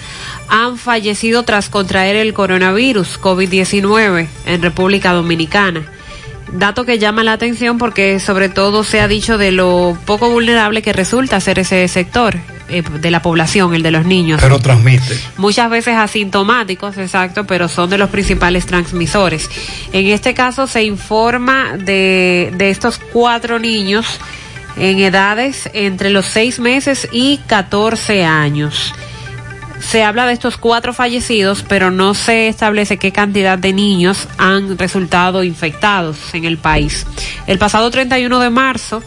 han 0.49 0.77
fallecido 0.79 1.43
tras 1.45 1.69
contraer 1.69 2.17
el 2.17 2.35
coronavirus 2.35 3.21
COVID-19 3.21 4.29
en 4.47 4.63
República 4.63 5.13
Dominicana. 5.13 5.85
Dato 6.53 6.85
que 6.85 6.99
llama 6.99 7.23
la 7.23 7.33
atención 7.33 7.79
porque 7.79 8.19
sobre 8.19 8.49
todo 8.49 8.83
se 8.83 9.01
ha 9.01 9.07
dicho 9.07 9.39
de 9.39 9.53
lo 9.53 9.97
poco 10.05 10.31
vulnerable 10.31 10.83
que 10.83 10.93
resulta 10.93 11.41
ser 11.41 11.61
ese 11.61 11.87
sector 11.87 12.37
eh, 12.69 12.83
de 12.83 13.11
la 13.11 13.23
población, 13.23 13.75
el 13.75 13.83
de 13.83 13.93
los 13.93 14.05
niños. 14.05 14.41
Pero 14.43 14.59
transmite. 14.59 15.19
Muchas 15.37 15.71
veces 15.71 15.97
asintomáticos, 15.97 16.99
exacto, 16.99 17.45
pero 17.45 17.69
son 17.69 17.91
de 17.91 17.99
los 17.99 18.11
principales 18.11 18.67
transmisores. 18.67 19.49
En 19.93 20.07
este 20.07 20.35
caso 20.35 20.67
se 20.67 20.83
informa 20.83 21.77
de, 21.77 22.53
de 22.57 22.71
estos 22.71 22.99
cuatro 22.99 23.61
niños 23.61 24.21
en 24.77 24.99
edades 24.99 25.69
entre 25.73 26.11
los 26.11 26.27
seis 26.27 26.59
meses 26.59 27.09
y 27.13 27.39
14 27.47 28.25
años. 28.25 28.95
Se 29.81 30.05
habla 30.05 30.27
de 30.27 30.35
estos 30.35 30.57
cuatro 30.57 30.93
fallecidos, 30.93 31.65
pero 31.67 31.91
no 31.91 32.15
se 32.15 32.49
establece 32.49 32.99
qué 32.99 33.13
cantidad 33.13 33.59
de 33.59 33.73
niños 33.73 34.29
han 34.37 34.77
resultado 34.77 35.43
infectados 35.43 36.19
en 36.35 36.45
el 36.45 36.59
país. 36.59 37.07
El 37.47 37.59
pasado 37.59 37.91
31 37.91 38.39
de 38.41 38.51
marzo, 38.51 39.03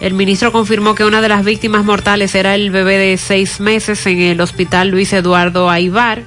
el 0.00 0.14
ministro 0.14 0.52
confirmó 0.52 0.94
que 0.94 1.04
una 1.04 1.20
de 1.20 1.28
las 1.28 1.44
víctimas 1.44 1.84
mortales 1.84 2.34
era 2.34 2.54
el 2.54 2.70
bebé 2.70 2.98
de 2.98 3.16
seis 3.18 3.60
meses 3.60 4.04
en 4.06 4.20
el 4.20 4.40
hospital 4.40 4.88
Luis 4.88 5.12
Eduardo 5.12 5.70
Aibar. 5.70 6.22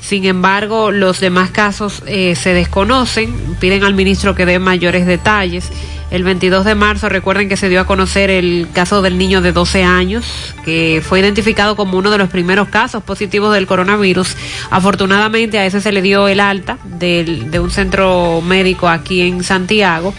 Sin 0.00 0.24
embargo, 0.24 0.90
los 0.90 1.20
demás 1.20 1.50
casos 1.50 2.02
eh, 2.06 2.34
se 2.34 2.54
desconocen. 2.54 3.56
Piden 3.60 3.84
al 3.84 3.94
ministro 3.94 4.34
que 4.34 4.46
dé 4.46 4.58
mayores 4.58 5.06
detalles. 5.06 5.70
El 6.10 6.24
22 6.24 6.64
de 6.64 6.74
marzo, 6.74 7.08
recuerden 7.08 7.48
que 7.48 7.56
se 7.56 7.68
dio 7.68 7.80
a 7.80 7.86
conocer 7.86 8.30
el 8.30 8.66
caso 8.72 9.00
del 9.00 9.16
niño 9.16 9.40
de 9.42 9.52
12 9.52 9.84
años, 9.84 10.24
que 10.64 11.00
fue 11.06 11.20
identificado 11.20 11.76
como 11.76 11.98
uno 11.98 12.10
de 12.10 12.18
los 12.18 12.28
primeros 12.28 12.68
casos 12.68 13.04
positivos 13.04 13.54
del 13.54 13.68
coronavirus. 13.68 14.36
Afortunadamente 14.70 15.58
a 15.60 15.66
ese 15.66 15.80
se 15.80 15.92
le 15.92 16.02
dio 16.02 16.26
el 16.26 16.40
alta 16.40 16.78
del- 16.84 17.52
de 17.52 17.60
un 17.60 17.70
centro 17.70 18.40
médico 18.40 18.88
aquí 18.88 19.20
en 19.20 19.44
Santiago. 19.44 20.12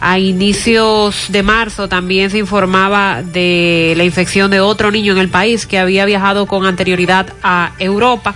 A 0.00 0.18
inicios 0.18 1.26
de 1.28 1.42
marzo 1.42 1.88
también 1.88 2.30
se 2.30 2.38
informaba 2.38 3.22
de 3.22 3.92
la 3.96 4.04
infección 4.04 4.50
de 4.50 4.60
otro 4.60 4.90
niño 4.90 5.12
en 5.12 5.18
el 5.18 5.28
país 5.28 5.66
que 5.66 5.78
había 5.78 6.06
viajado 6.06 6.46
con 6.46 6.64
anterioridad 6.64 7.34
a 7.42 7.72
Europa, 7.78 8.34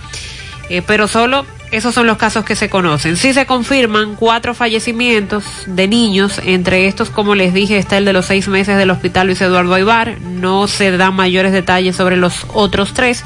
eh, 0.69 0.83
pero 0.85 1.07
solo 1.07 1.45
esos 1.73 1.95
son 1.95 2.05
los 2.05 2.17
casos 2.17 2.45
que 2.45 2.55
se 2.55 2.69
conocen. 2.69 3.17
Sí 3.17 3.33
se 3.33 3.47
confirman 3.47 4.15
cuatro 4.15 4.53
fallecimientos 4.53 5.43
de 5.65 5.87
niños, 5.87 6.39
entre 6.45 6.87
estos, 6.87 7.09
como 7.09 7.33
les 7.33 7.53
dije, 7.53 7.77
está 7.77 7.97
el 7.97 8.05
de 8.05 8.13
los 8.13 8.27
seis 8.27 8.47
meses 8.47 8.77
del 8.77 8.91
hospital 8.91 9.27
Luis 9.27 9.41
Eduardo 9.41 9.73
Aibar. 9.73 10.21
No 10.21 10.67
se 10.67 10.95
dan 10.95 11.15
mayores 11.15 11.51
detalles 11.51 11.95
sobre 11.95 12.15
los 12.15 12.45
otros 12.53 12.93
tres 12.93 13.23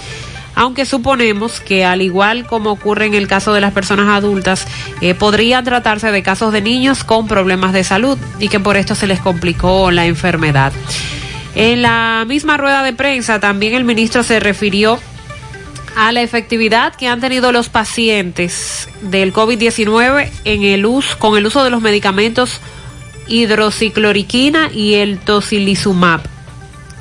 aunque 0.56 0.88
suponemos 0.88 1.60
que 1.60 1.86
al 1.86 2.02
igual 2.02 2.48
como 2.48 2.72
ocurre 2.72 3.06
en 3.06 3.14
el 3.14 3.28
caso 3.28 3.54
de 3.54 3.62
las 3.62 3.74
personas 3.74 4.08
adultas, 4.08 4.66
eh, 5.02 5.14
podrían 5.14 5.64
tratarse 5.64 6.12
de 6.12 6.24
casos 6.24 6.52
de 6.52 6.62
niños 6.62 7.04
con 7.04 7.28
problemas 7.28 7.74
de 7.74 7.84
salud 7.84 8.18
y 8.40 8.48
que 8.48 8.60
por 8.60 8.76
esto 8.76 8.96
se 8.96 9.06
les 9.06 9.20
complicó 9.20 9.92
la 9.92 10.08
enfermedad. 10.08 10.74
En 11.54 11.84
la 11.84 12.26
misma 12.28 12.58
rueda 12.58 12.82
de 12.82 12.94
prensa 12.94 13.40
también 13.40 13.76
el 13.76 13.84
ministro 13.84 14.24
se 14.24 14.40
refirió 14.40 15.00
a 15.98 16.12
la 16.12 16.22
efectividad 16.22 16.94
que 16.94 17.08
han 17.08 17.20
tenido 17.20 17.52
los 17.52 17.70
pacientes 17.70 18.88
del 19.02 19.34
COVID-19 19.34 20.30
en 20.44 20.62
el 20.62 20.86
uso, 20.86 21.18
con 21.18 21.36
el 21.36 21.48
uso 21.48 21.64
de 21.64 21.72
los 21.72 21.82
medicamentos 21.82 22.62
hidrocicloriquina 23.28 24.70
y 24.72 24.94
el 24.94 25.18
tocilizumab. 25.18 26.22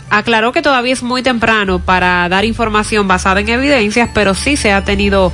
Aclaró 0.09 0.51
que 0.53 0.63
todavía 0.63 0.95
es 0.95 1.03
muy 1.03 1.23
temprano 1.23 1.79
para 1.79 2.27
dar 2.31 2.47
información 2.47 3.07
basada 3.07 3.41
en 3.41 3.51
evidencias, 3.51 4.09
pero 4.15 4.33
sí 4.33 4.57
se 4.57 4.73
ha 4.73 4.83
tenido 4.83 5.31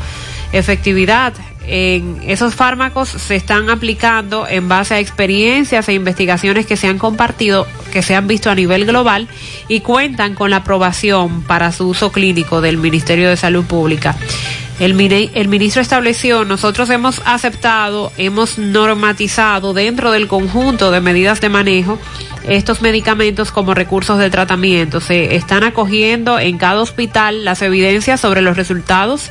efectividad 0.50 1.32
en 1.66 2.20
esos 2.26 2.54
fármacos 2.54 3.08
se 3.08 3.36
están 3.36 3.70
aplicando 3.70 4.46
en 4.48 4.68
base 4.68 4.94
a 4.94 5.00
experiencias 5.00 5.88
e 5.88 5.92
investigaciones 5.92 6.66
que 6.66 6.76
se 6.76 6.88
han 6.88 6.98
compartido, 6.98 7.66
que 7.92 8.02
se 8.02 8.14
han 8.14 8.26
visto 8.26 8.50
a 8.50 8.54
nivel 8.54 8.84
global 8.84 9.28
y 9.68 9.80
cuentan 9.80 10.34
con 10.34 10.50
la 10.50 10.58
aprobación 10.58 11.42
para 11.42 11.72
su 11.72 11.88
uso 11.88 12.10
clínico 12.10 12.60
del 12.60 12.78
Ministerio 12.78 13.28
de 13.28 13.36
Salud 13.36 13.64
Pública. 13.64 14.16
El, 14.80 15.00
el, 15.00 15.48
ministro 15.48 15.80
estableció, 15.80 16.44
nosotros 16.44 16.90
hemos 16.90 17.22
aceptado, 17.24 18.10
hemos 18.16 18.58
normatizado 18.58 19.74
dentro 19.74 20.10
del 20.10 20.26
conjunto 20.26 20.90
de 20.90 21.00
medidas 21.00 21.40
de 21.40 21.48
manejo 21.50 21.98
estos 22.48 22.82
medicamentos 22.82 23.52
como 23.52 23.74
recursos 23.74 24.18
de 24.18 24.30
tratamiento. 24.30 25.00
Se 25.00 25.36
están 25.36 25.64
acogiendo 25.64 26.38
en 26.38 26.58
cada 26.58 26.80
hospital 26.80 27.44
las 27.44 27.62
evidencias 27.62 28.20
sobre 28.20 28.42
los 28.42 28.56
resultados 28.56 29.30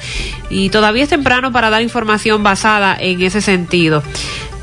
y 0.49 0.69
todavía 0.69 1.03
es 1.03 1.09
temprano 1.09 1.51
para 1.51 1.69
dar 1.69 1.81
información 1.81 2.43
basada 2.43 2.95
en 2.99 3.21
ese 3.21 3.41
sentido. 3.41 4.03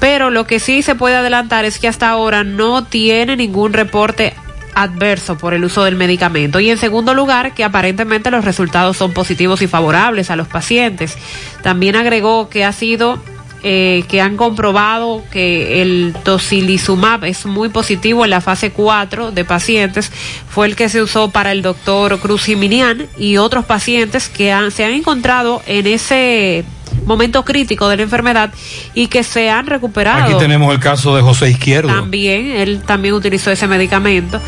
Pero 0.00 0.30
lo 0.30 0.46
que 0.46 0.60
sí 0.60 0.82
se 0.82 0.94
puede 0.94 1.16
adelantar 1.16 1.64
es 1.64 1.78
que 1.78 1.88
hasta 1.88 2.08
ahora 2.08 2.44
no 2.44 2.84
tiene 2.84 3.36
ningún 3.36 3.72
reporte 3.72 4.34
adverso 4.74 5.36
por 5.36 5.54
el 5.54 5.64
uso 5.64 5.82
del 5.82 5.96
medicamento. 5.96 6.60
Y 6.60 6.70
en 6.70 6.78
segundo 6.78 7.14
lugar, 7.14 7.52
que 7.52 7.64
aparentemente 7.64 8.30
los 8.30 8.44
resultados 8.44 8.96
son 8.96 9.12
positivos 9.12 9.60
y 9.60 9.66
favorables 9.66 10.30
a 10.30 10.36
los 10.36 10.46
pacientes. 10.46 11.16
También 11.62 11.96
agregó 11.96 12.48
que 12.48 12.64
ha 12.64 12.72
sido 12.72 13.18
eh, 13.62 14.04
que 14.08 14.20
han 14.20 14.36
comprobado 14.36 15.24
que 15.32 15.82
el 15.82 16.14
tocilizumab 16.22 17.24
es 17.24 17.44
muy 17.44 17.68
positivo 17.68 18.24
en 18.24 18.30
la 18.30 18.40
fase 18.40 18.70
4 18.70 19.32
de 19.32 19.44
pacientes. 19.44 20.12
Fue 20.48 20.66
el 20.66 20.76
que 20.76 20.88
se 20.88 21.02
usó 21.02 21.30
para 21.30 21.52
el 21.52 21.62
doctor 21.62 22.18
Cruz 22.20 22.44
Jiminian 22.44 23.08
y 23.18 23.36
otros 23.36 23.64
pacientes 23.64 24.28
que 24.28 24.56
se 24.70 24.84
han 24.84 24.92
encontrado 24.92 25.62
en 25.66 25.86
ese 25.86 26.64
momento 27.04 27.44
crítico 27.44 27.88
de 27.88 27.96
la 27.96 28.02
enfermedad 28.02 28.52
y 28.94 29.08
que 29.08 29.22
se 29.22 29.50
han 29.50 29.66
recuperado. 29.66 30.24
Aquí 30.24 30.34
tenemos 30.38 30.72
el 30.72 30.80
caso 30.80 31.16
de 31.16 31.22
José 31.22 31.50
Izquierdo. 31.50 31.88
También, 31.88 32.52
él 32.52 32.82
también 32.86 33.14
utilizó 33.14 33.50
ese 33.50 33.66
medicamento. 33.66 34.40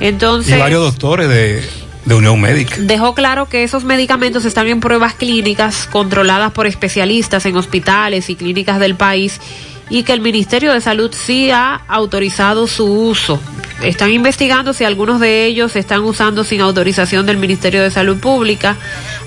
Entonces, 0.00 0.56
y 0.56 0.58
varios 0.58 0.82
doctores 0.82 1.28
de, 1.28 1.62
de 2.04 2.14
Unión 2.14 2.40
Médica. 2.40 2.76
Dejó 2.78 3.14
claro 3.14 3.48
que 3.48 3.64
esos 3.64 3.84
medicamentos 3.84 4.44
están 4.44 4.68
en 4.68 4.80
pruebas 4.80 5.14
clínicas 5.14 5.86
controladas 5.86 6.52
por 6.52 6.66
especialistas 6.66 7.46
en 7.46 7.56
hospitales 7.56 8.30
y 8.30 8.36
clínicas 8.36 8.78
del 8.78 8.94
país 8.94 9.40
y 9.90 10.02
que 10.02 10.12
el 10.12 10.20
Ministerio 10.20 10.72
de 10.72 10.80
Salud 10.80 11.14
sí 11.14 11.50
ha 11.50 11.82
autorizado 11.88 12.66
su 12.66 12.86
uso. 12.86 13.40
Están 13.82 14.12
investigando 14.12 14.72
si 14.72 14.84
algunos 14.84 15.20
de 15.20 15.44
ellos 15.44 15.72
se 15.72 15.78
están 15.78 16.02
usando 16.04 16.44
sin 16.44 16.60
autorización 16.60 17.26
del 17.26 17.36
Ministerio 17.36 17.82
de 17.82 17.90
Salud 17.90 18.18
Pública. 18.18 18.76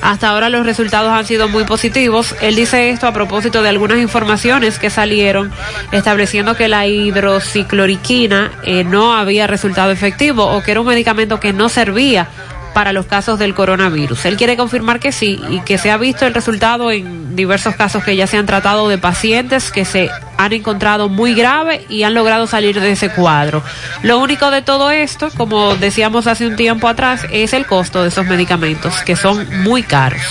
Hasta 0.01 0.29
ahora 0.29 0.49
los 0.49 0.65
resultados 0.65 1.11
han 1.11 1.25
sido 1.25 1.47
muy 1.47 1.65
positivos. 1.65 2.33
Él 2.41 2.55
dice 2.55 2.89
esto 2.89 3.07
a 3.07 3.13
propósito 3.13 3.61
de 3.61 3.69
algunas 3.69 3.99
informaciones 3.99 4.79
que 4.79 4.89
salieron 4.89 5.51
estableciendo 5.91 6.55
que 6.55 6.69
la 6.69 6.87
hidrocicloriquina 6.87 8.51
eh, 8.63 8.83
no 8.83 9.13
había 9.13 9.47
resultado 9.47 9.91
efectivo 9.91 10.45
o 10.45 10.63
que 10.63 10.71
era 10.71 10.81
un 10.81 10.87
medicamento 10.87 11.39
que 11.39 11.53
no 11.53 11.69
servía 11.69 12.29
para 12.77 12.93
los 12.93 13.07
casos 13.07 13.39
del 13.39 13.55
coronavirus. 13.55 14.25
Él 14.25 14.37
quiere 14.37 14.55
confirmar 14.55 14.99
que 14.99 15.11
sí 15.11 15.41
y 15.49 15.61
que 15.61 15.79
se 15.79 15.89
ha 15.89 15.97
visto 15.97 16.27
el 16.27 16.35
resultado 16.35 16.91
en 16.91 17.35
diversos 17.35 17.73
casos 17.73 18.03
que 18.03 18.15
ya 18.15 18.27
se 18.27 18.37
han 18.37 18.45
tratado 18.45 18.87
de 18.87 18.99
pacientes 18.99 19.71
que 19.71 19.83
se 19.83 20.11
han 20.37 20.53
encontrado 20.53 21.09
muy 21.09 21.33
grave 21.33 21.87
y 21.89 22.03
han 22.03 22.13
logrado 22.13 22.45
salir 22.45 22.79
de 22.79 22.91
ese 22.91 23.09
cuadro. 23.09 23.63
Lo 24.03 24.19
único 24.19 24.51
de 24.51 24.61
todo 24.61 24.91
esto, 24.91 25.29
como 25.35 25.75
decíamos 25.75 26.27
hace 26.27 26.45
un 26.45 26.55
tiempo 26.55 26.87
atrás, 26.87 27.25
es 27.31 27.53
el 27.53 27.65
costo 27.65 28.03
de 28.03 28.09
esos 28.09 28.27
medicamentos, 28.27 29.01
que 29.01 29.15
son 29.15 29.63
muy 29.63 29.81
caros. 29.81 30.21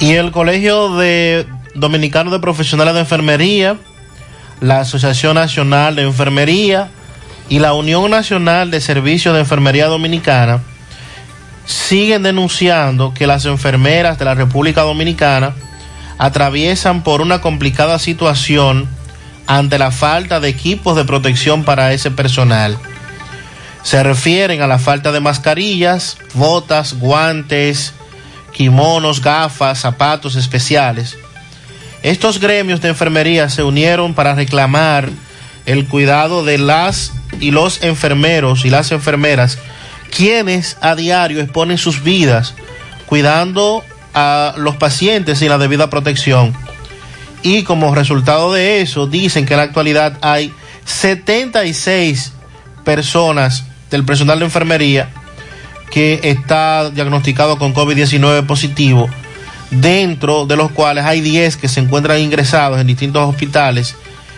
Y 0.00 0.12
el 0.12 0.32
Colegio 0.32 0.96
de 0.96 1.44
Dominicano 1.74 2.30
de 2.30 2.38
Profesionales 2.38 2.94
de 2.94 3.00
Enfermería, 3.00 3.76
la 4.62 4.80
Asociación 4.80 5.34
Nacional 5.34 5.96
de 5.96 6.04
Enfermería, 6.04 6.88
y 7.48 7.58
la 7.58 7.74
Unión 7.74 8.10
Nacional 8.10 8.70
de 8.70 8.80
Servicios 8.80 9.34
de 9.34 9.40
Enfermería 9.40 9.86
Dominicana 9.86 10.60
siguen 11.66 12.22
denunciando 12.22 13.14
que 13.14 13.26
las 13.26 13.44
enfermeras 13.44 14.18
de 14.18 14.24
la 14.24 14.34
República 14.34 14.82
Dominicana 14.82 15.54
atraviesan 16.18 17.02
por 17.02 17.20
una 17.20 17.40
complicada 17.40 17.98
situación 17.98 18.88
ante 19.46 19.78
la 19.78 19.90
falta 19.90 20.40
de 20.40 20.48
equipos 20.48 20.96
de 20.96 21.04
protección 21.04 21.64
para 21.64 21.92
ese 21.92 22.10
personal. 22.10 22.78
Se 23.82 24.02
refieren 24.02 24.62
a 24.62 24.66
la 24.66 24.78
falta 24.78 25.12
de 25.12 25.20
mascarillas, 25.20 26.16
botas, 26.32 26.94
guantes, 26.94 27.92
kimonos, 28.52 29.20
gafas, 29.20 29.80
zapatos 29.80 30.36
especiales. 30.36 31.18
Estos 32.02 32.40
gremios 32.40 32.80
de 32.80 32.88
enfermería 32.88 33.50
se 33.50 33.62
unieron 33.62 34.14
para 34.14 34.34
reclamar 34.34 35.10
el 35.66 35.86
cuidado 35.86 36.44
de 36.44 36.58
las 36.58 37.12
y 37.40 37.50
los 37.50 37.82
enfermeros 37.82 38.64
y 38.64 38.70
las 38.70 38.92
enfermeras, 38.92 39.58
quienes 40.14 40.76
a 40.80 40.94
diario 40.94 41.40
exponen 41.40 41.78
sus 41.78 42.02
vidas 42.02 42.54
cuidando 43.06 43.84
a 44.14 44.54
los 44.56 44.76
pacientes 44.76 45.38
sin 45.38 45.48
la 45.48 45.58
debida 45.58 45.90
protección. 45.90 46.54
Y 47.42 47.62
como 47.62 47.94
resultado 47.94 48.52
de 48.52 48.80
eso, 48.80 49.06
dicen 49.06 49.44
que 49.44 49.54
en 49.54 49.58
la 49.58 49.64
actualidad 49.64 50.18
hay 50.22 50.52
76 50.84 52.32
personas 52.84 53.64
del 53.90 54.04
personal 54.04 54.38
de 54.38 54.46
enfermería 54.46 55.10
que 55.90 56.20
está 56.24 56.90
diagnosticado 56.90 57.58
con 57.58 57.74
COVID-19 57.74 58.46
positivo, 58.46 59.08
dentro 59.70 60.46
de 60.46 60.56
los 60.56 60.70
cuales 60.70 61.04
hay 61.04 61.20
10 61.20 61.56
que 61.56 61.68
se 61.68 61.80
encuentran 61.80 62.20
ingresados 62.20 62.80
en 62.80 62.86
distintos 62.86 63.28
hospitales 63.28 63.94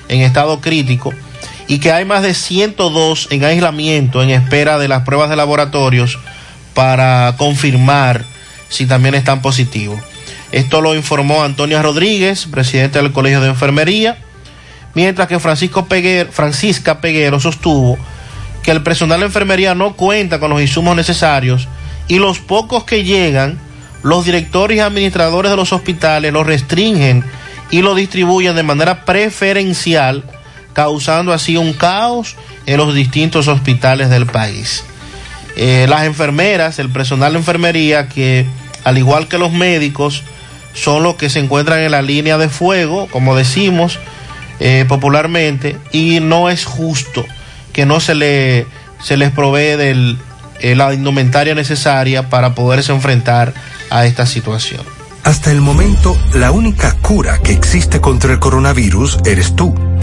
en 0.08 0.20
estado 0.20 0.60
crítico 0.60 1.14
y 1.68 1.78
que 1.78 1.92
hay 1.92 2.04
más 2.04 2.22
de 2.22 2.34
102 2.34 3.28
en 3.30 3.44
aislamiento 3.44 4.22
en 4.22 4.30
espera 4.30 4.78
de 4.78 4.88
las 4.88 5.02
pruebas 5.02 5.30
de 5.30 5.36
laboratorios 5.36 6.18
para 6.74 7.34
confirmar 7.36 8.24
si 8.68 8.86
también 8.86 9.14
están 9.14 9.42
positivos. 9.42 10.00
Esto 10.52 10.80
lo 10.80 10.94
informó 10.94 11.42
Antonia 11.42 11.82
Rodríguez, 11.82 12.46
presidente 12.46 13.00
del 13.00 13.12
Colegio 13.12 13.40
de 13.40 13.48
Enfermería, 13.48 14.18
mientras 14.94 15.28
que 15.28 15.40
Francisco 15.40 15.86
Peguer, 15.86 16.28
Francisca 16.30 17.00
Peguero 17.00 17.40
sostuvo 17.40 17.98
que 18.62 18.70
el 18.70 18.82
personal 18.82 19.20
de 19.20 19.26
enfermería 19.26 19.74
no 19.74 19.94
cuenta 19.94 20.40
con 20.40 20.50
los 20.50 20.60
insumos 20.60 20.96
necesarios 20.96 21.68
y 22.08 22.18
los 22.18 22.38
pocos 22.38 22.84
que 22.84 23.04
llegan, 23.04 23.58
los 24.02 24.24
directores 24.24 24.76
y 24.76 24.80
administradores 24.80 25.50
de 25.50 25.56
los 25.56 25.72
hospitales 25.72 26.32
los 26.32 26.46
restringen 26.46 27.24
y 27.70 27.82
lo 27.82 27.94
distribuyen 27.94 28.54
de 28.54 28.62
manera 28.62 29.04
preferencial 29.04 30.24
causando 30.76 31.32
así 31.32 31.56
un 31.56 31.72
caos 31.72 32.36
en 32.66 32.76
los 32.76 32.94
distintos 32.94 33.48
hospitales 33.48 34.10
del 34.10 34.26
país. 34.26 34.84
Eh, 35.56 35.86
las 35.88 36.04
enfermeras, 36.04 36.78
el 36.78 36.90
personal 36.90 37.32
de 37.32 37.38
enfermería, 37.38 38.10
que 38.10 38.44
al 38.84 38.98
igual 38.98 39.26
que 39.26 39.38
los 39.38 39.52
médicos, 39.52 40.22
son 40.74 41.02
los 41.02 41.14
que 41.14 41.30
se 41.30 41.38
encuentran 41.38 41.80
en 41.80 41.92
la 41.92 42.02
línea 42.02 42.36
de 42.36 42.50
fuego, 42.50 43.08
como 43.10 43.34
decimos 43.34 43.98
eh, 44.60 44.84
popularmente, 44.86 45.78
y 45.92 46.20
no 46.20 46.50
es 46.50 46.66
justo 46.66 47.24
que 47.72 47.86
no 47.86 47.98
se, 47.98 48.14
le, 48.14 48.66
se 49.02 49.16
les 49.16 49.30
provee 49.30 49.76
del, 49.78 50.18
eh, 50.60 50.76
la 50.76 50.92
indumentaria 50.92 51.54
necesaria 51.54 52.28
para 52.28 52.54
poderse 52.54 52.92
enfrentar 52.92 53.54
a 53.88 54.04
esta 54.04 54.26
situación. 54.26 54.82
Hasta 55.24 55.50
el 55.50 55.62
momento, 55.62 56.18
la 56.34 56.50
única 56.50 56.92
cura 57.00 57.38
que 57.38 57.52
existe 57.52 58.02
contra 58.02 58.30
el 58.30 58.40
coronavirus 58.40 59.20
eres 59.24 59.56
tú. 59.56 59.74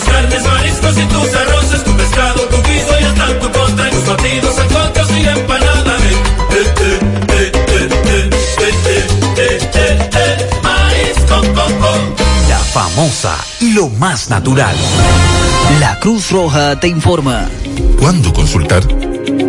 tus 0.00 0.12
carnes, 0.12 0.42
mariscos 0.44 0.98
y 0.98 1.04
tus 1.06 1.34
arroces, 1.34 1.84
tu 1.84 1.96
pescado, 1.96 2.40
tu 2.48 2.56
guiso 2.62 3.00
y 3.00 3.04
hasta 3.04 3.38
tu 3.38 3.52
postre, 3.52 3.90
tus 3.90 4.06
batidos, 4.06 4.58
antojos 4.58 5.10
y 5.10 5.28
empanada. 5.28 5.96
Eh, 6.52 6.74
eh, 6.80 7.52
eh, 9.76 10.50
marisco 10.62 11.42
La 12.48 12.58
famosa 12.58 13.36
y 13.60 13.72
lo 13.72 13.88
más 13.88 14.30
natural. 14.30 14.76
La 15.78 15.98
Cruz 16.00 16.30
Roja 16.30 16.78
te 16.78 16.88
informa. 16.88 17.48
¿Cuándo 17.98 18.32
consultar? 18.32 18.82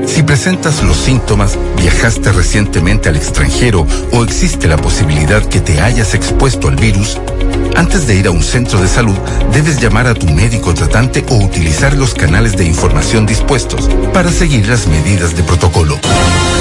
Si 0.06 0.24
presentas 0.24 0.84
los 0.84 0.98
síntomas, 0.98 1.58
viajaste 1.78 2.32
recientemente 2.34 3.10
al 3.10 3.16
extranjero 3.16 3.88
o 4.12 4.24
existe 4.24 4.68
la 4.68 4.78
posibilidad 4.78 5.44
que 5.46 5.62
te 5.62 5.82
hayas 5.82 6.14
expuesto 6.14 6.68
al 6.68 6.76
virus, 6.76 7.18
antes 7.76 8.08
de 8.08 8.16
ir 8.16 8.28
a 8.28 8.32
un 8.32 8.44
centro 8.44 8.80
de 8.82 8.88
salud, 8.88 9.18
debes 9.54 9.82
llamar 9.82 10.08
a 10.08 10.14
tu 10.14 10.28
médico 10.28 10.74
tratante 10.74 11.26
o 11.30 11.36
utilizar 11.36 11.96
los 11.96 12.14
canales 12.14 12.56
de 12.58 12.66
información 12.66 13.26
dispuestos 13.26 13.90
para 14.14 14.32
seguir 14.32 14.68
las 14.68 14.88
medidas 14.88 15.36
de 15.36 15.44
protocolo. 15.44 16.00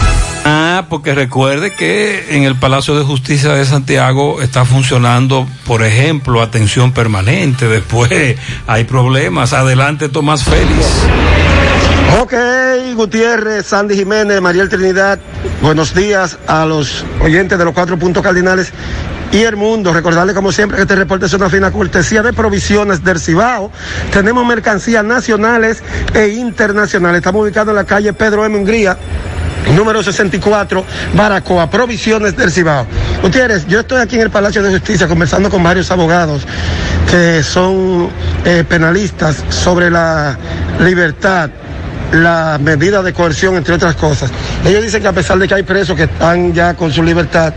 Ah, 0.45 0.87
porque 0.89 1.15
recuerde 1.15 1.73
que 1.73 2.37
en 2.37 2.43
el 2.45 2.57
Palacio 2.57 2.97
de 2.97 3.05
Justicia 3.05 3.53
de 3.53 3.65
Santiago 3.65 4.12
está 4.43 4.65
funcionando, 4.65 5.47
por 5.67 5.83
ejemplo, 5.83 6.43
atención 6.43 6.93
permanente. 6.93 7.69
Después 7.69 8.37
hay 8.67 8.85
problemas. 8.85 9.53
Adelante, 9.53 10.09
Tomás 10.09 10.45
Félix. 10.45 10.87
Ok, 12.21 12.35
Gutiérrez, 12.95 13.67
Sandy 13.67 13.97
Jiménez, 13.97 14.41
Mariel 14.41 14.69
Trinidad, 14.69 15.19
buenos 15.63 15.95
días 15.95 16.39
a 16.47 16.67
los 16.67 17.05
oyentes 17.21 17.59
de 17.59 17.65
los 17.65 17.73
cuatro 17.73 17.99
puntos 17.99 18.23
cardinales 18.23 18.73
y 19.33 19.43
el 19.43 19.57
mundo. 19.57 19.93
Recordarle 19.93 20.35
como 20.35 20.53
siempre 20.53 20.77
que 20.77 20.83
este 20.83 20.95
reporte 20.95 21.27
es 21.27 21.33
una 21.33 21.49
fina 21.49 21.73
cortesía 21.73 22.23
de 22.23 22.33
provisiones 22.33 23.03
del 23.03 23.19
Cibao. 23.19 23.73
Tenemos 24.13 24.47
mercancías 24.47 25.05
nacionales 25.05 25.83
e 26.15 26.29
internacionales. 26.29 27.19
Estamos 27.19 27.43
ubicados 27.43 27.71
en 27.71 27.77
la 27.77 27.85
calle 27.85 28.13
Pedro 28.13 28.45
M. 28.45 28.59
Hungría. 28.59 28.99
Número 29.71 30.03
64, 30.03 30.85
Baracoa, 31.15 31.71
Provisiones 31.71 32.37
del 32.37 32.51
Cibao. 32.51 32.87
Gutiérrez, 33.23 33.67
yo 33.67 33.81
estoy 33.81 34.01
aquí 34.01 34.17
en 34.17 34.23
el 34.23 34.31
Palacio 34.31 34.63
de 34.63 34.71
Justicia 34.71 35.07
conversando 35.07 35.49
con 35.49 35.63
varios 35.63 35.91
abogados 35.91 36.43
que 37.11 37.43
son 37.43 38.11
eh, 38.45 38.65
penalistas 38.69 39.45
sobre 39.49 39.91
la 39.91 40.37
libertad 40.81 41.51
la 42.13 42.59
medida 42.61 43.03
de 43.03 43.13
coerción, 43.13 43.57
entre 43.57 43.75
otras 43.75 43.97
cosas. 43.97 44.31
Ellos 44.65 44.83
dicen 44.83 45.03
que 45.03 45.09
a 45.09 45.13
pesar 45.13 45.39
de 45.39 45.49
que 45.49 45.55
hay 45.55 45.63
presos 45.63 45.97
que 45.97 46.05
están 46.05 46.53
ya 46.53 46.75
con 46.75 46.93
su 46.93 47.03
libertad, 47.03 47.55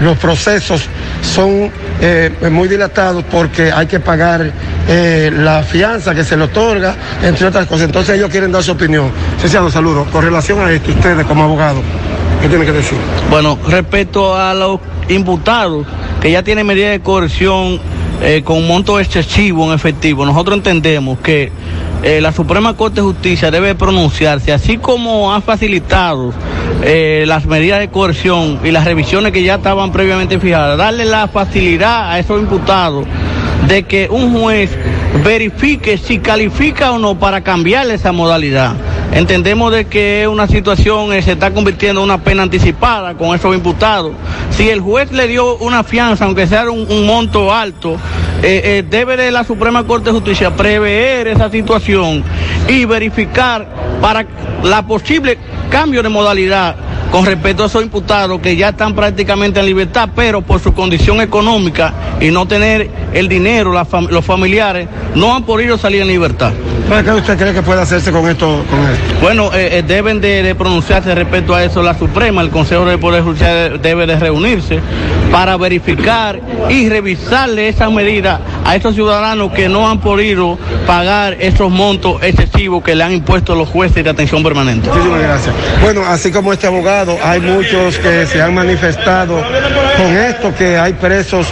los 0.00 0.16
procesos 0.18 0.82
son 1.22 1.70
eh, 2.00 2.30
muy 2.50 2.68
dilatados 2.68 3.24
porque 3.30 3.70
hay 3.70 3.86
que 3.86 4.00
pagar 4.00 4.50
eh, 4.88 5.30
la 5.34 5.62
fianza 5.62 6.14
que 6.14 6.24
se 6.24 6.36
le 6.36 6.44
otorga, 6.44 6.96
entre 7.22 7.46
otras 7.46 7.66
cosas. 7.66 7.86
Entonces 7.86 8.16
ellos 8.16 8.30
quieren 8.30 8.50
dar 8.50 8.62
su 8.62 8.72
opinión. 8.72 9.12
Licenciado, 9.38 9.70
saludo. 9.70 10.04
Con 10.06 10.24
relación 10.24 10.58
a 10.58 10.72
esto, 10.72 10.90
ustedes 10.90 11.24
como 11.24 11.44
abogados, 11.44 11.84
¿qué 12.42 12.48
tienen 12.48 12.66
que 12.66 12.72
decir? 12.72 12.98
Bueno, 13.30 13.56
respecto 13.68 14.34
a 14.36 14.52
los 14.52 14.80
imputados 15.08 15.86
que 16.20 16.32
ya 16.32 16.42
tienen 16.42 16.66
medida 16.66 16.90
de 16.90 16.98
coerción 16.98 17.78
eh, 18.20 18.42
con 18.44 18.66
monto 18.66 18.98
excesivo 18.98 19.64
en 19.68 19.74
efectivo, 19.74 20.26
nosotros 20.26 20.56
entendemos 20.56 21.20
que 21.20 21.52
eh, 22.02 22.20
la 22.20 22.32
Suprema 22.32 22.74
Corte 22.74 22.96
de 22.96 23.02
Justicia 23.02 23.52
debe 23.52 23.76
pronunciarse, 23.76 24.52
así 24.52 24.76
como 24.76 25.32
ha 25.32 25.40
facilitado 25.40 26.32
eh, 26.82 27.22
las 27.28 27.46
medidas 27.46 27.78
de 27.78 27.90
coerción 27.90 28.58
y 28.64 28.72
las 28.72 28.84
revisiones 28.86 29.30
que 29.30 29.44
ya 29.44 29.54
estaban 29.54 29.92
previamente 29.92 30.40
fijadas, 30.40 30.76
darle 30.76 31.04
la 31.04 31.28
facilidad 31.28 32.10
a 32.10 32.18
esos 32.18 32.40
imputados 32.40 33.06
de 33.68 33.84
que 33.84 34.08
un 34.10 34.32
juez 34.32 34.76
verifique 35.24 35.96
si 35.96 36.18
califica 36.18 36.90
o 36.90 36.98
no 36.98 37.16
para 37.16 37.44
cambiarle 37.44 37.94
esa 37.94 38.10
modalidad. 38.10 38.74
Entendemos 39.12 39.72
de 39.72 39.86
que 39.86 40.28
una 40.28 40.46
situación 40.46 41.12
eh, 41.12 41.22
se 41.22 41.32
está 41.32 41.52
convirtiendo 41.52 42.00
en 42.00 42.04
una 42.04 42.22
pena 42.22 42.42
anticipada 42.42 43.14
con 43.14 43.34
esos 43.34 43.54
imputados. 43.54 44.12
Si 44.50 44.68
el 44.68 44.80
juez 44.80 45.10
le 45.12 45.26
dio 45.26 45.56
una 45.58 45.82
fianza, 45.82 46.26
aunque 46.26 46.46
sea 46.46 46.70
un, 46.70 47.06
monto 47.06 47.52
alto, 47.52 47.96
eh, 48.42 48.60
eh, 48.64 48.84
debe 48.88 49.16
de 49.16 49.30
la 49.30 49.44
Suprema 49.44 49.84
Corte 49.84 50.06
de 50.06 50.12
Justicia 50.12 50.54
prever 50.54 51.26
esa 51.26 51.50
situación 51.50 52.22
y 52.68 52.84
verificar 52.84 53.66
para 54.00 54.26
la 54.62 54.86
posible 54.86 55.38
cambio 55.70 56.02
de 56.02 56.08
modalidad 56.08 56.76
con 57.10 57.24
respecto 57.24 57.62
a 57.62 57.66
esos 57.66 57.82
imputados 57.82 58.40
que 58.40 58.54
ya 58.56 58.70
están 58.70 58.94
prácticamente 58.94 59.60
en 59.60 59.66
libertad, 59.66 60.10
pero 60.14 60.42
por 60.42 60.60
su 60.60 60.74
condición 60.74 61.20
económica 61.20 61.94
y 62.20 62.30
no 62.30 62.46
tener 62.46 62.90
el 63.14 63.28
dinero, 63.28 63.72
la 63.72 63.86
fam- 63.86 64.08
los 64.10 64.24
familiares, 64.24 64.88
no 65.14 65.34
han 65.34 65.44
podido 65.44 65.78
salir 65.78 66.02
en 66.02 66.08
libertad. 66.08 66.52
¿Qué 67.04 67.10
usted 67.12 67.38
cree 67.38 67.52
que 67.54 67.62
puede 67.62 67.80
hacerse 67.82 68.10
con 68.12 68.28
esto? 68.28 68.62
Con 68.70 68.80
esto? 68.80 69.04
Bueno, 69.20 69.50
eh, 69.54 69.78
eh, 69.78 69.82
deben 69.86 70.20
de, 70.20 70.42
de 70.42 70.54
pronunciarse 70.54 71.14
respecto 71.14 71.54
a 71.54 71.64
eso 71.64 71.82
la 71.82 71.96
Suprema, 71.98 72.40
el 72.42 72.50
Consejo 72.50 72.84
de 72.84 72.96
Poder 72.98 73.22
Judicial 73.22 73.80
debe 73.80 74.06
de 74.06 74.18
reunirse 74.18 74.80
para 75.30 75.56
verificar 75.56 76.40
y 76.70 76.88
revisarle 76.88 77.68
esas 77.68 77.90
medidas 77.92 78.40
a 78.64 78.76
esos 78.76 78.94
ciudadanos 78.94 79.52
que 79.52 79.68
no 79.68 79.88
han 79.88 80.00
podido 80.00 80.58
pagar 80.86 81.36
esos 81.40 81.70
montos 81.70 82.22
excesivos 82.22 82.82
que 82.82 82.94
le 82.94 83.04
han 83.04 83.12
impuesto 83.12 83.54
los 83.54 83.68
jueces 83.68 84.04
de 84.04 84.10
atención 84.10 84.42
permanente. 84.42 84.88
Muchísimas 84.88 85.22
gracias. 85.22 85.54
Bueno, 85.82 86.02
así 86.06 86.30
como 86.30 86.52
este 86.52 86.66
abogado, 86.66 87.16
hay 87.22 87.40
muchos 87.40 87.98
que 87.98 88.26
se 88.26 88.42
han 88.42 88.54
manifestado 88.54 89.42
con 89.96 90.16
esto, 90.16 90.54
que 90.54 90.76
hay 90.76 90.92
presos 90.94 91.46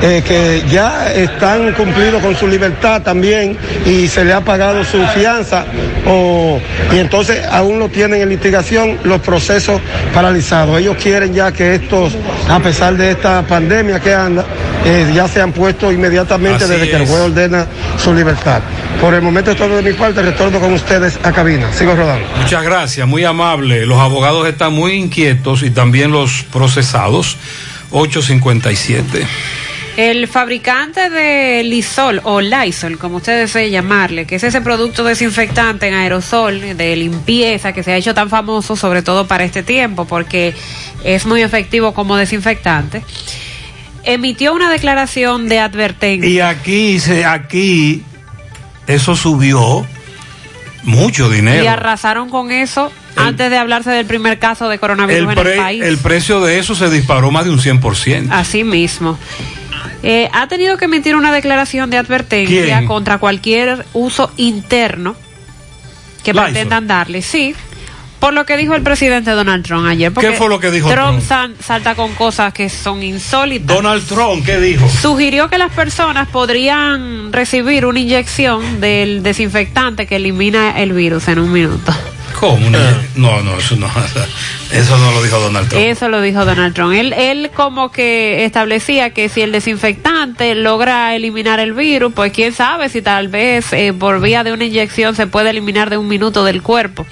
eh, 0.00 0.22
que 0.26 0.62
ya 0.68 1.12
están 1.12 1.72
cumplidos 1.72 2.22
con 2.22 2.34
su 2.34 2.48
libertad 2.48 3.02
también 3.02 3.56
y 3.86 4.08
se 4.08 4.24
le 4.24 4.32
ha 4.32 4.40
pagado 4.40 4.84
su 4.84 5.04
fianza 5.08 5.64
o, 6.06 6.58
y 6.92 6.98
entonces 6.98 7.40
aún 7.50 7.78
no 7.78 7.88
tienen 7.88 8.22
en 8.22 8.28
litigación 8.28 8.98
los 9.04 9.20
procesos 9.20 9.80
paralizados. 10.12 10.80
Ellos 10.80 10.96
quieren 11.00 11.32
ya 11.34 11.52
que 11.52 11.74
estos, 11.76 12.14
a 12.48 12.58
pesar 12.60 12.96
de 12.96 13.12
esta 13.12 13.42
pandemia 13.42 14.00
que 14.00 14.14
anda, 14.14 14.44
eh, 14.84 15.10
ya 15.14 15.28
se 15.28 15.40
han 15.40 15.52
puesto 15.52 15.92
inmediatamente 15.92 16.61
Desde 16.66 16.90
que 16.90 16.96
el 16.96 17.06
juez 17.06 17.20
ordena 17.20 17.66
su 17.98 18.14
libertad. 18.14 18.62
Por 19.00 19.14
el 19.14 19.22
momento 19.22 19.50
es 19.50 19.56
todo 19.56 19.76
de 19.76 19.82
mi 19.82 19.92
parte, 19.92 20.22
retorno 20.22 20.60
con 20.60 20.72
ustedes 20.72 21.18
a 21.22 21.32
cabina. 21.32 21.72
Sigo 21.72 21.94
rodando. 21.94 22.26
Muchas 22.40 22.62
gracias, 22.62 23.06
muy 23.06 23.24
amable. 23.24 23.86
Los 23.86 23.98
abogados 23.98 24.46
están 24.48 24.72
muy 24.72 24.92
inquietos 24.92 25.62
y 25.62 25.70
también 25.70 26.12
los 26.12 26.44
procesados. 26.44 27.36
857. 27.92 29.26
El 29.96 30.26
fabricante 30.26 31.10
de 31.10 31.62
Lisol 31.64 32.22
o 32.24 32.40
Lysol, 32.40 32.96
como 32.96 33.16
usted 33.16 33.40
desee 33.40 33.70
llamarle, 33.70 34.24
que 34.24 34.36
es 34.36 34.44
ese 34.44 34.62
producto 34.62 35.04
desinfectante 35.04 35.86
en 35.86 35.92
aerosol 35.92 36.78
de 36.78 36.96
limpieza 36.96 37.74
que 37.74 37.82
se 37.82 37.92
ha 37.92 37.96
hecho 37.98 38.14
tan 38.14 38.30
famoso, 38.30 38.74
sobre 38.74 39.02
todo 39.02 39.26
para 39.26 39.44
este 39.44 39.62
tiempo, 39.62 40.06
porque 40.06 40.54
es 41.04 41.26
muy 41.26 41.42
efectivo 41.42 41.92
como 41.92 42.16
desinfectante, 42.16 43.02
emitió 44.04 44.52
una 44.54 44.70
declaración 44.70 45.48
de 45.48 45.60
advertencia. 45.60 46.28
Y 46.28 46.40
aquí, 46.40 46.98
se- 47.00 47.24
aquí, 47.24 48.02
eso 48.86 49.14
subió 49.16 49.86
mucho 50.84 51.30
Y 51.32 51.36
dinero. 51.36 51.70
arrasaron 51.70 52.28
con 52.30 52.50
eso 52.50 52.90
antes 53.16 53.50
de 53.50 53.56
hablarse 53.58 53.90
del 53.90 54.06
primer 54.06 54.38
caso 54.38 54.68
de 54.68 54.78
coronavirus 54.78 55.32
El, 55.32 55.38
en 55.38 55.46
el 55.52 55.56
país. 55.58 55.82
el 55.84 55.98
precio 55.98 56.40
de 56.40 56.58
eso 56.58 56.74
se 56.74 56.90
disparó 56.90 57.30
más 57.30 57.44
de 57.44 57.50
un 57.50 57.58
100%. 57.60 58.28
Así 58.30 58.64
mismo. 58.64 59.18
Eh, 60.02 60.28
ha 60.32 60.48
tenido 60.48 60.76
que 60.78 60.86
emitir 60.86 61.14
una 61.14 61.32
declaración 61.32 61.88
de 61.90 61.98
advertencia 61.98 62.78
¿Quién? 62.78 62.86
contra 62.86 63.18
cualquier 63.18 63.86
uso 63.92 64.32
interno 64.36 65.14
que 66.24 66.32
Lysol. 66.32 66.46
pretendan 66.50 66.86
darle, 66.88 67.22
sí. 67.22 67.54
Por 68.22 68.34
lo 68.34 68.46
que 68.46 68.56
dijo 68.56 68.76
el 68.76 68.82
presidente 68.82 69.32
Donald 69.32 69.64
Trump 69.66 69.84
ayer. 69.88 70.12
porque 70.12 70.30
¿Qué 70.30 70.36
fue 70.36 70.48
lo 70.48 70.60
que 70.60 70.70
dijo 70.70 70.88
Trump? 70.88 71.08
Trump? 71.18 71.22
sal- 71.26 71.56
salta 71.60 71.96
con 71.96 72.14
cosas 72.14 72.52
que 72.54 72.68
son 72.70 73.02
insólitas. 73.02 73.66
Donald 73.74 74.06
Trump, 74.06 74.46
¿qué 74.46 74.60
dijo? 74.60 74.88
Sugirió 74.88 75.48
que 75.50 75.58
las 75.58 75.72
personas 75.72 76.28
podrían 76.28 77.32
recibir 77.32 77.84
una 77.84 77.98
inyección 77.98 78.80
del 78.80 79.24
desinfectante 79.24 80.06
que 80.06 80.14
elimina 80.16 80.80
el 80.80 80.92
virus 80.92 81.26
en 81.26 81.40
un 81.40 81.50
minuto. 81.50 81.92
¿Cómo? 82.38 82.64
Una- 82.64 83.02
No, 83.16 83.42
no, 83.42 83.58
eso 83.58 83.74
no. 83.74 83.90
Eso 84.72 84.96
no 84.98 85.10
lo 85.10 85.22
dijo 85.22 85.38
Donald 85.40 85.68
Trump. 85.68 85.84
Eso 85.84 86.08
lo 86.08 86.22
dijo 86.22 86.44
Donald 86.46 86.74
Trump. 86.74 86.94
Él, 86.94 87.12
él 87.12 87.50
como 87.54 87.90
que 87.92 88.44
establecía 88.46 89.10
que 89.10 89.28
si 89.28 89.42
el 89.42 89.50
desinfectante 89.52 90.54
logra 90.54 91.14
eliminar 91.16 91.58
el 91.60 91.72
virus, 91.74 92.12
pues 92.14 92.32
quién 92.32 92.54
sabe 92.54 92.88
si 92.88 93.02
tal 93.02 93.26
vez 93.28 93.70
eh, 93.72 93.92
por 93.92 94.20
vía 94.22 94.44
de 94.44 94.52
una 94.52 94.64
inyección 94.64 95.14
se 95.16 95.26
puede 95.26 95.50
eliminar 95.50 95.90
de 95.90 95.98
un 95.98 96.06
minuto 96.08 96.42
del 96.44 96.62
cuerpo. 96.62 97.04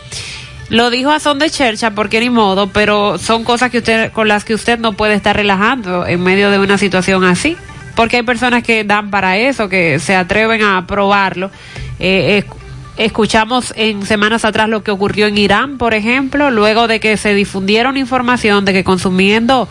Lo 0.70 0.88
dijo 0.90 1.10
a 1.10 1.18
son 1.20 1.38
de 1.38 1.50
chercha 1.50 1.90
porque 1.90 2.20
ni 2.20 2.30
modo, 2.30 2.68
pero 2.68 3.18
son 3.18 3.42
cosas 3.44 3.70
que 3.70 3.78
usted 3.78 4.12
con 4.12 4.28
las 4.28 4.44
que 4.44 4.54
usted 4.54 4.78
no 4.78 4.92
puede 4.92 5.14
estar 5.14 5.34
relajando 5.36 6.06
en 6.06 6.22
medio 6.22 6.50
de 6.50 6.58
una 6.60 6.78
situación 6.78 7.24
así, 7.24 7.56
porque 7.96 8.16
hay 8.18 8.22
personas 8.22 8.62
que 8.62 8.84
dan 8.84 9.10
para 9.10 9.36
eso, 9.36 9.68
que 9.68 9.98
se 9.98 10.14
atreven 10.14 10.62
a 10.62 10.86
probarlo. 10.86 11.50
Eh, 11.98 12.38
es- 12.38 12.60
Escuchamos 12.96 13.72
en 13.76 14.04
semanas 14.04 14.44
atrás 14.44 14.68
lo 14.68 14.82
que 14.82 14.90
ocurrió 14.90 15.26
en 15.26 15.38
Irán, 15.38 15.78
por 15.78 15.94
ejemplo, 15.94 16.50
luego 16.50 16.86
de 16.86 17.00
que 17.00 17.16
se 17.16 17.32
difundieron 17.32 17.96
información 17.96 18.66
de 18.66 18.74
que 18.74 18.84
consumiendo, 18.84 19.68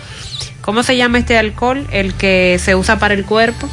¿cómo 0.62 0.82
se 0.82 0.98
llama 0.98 1.20
este 1.20 1.38
alcohol? 1.38 1.86
El 1.92 2.16
que 2.16 2.58
se 2.60 2.74
usa 2.74 2.98
para 2.98 3.14
el 3.14 3.26
cuerpo, 3.26 3.70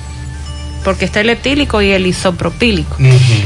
porque 0.86 1.04
está 1.04 1.20
el 1.20 1.30
etílico 1.30 1.82
y 1.82 1.90
el 1.90 2.06
isopropílico. 2.06 2.96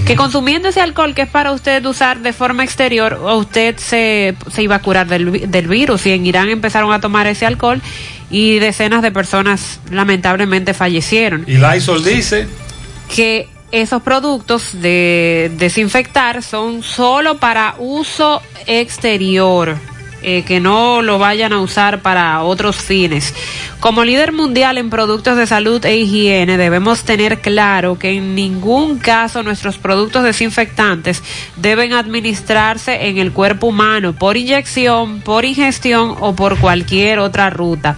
Que 0.05 0.15
consumiendo 0.15 0.69
ese 0.69 0.83
alcohol 0.83 1.15
que 1.15 1.23
es 1.23 1.29
para 1.29 1.53
usted 1.53 1.83
usar 1.87 2.19
de 2.19 2.35
forma 2.35 2.65
exterior, 2.65 3.19
usted 3.33 3.79
se, 3.79 4.37
se 4.53 4.63
iba 4.63 4.75
a 4.75 4.83
curar 4.83 5.07
del, 5.07 5.51
del 5.51 5.67
virus. 5.67 6.05
Y 6.05 6.13
en 6.13 6.27
Irán 6.27 6.51
empezaron 6.51 6.93
a 6.93 7.01
tomar 7.01 7.27
ese 7.27 7.47
alcohol 7.47 7.81
y 8.31 8.59
decenas 8.59 9.01
de 9.01 9.11
personas 9.11 9.81
lamentablemente 9.91 10.75
fallecieron 10.75 11.45
Y 11.47 11.57
Lysol 11.57 12.05
dice 12.05 12.47
que 13.17 13.49
esos 13.73 14.03
productos 14.03 14.73
de 14.75 15.51
desinfectar 15.57 16.43
son 16.43 16.83
solo 16.83 17.39
para 17.39 17.75
uso 17.79 18.43
exterior, 18.67 19.79
eh, 20.23 20.45
que 20.45 20.61
no 20.61 21.03
lo 21.03 21.19
vayan 21.19 21.53
a 21.53 21.61
usar 21.61 22.03
para 22.03 22.43
otros 22.43 22.77
fines. 22.77 23.35
Como 23.81 24.05
líder 24.05 24.33
mundial 24.33 24.79
en 24.79 24.91
productos 24.91 25.37
de 25.37 25.47
salud 25.47 25.85
e 25.85 25.97
higiene, 25.97 26.57
debemos 26.57 27.03
tener 27.03 27.41
claro 27.41 27.99
que 27.99 28.11
en 28.11 28.35
ningún 28.35 28.99
caso 28.99 29.43
nuestros 29.43 29.79
productos 29.79 30.23
desinfectantes 30.23 31.23
deben 31.57 31.93
administrarse 31.93 33.09
en 33.09 33.19
el 33.19 33.33
cuerpo 33.33 33.69
humano 33.69 34.13
por 34.13 34.37
inyección, 34.37 35.21
por 35.21 35.45
ingestión 35.45 36.17
o 36.21 36.35
por 36.35 36.59
cualquier 36.59 37.19
otra 37.19 37.51
ruta. 37.51 37.97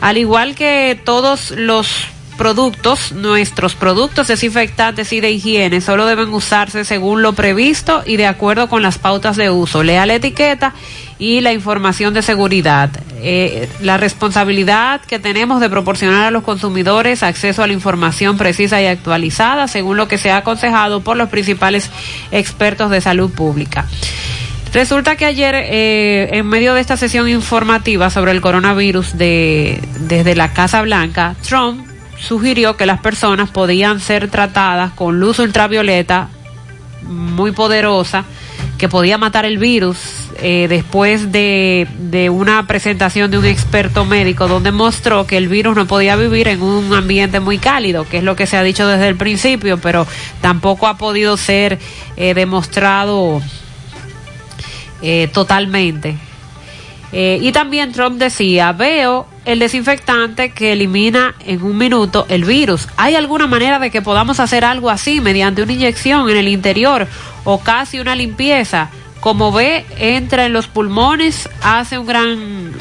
Al 0.00 0.18
igual 0.18 0.54
que 0.54 1.00
todos 1.02 1.50
los 1.52 2.13
productos, 2.34 3.12
nuestros 3.12 3.74
productos 3.74 4.28
desinfectantes 4.28 5.12
y 5.12 5.20
de 5.20 5.30
higiene 5.30 5.80
solo 5.80 6.06
deben 6.06 6.32
usarse 6.34 6.84
según 6.84 7.22
lo 7.22 7.32
previsto 7.32 8.02
y 8.04 8.16
de 8.16 8.26
acuerdo 8.26 8.68
con 8.68 8.82
las 8.82 8.98
pautas 8.98 9.36
de 9.36 9.50
uso. 9.50 9.82
Lea 9.82 10.06
la 10.06 10.14
etiqueta 10.14 10.74
y 11.18 11.40
la 11.40 11.52
información 11.52 12.12
de 12.14 12.22
seguridad. 12.22 12.90
Eh, 13.22 13.68
la 13.80 13.96
responsabilidad 13.96 15.00
que 15.00 15.18
tenemos 15.18 15.60
de 15.60 15.70
proporcionar 15.70 16.26
a 16.26 16.30
los 16.30 16.42
consumidores 16.42 17.22
acceso 17.22 17.62
a 17.62 17.66
la 17.66 17.72
información 17.72 18.36
precisa 18.36 18.82
y 18.82 18.86
actualizada 18.86 19.68
según 19.68 19.96
lo 19.96 20.08
que 20.08 20.18
se 20.18 20.30
ha 20.30 20.38
aconsejado 20.38 21.00
por 21.00 21.16
los 21.16 21.28
principales 21.28 21.90
expertos 22.30 22.90
de 22.90 23.00
salud 23.00 23.30
pública. 23.30 23.86
Resulta 24.74 25.14
que 25.14 25.24
ayer, 25.24 25.54
eh, 25.54 26.30
en 26.32 26.48
medio 26.48 26.74
de 26.74 26.80
esta 26.80 26.96
sesión 26.96 27.28
informativa 27.28 28.10
sobre 28.10 28.32
el 28.32 28.40
coronavirus 28.40 29.16
de, 29.16 29.80
desde 30.00 30.34
la 30.34 30.52
Casa 30.52 30.82
Blanca, 30.82 31.36
Trump 31.46 31.93
sugirió 32.18 32.76
que 32.76 32.86
las 32.86 33.00
personas 33.00 33.50
podían 33.50 34.00
ser 34.00 34.28
tratadas 34.28 34.92
con 34.92 35.20
luz 35.20 35.38
ultravioleta 35.38 36.28
muy 37.02 37.52
poderosa 37.52 38.24
que 38.78 38.88
podía 38.88 39.18
matar 39.18 39.44
el 39.44 39.58
virus 39.58 39.98
eh, 40.40 40.66
después 40.68 41.30
de, 41.30 41.86
de 41.98 42.28
una 42.28 42.66
presentación 42.66 43.30
de 43.30 43.38
un 43.38 43.44
experto 43.44 44.04
médico 44.04 44.48
donde 44.48 44.72
mostró 44.72 45.26
que 45.26 45.36
el 45.36 45.48
virus 45.48 45.76
no 45.76 45.86
podía 45.86 46.16
vivir 46.16 46.48
en 46.48 46.60
un 46.60 46.92
ambiente 46.92 47.40
muy 47.40 47.58
cálido, 47.58 48.04
que 48.08 48.18
es 48.18 48.24
lo 48.24 48.34
que 48.34 48.46
se 48.46 48.56
ha 48.56 48.62
dicho 48.62 48.86
desde 48.86 49.08
el 49.08 49.16
principio, 49.16 49.78
pero 49.78 50.06
tampoco 50.40 50.86
ha 50.88 50.98
podido 50.98 51.36
ser 51.36 51.78
eh, 52.16 52.34
demostrado 52.34 53.40
eh, 55.02 55.28
totalmente. 55.32 56.16
Y 57.16 57.52
también 57.52 57.92
Trump 57.92 58.18
decía, 58.18 58.72
veo 58.72 59.28
el 59.44 59.58
desinfectante 59.58 60.50
que 60.50 60.72
elimina 60.72 61.34
en 61.40 61.62
un 61.62 61.76
minuto 61.76 62.26
el 62.28 62.44
virus. 62.44 62.88
¿Hay 62.96 63.14
alguna 63.14 63.46
manera 63.46 63.78
de 63.78 63.90
que 63.90 64.02
podamos 64.02 64.40
hacer 64.40 64.64
algo 64.64 64.90
así 64.90 65.20
mediante 65.20 65.62
una 65.62 65.72
inyección 65.72 66.30
en 66.30 66.36
el 66.36 66.48
interior 66.48 67.06
o 67.44 67.60
casi 67.60 68.00
una 68.00 68.14
limpieza? 68.14 68.90
Como 69.20 69.52
ve, 69.52 69.84
entra 69.98 70.46
en 70.46 70.52
los 70.52 70.66
pulmones, 70.66 71.48
hace 71.62 71.98
un 71.98 72.06
gran 72.06 72.72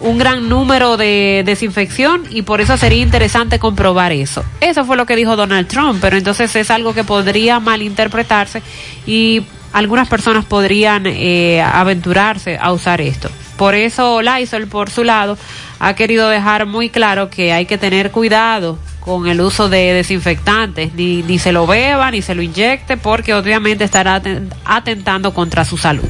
un 0.00 0.16
gran 0.16 0.48
número 0.48 0.96
de 0.96 1.42
desinfección 1.44 2.22
y 2.30 2.42
por 2.42 2.60
eso 2.60 2.76
sería 2.76 3.02
interesante 3.02 3.58
comprobar 3.58 4.12
eso. 4.12 4.44
Eso 4.60 4.84
fue 4.84 4.96
lo 4.96 5.06
que 5.06 5.16
dijo 5.16 5.34
Donald 5.34 5.66
Trump, 5.66 5.98
pero 6.00 6.16
entonces 6.16 6.54
es 6.54 6.70
algo 6.70 6.94
que 6.94 7.04
podría 7.04 7.58
malinterpretarse 7.58 8.62
y 9.06 9.42
algunas 9.72 10.08
personas 10.08 10.44
podrían 10.44 11.04
eh, 11.06 11.60
aventurarse 11.60 12.58
a 12.60 12.72
usar 12.72 13.00
esto. 13.00 13.28
Por 13.58 13.74
eso 13.74 14.22
Lysol, 14.22 14.68
por 14.68 14.88
su 14.88 15.04
lado, 15.04 15.36
ha 15.80 15.94
querido 15.94 16.28
dejar 16.28 16.64
muy 16.64 16.88
claro 16.88 17.28
que 17.28 17.52
hay 17.52 17.66
que 17.66 17.76
tener 17.76 18.10
cuidado 18.12 18.78
con 19.00 19.26
el 19.26 19.40
uso 19.40 19.68
de 19.68 19.92
desinfectantes, 19.92 20.94
ni, 20.94 21.22
ni 21.22 21.38
se 21.38 21.50
lo 21.52 21.66
beba, 21.66 22.10
ni 22.10 22.22
se 22.22 22.34
lo 22.34 22.42
inyecte, 22.42 22.96
porque 22.96 23.34
obviamente 23.34 23.82
estará 23.84 24.22
aten- 24.22 24.48
atentando 24.64 25.34
contra 25.34 25.64
su 25.64 25.76
salud. 25.76 26.08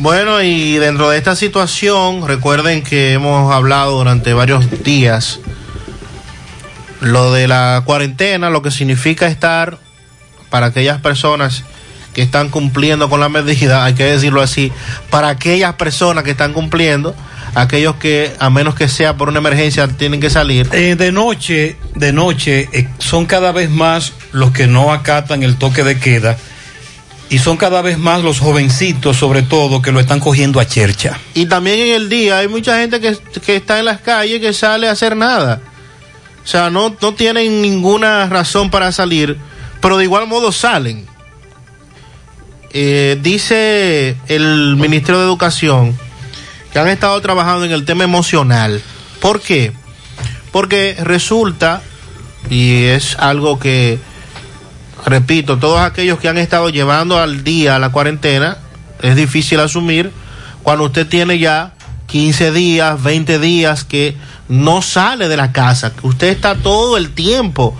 Bueno, 0.00 0.42
y 0.42 0.76
dentro 0.78 1.10
de 1.10 1.18
esta 1.18 1.36
situación, 1.36 2.26
recuerden 2.26 2.82
que 2.82 3.12
hemos 3.12 3.52
hablado 3.54 3.98
durante 3.98 4.32
varios 4.32 4.82
días 4.82 5.40
lo 7.00 7.32
de 7.32 7.46
la 7.48 7.82
cuarentena, 7.84 8.50
lo 8.50 8.62
que 8.62 8.70
significa 8.70 9.28
estar 9.28 9.78
para 10.50 10.66
aquellas 10.66 11.00
personas 11.00 11.64
que 12.18 12.24
están 12.24 12.48
cumpliendo 12.48 13.08
con 13.08 13.20
la 13.20 13.28
medida, 13.28 13.84
hay 13.84 13.94
que 13.94 14.02
decirlo 14.02 14.42
así, 14.42 14.72
para 15.08 15.28
aquellas 15.28 15.74
personas 15.74 16.24
que 16.24 16.32
están 16.32 16.52
cumpliendo, 16.52 17.14
aquellos 17.54 17.94
que 17.94 18.32
a 18.40 18.50
menos 18.50 18.74
que 18.74 18.88
sea 18.88 19.16
por 19.16 19.28
una 19.28 19.38
emergencia 19.38 19.86
tienen 19.86 20.18
que 20.18 20.28
salir. 20.28 20.68
Eh, 20.72 20.96
de 20.96 21.12
noche, 21.12 21.76
de 21.94 22.12
noche, 22.12 22.68
eh, 22.72 22.88
son 22.98 23.26
cada 23.26 23.52
vez 23.52 23.70
más 23.70 24.14
los 24.32 24.50
que 24.50 24.66
no 24.66 24.92
acatan 24.92 25.44
el 25.44 25.58
toque 25.58 25.84
de 25.84 26.00
queda 26.00 26.36
y 27.30 27.38
son 27.38 27.56
cada 27.56 27.82
vez 27.82 27.98
más 27.98 28.24
los 28.24 28.40
jovencitos, 28.40 29.16
sobre 29.16 29.42
todo, 29.42 29.80
que 29.80 29.92
lo 29.92 30.00
están 30.00 30.18
cogiendo 30.18 30.58
a 30.58 30.66
chercha. 30.66 31.20
Y 31.34 31.46
también 31.46 31.78
en 31.78 31.94
el 31.94 32.08
día 32.08 32.38
hay 32.38 32.48
mucha 32.48 32.80
gente 32.80 32.98
que, 32.98 33.16
que 33.46 33.54
está 33.54 33.78
en 33.78 33.84
las 33.84 34.00
calles 34.00 34.40
que 34.40 34.52
sale 34.52 34.88
a 34.88 34.90
hacer 34.90 35.14
nada. 35.14 35.60
O 36.42 36.48
sea, 36.48 36.68
no, 36.68 36.96
no 37.00 37.14
tienen 37.14 37.62
ninguna 37.62 38.26
razón 38.26 38.70
para 38.70 38.90
salir, 38.90 39.38
pero 39.80 39.98
de 39.98 40.02
igual 40.02 40.26
modo 40.26 40.50
salen. 40.50 41.06
Eh, 42.70 43.18
dice 43.22 44.16
el 44.28 44.76
Ministerio 44.76 45.20
de 45.20 45.24
Educación 45.24 45.98
que 46.72 46.78
han 46.78 46.88
estado 46.88 47.18
trabajando 47.20 47.64
en 47.64 47.72
el 47.72 47.84
tema 47.84 48.04
emocional. 48.04 48.82
¿Por 49.20 49.40
qué? 49.40 49.72
Porque 50.52 50.96
resulta, 51.00 51.82
y 52.50 52.84
es 52.84 53.16
algo 53.18 53.58
que, 53.58 53.98
repito, 55.06 55.58
todos 55.58 55.80
aquellos 55.80 56.18
que 56.18 56.28
han 56.28 56.36
estado 56.36 56.68
llevando 56.68 57.18
al 57.18 57.42
día 57.42 57.78
la 57.78 57.90
cuarentena, 57.90 58.58
es 59.00 59.16
difícil 59.16 59.60
asumir 59.60 60.12
cuando 60.62 60.84
usted 60.84 61.06
tiene 61.06 61.38
ya 61.38 61.72
15 62.08 62.52
días, 62.52 63.02
20 63.02 63.38
días 63.38 63.84
que 63.84 64.14
no 64.48 64.82
sale 64.82 65.28
de 65.28 65.36
la 65.36 65.52
casa, 65.52 65.94
que 65.94 66.06
usted 66.06 66.28
está 66.28 66.54
todo 66.56 66.96
el 66.98 67.14
tiempo 67.14 67.74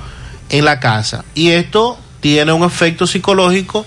en 0.49 0.65
la 0.65 0.81
casa. 0.81 1.25
Y 1.35 1.51
esto 1.51 1.99
tiene 2.21 2.53
un 2.53 2.65
efecto 2.65 3.07
psicológico 3.07 3.85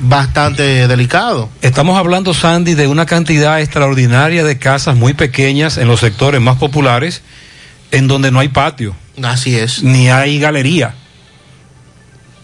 bastante 0.00 0.88
delicado. 0.88 1.48
Estamos 1.62 1.98
hablando, 1.98 2.34
Sandy, 2.34 2.74
de 2.74 2.86
una 2.86 3.06
cantidad 3.06 3.60
extraordinaria 3.60 4.44
de 4.44 4.58
casas 4.58 4.96
muy 4.96 5.14
pequeñas 5.14 5.76
en 5.76 5.88
los 5.88 6.00
sectores 6.00 6.40
más 6.40 6.56
populares, 6.56 7.22
en 7.90 8.08
donde 8.08 8.30
no 8.30 8.40
hay 8.40 8.48
patio. 8.48 8.94
Así 9.22 9.56
es. 9.56 9.82
Ni 9.82 10.08
hay 10.08 10.38
galería. 10.38 10.94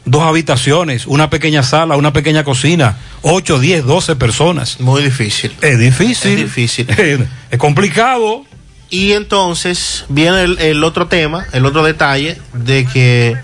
Dos 0.05 0.23
habitaciones, 0.23 1.07
una 1.07 1.31
pequeña 1.31 1.63
sala, 1.63 1.97
una 1.97 2.13
pequeña 2.13 2.45
cocina, 2.45 2.97
8, 3.23 3.59
10, 3.59 3.85
12 3.85 4.17
personas. 4.17 4.79
Muy 4.79 5.03
difícil. 5.03 5.53
Es 5.63 5.79
difícil. 5.79 6.33
Es 6.33 6.37
difícil. 6.37 6.87
es 7.51 7.59
complicado. 7.59 8.45
Y 8.89 9.13
entonces 9.13 10.05
viene 10.09 10.43
el, 10.43 10.59
el, 10.61 10.85
otro 10.85 11.09
tema, 11.09 11.47
el 11.53 11.67
otro 11.67 11.83
detalle, 11.83 12.39
de 12.53 12.87
que 12.87 13.37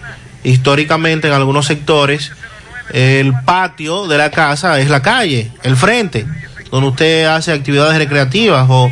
históricamente 0.44 1.26
en 1.26 1.34
algunos 1.34 1.66
sectores 1.66 2.30
el 2.92 3.32
patio 3.44 4.06
de 4.06 4.18
la 4.18 4.30
casa 4.30 4.78
es 4.78 4.90
la 4.90 5.00
calle, 5.02 5.50
el 5.62 5.76
frente, 5.76 6.26
donde 6.70 6.88
usted 6.90 7.24
hace 7.26 7.52
actividades 7.52 7.98
recreativas 7.98 8.66
o 8.68 8.90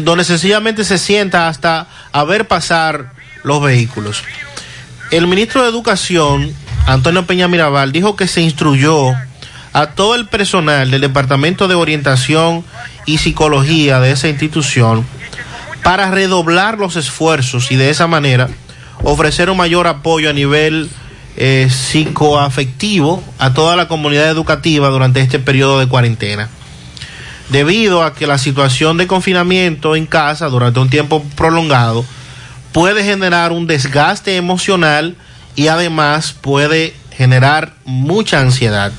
donde 0.00 0.24
sencillamente 0.24 0.84
se 0.84 0.98
sienta 0.98 1.48
hasta 1.48 1.86
a 2.12 2.24
ver 2.24 2.48
pasar 2.48 3.12
los 3.42 3.62
vehículos. 3.62 4.22
El 5.10 5.26
ministro 5.26 5.62
de 5.62 5.68
Educación, 5.68 6.54
Antonio 6.86 7.26
Peña 7.26 7.48
Mirabal, 7.48 7.92
dijo 7.92 8.16
que 8.16 8.26
se 8.26 8.40
instruyó 8.40 9.12
a 9.74 9.86
todo 9.88 10.14
el 10.14 10.26
personal 10.26 10.90
del 10.90 11.00
Departamento 11.00 11.68
de 11.68 11.74
Orientación 11.74 12.64
y 13.06 13.18
Psicología 13.18 14.00
de 14.00 14.12
esa 14.12 14.28
institución 14.28 15.04
para 15.82 16.10
redoblar 16.10 16.78
los 16.78 16.96
esfuerzos 16.96 17.70
y 17.72 17.76
de 17.76 17.90
esa 17.90 18.06
manera 18.06 18.48
ofrecer 19.02 19.50
un 19.50 19.56
mayor 19.56 19.86
apoyo 19.86 20.30
a 20.30 20.32
nivel 20.32 20.88
eh, 21.36 21.68
psicoafectivo 21.70 23.22
a 23.38 23.54
toda 23.54 23.76
la 23.76 23.88
comunidad 23.88 24.28
educativa 24.28 24.88
durante 24.88 25.20
este 25.20 25.38
periodo 25.38 25.78
de 25.78 25.88
cuarentena. 25.88 26.48
Debido 27.48 28.02
a 28.02 28.14
que 28.14 28.26
la 28.26 28.38
situación 28.38 28.96
de 28.96 29.06
confinamiento 29.06 29.96
en 29.96 30.06
casa 30.06 30.48
durante 30.48 30.80
un 30.80 30.90
tiempo 30.90 31.22
prolongado 31.36 32.04
puede 32.72 33.04
generar 33.04 33.52
un 33.52 33.66
desgaste 33.66 34.36
emocional 34.36 35.16
y 35.54 35.68
además 35.68 36.32
puede 36.32 36.94
generar 37.10 37.74
mucha 37.84 38.40
ansiedad. 38.40 38.92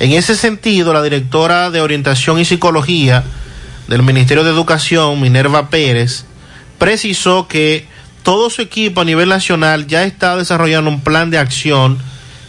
En 0.00 0.12
ese 0.12 0.36
sentido, 0.36 0.92
la 0.92 1.02
directora 1.02 1.70
de 1.70 1.80
Orientación 1.80 2.38
y 2.38 2.44
Psicología 2.44 3.24
del 3.88 4.02
Ministerio 4.02 4.44
de 4.44 4.50
Educación, 4.50 5.20
Minerva 5.20 5.70
Pérez, 5.70 6.24
precisó 6.78 7.48
que 7.48 7.86
todo 8.22 8.50
su 8.50 8.62
equipo 8.62 9.00
a 9.00 9.04
nivel 9.04 9.28
nacional 9.28 9.86
ya 9.86 10.04
está 10.04 10.36
desarrollando 10.36 10.90
un 10.90 11.00
plan 11.00 11.30
de 11.30 11.38
acción 11.38 11.98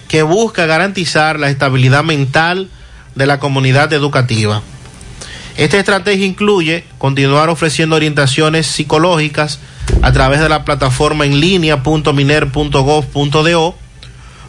que 0.08 0.24
busca 0.24 0.66
garantizar 0.66 1.40
la 1.40 1.50
estabilidad 1.50 2.04
mental 2.04 2.70
de 3.16 3.26
la 3.26 3.40
comunidad 3.40 3.94
educativa. 3.94 4.62
Esta 5.56 5.78
estrategia 5.78 6.26
incluye 6.26 6.86
continuar 6.98 7.50
ofreciendo 7.50 7.96
orientaciones 7.96 8.66
psicológicas 8.66 9.60
a 10.02 10.12
través 10.14 10.40
de 10.40 10.50
la 10.50 10.64
plataforma 10.64 11.26
en 11.26 11.40
línea 11.40 11.78
.miner.gov.do, 11.84 13.76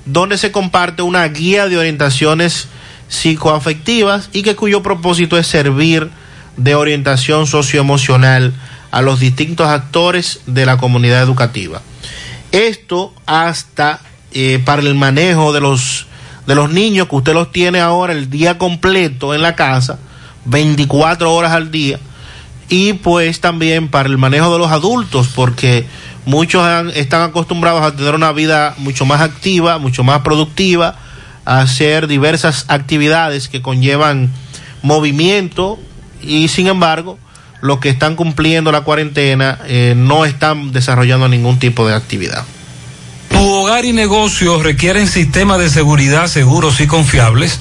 donde 0.06 0.38
se 0.38 0.52
comparte 0.52 1.02
una 1.02 1.26
guía 1.28 1.68
de 1.68 1.78
orientaciones 1.78 2.68
psicoafectivas 3.09 4.30
y 4.32 4.42
que 4.42 4.55
cuyo 4.55 4.82
propósito 4.82 5.36
es 5.36 5.47
servir 5.47 6.10
de 6.56 6.74
orientación 6.74 7.47
socioemocional 7.47 8.55
a 8.90 9.02
los 9.02 9.20
distintos 9.20 9.68
actores 9.68 10.40
de 10.46 10.66
la 10.66 10.76
comunidad 10.76 11.22
educativa. 11.22 11.82
Esto 12.52 13.14
hasta 13.26 14.00
eh, 14.32 14.60
para 14.64 14.82
el 14.82 14.94
manejo 14.94 15.52
de 15.52 15.60
los, 15.60 16.06
de 16.46 16.54
los 16.54 16.70
niños 16.70 17.08
que 17.08 17.16
usted 17.16 17.34
los 17.34 17.52
tiene 17.52 17.80
ahora 17.80 18.12
el 18.12 18.30
día 18.30 18.58
completo 18.58 19.34
en 19.34 19.42
la 19.42 19.54
casa, 19.54 19.98
24 20.44 21.32
horas 21.32 21.52
al 21.52 21.70
día, 21.70 22.00
y 22.68 22.94
pues 22.94 23.40
también 23.40 23.88
para 23.88 24.08
el 24.08 24.18
manejo 24.18 24.52
de 24.52 24.58
los 24.58 24.70
adultos, 24.70 25.28
porque 25.34 25.86
muchos 26.24 26.64
están 26.94 27.22
acostumbrados 27.22 27.82
a 27.82 27.94
tener 27.94 28.14
una 28.14 28.32
vida 28.32 28.74
mucho 28.78 29.04
más 29.04 29.20
activa, 29.20 29.78
mucho 29.78 30.04
más 30.04 30.20
productiva, 30.20 30.96
a 31.44 31.60
hacer 31.60 32.06
diversas 32.06 32.66
actividades 32.68 33.48
que 33.48 33.62
conllevan 33.62 34.30
movimiento 34.82 35.78
y 36.22 36.48
sin 36.48 36.68
embargo 36.68 37.18
los 37.61 37.78
que 37.78 37.89
están 37.89 38.16
cumpliendo 38.16 38.73
la 38.73 38.82
cuarentena 38.82 39.59
eh, 39.66 39.95
no 39.97 40.24
están 40.24 40.73
desarrollando 40.73 41.28
ningún 41.28 41.59
tipo 41.59 41.87
de 41.87 41.95
actividad. 41.95 42.45
Tu 43.31 43.39
hogar 43.39 43.85
y 43.85 43.93
negocios 43.93 44.62
requieren 44.62 45.07
sistemas 45.07 45.59
de 45.59 45.70
seguridad 45.70 46.27
seguros 46.27 46.81
y 46.81 46.87
confiables. 46.87 47.61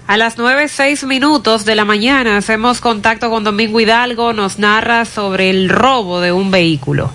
A 0.07 0.15
las 0.15 0.37
nueve 0.37 0.69
seis 0.69 1.03
minutos 1.03 1.65
de 1.65 1.75
la 1.75 1.83
mañana 1.83 2.37
hacemos 2.37 2.79
contacto 2.79 3.29
con 3.29 3.43
Domingo 3.43 3.79
Hidalgo, 3.81 4.31
nos 4.31 4.57
narra 4.57 5.03
sobre 5.03 5.49
el 5.49 5.67
robo 5.69 6.21
de 6.21 6.31
un 6.31 6.49
vehículo. 6.49 7.11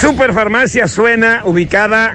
Superfarmacia 0.00 0.86
Suena, 0.86 1.42
ubicada 1.44 2.14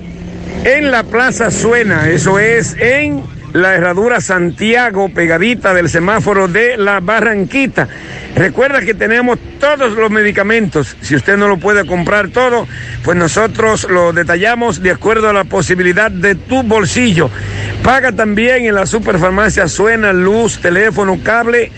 en 0.64 0.91
la 0.91 1.03
Plaza 1.03 1.52
Suena, 1.52 2.10
eso 2.10 2.40
es 2.40 2.73
en 2.80 3.22
la 3.56 3.73
Herradura 3.73 4.19
Santiago, 4.19 5.07
pegadita 5.07 5.73
del 5.73 5.88
semáforo 5.88 6.49
de 6.49 6.76
la 6.76 6.99
Barranquita. 6.99 7.88
Recuerda 8.36 8.82
que 8.82 8.94
tenemos 8.94 9.40
todos 9.61 9.94
los 9.94 10.11
medicamentos. 10.11 10.98
Si 10.99 11.15
usted 11.15 11.38
no 11.38 11.48
lo 11.48 11.56
puede 11.56 11.86
comprar 11.86 12.27
todo, 12.27 12.68
pues 13.02 13.18
nosotros 13.18 13.90
lo 13.90 14.11
detallamos 14.11 14.82
de 14.82 14.91
acuerdo 14.91 15.30
a 15.30 15.34
la 15.34 15.45
posibilidad 15.45 16.11
de 16.11 16.36
tu 16.36 16.64
bolsillo. 16.64 17.30
Paga 17.82 18.11
también 18.11 18.65
en 18.65 18.76
la 18.76 18.86
superfarmacia 18.86 19.69
Suena, 19.69 20.11
luz, 20.11 20.60
teléfono, 20.60 21.18
cable, 21.23 21.72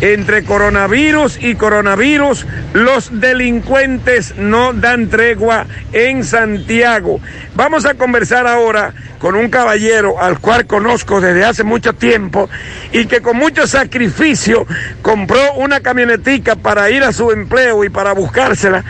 entre 0.00 0.44
coronavirus 0.44 1.38
y 1.42 1.54
coronavirus, 1.54 2.46
los 2.72 3.20
delincuentes 3.20 4.34
no 4.36 4.72
dan 4.72 5.08
tregua 5.08 5.66
en 5.92 6.24
Santiago. 6.24 7.20
Vamos 7.54 7.86
a 7.86 7.94
conversar 7.94 8.46
ahora 8.46 8.92
con 9.18 9.36
un 9.36 9.48
caballero 9.48 10.20
al 10.20 10.38
cual 10.38 10.66
conozco 10.66 11.20
desde 11.20 11.44
hace 11.44 11.64
mucho 11.64 11.94
tiempo 11.94 12.50
y 12.92 13.06
que 13.06 13.22
con 13.22 13.36
mucho 13.36 13.66
sacrificio 13.66 14.66
compró 15.00 15.54
una 15.54 15.80
camionetica 15.80 16.56
para 16.56 16.90
ir 16.90 17.02
a 17.02 17.12
su 17.12 17.30
empleo 17.30 17.84
y 17.84 17.88
para 17.88 18.12
buscársela. 18.12 18.84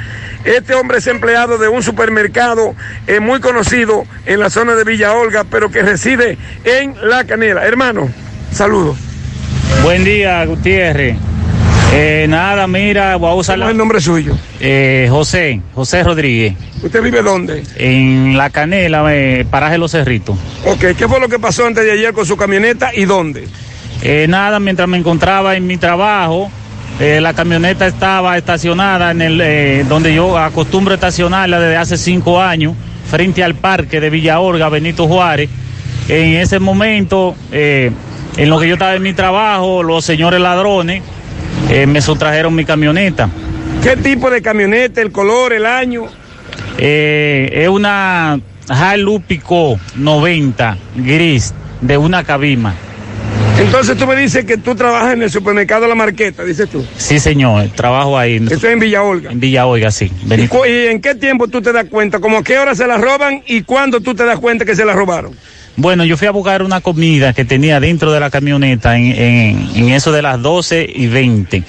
Este 0.44 0.74
hombre 0.74 0.98
es 0.98 1.06
empleado 1.06 1.56
de 1.56 1.68
un 1.68 1.82
supermercado 1.82 2.74
eh, 3.06 3.20
muy 3.20 3.40
conocido 3.40 4.04
en 4.26 4.40
la 4.40 4.50
zona 4.50 4.74
de 4.74 4.84
Villa 4.84 5.14
Olga, 5.14 5.44
pero 5.44 5.70
que 5.70 5.82
reside 5.82 6.36
en 6.64 6.96
La 7.08 7.24
Canela. 7.24 7.64
Hermano, 7.64 8.10
saludos. 8.52 9.13
Buen 9.82 10.04
día, 10.04 10.44
Gutiérrez. 10.44 11.16
Eh, 11.92 12.26
nada, 12.28 12.66
mira, 12.66 13.16
voy 13.16 13.30
a 13.30 13.34
usar 13.34 13.56
¿Cómo 13.56 13.68
es 13.68 13.72
el 13.72 13.78
nombre 13.78 14.00
suyo? 14.00 14.36
Eh, 14.58 15.06
José, 15.10 15.60
José 15.74 16.02
Rodríguez. 16.02 16.54
¿Usted 16.82 17.02
vive 17.02 17.22
dónde? 17.22 17.62
En 17.76 18.36
La 18.36 18.50
Canela, 18.50 19.04
eh, 19.14 19.46
paraje 19.48 19.78
Los 19.78 19.92
Cerritos. 19.92 20.36
Ok, 20.66 20.96
¿qué 20.98 21.06
fue 21.06 21.20
lo 21.20 21.28
que 21.28 21.38
pasó 21.38 21.66
antes 21.66 21.84
de 21.84 21.92
ayer 21.92 22.12
con 22.12 22.26
su 22.26 22.36
camioneta 22.36 22.94
y 22.94 23.04
dónde? 23.04 23.46
Eh, 24.02 24.26
nada, 24.28 24.58
mientras 24.58 24.88
me 24.88 24.98
encontraba 24.98 25.56
en 25.56 25.66
mi 25.66 25.76
trabajo, 25.76 26.50
la 26.98 27.34
camioneta 27.34 27.86
estaba 27.86 28.36
estacionada 28.38 29.10
en 29.10 29.20
el 29.20 29.88
donde 29.88 30.14
yo 30.14 30.38
acostumbro 30.38 30.94
estacionarla 30.94 31.58
desde 31.58 31.76
hace 31.76 31.96
cinco 31.96 32.40
años, 32.40 32.74
frente 33.10 33.42
al 33.42 33.54
parque 33.54 34.00
de 34.00 34.10
Villa 34.10 34.38
Orga, 34.40 34.68
Benito 34.68 35.06
Juárez. 35.06 35.50
En 36.08 36.34
ese 36.34 36.58
momento, 36.58 37.34
eh, 37.50 37.90
en 38.36 38.50
lo 38.50 38.58
que 38.58 38.66
yo 38.68 38.74
estaba 38.74 38.94
en 38.94 39.02
mi 39.02 39.12
trabajo, 39.12 39.82
los 39.82 40.04
señores 40.04 40.40
ladrones 40.40 41.02
eh, 41.70 41.86
me 41.86 42.00
sustrajeron 42.00 42.54
mi 42.54 42.64
camioneta. 42.64 43.28
¿Qué 43.82 43.96
tipo 43.96 44.30
de 44.30 44.42
camioneta, 44.42 45.00
el 45.02 45.12
color, 45.12 45.52
el 45.52 45.66
año? 45.66 46.06
Eh, 46.78 47.50
es 47.52 47.68
una 47.68 48.40
Hilux 48.94 49.24
Pico 49.26 49.78
90 49.96 50.76
gris 50.96 51.54
de 51.80 51.96
una 51.98 52.24
cabima. 52.24 52.74
Entonces 53.58 53.96
tú 53.96 54.06
me 54.06 54.16
dices 54.16 54.44
que 54.44 54.56
tú 54.56 54.74
trabajas 54.74 55.12
en 55.12 55.22
el 55.22 55.30
supermercado 55.30 55.86
La 55.86 55.94
Marqueta, 55.94 56.42
dices 56.42 56.68
tú. 56.68 56.84
Sí, 56.96 57.20
señor, 57.20 57.68
trabajo 57.68 58.18
ahí. 58.18 58.36
Eso 58.44 58.54
es 58.54 58.64
en 58.64 58.80
Villa 58.80 59.02
Olga. 59.04 59.30
En 59.30 59.38
Villa 59.38 59.64
Olga, 59.66 59.92
sí. 59.92 60.10
¿Y, 60.24 60.28
Benito. 60.28 60.48
cu- 60.58 60.66
y 60.66 60.86
en 60.88 61.00
qué 61.00 61.14
tiempo 61.14 61.46
tú 61.46 61.62
te 61.62 61.72
das 61.72 61.84
cuenta? 61.88 62.18
¿Cómo 62.18 62.38
a 62.38 62.42
qué 62.42 62.58
hora 62.58 62.74
se 62.74 62.84
la 62.88 62.96
roban 62.98 63.42
y 63.46 63.62
cuándo 63.62 64.00
tú 64.00 64.12
te 64.14 64.24
das 64.24 64.40
cuenta 64.40 64.64
que 64.64 64.74
se 64.74 64.84
la 64.84 64.92
robaron? 64.92 65.36
Bueno, 65.76 66.04
yo 66.04 66.16
fui 66.16 66.28
a 66.28 66.30
buscar 66.30 66.62
una 66.62 66.80
comida 66.80 67.32
que 67.32 67.44
tenía 67.44 67.80
dentro 67.80 68.12
de 68.12 68.20
la 68.20 68.30
camioneta 68.30 68.96
en, 68.96 69.06
en- 69.06 69.68
en 69.74 69.88
eso 69.90 70.12
de 70.12 70.22
las 70.22 70.40
12 70.40 70.88
y 70.94 71.06
20. 71.08 71.64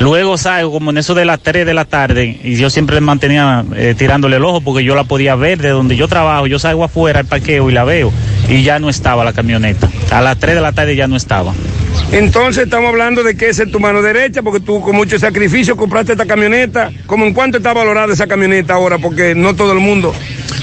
Luego 0.00 0.38
salgo 0.38 0.70
como 0.72 0.90
en 0.90 0.98
eso 0.98 1.14
de 1.14 1.24
las 1.24 1.40
3 1.40 1.66
de 1.66 1.74
la 1.74 1.84
tarde 1.84 2.38
y 2.42 2.54
yo 2.56 2.70
siempre 2.70 3.00
mantenía 3.00 3.64
eh, 3.76 3.94
tirándole 3.98 4.36
el 4.36 4.44
ojo 4.44 4.60
porque 4.60 4.84
yo 4.84 4.94
la 4.94 5.04
podía 5.04 5.34
ver 5.34 5.58
de 5.60 5.70
donde 5.70 5.96
yo 5.96 6.06
trabajo. 6.08 6.46
Yo 6.46 6.58
salgo 6.58 6.84
afuera 6.84 7.20
al 7.20 7.26
parqueo 7.26 7.68
y 7.68 7.72
la 7.72 7.84
veo 7.84 8.12
y 8.48 8.62
ya 8.62 8.78
no 8.78 8.90
estaba 8.90 9.24
la 9.24 9.32
camioneta. 9.32 9.88
A 10.10 10.20
las 10.20 10.36
3 10.38 10.54
de 10.56 10.60
la 10.60 10.72
tarde 10.72 10.94
ya 10.96 11.08
no 11.08 11.16
estaba. 11.16 11.52
Entonces 12.12 12.64
estamos 12.64 12.88
hablando 12.88 13.22
de 13.22 13.36
que 13.36 13.48
esa 13.48 13.64
es 13.64 13.70
tu 13.70 13.80
mano 13.80 14.02
derecha, 14.02 14.42
porque 14.42 14.60
tú 14.60 14.80
con 14.80 14.96
mucho 14.96 15.18
sacrificio 15.18 15.76
compraste 15.76 16.12
esta 16.12 16.26
camioneta. 16.26 16.90
¿Cómo 17.06 17.26
en 17.26 17.34
cuánto 17.34 17.58
está 17.58 17.72
valorada 17.72 18.12
esa 18.12 18.26
camioneta 18.26 18.74
ahora? 18.74 18.98
Porque 18.98 19.34
no 19.34 19.54
todo 19.54 19.72
el 19.72 19.80
mundo. 19.80 20.14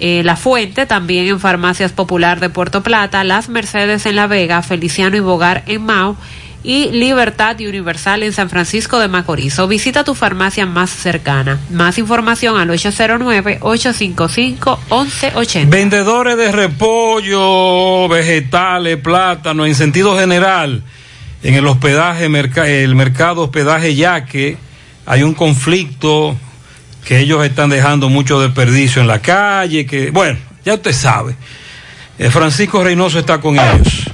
eh, 0.00 0.22
La 0.24 0.36
Fuente, 0.36 0.86
también 0.86 1.26
en 1.26 1.40
Farmacias 1.40 1.92
Popular 1.92 2.40
de 2.40 2.50
Puerto 2.50 2.82
Plata, 2.82 3.24
Las 3.24 3.48
Mercedes 3.48 4.06
en 4.06 4.16
La 4.16 4.26
Vega, 4.26 4.62
Feliciano 4.62 5.16
y 5.16 5.20
Bogar 5.20 5.62
en 5.66 5.84
Mao 5.84 6.16
y 6.62 6.90
Libertad 6.90 7.58
y 7.58 7.66
Universal 7.66 8.22
en 8.22 8.32
San 8.32 8.48
Francisco 8.50 8.98
de 8.98 9.08
Macorís. 9.08 9.58
O 9.58 9.68
visita 9.68 10.04
tu 10.04 10.14
farmacia 10.14 10.66
más 10.66 10.90
cercana. 10.90 11.58
Más 11.70 11.96
información 11.98 12.58
al 12.58 12.68
809-855-1180. 12.70 15.68
Vendedores 15.68 16.36
de 16.36 16.52
repollo, 16.52 18.06
vegetales, 18.08 18.98
plátano, 18.98 19.66
en 19.66 19.74
sentido 19.74 20.16
general, 20.18 20.82
en 21.42 21.54
el 21.54 21.66
hospedaje, 21.66 22.26
el 22.26 22.94
mercado 22.94 23.42
hospedaje 23.42 23.94
Yaque, 23.94 24.56
hay 25.06 25.22
un 25.22 25.32
conflicto 25.34 26.36
que 27.04 27.18
ellos 27.18 27.44
están 27.44 27.70
dejando 27.70 28.08
mucho 28.08 28.40
desperdicio 28.40 29.00
en 29.02 29.08
la 29.08 29.20
calle, 29.20 29.86
que, 29.86 30.10
bueno, 30.10 30.38
ya 30.64 30.74
usted 30.74 30.92
sabe. 30.92 31.34
Eh, 32.18 32.30
Francisco 32.30 32.82
Reynoso 32.82 33.18
está 33.18 33.40
con 33.40 33.54
ellos. 33.58 34.10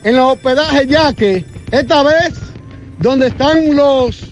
en 0.04 0.16
los 0.16 0.34
hospedajes 0.34 0.86
Yaque, 0.86 1.44
esta 1.70 2.02
vez 2.02 2.34
donde 2.98 3.28
están 3.28 3.74
los 3.74 4.30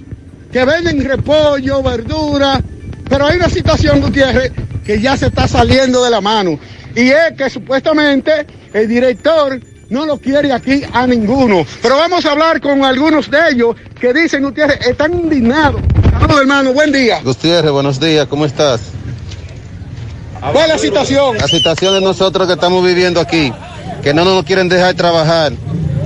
que 0.53 0.65
venden 0.65 1.05
repollo, 1.05 1.83
verdura, 1.83 2.61
pero 3.09 3.27
hay 3.27 3.37
una 3.37 3.49
situación, 3.49 4.01
Gutiérrez, 4.01 4.53
que 4.85 5.01
ya 5.01 5.17
se 5.17 5.27
está 5.27 5.49
saliendo 5.49 6.05
de 6.05 6.11
la 6.11 6.21
mano. 6.21 6.59
Y 6.95 7.09
es 7.09 7.33
que 7.37 7.49
supuestamente 7.51 8.47
el 8.73 8.89
director 8.89 9.61
no 9.91 10.07
lo 10.07 10.19
quiere 10.19 10.53
aquí 10.53 10.83
a 10.93 11.07
ninguno. 11.07 11.67
Pero 11.83 11.97
vamos 11.97 12.25
a 12.25 12.33
hablar 12.33 12.61
con 12.61 12.85
algunos 12.85 13.31
de 13.31 13.39
ellos 13.51 13.77
que 14.01 14.13
dicen, 14.13 14.43
Gutiérrez, 14.43 14.87
están 14.87 15.13
indignados. 15.13 15.81
Saludos, 16.19 16.41
hermano, 16.41 16.73
buen 16.73 16.93
día. 16.93 17.21
Gutiérrez, 17.23 17.71
buenos 17.71 18.01
días, 18.01 18.27
¿cómo 18.27 18.47
estás? 18.47 18.81
¿Cuál 20.41 20.65
es 20.65 20.69
la 20.69 20.79
situación? 20.79 21.37
La 21.39 21.47
situación 21.47 21.95
de 21.95 22.01
nosotros 22.01 22.47
que 22.47 22.55
estamos 22.55 22.85
viviendo 22.85 23.21
aquí, 23.21 23.53
que 24.03 24.13
no 24.13 24.25
nos 24.25 24.45
quieren 24.45 24.69
dejar 24.69 24.95
trabajar, 24.95 25.53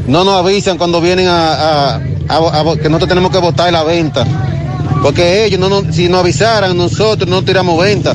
no 0.09 0.25
nos 0.25 0.35
avisan 0.45 0.79
cuando 0.79 1.01
vienen 1.01 1.29
a, 1.29 1.55
a- 1.55 2.01
a- 2.29 2.61
a- 2.61 2.77
que 2.77 2.89
nosotros 2.89 3.09
tenemos 3.09 3.31
que 3.31 3.39
votar 3.39 3.73
la 3.73 3.83
venta, 3.85 4.25
porque 5.03 5.45
ellos, 5.45 5.61
no, 5.61 5.69
nos- 5.69 5.95
si 5.95 6.09
nos 6.09 6.21
avisaran, 6.21 6.77
nosotros 6.77 7.29
no 7.29 7.43
tiramos 7.43 7.81
venta. 7.83 8.15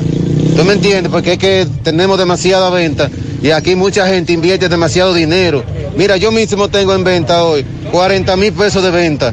¿Tú 0.56 0.64
me 0.64 0.74
entiendes? 0.74 1.10
Porque 1.10 1.32
es 1.34 1.38
que 1.38 1.66
tenemos 1.82 2.18
demasiada 2.18 2.68
venta 2.70 3.08
y 3.42 3.50
aquí 3.50 3.74
mucha 3.74 4.06
gente 4.06 4.32
invierte 4.34 4.68
demasiado 4.68 5.14
dinero. 5.14 5.64
Mira, 5.96 6.16
yo 6.18 6.30
mismo 6.30 6.68
tengo 6.68 6.94
en 6.94 7.04
venta 7.04 7.44
hoy 7.44 7.64
40 7.90 8.36
mil 8.36 8.52
pesos 8.52 8.82
de 8.82 8.90
venta 8.90 9.32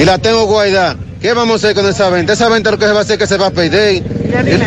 y 0.00 0.04
la 0.04 0.18
tengo 0.18 0.46
guardada. 0.46 0.96
¿Qué 1.20 1.32
vamos 1.34 1.52
a 1.52 1.56
hacer 1.66 1.74
con 1.76 1.88
esa 1.88 2.08
venta? 2.10 2.32
Esa 2.32 2.48
venta 2.48 2.70
lo 2.70 2.78
que 2.78 2.86
se 2.86 2.92
va 2.92 2.98
a 2.98 3.02
hacer 3.02 3.12
es 3.14 3.18
que 3.18 3.26
se 3.26 3.36
va 3.36 3.46
a 3.46 3.50
perder. 3.50 4.02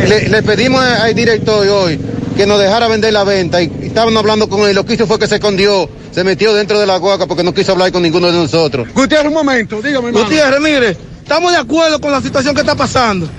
Le, 0.08 0.30
le 0.30 0.44
pedimos 0.44 0.80
a- 0.82 1.04
al 1.06 1.14
director 1.16 1.68
hoy 1.68 2.00
que 2.38 2.46
nos 2.46 2.60
dejara 2.60 2.88
vender 2.88 3.12
la 3.12 3.24
venta 3.24 3.62
y 3.62 3.68
estaban 3.96 4.18
hablando 4.18 4.50
con 4.50 4.68
él. 4.68 4.76
Lo 4.76 4.86
que 4.86 4.96
hizo 4.96 5.08
fue 5.08 5.18
que 5.18 5.26
se 5.26 5.36
escondió, 5.36 5.90
se 6.12 6.26
metió 6.26 6.54
dentro 6.54 6.78
de 6.78 6.86
la 6.86 6.98
guaca 6.98 7.28
porque 7.28 7.44
no 7.44 7.54
quiso 7.54 7.72
hablar 7.72 7.94
con 7.94 8.04
ninguno 8.04 8.28
de 8.28 8.34
nosotros. 8.34 8.90
Gutiérrez, 8.94 9.28
un 9.28 9.34
momento, 9.34 9.82
dígame, 9.82 10.10
hermano. 10.10 10.26
Gutiérrez, 10.26 10.60
mire, 10.60 10.98
estamos 11.24 11.54
de 11.54 11.58
acuerdo 11.58 12.02
con 12.02 12.12
la 12.12 12.22
situación 12.22 12.54
que 12.54 12.60
está 12.60 12.76
pasando. 12.76 13.30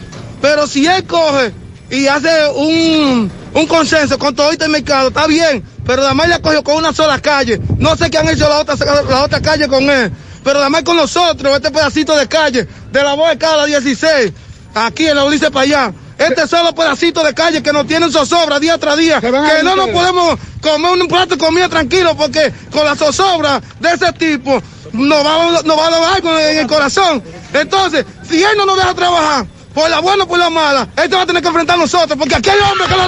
Pero 0.41 0.67
si 0.67 0.87
él 0.87 1.05
coge 1.05 1.53
y 1.91 2.07
hace 2.07 2.31
un, 2.55 3.31
un 3.53 3.67
consenso 3.67 4.19
con 4.19 4.35
todo 4.35 4.51
este 4.51 4.67
mercado, 4.69 5.09
está 5.09 5.27
bien. 5.27 5.63
Pero 5.85 6.07
además 6.07 6.31
le 6.31 6.41
cogió 6.41 6.65
con 6.65 6.77
una 6.77 6.95
sola 6.95 7.21
calle. 7.21 7.61
No 7.77 7.95
sé 7.95 8.09
qué 8.09 8.17
han 8.17 8.29
hecho 8.31 8.49
la 8.49 8.61
otra, 8.61 8.77
la 9.11 9.25
otra 9.25 9.43
calle 9.43 9.69
con 9.69 9.89
él. 9.91 10.11
Pero 10.43 10.61
además 10.61 10.85
con 10.85 10.97
nosotros, 10.97 11.55
este 11.55 11.71
pedacito 11.71 12.17
de 12.17 12.27
calle, 12.29 12.67
de 12.93 13.03
la 13.03 13.13
voz 13.13 13.29
de 13.29 13.37
cada 13.37 13.67
16, 13.67 14.33
aquí 14.75 15.07
en 15.07 15.17
la 15.17 15.25
Ulises 15.25 15.51
para 15.51 15.65
allá. 15.65 15.93
Este 16.19 16.49
solo 16.49 16.75
pedacito 16.75 17.23
de 17.23 17.35
calle 17.35 17.63
que 17.63 17.73
nos 17.73 17.87
tienen 17.87 18.11
zozobra 18.11 18.59
día 18.59 18.79
tras 18.79 18.97
día, 18.97 19.21
que 19.21 19.31
no 19.31 19.77
nos 19.77 19.89
podemos 19.91 20.39
comer 20.63 20.93
un 20.93 21.09
plato 21.09 21.37
de 21.37 21.39
comida 21.39 21.69
tranquilo 21.69 22.17
porque 22.17 22.53
con 22.71 22.85
la 22.85 22.97
zozobra 22.97 23.61
de 23.81 23.89
ese 23.91 24.13
tipo 24.15 24.63
nos 24.93 25.27
va, 25.27 25.63
nos 25.63 25.79
va 25.79 25.87
a 25.87 25.91
dar 25.91 26.15
algo 26.15 26.39
en 26.39 26.59
el 26.59 26.67
corazón. 26.67 27.23
Entonces, 27.53 28.07
si 28.29 28.43
él 28.43 28.57
no 28.57 28.65
nos 28.65 28.77
deja 28.77 28.95
trabajar, 28.95 29.47
por 29.77 29.91
la 29.91 30.01
buena 30.01 30.25
o 30.25 30.27
por 30.27 30.39
la 30.39 30.49
mala, 30.49 30.89
él 30.97 31.11
te 31.11 31.17
va 31.17 31.23
a 31.23 31.27
tener 31.27 31.43
que 31.43 31.49
enfrentar 31.49 31.77
a 31.77 31.81
nosotros 31.81 32.17
porque 32.19 32.35
aquí 32.35 32.49
hay 32.49 32.59
hombres 32.61 32.89
que 32.89 32.97
lo 32.97 33.07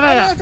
vea. 0.00 0.36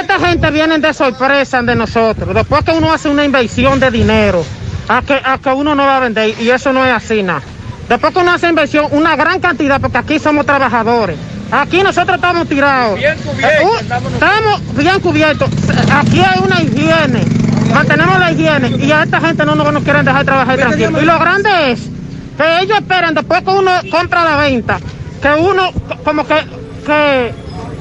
Esta 0.00 0.18
gente 0.18 0.50
viene 0.50 0.78
de 0.78 0.92
sorpresa 0.92 1.62
de 1.62 1.74
nosotros. 1.74 2.34
Después 2.34 2.64
que 2.64 2.72
uno 2.72 2.92
hace 2.92 3.08
una 3.08 3.24
inversión 3.24 3.80
de 3.80 3.90
dinero, 3.90 4.44
a 4.88 5.02
que, 5.02 5.20
a 5.22 5.38
que 5.38 5.50
uno 5.50 5.74
no 5.74 5.84
va 5.84 5.96
a 5.96 6.00
vender, 6.00 6.34
y 6.40 6.50
eso 6.50 6.72
no 6.72 6.84
es 6.84 6.92
así, 6.92 7.22
nada. 7.22 7.42
Después 7.88 8.12
que 8.12 8.18
uno 8.20 8.32
hace 8.32 8.48
inversión, 8.48 8.86
una 8.90 9.14
gran 9.16 9.40
cantidad, 9.40 9.80
porque 9.80 9.98
aquí 9.98 10.18
somos 10.18 10.44
trabajadores. 10.46 11.16
Aquí 11.50 11.80
nosotros 11.82 12.16
estamos 12.16 12.48
tirados. 12.48 12.96
Bien 12.98 13.16
cubiertos. 13.18 13.80
estamos 14.14 14.76
bien 14.76 15.00
cubiertos. 15.00 15.48
Aquí 15.92 16.20
hay 16.20 16.40
una 16.44 16.60
higiene. 16.62 17.24
Mantenemos 17.72 18.18
la 18.18 18.32
higiene 18.32 18.68
y 18.84 18.90
a 18.90 19.04
esta 19.04 19.20
gente 19.20 19.44
no 19.44 19.54
nos, 19.54 19.72
nos 19.72 19.82
quieren 19.84 20.04
dejar 20.04 20.24
trabajar 20.24 20.56
tranquilo. 20.56 21.00
Y 21.00 21.04
lo 21.04 21.18
grande 21.18 21.70
es 21.72 21.80
que 22.36 22.60
ellos 22.62 22.78
esperan 22.78 23.14
después 23.14 23.42
que 23.42 23.50
uno 23.50 23.70
compra 23.90 24.24
la 24.24 24.36
venta, 24.38 24.78
que 25.22 25.28
uno 25.40 25.70
co- 25.72 25.96
como 26.04 26.26
que, 26.26 26.34
que, 26.84 27.32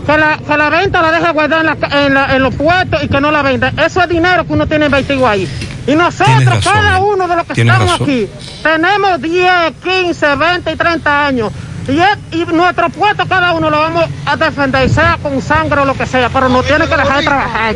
que 0.06 0.18
la, 0.18 0.38
que 0.38 0.58
la 0.58 0.70
venta 0.70 1.02
la 1.02 1.12
deje 1.12 1.32
guardada 1.32 1.62
en, 1.62 1.66
la 1.92 2.06
en, 2.06 2.14
la- 2.14 2.36
en 2.36 2.44
los 2.44 2.54
puestos 2.56 3.04
y 3.04 3.08
que 3.08 3.20
no 3.22 3.32
la 3.32 3.42
venda. 3.42 3.74
Eso 3.84 4.02
es 4.02 4.10
dinero 4.10 4.46
que 4.46 4.54
uno 4.54 4.68
tiene 4.68 4.86
invertido 4.86 5.28
ahí. 5.28 5.48
Y 5.88 5.96
nosotros, 5.96 6.34
cada 6.64 7.00
uno 7.00 7.28
de 7.28 7.36
los 7.36 7.46
que 7.46 7.56
estamos 7.74 7.92
razón. 7.92 8.08
aquí, 8.08 8.28
tenemos 8.64 9.22
10, 9.22 9.50
15, 9.84 10.36
20 10.36 10.72
y 10.72 10.76
30 10.76 11.26
años. 11.28 11.52
Y, 11.88 12.00
es- 12.00 12.18
y 12.32 12.46
nuestro 12.52 12.90
puesto 12.90 13.28
cada 13.28 13.54
uno 13.54 13.70
lo 13.70 13.78
vamos 13.80 14.06
a 14.26 14.36
defender, 14.36 14.90
sea 14.90 15.18
con 15.22 15.40
sangre 15.42 15.82
o 15.82 15.86
lo 15.86 15.94
que 15.94 16.06
sea, 16.08 16.30
pero 16.30 16.50
no 16.50 16.64
tiene 16.64 16.88
que 16.88 16.96
dejar 16.98 17.18
de 17.20 17.24
trabajar. 17.24 17.76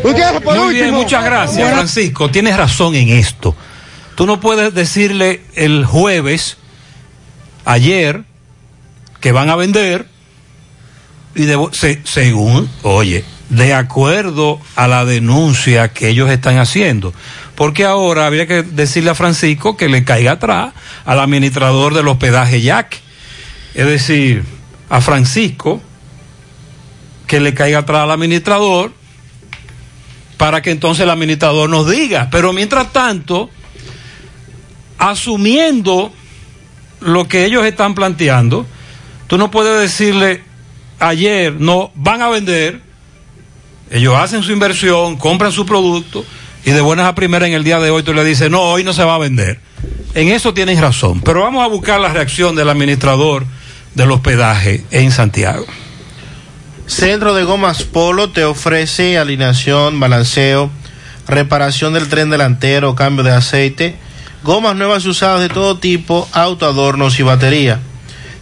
Muy 0.59 0.73
bien, 0.73 0.93
muchas 0.93 1.23
gracias, 1.23 1.71
Francisco. 1.73 2.29
Tienes 2.31 2.57
razón 2.57 2.95
en 2.95 3.09
esto. 3.09 3.55
Tú 4.15 4.25
no 4.25 4.39
puedes 4.39 4.73
decirle 4.73 5.41
el 5.55 5.85
jueves, 5.85 6.57
ayer, 7.65 8.23
que 9.19 9.31
van 9.31 9.49
a 9.49 9.55
vender 9.55 10.07
y 11.35 11.47
según, 12.03 12.69
oye, 12.83 13.23
de 13.49 13.73
acuerdo 13.73 14.59
a 14.75 14.87
la 14.87 15.05
denuncia 15.05 15.89
que 15.89 16.09
ellos 16.09 16.29
están 16.29 16.57
haciendo. 16.57 17.13
Porque 17.55 17.85
ahora 17.85 18.25
habría 18.25 18.47
que 18.47 18.63
decirle 18.63 19.09
a 19.09 19.15
Francisco 19.15 19.75
que 19.75 19.89
le 19.89 20.03
caiga 20.03 20.33
atrás 20.33 20.73
al 21.05 21.19
administrador 21.19 21.93
del 21.93 22.07
hospedaje 22.07 22.61
Jack. 22.61 22.99
Es 23.73 23.85
decir, 23.85 24.43
a 24.89 25.01
Francisco 25.01 25.81
que 27.27 27.39
le 27.39 27.53
caiga 27.53 27.79
atrás 27.79 28.03
al 28.03 28.11
administrador 28.11 28.91
para 30.37 30.61
que 30.61 30.71
entonces 30.71 31.03
el 31.03 31.09
administrador 31.09 31.69
nos 31.69 31.89
diga. 31.89 32.29
Pero 32.31 32.53
mientras 32.53 32.93
tanto, 32.93 33.49
asumiendo 34.97 36.13
lo 37.01 37.27
que 37.27 37.45
ellos 37.45 37.65
están 37.65 37.93
planteando, 37.93 38.65
tú 39.27 39.37
no 39.37 39.51
puedes 39.51 39.79
decirle 39.81 40.48
ayer, 40.99 41.53
no, 41.59 41.91
van 41.95 42.21
a 42.21 42.29
vender, 42.29 42.81
ellos 43.89 44.15
hacen 44.15 44.43
su 44.43 44.51
inversión, 44.51 45.17
compran 45.17 45.51
su 45.51 45.65
producto 45.65 46.25
y 46.65 46.71
de 46.71 46.81
buenas 46.81 47.07
a 47.07 47.15
primeras 47.15 47.47
en 47.47 47.55
el 47.55 47.63
día 47.63 47.79
de 47.79 47.89
hoy 47.89 48.03
tú 48.03 48.13
le 48.13 48.23
dices, 48.23 48.51
no, 48.51 48.61
hoy 48.61 48.83
no 48.83 48.93
se 48.93 49.03
va 49.03 49.15
a 49.15 49.19
vender. 49.19 49.59
En 50.13 50.29
eso 50.29 50.53
tienes 50.53 50.79
razón, 50.79 51.21
pero 51.21 51.41
vamos 51.41 51.63
a 51.63 51.67
buscar 51.67 51.99
la 51.99 52.09
reacción 52.09 52.55
del 52.55 52.69
administrador 52.69 53.45
del 53.95 54.11
hospedaje 54.11 54.83
en 54.91 55.11
Santiago. 55.11 55.65
Centro 56.87 57.35
de 57.35 57.43
Gomas 57.43 57.83
Polo 57.83 58.31
te 58.31 58.43
ofrece 58.43 59.17
alineación, 59.17 59.99
balanceo, 59.99 60.71
reparación 61.27 61.93
del 61.93 62.09
tren 62.09 62.29
delantero, 62.29 62.95
cambio 62.95 63.23
de 63.23 63.31
aceite, 63.31 63.95
gomas 64.43 64.75
nuevas 64.75 65.05
usadas 65.05 65.41
de 65.41 65.49
todo 65.49 65.77
tipo, 65.77 66.27
auto, 66.31 66.65
adornos 66.65 67.19
y 67.19 67.23
batería. 67.23 67.79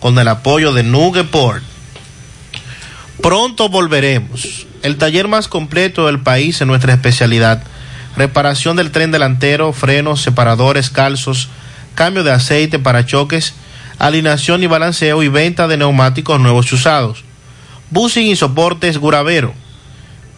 con 0.00 0.18
el 0.18 0.28
apoyo 0.28 0.72
de 0.72 0.82
Nugeport. 0.82 1.62
Pronto 3.22 3.68
volveremos. 3.68 4.66
El 4.82 4.96
taller 4.96 5.28
más 5.28 5.46
completo 5.46 6.06
del 6.06 6.20
país 6.20 6.60
en 6.60 6.68
nuestra 6.68 6.94
especialidad. 6.94 7.62
Reparación 8.16 8.76
del 8.76 8.90
tren 8.90 9.12
delantero, 9.12 9.72
frenos, 9.72 10.22
separadores, 10.22 10.90
calzos, 10.90 11.48
cambio 11.94 12.24
de 12.24 12.32
aceite, 12.32 12.78
parachoques, 12.78 13.54
alineación 13.98 14.62
y 14.62 14.66
balanceo 14.66 15.22
y 15.22 15.28
venta 15.28 15.68
de 15.68 15.76
neumáticos 15.76 16.40
nuevos 16.40 16.72
y 16.72 16.76
usados. 16.76 17.22
Busing 17.90 18.28
y 18.28 18.36
soportes 18.36 18.96
Guravero. 18.96 19.52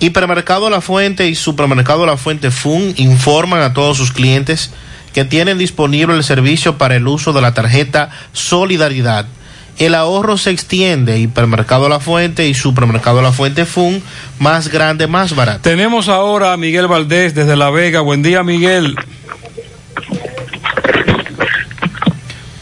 Hipermercado 0.00 0.70
La 0.70 0.80
Fuente 0.80 1.28
y 1.28 1.34
Supermercado 1.34 2.06
La 2.06 2.16
Fuente 2.16 2.50
Fun 2.50 2.94
informan 2.96 3.62
a 3.62 3.72
todos 3.72 3.96
sus 3.96 4.12
clientes 4.12 4.72
que 5.12 5.24
tienen 5.24 5.58
disponible 5.58 6.14
el 6.14 6.24
servicio 6.24 6.76
para 6.76 6.96
el 6.96 7.06
uso 7.06 7.32
de 7.32 7.40
la 7.40 7.54
tarjeta 7.54 8.10
Solidaridad. 8.32 9.26
El 9.78 9.94
ahorro 9.94 10.36
se 10.36 10.50
extiende. 10.50 11.18
Hipermercado 11.18 11.88
La 11.88 12.00
Fuente 12.00 12.48
y 12.48 12.54
Supermercado 12.54 13.22
La 13.22 13.32
Fuente 13.32 13.64
Fun, 13.64 14.02
más 14.38 14.68
grande, 14.68 15.06
más 15.06 15.34
barato. 15.34 15.60
Tenemos 15.62 16.08
ahora 16.08 16.52
a 16.52 16.56
Miguel 16.56 16.86
Valdés 16.86 17.34
desde 17.34 17.56
La 17.56 17.70
Vega. 17.70 18.00
Buen 18.00 18.22
día, 18.22 18.42
Miguel. 18.42 18.94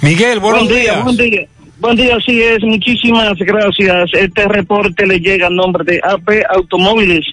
Miguel, 0.01 0.41
buenos 0.41 0.65
buen 0.65 0.75
día, 0.75 0.83
días. 0.83 1.05
Buen 1.05 1.17
día, 1.17 1.49
buen 1.83 1.97
día, 1.97 2.17
así 2.17 2.41
es. 2.41 2.63
Muchísimas 2.63 3.37
gracias. 3.39 4.11
Este 4.15 4.47
reporte 4.47 5.05
le 5.05 5.19
llega 5.19 5.49
a 5.49 5.51
nombre 5.51 5.83
de 5.85 6.01
AP 6.03 6.45
Automóviles. 6.49 7.27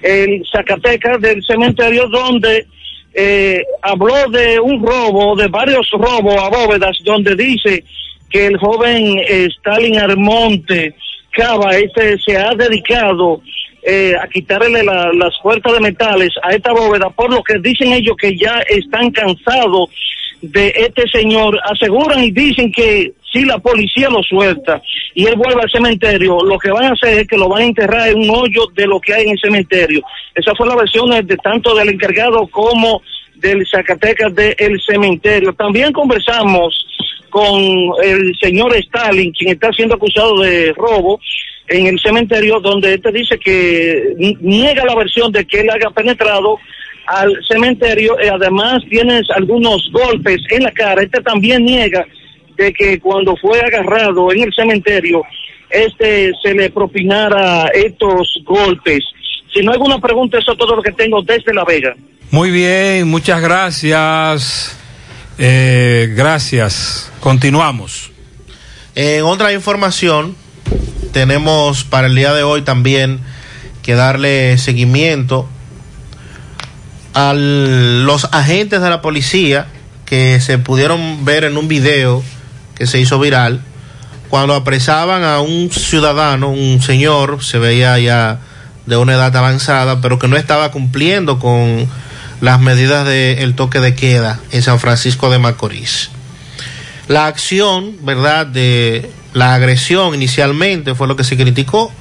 el 0.00 0.42
Zacatecas 0.50 1.20
del 1.20 1.42
cementerio, 1.44 2.08
donde 2.08 2.66
eh, 3.14 3.62
habló 3.82 4.30
de 4.30 4.58
un 4.58 4.84
robo, 4.84 5.36
de 5.36 5.48
varios 5.48 5.88
robos 5.90 6.36
a 6.40 6.48
bóvedas, 6.48 6.96
donde 7.04 7.36
dice 7.36 7.84
que 8.30 8.46
el 8.46 8.56
joven 8.56 9.18
Stalin 9.28 9.98
Armonte 9.98 10.94
Cava, 11.32 11.76
este 11.76 12.18
se 12.18 12.36
ha 12.36 12.54
dedicado 12.54 13.40
eh, 13.82 14.14
a 14.20 14.28
quitarle 14.28 14.82
la- 14.84 15.12
las 15.12 15.34
puertas 15.42 15.72
de 15.72 15.80
metales 15.80 16.30
a 16.42 16.50
esta 16.54 16.72
bóveda, 16.72 17.10
por 17.10 17.32
lo 17.32 17.42
que 17.42 17.58
dicen 17.58 17.92
ellos 17.92 18.16
que 18.16 18.36
ya 18.36 18.60
están 18.68 19.10
cansados 19.10 19.90
de 20.40 20.72
este 20.76 21.08
señor, 21.08 21.58
aseguran 21.64 22.22
y 22.24 22.30
dicen 22.30 22.72
que 22.72 23.12
si 23.32 23.44
la 23.44 23.58
policía 23.58 24.10
lo 24.10 24.22
suelta 24.22 24.82
y 25.14 25.24
él 25.26 25.36
vuelve 25.36 25.62
al 25.62 25.70
cementerio, 25.70 26.40
lo 26.44 26.58
que 26.58 26.70
van 26.70 26.84
a 26.84 26.92
hacer 26.92 27.20
es 27.20 27.26
que 27.28 27.36
lo 27.36 27.48
van 27.48 27.62
a 27.62 27.66
enterrar 27.66 28.08
en 28.08 28.18
un 28.18 28.30
hoyo 28.30 28.66
de 28.74 28.86
lo 28.86 29.00
que 29.00 29.14
hay 29.14 29.24
en 29.24 29.30
el 29.30 29.38
cementerio. 29.40 30.02
Esa 30.34 30.54
fue 30.54 30.66
la 30.66 30.76
versión 30.76 31.08
de 31.10 31.36
tanto 31.38 31.74
del 31.74 31.88
encargado 31.90 32.46
como 32.48 33.02
del 33.36 33.66
Zacatecas 33.66 34.34
del 34.34 34.80
cementerio. 34.86 35.52
También 35.54 35.92
conversamos 35.92 36.86
con 37.30 37.56
el 38.04 38.36
señor 38.40 38.76
Stalin, 38.76 39.32
quien 39.32 39.52
está 39.52 39.72
siendo 39.72 39.94
acusado 39.94 40.40
de 40.40 40.72
robo 40.76 41.18
en 41.68 41.86
el 41.86 41.98
cementerio, 42.00 42.60
donde 42.60 42.94
este 42.94 43.12
dice 43.12 43.38
que 43.38 44.14
niega 44.40 44.84
la 44.84 44.94
versión 44.94 45.32
de 45.32 45.44
que 45.46 45.60
él 45.60 45.70
haya 45.70 45.90
penetrado 45.90 46.58
al 47.06 47.36
cementerio 47.46 48.16
y 48.22 48.28
además 48.28 48.82
tiene 48.88 49.20
algunos 49.34 49.90
golpes 49.92 50.40
en 50.50 50.64
la 50.64 50.72
cara. 50.72 51.02
Este 51.02 51.20
también 51.20 51.64
niega 51.64 52.06
de 52.56 52.72
que 52.72 52.98
cuando 53.00 53.36
fue 53.36 53.60
agarrado 53.60 54.32
en 54.32 54.42
el 54.42 54.54
cementerio, 54.54 55.22
este 55.70 56.32
se 56.42 56.54
le 56.54 56.70
propinara 56.70 57.68
estos 57.68 58.40
golpes. 58.44 59.04
Si 59.52 59.62
no 59.62 59.72
hay 59.72 59.76
alguna 59.76 60.00
pregunta, 60.00 60.38
eso 60.38 60.52
es 60.52 60.58
todo 60.58 60.76
lo 60.76 60.82
que 60.82 60.92
tengo 60.92 61.22
desde 61.22 61.52
La 61.52 61.64
Vega. 61.64 61.94
Muy 62.30 62.50
bien, 62.50 63.08
muchas 63.08 63.40
gracias. 63.42 64.78
Eh, 65.38 66.12
gracias. 66.14 67.12
Continuamos. 67.20 68.10
En 68.94 69.24
otra 69.24 69.52
información, 69.52 70.36
tenemos 71.12 71.84
para 71.84 72.06
el 72.06 72.14
día 72.14 72.32
de 72.32 72.42
hoy 72.42 72.62
también 72.62 73.20
que 73.82 73.94
darle 73.94 74.58
seguimiento 74.58 75.48
a 77.14 77.34
los 77.34 78.24
agentes 78.32 78.80
de 78.80 78.90
la 78.90 79.02
policía 79.02 79.66
que 80.06 80.40
se 80.40 80.58
pudieron 80.58 81.24
ver 81.24 81.44
en 81.44 81.56
un 81.56 81.68
video 81.68 82.22
que 82.74 82.86
se 82.86 82.98
hizo 83.00 83.18
viral 83.18 83.62
cuando 84.32 84.54
apresaban 84.54 85.24
a 85.24 85.40
un 85.40 85.70
ciudadano, 85.70 86.48
un 86.48 86.80
señor, 86.80 87.44
se 87.44 87.58
veía 87.58 87.98
ya 87.98 88.38
de 88.86 88.96
una 88.96 89.12
edad 89.12 89.36
avanzada, 89.36 90.00
pero 90.00 90.18
que 90.18 90.26
no 90.26 90.38
estaba 90.38 90.70
cumpliendo 90.70 91.38
con 91.38 91.86
las 92.40 92.58
medidas 92.58 93.06
del 93.06 93.54
toque 93.54 93.80
de 93.80 93.94
queda 93.94 94.40
en 94.50 94.62
San 94.62 94.80
Francisco 94.80 95.30
de 95.30 95.38
Macorís. 95.38 96.08
La 97.12 97.26
acción, 97.26 97.98
¿verdad?, 98.00 98.46
de 98.46 99.10
la 99.34 99.52
agresión 99.52 100.14
inicialmente 100.14 100.94
fue 100.94 101.06
lo 101.06 101.14
que 101.14 101.24
se 101.24 101.36
criticó, 101.36 101.92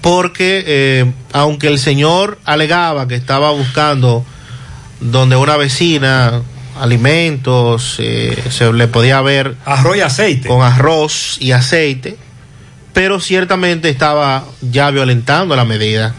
porque 0.00 0.64
eh, 0.66 1.12
aunque 1.32 1.68
el 1.68 1.78
señor 1.78 2.40
alegaba 2.44 3.06
que 3.06 3.14
estaba 3.14 3.52
buscando 3.52 4.24
donde 4.98 5.36
una 5.36 5.56
vecina 5.56 6.42
alimentos, 6.80 7.94
eh, 8.00 8.36
se 8.50 8.72
le 8.72 8.88
podía 8.88 9.20
ver 9.20 9.54
arroz 9.64 9.96
y 9.96 10.00
aceite. 10.00 10.48
Con 10.48 10.62
arroz 10.62 11.36
y 11.38 11.52
aceite, 11.52 12.16
pero 12.92 13.20
ciertamente 13.20 13.88
estaba 13.88 14.46
ya 14.62 14.90
violentando 14.90 15.54
la 15.54 15.64
medida. 15.64 16.12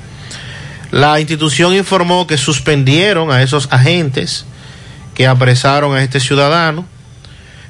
La 0.90 1.20
institución 1.20 1.76
informó 1.76 2.28
que 2.28 2.38
suspendieron 2.38 3.30
a 3.30 3.44
esos 3.44 3.68
agentes 3.72 4.46
que 5.16 5.28
apresaron 5.28 5.98
a 5.98 6.02
este 6.02 6.22
ciudadano. 6.22 6.86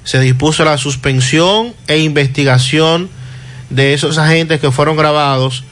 Se 0.04 0.20
dispuso 0.20 0.66
la 0.66 0.78
suspensión 0.78 1.74
e 1.88 2.00
investigación 2.00 3.10
de 3.70 3.94
esos 3.94 4.18
agentes 4.18 4.60
que 4.60 4.72
fueron 4.72 4.98
grabados 4.98 5.64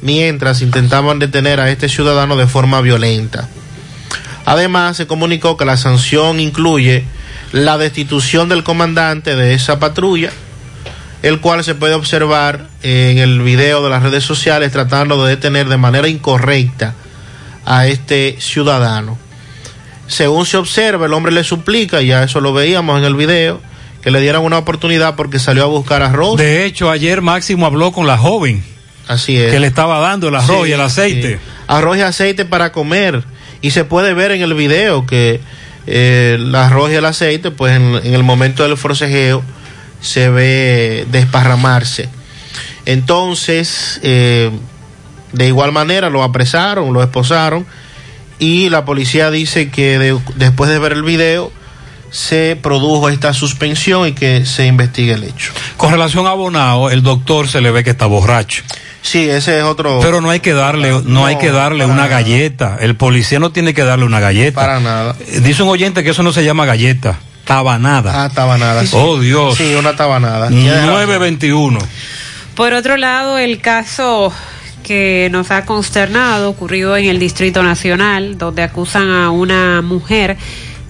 mientras 0.00 0.62
intentaban 0.62 1.18
detener 1.18 1.60
a 1.60 1.70
este 1.70 1.88
ciudadano 1.88 2.36
de 2.36 2.46
forma 2.46 2.80
violenta. 2.80 3.48
Además, 4.44 4.96
se 4.96 5.06
comunicó 5.06 5.56
que 5.56 5.64
la 5.64 5.76
sanción 5.76 6.40
incluye 6.40 7.04
la 7.52 7.78
destitución 7.78 8.48
del 8.48 8.64
comandante 8.64 9.36
de 9.36 9.54
esa 9.54 9.78
patrulla, 9.78 10.30
el 11.22 11.40
cual 11.40 11.64
se 11.64 11.74
puede 11.74 11.94
observar 11.94 12.66
en 12.82 13.18
el 13.18 13.40
video 13.42 13.82
de 13.82 13.90
las 13.90 14.02
redes 14.02 14.24
sociales 14.24 14.72
tratando 14.72 15.22
de 15.24 15.30
detener 15.30 15.68
de 15.68 15.76
manera 15.76 16.08
incorrecta 16.08 16.94
a 17.64 17.86
este 17.86 18.36
ciudadano. 18.40 19.18
Según 20.06 20.46
se 20.46 20.56
observa, 20.56 21.06
el 21.06 21.12
hombre 21.12 21.32
le 21.32 21.44
suplica, 21.44 22.00
ya 22.00 22.22
eso 22.22 22.40
lo 22.40 22.54
veíamos 22.54 22.98
en 22.98 23.04
el 23.04 23.14
video, 23.14 23.60
que 24.02 24.10
le 24.10 24.20
dieran 24.20 24.42
una 24.42 24.58
oportunidad 24.58 25.16
porque 25.16 25.38
salió 25.38 25.64
a 25.64 25.66
buscar 25.66 26.02
arroz. 26.02 26.36
De 26.38 26.64
hecho, 26.64 26.90
ayer 26.90 27.20
Máximo 27.22 27.66
habló 27.66 27.92
con 27.92 28.06
la 28.06 28.16
joven. 28.18 28.62
Así 29.08 29.36
es. 29.38 29.50
Que 29.52 29.58
le 29.60 29.66
estaba 29.66 29.98
dando 30.00 30.28
el 30.28 30.34
arroz 30.36 30.64
Sí, 30.64 30.70
y 30.70 30.72
el 30.72 30.80
aceite. 30.80 31.34
sí. 31.34 31.40
Arroz 31.66 31.96
y 31.98 32.02
aceite 32.02 32.44
para 32.44 32.72
comer. 32.72 33.24
Y 33.60 33.70
se 33.72 33.84
puede 33.84 34.14
ver 34.14 34.30
en 34.32 34.42
el 34.42 34.54
video 34.54 35.04
que 35.06 35.40
eh, 35.86 36.36
el 36.38 36.54
arroz 36.54 36.90
y 36.92 36.94
el 36.94 37.04
aceite, 37.04 37.50
pues 37.50 37.74
en, 37.76 37.94
en 38.04 38.14
el 38.14 38.22
momento 38.22 38.62
del 38.62 38.76
forcejeo, 38.76 39.42
se 40.00 40.28
ve 40.28 41.06
desparramarse. 41.10 42.08
Entonces, 42.86 44.00
eh, 44.02 44.50
de 45.32 45.46
igual 45.46 45.72
manera 45.72 46.08
lo 46.10 46.22
apresaron, 46.22 46.92
lo 46.92 47.02
esposaron 47.02 47.66
y 48.38 48.70
la 48.70 48.84
policía 48.84 49.30
dice 49.30 49.70
que 49.70 49.98
de- 49.98 50.18
después 50.36 50.70
de 50.70 50.78
ver 50.78 50.92
el 50.92 51.02
video 51.02 51.52
se 52.10 52.56
produjo 52.60 53.08
esta 53.08 53.32
suspensión 53.34 54.08
y 54.08 54.12
que 54.12 54.44
se 54.46 54.66
investigue 54.66 55.12
el 55.14 55.24
hecho. 55.24 55.52
Con 55.76 55.90
relación 55.92 56.26
a 56.26 56.32
Bonao, 56.32 56.90
el 56.90 57.02
doctor 57.02 57.48
se 57.48 57.60
le 57.60 57.70
ve 57.70 57.84
que 57.84 57.90
está 57.90 58.06
borracho. 58.06 58.62
Sí, 59.02 59.28
ese 59.28 59.58
es 59.58 59.64
otro. 59.64 60.00
Pero 60.02 60.20
no 60.20 60.28
hay 60.30 60.40
que 60.40 60.52
darle, 60.52 61.02
no, 61.04 61.24
hay 61.24 61.36
que 61.38 61.50
darle 61.50 61.84
una 61.84 61.94
nada. 61.94 62.08
galleta. 62.08 62.78
El 62.80 62.96
policía 62.96 63.38
no 63.38 63.50
tiene 63.52 63.72
que 63.72 63.84
darle 63.84 64.04
una 64.04 64.20
galleta. 64.20 64.60
Para 64.60 64.80
nada. 64.80 65.14
Eh, 65.28 65.40
Dice 65.40 65.62
un 65.62 65.68
oyente 65.68 66.02
que 66.02 66.10
eso 66.10 66.22
no 66.22 66.32
se 66.32 66.44
llama 66.44 66.66
galleta, 66.66 67.18
tabanada. 67.44 68.24
Ah, 68.24 68.28
tabanada. 68.30 68.84
sí. 68.84 68.90
Oh, 68.98 69.18
Dios. 69.18 69.56
Sí, 69.56 69.74
una 69.74 69.94
tabanada. 69.96 70.48
Tiene 70.48 70.72
razón. 70.72 70.86
921. 70.90 71.78
Por 72.54 72.72
otro 72.72 72.96
lado, 72.96 73.38
el 73.38 73.60
caso 73.60 74.32
que 74.82 75.28
nos 75.30 75.50
ha 75.50 75.64
consternado 75.64 76.50
ocurrido 76.50 76.96
en 76.96 77.06
el 77.06 77.18
Distrito 77.18 77.62
Nacional, 77.62 78.36
donde 78.36 78.62
acusan 78.62 79.10
a 79.10 79.30
una 79.30 79.80
mujer 79.80 80.36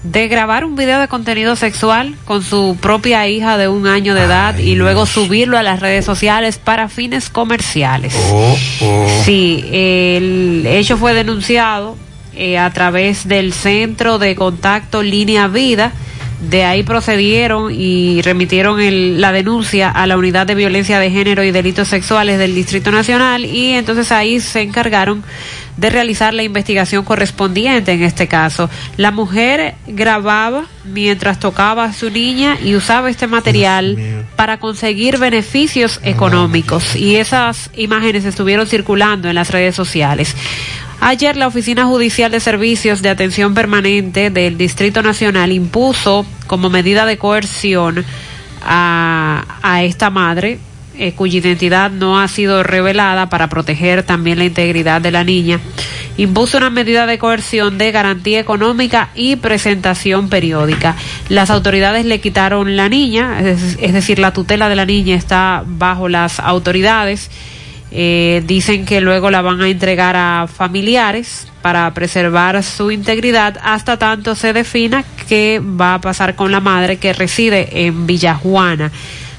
de 0.03 0.27
grabar 0.27 0.63
un 0.63 0.75
video 0.75 0.99
de 0.99 1.07
contenido 1.07 1.55
sexual 1.55 2.15
con 2.25 2.41
su 2.41 2.77
propia 2.81 3.27
hija 3.27 3.57
de 3.57 3.67
un 3.67 3.85
año 3.87 4.15
de 4.15 4.23
edad 4.23 4.57
y 4.57 4.75
luego 4.75 5.05
subirlo 5.05 5.57
a 5.57 5.63
las 5.63 5.81
redes 5.81 6.05
sociales 6.05 6.57
para 6.57 6.87
fines 6.87 7.29
comerciales. 7.29 8.15
Oh, 8.31 8.57
oh. 8.81 9.21
Sí, 9.25 9.65
el 9.71 10.65
hecho 10.65 10.97
fue 10.97 11.13
denunciado 11.13 11.97
eh, 12.35 12.57
a 12.57 12.69
través 12.71 13.27
del 13.27 13.51
Centro 13.51 14.19
de 14.19 14.35
Contacto 14.35 15.03
Línea 15.03 15.47
Vida. 15.47 15.91
De 16.41 16.63
ahí 16.63 16.83
procedieron 16.83 17.69
y 17.73 18.21
remitieron 18.21 18.79
el- 18.79 19.19
la 19.19 19.33
denuncia 19.33 19.89
a 19.89 20.07
la 20.07 20.17
Unidad 20.17 20.47
de 20.47 20.55
Violencia 20.55 20.97
de 20.99 21.11
Género 21.11 21.43
y 21.43 21.51
Delitos 21.51 21.89
Sexuales 21.89 22.39
del 22.39 22.55
Distrito 22.55 22.91
Nacional 22.91 23.43
y 23.45 23.73
entonces 23.73 24.11
ahí 24.13 24.39
se 24.39 24.61
encargaron 24.61 25.21
de 25.75 25.89
realizar 25.89 26.33
la 26.33 26.43
investigación 26.43 27.03
correspondiente 27.03 27.91
en 27.91 28.03
este 28.03 28.27
caso. 28.27 28.69
La 28.97 29.11
mujer 29.11 29.75
grababa 29.87 30.63
mientras 30.85 31.39
tocaba 31.39 31.83
a 31.85 31.93
su 31.93 32.09
niña 32.09 32.57
y 32.63 32.75
usaba 32.75 33.09
este 33.09 33.27
material 33.27 33.97
para 34.37 34.59
conseguir 34.59 35.17
beneficios 35.17 35.99
económicos 36.03 36.95
y 36.95 37.15
esas 37.17 37.69
imágenes 37.75 38.23
estuvieron 38.25 38.65
circulando 38.67 39.27
en 39.29 39.35
las 39.35 39.51
redes 39.51 39.75
sociales. 39.75 40.35
Ayer 41.01 41.37
la 41.37 41.47
Oficina 41.47 41.85
Judicial 41.85 42.29
de 42.29 42.41
Servicios 42.41 43.01
de 43.01 43.09
Atención 43.09 43.53
Permanente 43.53 44.29
del 44.31 44.57
Distrito 44.57 45.01
Nacional 45.01 45.53
impuso 45.53 46.25
como 46.45 46.69
medida 46.69 47.05
de 47.05 47.17
coerción 47.17 48.03
a, 48.61 49.45
a 49.61 49.83
esta 49.83 50.09
madre, 50.09 50.59
eh, 50.97 51.13
cuya 51.13 51.39
identidad 51.39 51.89
no 51.89 52.19
ha 52.19 52.27
sido 52.27 52.63
revelada 52.63 53.29
para 53.29 53.47
proteger 53.47 54.03
también 54.03 54.39
la 54.39 54.43
integridad 54.43 54.99
de 54.99 55.11
la 55.11 55.23
niña, 55.23 55.61
impuso 56.17 56.57
una 56.57 56.69
medida 56.69 57.05
de 57.05 57.17
coerción 57.17 57.77
de 57.77 57.93
garantía 57.93 58.41
económica 58.41 59.09
y 59.15 59.37
presentación 59.37 60.27
periódica. 60.27 60.97
Las 61.29 61.49
autoridades 61.49 62.05
le 62.05 62.19
quitaron 62.19 62.75
la 62.75 62.89
niña, 62.89 63.39
es, 63.39 63.77
es 63.79 63.93
decir, 63.93 64.19
la 64.19 64.33
tutela 64.33 64.67
de 64.67 64.75
la 64.75 64.85
niña 64.85 65.15
está 65.15 65.63
bajo 65.65 66.09
las 66.09 66.41
autoridades. 66.41 67.31
Eh, 67.91 68.43
dicen 68.45 68.85
que 68.85 69.01
luego 69.01 69.31
la 69.31 69.41
van 69.41 69.61
a 69.61 69.67
entregar 69.67 70.15
a 70.15 70.47
familiares 70.47 71.47
para 71.63 71.91
preservar 71.93 72.61
su 72.61 72.91
integridad 72.91 73.57
hasta 73.63 73.97
tanto 73.97 74.35
se 74.35 74.53
defina 74.53 75.03
qué 75.27 75.59
va 75.59 75.95
a 75.95 76.01
pasar 76.01 76.35
con 76.35 76.51
la 76.51 76.59
madre 76.59 76.97
que 76.97 77.13
reside 77.13 77.87
en 77.87 78.05
Villajuana. 78.05 78.91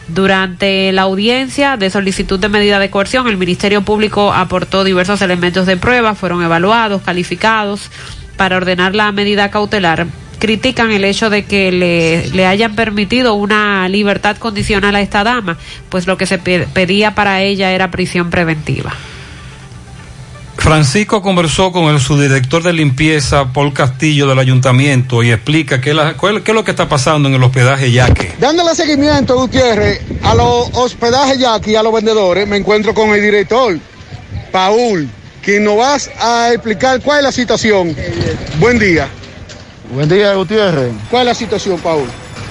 Durante 0.09 0.91
la 0.91 1.03
audiencia 1.03 1.77
de 1.77 1.89
solicitud 1.89 2.41
de 2.41 2.49
medida 2.49 2.81
de 2.81 2.91
coerción, 2.91 3.29
el 3.29 3.37
Ministerio 3.37 3.83
Público 3.83 4.33
aportó 4.33 4.83
diversos 4.83 5.23
elementos 5.23 5.67
de 5.67 5.77
prueba, 5.77 6.17
fueron 6.17 6.43
evaluados, 6.43 7.03
calificados 7.03 7.91
para 8.37 8.57
ordenar 8.57 8.97
la 8.97 9.13
medida 9.13 9.53
cautelar. 9.53 10.09
Critican 10.41 10.91
el 10.91 11.05
hecho 11.05 11.31
de 11.31 11.45
que 11.45 11.71
le, 11.71 12.29
le 12.31 12.47
hayan 12.47 12.75
permitido 12.75 13.35
una 13.35 13.89
libertad 13.89 14.37
condicional 14.39 14.97
a 14.97 15.01
esta 15.03 15.23
dama, 15.23 15.59
pues 15.91 16.07
lo 16.07 16.17
que 16.17 16.27
se 16.27 16.39
pe- 16.39 16.67
pedía 16.73 17.15
para 17.15 17.43
ella 17.43 17.71
era 17.73 17.91
prisión 17.91 18.31
preventiva. 18.31 18.93
Francisco 20.57 21.23
conversó 21.23 21.73
con 21.73 21.85
el 21.95 22.01
subdirector 22.01 22.63
de 22.63 22.73
limpieza, 22.75 23.51
Paul 23.53 23.73
Castillo, 23.73 24.27
del 24.29 24.39
ayuntamiento, 24.39 25.23
y 25.23 25.31
explica 25.31 25.81
qué, 25.81 25.95
la- 25.95 26.15
cuál- 26.15 26.43
qué 26.43 26.51
es 26.51 26.55
lo 26.55 26.65
que 26.65 26.71
está 26.73 26.87
pasando 26.89 27.29
en 27.31 27.35
el 27.35 27.43
hospedaje 27.43 27.91
Yaque. 27.91 28.33
Dándole 28.39 28.75
seguimiento, 28.75 29.37
Gutiérrez, 29.37 30.03
a 30.23 30.35
los 30.35 30.69
hospedajes 30.75 31.39
ya 31.39 31.55
aquí, 31.55 31.77
a 31.77 31.83
los 31.83 31.93
vendedores, 31.95 32.47
me 32.47 32.59
encuentro 32.59 32.93
con 32.93 33.11
el 33.15 33.23
director, 33.23 33.79
Paul, 34.53 35.09
quien 35.43 35.65
nos 35.65 35.79
va 35.79 35.97
a 36.21 36.53
explicar 36.53 37.01
cuál 37.01 37.19
es 37.19 37.25
la 37.25 37.33
situación. 37.33 37.97
Buen 38.59 38.79
día. 38.79 39.09
Buen 39.93 40.09
día, 40.09 40.35
Gutiérrez. 40.35 40.93
¿Cuál 41.11 41.23
es 41.23 41.27
la 41.27 41.35
situación, 41.35 41.81
Paul, 41.81 42.05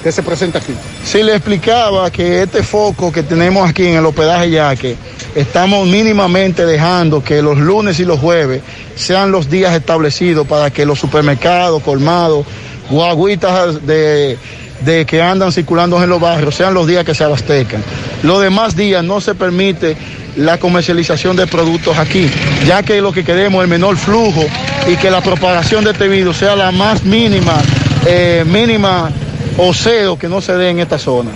que 0.04 0.12
se 0.12 0.22
presenta 0.22 0.60
aquí? 0.60 0.74
Sí, 1.06 1.24
le 1.24 1.36
explicaba 1.36 2.12
que 2.12 2.44
este 2.44 2.64
foco 2.64 3.14
que 3.14 3.24
tenemos 3.24 3.70
aquí 3.70 3.88
en 3.88 3.96
el 3.96 4.06
hospedaje 4.06 4.50
Yaque, 4.50 4.98
estamos 5.36 5.88
mínimamente 5.88 6.66
dejando 6.66 7.24
que 7.24 7.42
los 7.42 7.58
lunes 7.58 7.98
y 8.02 8.04
los 8.04 8.20
jueves 8.20 8.62
sean 8.96 9.32
los 9.32 9.50
días 9.50 9.74
establecidos 9.74 10.46
para 10.48 10.70
que 10.70 10.86
los 10.86 11.00
supermercados, 11.00 11.82
colmados, 11.82 12.46
guaguitas 12.90 13.86
de, 13.88 14.38
de 14.82 15.06
que 15.06 15.22
andan 15.22 15.54
circulando 15.54 16.04
en 16.04 16.10
los 16.10 16.20
barrios 16.20 16.56
sean 16.56 16.74
los 16.74 16.88
días 16.88 17.06
que 17.06 17.16
se 17.16 17.24
abastezcan. 17.24 17.82
Los 18.22 18.42
demás 18.42 18.76
días 18.76 19.02
no 19.02 19.22
se 19.22 19.34
permite 19.34 19.96
la 20.36 20.58
comercialización 20.58 21.36
de 21.36 21.48
productos 21.48 21.98
aquí, 21.98 22.30
ya 22.66 22.84
que 22.84 23.02
lo 23.02 23.12
que 23.12 23.24
queremos 23.24 23.60
es 23.60 23.64
el 23.64 23.70
menor 23.70 23.98
flujo 23.98 24.46
y 24.88 24.96
que 24.98 25.10
la 25.10 25.22
propagación 25.22 25.84
de 25.84 25.92
este 25.92 26.08
virus 26.08 26.38
sea 26.38 26.56
la 26.56 26.72
más 26.72 27.04
mínima, 27.04 27.62
eh, 28.06 28.44
mínima 28.46 29.12
oseo 29.58 30.18
que 30.18 30.28
no 30.28 30.42
se 30.42 30.54
dé 30.54 30.70
en 30.70 30.80
esta 30.80 30.98
zona. 30.98 31.32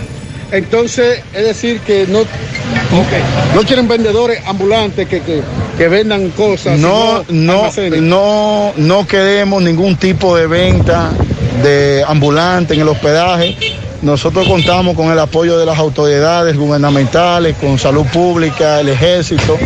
Entonces, 0.52 1.20
es 1.32 1.44
decir, 1.44 1.80
que 1.80 2.06
no, 2.06 2.20
no 3.54 3.62
quieren 3.62 3.88
vendedores 3.88 4.40
ambulantes 4.46 5.08
que, 5.08 5.20
que, 5.20 5.42
que 5.76 5.88
vendan 5.88 6.30
cosas. 6.30 6.78
No, 6.78 7.24
no, 7.28 7.70
no, 8.00 8.72
no 8.76 9.06
queremos 9.06 9.62
ningún 9.62 9.96
tipo 9.96 10.36
de 10.36 10.46
venta 10.46 11.10
de 11.62 12.04
ambulante 12.06 12.74
en 12.74 12.80
el 12.80 12.88
hospedaje. 12.88 13.56
Nosotros 14.04 14.46
contamos 14.46 14.94
con 14.94 15.10
el 15.10 15.18
apoyo 15.18 15.58
de 15.58 15.64
las 15.64 15.78
autoridades 15.78 16.58
gubernamentales, 16.58 17.56
con 17.56 17.78
salud 17.78 18.04
pública, 18.12 18.78
el 18.80 18.90
ejército. 18.90 19.56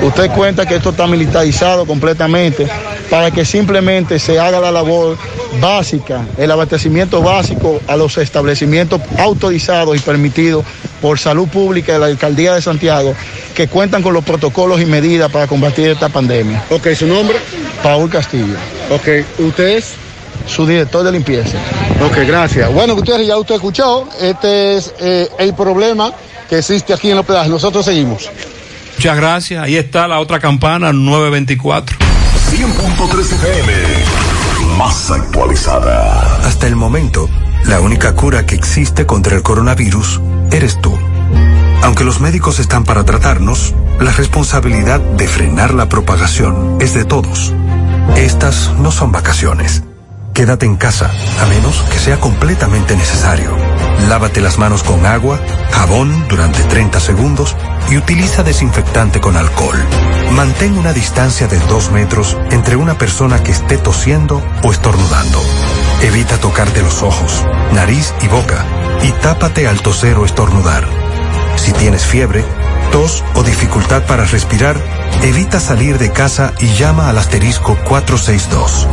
Usted 0.00 0.30
cuenta 0.30 0.64
que 0.64 0.76
esto 0.76 0.90
está 0.90 1.08
militarizado 1.08 1.84
completamente 1.84 2.68
para 3.10 3.32
que 3.32 3.44
simplemente 3.44 4.20
se 4.20 4.38
haga 4.38 4.60
la 4.60 4.70
labor 4.70 5.18
básica, 5.60 6.24
el 6.38 6.52
abastecimiento 6.52 7.20
básico 7.20 7.80
a 7.88 7.96
los 7.96 8.16
establecimientos 8.16 9.00
autorizados 9.18 9.96
y 9.96 9.98
permitidos 9.98 10.64
por 11.02 11.18
salud 11.18 11.48
pública 11.48 11.94
de 11.94 11.98
la 11.98 12.06
alcaldía 12.06 12.54
de 12.54 12.62
Santiago, 12.62 13.12
que 13.56 13.66
cuentan 13.66 14.04
con 14.04 14.14
los 14.14 14.22
protocolos 14.24 14.80
y 14.80 14.86
medidas 14.86 15.32
para 15.32 15.48
combatir 15.48 15.88
esta 15.88 16.08
pandemia. 16.08 16.62
Ok, 16.70 16.90
¿su 16.94 17.08
nombre? 17.08 17.38
Paul 17.82 18.08
Castillo. 18.08 18.54
Ok, 18.88 19.26
¿usted 19.40 19.78
es? 19.78 19.94
Su 20.46 20.64
director 20.64 21.02
de 21.02 21.10
limpieza. 21.10 21.58
Ok, 22.00 22.16
gracias. 22.26 22.72
Bueno, 22.72 22.94
Gutiérrez, 22.94 23.26
ya 23.26 23.36
usted 23.36 23.56
escuchó, 23.56 24.08
este 24.20 24.76
es 24.76 24.94
eh, 25.00 25.28
el 25.38 25.54
problema 25.54 26.12
que 26.48 26.58
existe 26.58 26.94
aquí 26.94 27.10
en 27.10 27.16
los 27.16 27.24
hospedaje. 27.24 27.50
Nosotros 27.50 27.84
seguimos. 27.84 28.30
Muchas 28.96 29.16
gracias. 29.16 29.62
Ahí 29.64 29.76
está 29.76 30.08
la 30.08 30.18
otra 30.20 30.40
campana, 30.40 30.92
924. 30.92 31.96
100.3 32.50 33.20
FM, 33.20 33.72
más 34.76 35.10
actualizada. 35.10 36.38
Hasta 36.44 36.66
el 36.66 36.76
momento, 36.76 37.28
la 37.66 37.80
única 37.80 38.14
cura 38.14 38.46
que 38.46 38.54
existe 38.54 39.06
contra 39.06 39.36
el 39.36 39.42
coronavirus 39.42 40.20
eres 40.50 40.80
tú. 40.80 40.98
Aunque 41.82 42.04
los 42.04 42.20
médicos 42.20 42.58
están 42.58 42.84
para 42.84 43.04
tratarnos, 43.04 43.74
la 44.00 44.12
responsabilidad 44.12 45.00
de 45.00 45.28
frenar 45.28 45.74
la 45.74 45.88
propagación 45.88 46.78
es 46.80 46.94
de 46.94 47.04
todos. 47.04 47.52
Estas 48.16 48.72
no 48.78 48.90
son 48.90 49.12
vacaciones. 49.12 49.82
Quédate 50.32 50.64
en 50.64 50.76
casa, 50.76 51.10
a 51.40 51.46
menos 51.46 51.82
que 51.90 51.98
sea 51.98 52.18
completamente 52.18 52.96
necesario. 52.96 53.56
Lávate 54.08 54.40
las 54.40 54.58
manos 54.58 54.82
con 54.82 55.04
agua, 55.04 55.38
jabón 55.70 56.26
durante 56.28 56.62
30 56.62 57.00
segundos 57.00 57.56
y 57.90 57.96
utiliza 57.96 58.42
desinfectante 58.42 59.20
con 59.20 59.36
alcohol. 59.36 59.78
Mantén 60.32 60.78
una 60.78 60.92
distancia 60.92 61.48
de 61.48 61.58
2 61.58 61.90
metros 61.90 62.36
entre 62.50 62.76
una 62.76 62.96
persona 62.96 63.42
que 63.42 63.52
esté 63.52 63.76
tosiendo 63.76 64.42
o 64.62 64.72
estornudando. 64.72 65.40
Evita 66.02 66.38
tocarte 66.38 66.80
los 66.80 67.02
ojos, 67.02 67.44
nariz 67.72 68.14
y 68.22 68.28
boca 68.28 68.64
y 69.02 69.10
tápate 69.22 69.66
al 69.66 69.82
toser 69.82 70.16
o 70.16 70.24
estornudar. 70.24 70.86
Si 71.56 71.72
tienes 71.72 72.04
fiebre, 72.04 72.44
tos 72.92 73.22
o 73.34 73.42
dificultad 73.42 74.04
para 74.04 74.24
respirar, 74.24 74.76
evita 75.22 75.60
salir 75.60 75.98
de 75.98 76.10
casa 76.12 76.54
y 76.60 76.68
llama 76.74 77.10
al 77.10 77.18
asterisco 77.18 77.76
462. 77.84 78.88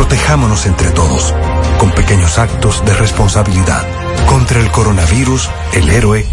Protejámonos 0.00 0.64
entre 0.64 0.88
todos, 0.92 1.34
con 1.78 1.90
pequeños 1.92 2.38
actos 2.38 2.82
de 2.86 2.94
responsabilidad. 2.94 3.86
Contra 4.26 4.58
el 4.58 4.70
coronavirus, 4.70 5.50
el 5.74 5.90
héroe 5.90 6.26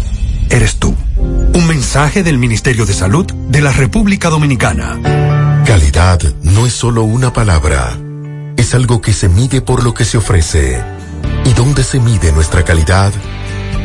eres 0.48 0.76
tú. 0.76 0.96
Un 1.18 1.66
mensaje 1.66 2.22
del 2.22 2.38
Ministerio 2.38 2.86
de 2.86 2.94
Salud 2.94 3.26
de 3.26 3.60
la 3.60 3.70
República 3.70 4.30
Dominicana. 4.30 4.98
Calidad 5.66 6.18
no 6.44 6.64
es 6.64 6.72
solo 6.72 7.02
una 7.02 7.34
palabra, 7.34 7.94
es 8.56 8.74
algo 8.74 9.02
que 9.02 9.12
se 9.12 9.28
mide 9.28 9.60
por 9.60 9.84
lo 9.84 9.92
que 9.92 10.06
se 10.06 10.16
ofrece. 10.16 10.82
¿Y 11.44 11.52
dónde 11.52 11.84
se 11.84 12.00
mide 12.00 12.32
nuestra 12.32 12.64
calidad? 12.64 13.12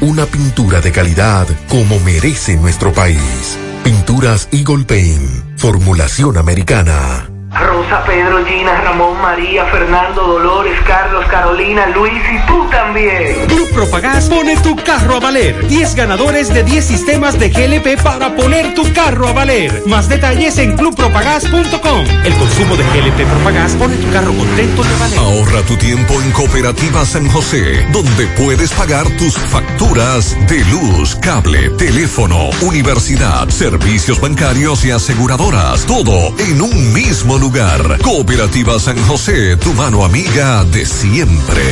una 0.00 0.26
pintura 0.26 0.80
de 0.80 0.92
calidad 0.92 1.46
como 1.68 1.98
merece 2.00 2.56
nuestro 2.56 2.92
país. 2.92 3.58
Pinturas 3.84 4.48
Eagle 4.52 4.84
Paint, 4.84 5.58
formulación 5.58 6.36
americana. 6.36 7.35
Rosa, 7.60 8.04
Pedro, 8.04 8.44
Gina, 8.44 8.80
Ramón, 8.82 9.20
María, 9.20 9.64
Fernando, 9.66 10.22
Dolores, 10.22 10.78
Carlos, 10.86 11.24
Carolina, 11.26 11.86
Luis 11.88 12.22
y 12.32 12.46
tú 12.46 12.66
también. 12.70 13.46
Club 13.46 13.70
Propagás 13.72 14.28
pone 14.28 14.56
tu 14.58 14.76
carro 14.76 15.16
a 15.16 15.20
valer. 15.20 15.66
10 15.66 15.94
ganadores 15.94 16.52
de 16.52 16.62
10 16.64 16.84
sistemas 16.84 17.38
de 17.38 17.48
GLP 17.48 18.02
para 18.02 18.34
poner 18.34 18.74
tu 18.74 18.92
carro 18.92 19.28
a 19.28 19.32
valer. 19.32 19.82
Más 19.86 20.08
detalles 20.08 20.58
en 20.58 20.76
clubpropagás.com. 20.76 22.04
El 22.24 22.34
consumo 22.34 22.76
de 22.76 22.84
GLP 22.84 23.26
Propagás 23.26 23.74
pone 23.74 23.96
tu 23.96 24.10
carro 24.10 24.32
contento 24.32 24.82
de 24.84 24.96
valer. 24.96 25.18
Ahorra 25.18 25.62
tu 25.62 25.76
tiempo 25.76 26.14
en 26.20 26.30
Cooperativa 26.32 27.04
San 27.06 27.26
José, 27.28 27.86
donde 27.92 28.26
puedes 28.38 28.72
pagar 28.72 29.08
tus 29.16 29.36
facturas 29.36 30.36
de 30.48 30.64
luz, 30.66 31.16
cable, 31.16 31.70
teléfono, 31.70 32.50
universidad, 32.62 33.48
servicios 33.48 34.20
bancarios 34.20 34.84
y 34.84 34.90
aseguradoras. 34.90 35.86
Todo 35.86 36.34
en 36.38 36.60
un 36.60 36.92
mismo 36.92 37.38
lugar. 37.38 37.45
Cooperativa 38.02 38.76
San 38.80 38.98
José, 39.06 39.56
tu 39.56 39.72
mano 39.72 40.04
amiga 40.04 40.64
de 40.64 40.84
siempre. 40.84 41.62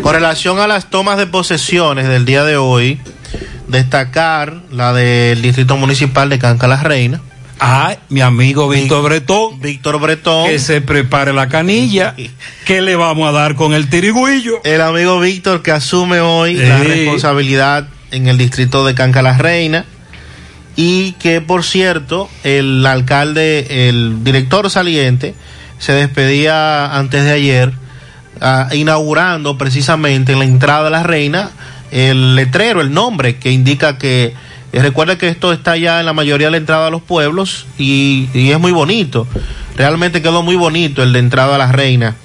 Con 0.00 0.14
relación 0.14 0.58
a 0.60 0.66
las 0.66 0.88
tomas 0.88 1.18
de 1.18 1.26
posesiones 1.26 2.08
del 2.08 2.24
día 2.24 2.42
de 2.42 2.56
hoy, 2.56 2.98
destacar 3.68 4.62
la 4.70 4.94
del 4.94 5.42
Distrito 5.42 5.76
Municipal 5.76 6.30
de 6.30 6.38
Canca 6.38 6.66
la 6.66 6.82
Reina. 6.82 7.20
Ah, 7.60 7.96
mi 8.08 8.22
amigo 8.22 8.66
Víctor 8.66 9.04
Bretón. 9.04 9.60
Víctor 9.60 10.00
Bretón. 10.00 10.48
Que 10.48 10.58
se 10.58 10.80
prepare 10.80 11.34
la 11.34 11.50
canilla. 11.50 12.14
¿Qué 12.64 12.80
le 12.80 12.96
vamos 12.96 13.28
a 13.28 13.32
dar 13.32 13.56
con 13.56 13.74
el 13.74 13.90
tirigüillo? 13.90 14.62
El 14.64 14.80
amigo 14.80 15.20
Víctor 15.20 15.62
que 15.62 15.70
asume 15.70 16.20
hoy 16.20 16.54
la 16.54 16.78
responsabilidad 16.78 17.88
en 18.10 18.28
el 18.28 18.38
distrito 18.38 18.86
de 18.86 18.94
Canca 18.94 19.20
la 19.20 19.36
Reina. 19.36 19.84
Y 20.76 21.12
que, 21.12 21.40
por 21.40 21.64
cierto, 21.64 22.28
el 22.42 22.84
alcalde, 22.84 23.88
el 23.88 24.24
director 24.24 24.68
saliente, 24.70 25.34
se 25.78 25.92
despedía 25.92 26.96
antes 26.96 27.24
de 27.24 27.32
ayer, 27.32 27.72
ah, 28.40 28.68
inaugurando 28.72 29.56
precisamente 29.56 30.32
en 30.32 30.38
la 30.40 30.44
entrada 30.44 30.84
de 30.84 30.90
la 30.90 31.02
reina 31.02 31.50
el 31.90 32.34
letrero, 32.34 32.80
el 32.80 32.92
nombre 32.92 33.36
que 33.36 33.52
indica 33.52 33.98
que 33.98 34.34
eh, 34.72 34.82
recuerda 34.82 35.16
que 35.16 35.28
esto 35.28 35.52
está 35.52 35.76
ya 35.76 36.00
en 36.00 36.06
la 36.06 36.12
mayoría 36.12 36.48
de 36.48 36.52
la 36.52 36.56
entrada 36.56 36.88
a 36.88 36.90
los 36.90 37.02
pueblos 37.02 37.66
y, 37.78 38.28
y 38.34 38.50
es 38.50 38.58
muy 38.58 38.72
bonito. 38.72 39.28
Realmente 39.76 40.20
quedó 40.20 40.42
muy 40.42 40.56
bonito 40.56 41.04
el 41.04 41.12
de 41.12 41.20
entrada 41.20 41.54
a 41.54 41.58
la 41.58 41.70
reina 41.70 42.16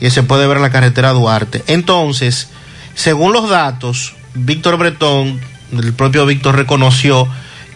y 0.00 0.10
se 0.10 0.22
puede 0.22 0.46
ver 0.46 0.58
en 0.58 0.62
la 0.62 0.70
carretera 0.70 1.10
Duarte. 1.10 1.64
Entonces, 1.66 2.50
según 2.94 3.32
los 3.32 3.48
datos, 3.48 4.14
Víctor 4.34 4.76
Bretón, 4.76 5.40
el 5.72 5.92
propio 5.92 6.24
Víctor 6.26 6.54
reconoció 6.54 7.28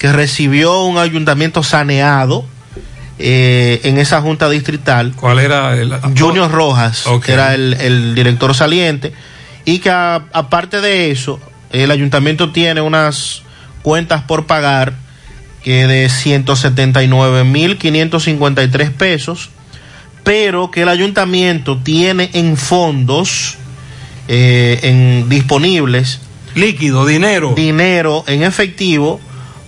que 0.02 0.12
recibió 0.12 0.82
un 0.82 0.98
ayuntamiento 0.98 1.62
saneado 1.62 2.44
eh, 3.20 3.80
en 3.84 3.98
esa 3.98 4.20
junta 4.20 4.50
distrital. 4.50 5.12
¿Cuál 5.14 5.38
era 5.38 5.80
el 5.80 5.94
Junior 6.18 6.50
Rojas, 6.50 7.04
que 7.24 7.32
era 7.32 7.54
el, 7.54 7.74
el 7.74 8.16
director 8.16 8.52
saliente, 8.52 9.12
y 9.64 9.78
que 9.78 9.90
aparte 9.90 10.80
de 10.80 11.12
eso, 11.12 11.38
el 11.70 11.92
ayuntamiento 11.92 12.50
tiene 12.50 12.80
unas 12.80 13.42
cuentas 13.82 14.22
por 14.22 14.46
pagar 14.46 14.94
que 15.62 15.86
de 15.86 16.08
179.553 16.08 18.90
pesos, 18.90 19.50
pero 20.24 20.72
que 20.72 20.82
el 20.82 20.88
ayuntamiento 20.88 21.78
tiene 21.78 22.28
en 22.32 22.56
fondos 22.56 23.56
eh, 24.26 24.80
en, 24.82 25.28
disponibles. 25.28 26.18
Líquido, 26.56 27.06
dinero. 27.06 27.54
Dinero 27.54 28.24
en 28.26 28.42
efectivo, 28.42 29.20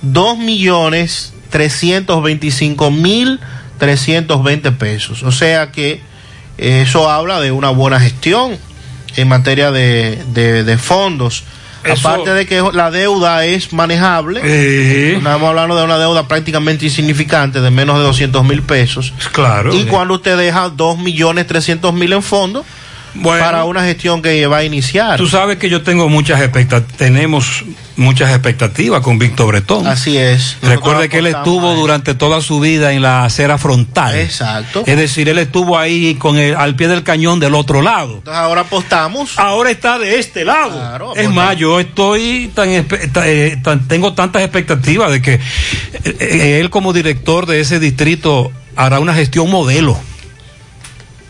2 0.05 0.39
millones 0.39 1.33
325 1.51 2.91
mil 2.91 3.41
320 3.79 4.73
pesos. 4.73 5.23
O 5.23 5.33
sea 5.33 5.71
que 5.73 6.01
eso 6.59 7.11
habla 7.11 7.41
de 7.41 7.51
una 7.53 7.71
buena 7.71 7.99
gestión 8.01 8.57
en 9.17 9.29
materia 9.29 9.71
de, 9.71 10.23
de- 10.33 10.65
de 10.65 10.79
fondos. 10.79 11.45
Eso- 11.85 12.09
Aparte 12.09 12.33
de 12.33 12.47
que 12.47 12.63
la 12.73 12.91
deuda 12.91 13.45
es 13.45 13.73
manejable, 13.75 14.41
Eh. 14.43 15.17
estamos 15.17 15.49
hablando 15.51 15.77
de 15.77 15.85
una 15.85 15.99
deuda 15.99 16.27
prácticamente 16.27 16.87
insignificante 16.87 17.61
de 17.61 17.71
menos 17.71 17.99
de 17.99 18.05
200 18.05 18.43
mil 18.45 18.63
pesos. 18.63 19.13
Claro. 19.33 19.75
Y 19.75 19.85
cuando 19.85 20.15
usted 20.15 20.39
deja 20.39 20.71
2 20.71 20.99
millones 20.99 21.47
300 21.47 21.93
mil 21.93 22.13
en 22.15 22.23
para 23.23 23.65
una 23.65 23.85
gestión 23.85 24.23
que 24.23 24.47
va 24.47 24.59
a 24.59 24.65
iniciar. 24.65 25.17
Tú 25.19 25.27
sabes 25.29 25.57
que 25.59 25.69
yo 25.71 25.83
tengo 25.83 26.09
muchas 26.09 26.41
expectativas, 26.41 26.97
tenemos 26.97 27.65
muchas 27.97 28.31
expectativas 28.31 29.03
con 29.03 29.19
Víctor 29.21 29.47
Bretón. 29.49 29.87
Así 29.87 30.17
es. 30.19 30.57
Recuerde 30.63 31.09
que 31.09 31.19
él 31.19 31.29
estuvo 31.29 31.75
durante 31.75 32.15
toda 32.15 32.41
su 32.41 32.59
vida 32.59 32.93
en 32.93 33.03
la 33.03 33.25
acera 33.25 33.57
frontal. 33.57 34.19
Exacto. 34.19 34.83
Es 34.87 34.97
decir, 34.97 35.29
él 35.29 35.39
estuvo 35.39 35.79
ahí 35.79 36.17
con 36.17 36.37
el, 36.39 36.57
al 36.57 36.75
pie 36.75 36.89
del 36.89 37.05
cañón 37.05 37.39
del 37.39 37.55
otro 37.55 37.83
lado. 37.83 38.15
Entonces 38.19 38.35
ahora 38.41 38.63
apostamos. 38.63 39.39
Ahora 39.39 39.71
está 39.71 39.99
de 40.01 40.19
este 40.19 40.45
lado. 40.45 41.15
es 41.15 41.31
más, 41.31 41.57
yo 41.57 41.79
estoy 41.79 42.51
tan, 42.55 42.69
eh, 42.71 43.61
tan- 43.63 43.87
tengo 43.87 44.13
tantas 44.15 44.43
expectativas 44.43 45.13
de 45.13 45.23
que 45.23 45.35
eh, 45.35 45.41
eh, 46.19 46.59
él 46.61 46.71
como 46.71 46.93
director 46.93 47.47
de 47.47 47.61
ese 47.61 47.79
distrito 47.79 48.51
hará 48.75 48.99
una 48.99 49.15
gestión 49.15 49.49
modelo. 49.51 49.97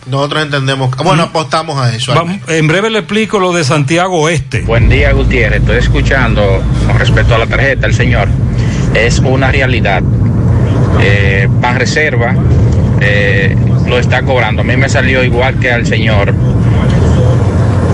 Nosotros 0.07 0.42
entendemos. 0.42 0.91
Bueno, 1.02 1.24
apostamos 1.24 1.78
a 1.78 1.94
eso. 1.94 2.15
Vamos, 2.15 2.39
en 2.49 2.66
breve 2.66 2.91
le 2.91 2.99
explico 3.00 3.39
lo 3.39 3.52
de 3.52 3.65
Santiago 3.65 4.20
Oeste. 4.20 4.62
Buen 4.62 4.89
día, 4.89 5.12
Gutiérrez. 5.12 5.60
Estoy 5.60 5.78
escuchando 5.78 6.62
con 6.86 6.99
respecto 6.99 7.34
a 7.34 7.39
la 7.39 7.47
tarjeta, 7.47 7.86
el 7.86 7.94
señor. 7.94 8.28
Es 8.94 9.18
una 9.18 9.50
realidad. 9.50 10.02
Eh, 11.00 11.49
Pan 11.60 11.78
Reserva 11.78 12.34
eh, 13.00 13.57
lo 13.86 13.99
está 13.99 14.23
cobrando. 14.23 14.62
A 14.62 14.65
mí 14.65 14.76
me 14.76 14.89
salió 14.89 15.24
igual 15.24 15.58
que 15.58 15.73
al 15.73 15.86
señor. 15.86 16.34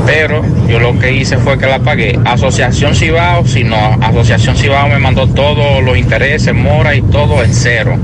Pero 0.05 0.43
yo 0.69 0.81
lo 0.81 0.99
que 0.99 1.13
hice 1.13 1.39
fue 1.39 1.57
que 1.59 1.67
la 1.67 1.79
pagué. 1.79 2.19
Asociación 2.25 2.97
Cibao, 2.97 3.47
si 3.47 3.63
no, 3.63 3.99
Asociación 4.03 4.57
Cibao 4.57 4.89
me 4.89 4.99
mandó 4.99 5.29
todos 5.29 5.83
los 5.85 5.97
intereses, 5.97 6.53
mora 6.53 6.97
y 6.97 7.03
todo 7.03 7.45
en 7.45 7.55
cero. 7.55 7.97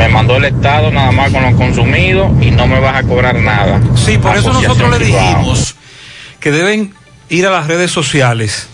Me 0.00 0.08
mandó 0.08 0.36
el 0.36 0.46
Estado 0.46 0.90
nada 0.90 1.12
más 1.12 1.30
con 1.30 1.42
lo 1.42 1.54
consumido 1.56 2.34
y 2.40 2.50
no 2.50 2.66
me 2.66 2.80
vas 2.80 2.96
a 2.96 3.02
cobrar 3.02 3.38
nada. 3.38 3.82
Sí, 3.94 4.16
por 4.16 4.34
eso 4.34 4.50
nosotros 4.50 4.98
le 4.98 5.04
dijimos 5.04 5.74
que 6.40 6.50
deben 6.50 6.94
ir 7.28 7.46
a 7.46 7.50
las 7.50 7.66
redes 7.66 7.90
sociales 7.90 8.66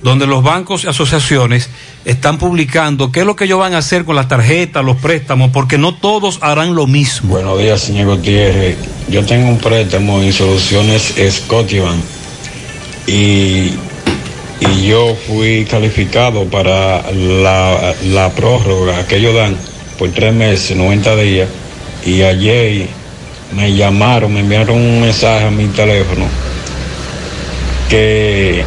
donde 0.00 0.28
los 0.28 0.44
bancos 0.44 0.84
y 0.84 0.86
asociaciones 0.86 1.68
están 2.04 2.38
publicando 2.38 3.10
qué 3.10 3.20
es 3.20 3.26
lo 3.26 3.34
que 3.34 3.44
ellos 3.44 3.58
van 3.58 3.74
a 3.74 3.78
hacer 3.78 4.04
con 4.04 4.14
las 4.14 4.28
tarjetas, 4.28 4.84
los 4.84 4.96
préstamos, 4.96 5.50
porque 5.50 5.76
no 5.76 5.94
todos 5.96 6.38
harán 6.40 6.76
lo 6.76 6.86
mismo. 6.86 7.30
Buenos 7.30 7.58
días, 7.58 7.80
señor 7.80 8.16
Gutiérrez. 8.16 8.76
Yo 9.08 9.26
tengo 9.26 9.48
un 9.48 9.58
préstamo 9.58 10.22
en 10.22 10.32
Soluciones 10.32 11.14
Scotiabank 11.30 12.00
y, 13.08 13.74
y 14.60 14.86
yo 14.86 15.16
fui 15.26 15.66
calificado 15.68 16.44
para 16.44 17.10
la, 17.10 17.92
la 18.04 18.30
prórroga 18.30 19.04
que 19.08 19.16
ellos 19.16 19.34
dan 19.34 19.56
por 20.00 20.10
tres 20.12 20.32
meses, 20.32 20.74
90 20.74 21.16
días, 21.16 21.48
y 22.06 22.22
ayer 22.22 22.86
me 23.54 23.76
llamaron, 23.76 24.32
me 24.32 24.40
enviaron 24.40 24.78
un 24.78 25.02
mensaje 25.02 25.44
a 25.44 25.50
mi 25.50 25.66
teléfono 25.66 26.24
que 27.90 28.64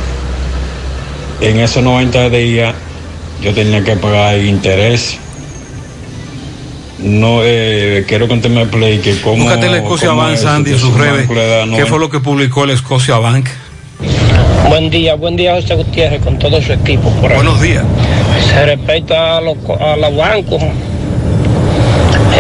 en 1.41 1.59
esos 1.59 1.81
90 1.81 2.29
días 2.29 2.75
yo 3.41 3.51
tenía 3.51 3.83
que 3.83 3.95
pagar 3.95 4.37
interés. 4.37 5.17
No, 6.99 7.39
eh, 7.41 8.05
quiero 8.07 8.27
que 8.27 8.35
usted 8.35 8.51
me 8.51 8.61
explique 8.61 9.19
cómo. 9.23 9.43
Búscate 9.43 9.69
la 9.69 9.77
Escocia 9.77 10.11
Bank, 10.11 10.37
Sandy, 10.37 10.71
en 10.73 10.79
sus 10.79 10.91
su 10.91 10.97
redes. 10.99 11.27
¿Qué 11.27 11.65
90? 11.65 11.85
fue 11.87 11.99
lo 11.99 12.11
que 12.11 12.19
publicó 12.19 12.67
la 12.67 12.73
Escocia 12.73 13.17
Bank? 13.17 13.49
Buen 14.69 14.91
día, 14.91 15.15
buen 15.15 15.35
día 15.35 15.55
José 15.55 15.75
Gutiérrez 15.75 16.21
con 16.21 16.37
todo 16.37 16.61
su 16.61 16.73
equipo 16.73 17.09
por. 17.19 17.33
Buenos 17.33 17.59
días. 17.59 17.83
Se 18.53 18.65
respecta 18.67 19.37
a 19.37 19.41
los, 19.41 19.57
a 19.79 19.95
los 19.97 20.15
bancos, 20.15 20.61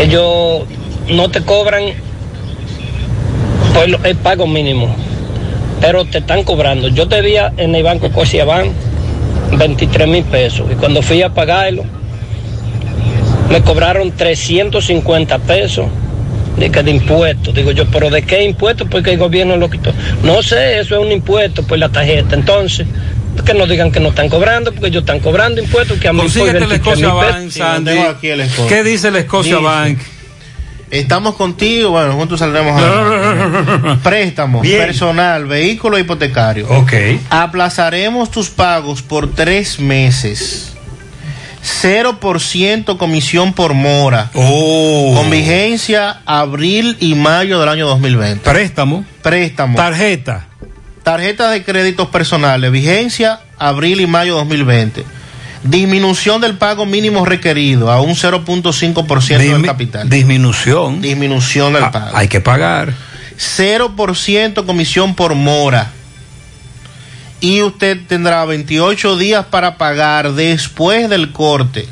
ellos 0.01 0.63
no 1.09 1.29
te 1.29 1.41
cobran 1.41 1.83
por 3.73 3.89
lo- 3.89 4.03
el 4.03 4.15
pago 4.17 4.47
mínimo, 4.47 4.93
pero 5.81 6.05
te 6.05 6.19
están 6.19 6.43
cobrando. 6.43 6.87
Yo 6.89 7.05
debía 7.05 7.53
en 7.57 7.75
el 7.75 7.83
banco 7.83 8.09
Cociabank 8.11 8.71
23 9.57 10.07
mil 10.07 10.23
pesos 10.23 10.67
y 10.71 10.75
cuando 10.75 11.01
fui 11.01 11.21
a 11.21 11.29
pagarlo 11.29 11.83
me 13.49 13.61
cobraron 13.61 14.11
350 14.11 15.37
pesos 15.39 15.85
de 16.57 16.69
de 16.69 16.91
impuestos. 16.91 17.53
Digo 17.53 17.71
yo, 17.71 17.85
pero 17.87 18.09
¿de 18.09 18.23
qué 18.23 18.43
impuestos? 18.43 18.87
Porque 18.89 19.11
el 19.11 19.17
gobierno 19.17 19.57
lo 19.57 19.69
quitó. 19.69 19.91
No 20.23 20.41
sé, 20.41 20.79
eso 20.79 20.95
es 20.99 21.05
un 21.05 21.11
impuesto 21.11 21.63
por 21.63 21.77
la 21.77 21.89
tarjeta. 21.89 22.35
Entonces, 22.35 22.87
que 23.41 23.53
no 23.53 23.65
digan 23.67 23.91
que 23.91 23.99
no 23.99 24.09
están 24.09 24.29
cobrando, 24.29 24.71
porque 24.71 24.87
ellos 24.87 25.01
están 25.01 25.19
cobrando 25.19 25.61
impuestos 25.61 25.99
que 25.99 26.07
a 26.07 26.13
mí 26.13 26.19
Consíguete 26.19 26.59
23 26.59 26.79
Escocia 26.79 27.05
pesos. 27.07 27.33
Bank, 27.33 27.49
Sandy. 27.51 27.97
aquí 27.97 28.27
el 28.29 28.41
Escocia. 28.41 28.67
¿Qué 28.67 28.83
dice 28.83 29.11
la 29.11 29.19
Escocia 29.19 29.55
Dice, 29.57 29.65
Bank? 29.65 29.99
Estamos 30.91 31.33
contigo, 31.35 31.89
bueno, 31.89 32.13
juntos 32.13 32.39
saldremos 32.39 32.79
a 32.79 33.97
préstamos, 34.03 34.61
Bien. 34.61 34.77
personal, 34.79 35.45
vehículo 35.45 35.97
hipotecario. 35.97 36.67
Ok. 36.69 36.93
Aplazaremos 37.31 38.29
tus 38.29 38.49
pagos 38.49 39.01
por 39.01 39.31
tres 39.33 39.79
meses. 39.79 40.73
0% 41.81 42.97
comisión 42.97 43.53
por 43.53 43.73
mora. 43.73 44.29
Oh. 44.33 45.13
Con 45.15 45.29
vigencia 45.31 46.21
abril 46.25 46.97
y 46.99 47.15
mayo 47.15 47.59
del 47.59 47.69
año 47.69 47.87
2020. 47.87 48.47
Préstamo. 48.47 49.05
Préstamo. 49.21 49.77
Tarjeta. 49.77 50.47
Tarjeta 51.03 51.51
de 51.51 51.63
créditos 51.63 52.07
personales. 52.07 52.71
Vigencia 52.71 53.41
abril 53.59 54.01
y 54.01 54.07
mayo 54.07 54.35
2020. 54.35 55.05
Disminución 55.63 56.41
del 56.41 56.57
pago 56.57 56.85
mínimo 56.85 57.25
requerido 57.25 57.91
a 57.91 58.01
un 58.01 58.15
0.5% 58.15 59.37
del 59.37 59.65
capital. 59.65 60.09
Disminución. 60.09 61.01
Disminución 61.01 61.73
del 61.73 61.89
pago. 61.89 62.15
Hay 62.15 62.27
que 62.27 62.41
pagar. 62.41 62.93
0% 63.37 64.65
comisión 64.65 65.15
por 65.15 65.35
mora. 65.35 65.91
Y 67.39 67.61
usted 67.61 67.99
tendrá 68.07 68.45
28 68.45 69.17
días 69.17 69.45
para 69.45 69.77
pagar 69.77 70.33
después 70.33 71.09
del 71.09 71.31
corte. 71.31 71.87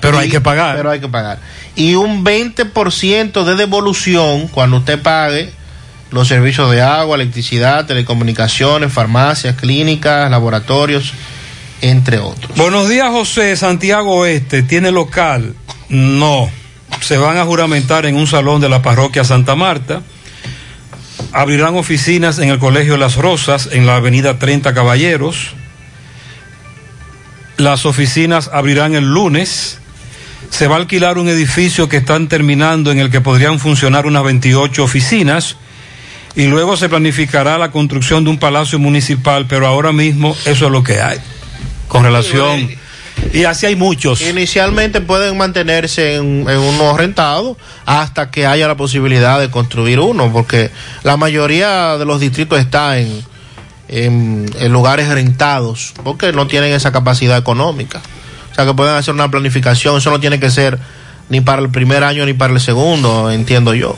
Pero 0.00 0.18
hay 0.18 0.28
que 0.28 0.40
pagar. 0.40 0.76
Pero 0.76 0.90
hay 0.90 1.00
que 1.00 1.08
pagar. 1.08 1.40
Y 1.76 1.94
un 1.94 2.24
20% 2.24 3.44
de 3.44 3.54
devolución 3.56 4.48
cuando 4.48 4.78
usted 4.78 5.00
pague 5.00 5.52
los 6.14 6.28
servicios 6.28 6.70
de 6.70 6.80
agua, 6.80 7.16
electricidad, 7.16 7.86
telecomunicaciones, 7.86 8.92
farmacias, 8.92 9.56
clínicas, 9.56 10.30
laboratorios, 10.30 11.12
entre 11.80 12.20
otros. 12.20 12.56
Buenos 12.56 12.88
días, 12.88 13.10
José. 13.10 13.56
Santiago 13.56 14.24
Este. 14.24 14.62
¿Tiene 14.62 14.92
local? 14.92 15.54
No. 15.88 16.48
Se 17.00 17.18
van 17.18 17.36
a 17.36 17.44
juramentar 17.44 18.06
en 18.06 18.14
un 18.14 18.28
salón 18.28 18.60
de 18.60 18.68
la 18.68 18.80
parroquia 18.80 19.24
Santa 19.24 19.56
Marta. 19.56 20.02
Abrirán 21.32 21.74
oficinas 21.74 22.38
en 22.38 22.48
el 22.48 22.60
Colegio 22.60 22.96
Las 22.96 23.16
Rosas, 23.16 23.68
en 23.72 23.84
la 23.84 23.96
avenida 23.96 24.38
30 24.38 24.72
Caballeros. 24.72 25.54
Las 27.56 27.86
oficinas 27.86 28.50
abrirán 28.52 28.94
el 28.94 29.12
lunes. 29.12 29.78
Se 30.50 30.68
va 30.68 30.76
a 30.76 30.78
alquilar 30.78 31.18
un 31.18 31.28
edificio 31.28 31.88
que 31.88 31.96
están 31.96 32.28
terminando 32.28 32.92
en 32.92 33.00
el 33.00 33.10
que 33.10 33.20
podrían 33.20 33.58
funcionar 33.58 34.06
unas 34.06 34.22
28 34.22 34.84
oficinas. 34.84 35.56
Y 36.36 36.46
luego 36.46 36.76
se 36.76 36.88
planificará 36.88 37.58
la 37.58 37.70
construcción 37.70 38.24
de 38.24 38.30
un 38.30 38.38
palacio 38.38 38.78
municipal, 38.78 39.46
pero 39.46 39.66
ahora 39.66 39.92
mismo 39.92 40.36
eso 40.46 40.66
es 40.66 40.72
lo 40.72 40.82
que 40.82 41.00
hay 41.00 41.18
con 41.88 42.02
relación. 42.02 42.68
Y 43.32 43.44
así 43.44 43.66
hay 43.66 43.76
muchos. 43.76 44.20
Inicialmente 44.20 45.00
pueden 45.00 45.36
mantenerse 45.36 46.16
en, 46.16 46.44
en 46.48 46.58
uno 46.58 46.96
rentado 46.96 47.56
hasta 47.86 48.30
que 48.30 48.46
haya 48.46 48.66
la 48.66 48.76
posibilidad 48.76 49.38
de 49.38 49.50
construir 49.50 50.00
uno, 50.00 50.32
porque 50.32 50.70
la 51.04 51.16
mayoría 51.16 51.96
de 51.96 52.04
los 52.04 52.20
distritos 52.20 52.58
está 52.58 52.98
en, 52.98 53.22
en, 53.88 54.46
en 54.58 54.72
lugares 54.72 55.08
rentados, 55.08 55.94
porque 56.02 56.32
no 56.32 56.48
tienen 56.48 56.72
esa 56.72 56.90
capacidad 56.90 57.38
económica. 57.38 58.02
O 58.50 58.54
sea 58.54 58.66
que 58.66 58.74
pueden 58.74 58.96
hacer 58.96 59.14
una 59.14 59.30
planificación, 59.30 59.98
eso 59.98 60.10
no 60.10 60.20
tiene 60.20 60.40
que 60.40 60.50
ser 60.50 60.78
ni 61.28 61.40
para 61.40 61.62
el 61.62 61.70
primer 61.70 62.04
año 62.04 62.26
ni 62.26 62.34
para 62.34 62.52
el 62.52 62.60
segundo, 62.60 63.30
entiendo 63.30 63.74
yo. 63.74 63.96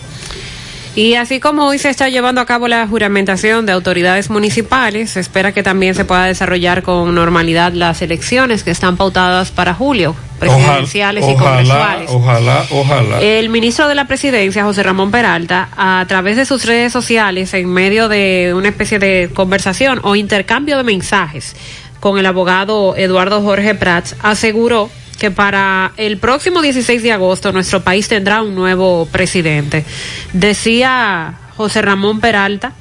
Y 0.96 1.14
así 1.14 1.40
como 1.40 1.66
hoy 1.66 1.78
se 1.78 1.90
está 1.90 2.08
llevando 2.08 2.40
a 2.40 2.46
cabo 2.46 2.68
la 2.68 2.88
juramentación 2.88 3.66
de 3.66 3.72
autoridades 3.72 4.30
municipales, 4.30 5.10
se 5.10 5.20
espera 5.20 5.52
que 5.52 5.62
también 5.62 5.94
se 5.94 6.06
pueda 6.06 6.24
desarrollar 6.24 6.82
con 6.82 7.14
normalidad 7.14 7.74
las 7.74 8.00
elecciones 8.00 8.64
que 8.64 8.70
están 8.70 8.96
pautadas 8.96 9.50
para 9.50 9.74
julio, 9.74 10.16
presidenciales 10.38 11.22
y 11.28 11.34
congresuales. 11.34 12.08
ojalá, 12.10 12.64
ojalá. 12.70 13.20
El 13.20 13.50
ministro 13.50 13.88
de 13.88 13.94
la 13.94 14.06
Presidencia, 14.06 14.64
José 14.64 14.82
Ramón 14.84 15.10
Peralta, 15.10 15.68
a 15.76 16.02
través 16.08 16.38
de 16.38 16.46
sus 16.46 16.64
redes 16.64 16.94
sociales, 16.94 17.52
en 17.52 17.68
medio 17.68 18.08
de 18.08 18.54
una 18.56 18.70
especie 18.70 18.98
de 18.98 19.28
conversación 19.34 20.00
o 20.02 20.16
intercambio 20.16 20.78
de 20.78 20.82
mensajes 20.82 21.56
con 22.00 22.18
el 22.18 22.24
abogado 22.24 22.96
Eduardo 22.96 23.42
Jorge 23.42 23.74
Prats, 23.74 24.16
aseguró 24.22 24.88
que 25.18 25.30
para 25.30 25.92
el 25.96 26.18
próximo 26.18 26.62
16 26.62 27.02
de 27.02 27.12
agosto 27.12 27.52
nuestro 27.52 27.82
país 27.82 28.08
tendrá 28.08 28.42
un 28.42 28.54
nuevo 28.54 29.06
presidente. 29.10 29.84
Decía 30.32 31.38
José 31.56 31.82
Ramón 31.82 32.20
Peralta, 32.20 32.72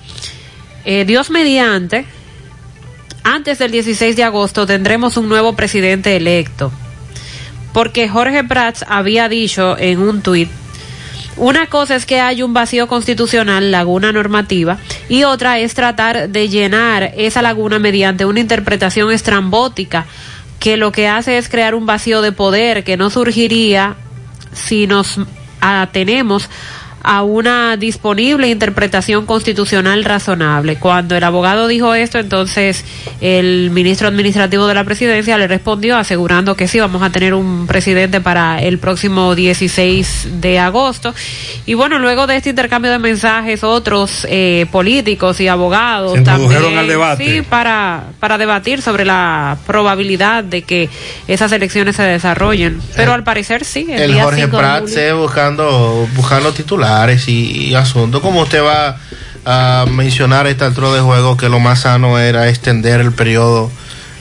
eh, 0.84 1.06
Dios 1.06 1.30
mediante, 1.30 2.06
antes 3.24 3.58
del 3.58 3.72
16 3.72 4.16
de 4.16 4.24
agosto 4.24 4.66
tendremos 4.66 5.18
un 5.18 5.30
nuevo 5.30 5.54
presidente 5.54 6.16
electo. 6.16 6.72
Porque 7.74 8.08
Jorge 8.08 8.44
Prats 8.44 8.86
había 8.88 9.28
dicho 9.28 9.78
en 9.78 10.00
un 10.00 10.22
tuit, 10.22 10.50
una 11.38 11.68
cosa 11.68 11.98
es 11.98 12.06
que 12.06 12.22
hay 12.22 12.44
un 12.44 12.54
vacío 12.54 12.88
constitucional, 12.88 13.70
laguna 13.70 14.14
normativa, 14.14 14.78
y 15.10 15.24
otra 15.24 15.60
es 15.60 15.74
tratar 15.74 16.30
de 16.30 16.48
llenar 16.48 17.12
esa 17.18 17.42
laguna 17.42 17.78
mediante 17.78 18.26
una 18.26 18.40
interpretación 18.40 19.12
estrambótica 19.12 20.06
que 20.66 20.78
lo 20.78 20.92
que 20.92 21.08
hace 21.08 21.38
es 21.38 21.48
crear 21.48 21.76
un 21.76 21.86
vacío 21.86 22.24
de 22.24 22.32
poder 22.32 22.84
que 22.84 22.98
no 22.98 23.12
surgiría 23.12 23.98
si 24.52 24.88
nos 24.88 25.20
atenemos 25.62 26.50
a 27.06 27.22
una 27.24 27.78
disponible 27.78 28.50
interpretación 28.50 29.26
constitucional 29.26 30.04
razonable. 30.04 30.78
Cuando 30.78 31.16
el 31.16 31.24
abogado 31.24 31.68
dijo 31.68 31.94
esto, 31.94 32.18
entonces 32.18 32.84
el 33.22 33.70
ministro 33.72 34.08
administrativo 34.08 34.68
de 34.68 34.74
la 34.74 34.84
presidencia 34.84 35.38
le 35.38 35.48
respondió 35.48 35.98
asegurando 35.98 36.56
que 36.56 36.68
sí, 36.68 36.80
vamos 36.80 37.04
a 37.04 37.12
tener 37.12 37.34
un 37.34 37.68
presidente 37.68 38.22
para 38.22 38.62
el 38.62 38.80
próximo 38.80 39.36
16 39.36 40.42
de 40.42 40.60
agosto. 40.60 41.14
Y 41.66 41.76
bueno, 41.76 42.00
luego 42.00 42.28
de 42.28 42.38
este 42.38 42.50
intercambio 42.50 42.92
de 42.92 43.00
mensajes, 43.00 43.64
otros 43.64 44.26
eh, 44.30 44.66
políticos 44.72 45.40
y 45.40 45.48
abogados 45.48 46.14
Se 46.14 46.22
también, 46.22 46.78
al 46.78 46.88
debate. 46.88 47.24
sí, 47.24 47.42
para, 47.42 48.06
para 48.20 48.38
debatir 48.38 48.82
sobre 48.82 49.06
la 49.06 49.58
probabilidad 49.68 50.44
de 50.44 50.64
que 50.64 50.90
esas 51.28 51.52
elecciones 51.52 51.96
se 51.96 52.04
desarrollen. 52.04 52.82
Pero 52.96 53.14
al 53.14 53.24
parecer 53.24 53.64
sí, 53.64 53.86
el, 53.90 54.02
el 54.02 54.14
día 54.14 54.24
Jorge 54.24 54.42
5 54.44 54.58
de 54.58 54.62
Prats 54.64 54.92
julio. 54.92 55.08
eh, 55.08 55.14
buscando, 55.14 56.08
buscando 56.16 56.52
y, 57.28 57.32
y 57.70 57.76
asuntos. 57.76 58.22
Como 58.22 58.42
usted 58.42 58.64
va 58.64 58.98
a 59.46 59.86
mencionar 59.90 60.48
a 60.48 60.50
esta 60.50 60.66
altura 60.66 60.92
de 60.92 61.02
juego 61.02 61.38
que 61.38 61.50
lo 61.50 61.60
más 61.60 61.82
sano 61.82 62.18
era 62.18 62.50
extender 62.50 63.00
el 63.00 63.12
periodo 63.12 63.72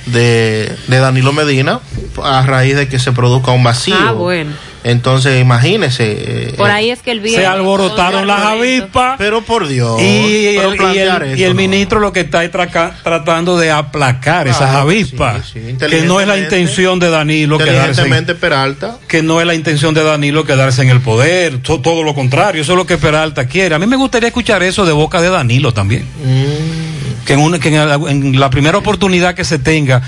de, 0.07 0.77
de 0.87 0.99
Danilo 0.99 1.33
Medina 1.33 1.81
a 2.23 2.43
raíz 2.43 2.77
de 2.77 2.89
que 2.89 2.99
se 2.99 3.13
produzca 3.13 3.53
un 3.53 3.65
vacío. 3.65 3.97
Ah. 3.99 4.45
Entonces, 4.87 5.41
imagínese. 5.41 6.05
eh, 6.51 6.55
Por 6.59 6.71
ahí 6.71 6.91
es 6.91 7.01
que 7.01 7.11
el 7.11 7.21
viernes. 7.21 7.41
Se 7.41 7.47
alborotaron 7.47 8.27
las 8.27 8.41
avispas. 8.43 9.15
Pero 9.17 9.41
por 9.43 9.67
Dios. 9.67 9.99
Y 10.01 10.05
el, 10.05 10.55
y 10.55 10.99
el- 10.99 11.23
eso, 11.23 11.37
y 11.37 11.43
el 11.43 11.55
¿no? 11.55 11.61
ministro 11.63 12.01
lo 12.01 12.13
que 12.13 12.21
está 12.21 12.45
es 12.45 12.51
traca- 12.53 12.95
tratando 13.03 13.57
de 13.59 13.71
aplacar 13.71 14.47
esas 14.47 14.75
avispas. 14.75 15.49
sí, 15.53 15.61
sí, 15.71 15.77
que 15.89 16.03
no 16.03 16.21
es 16.21 16.29
la 16.29 16.37
intención 16.37 16.99
de 16.99 17.09
Danilo 17.09 17.57
quedarse 17.57 17.77
en, 17.79 17.81
Inteligentemente 17.89 18.35
Peralta. 18.35 18.99
que 19.09 19.23
no 19.23 19.41
es 19.41 19.47
la 19.47 19.55
intención 19.55 19.95
de 19.95 20.05
Danilo 20.05 20.45
quedarse 20.45 20.83
en 20.83 20.91
el 20.91 21.01
poder, 21.01 21.59
to- 21.63 21.81
todo 21.81 22.03
lo 22.03 22.15
contrario, 22.15 22.61
eso 22.61 22.73
es 22.73 22.77
lo 22.79 22.87
que 22.87 22.99
Peralta 22.99 23.47
quiere. 23.47 23.75
A 23.75 23.79
mí 23.79 23.87
me 23.87 23.97
gustaría 23.97 24.29
escuchar 24.29 24.63
eso 24.63 24.85
de 24.85 24.93
boca 24.93 25.23
de 25.23 25.31
Danilo 25.31 25.73
también. 25.73 26.03
Mm. 26.23 27.25
Que, 27.25 27.33
en, 27.33 27.41
una- 27.41 27.59
que 27.59 27.69
en 27.69 27.89
la, 27.89 27.95
en 27.95 28.39
la 28.39 28.51
primera 28.51 28.77
oportunidad 28.77 29.35
que 29.35 29.45
se 29.45 29.59
tenga 29.59 30.03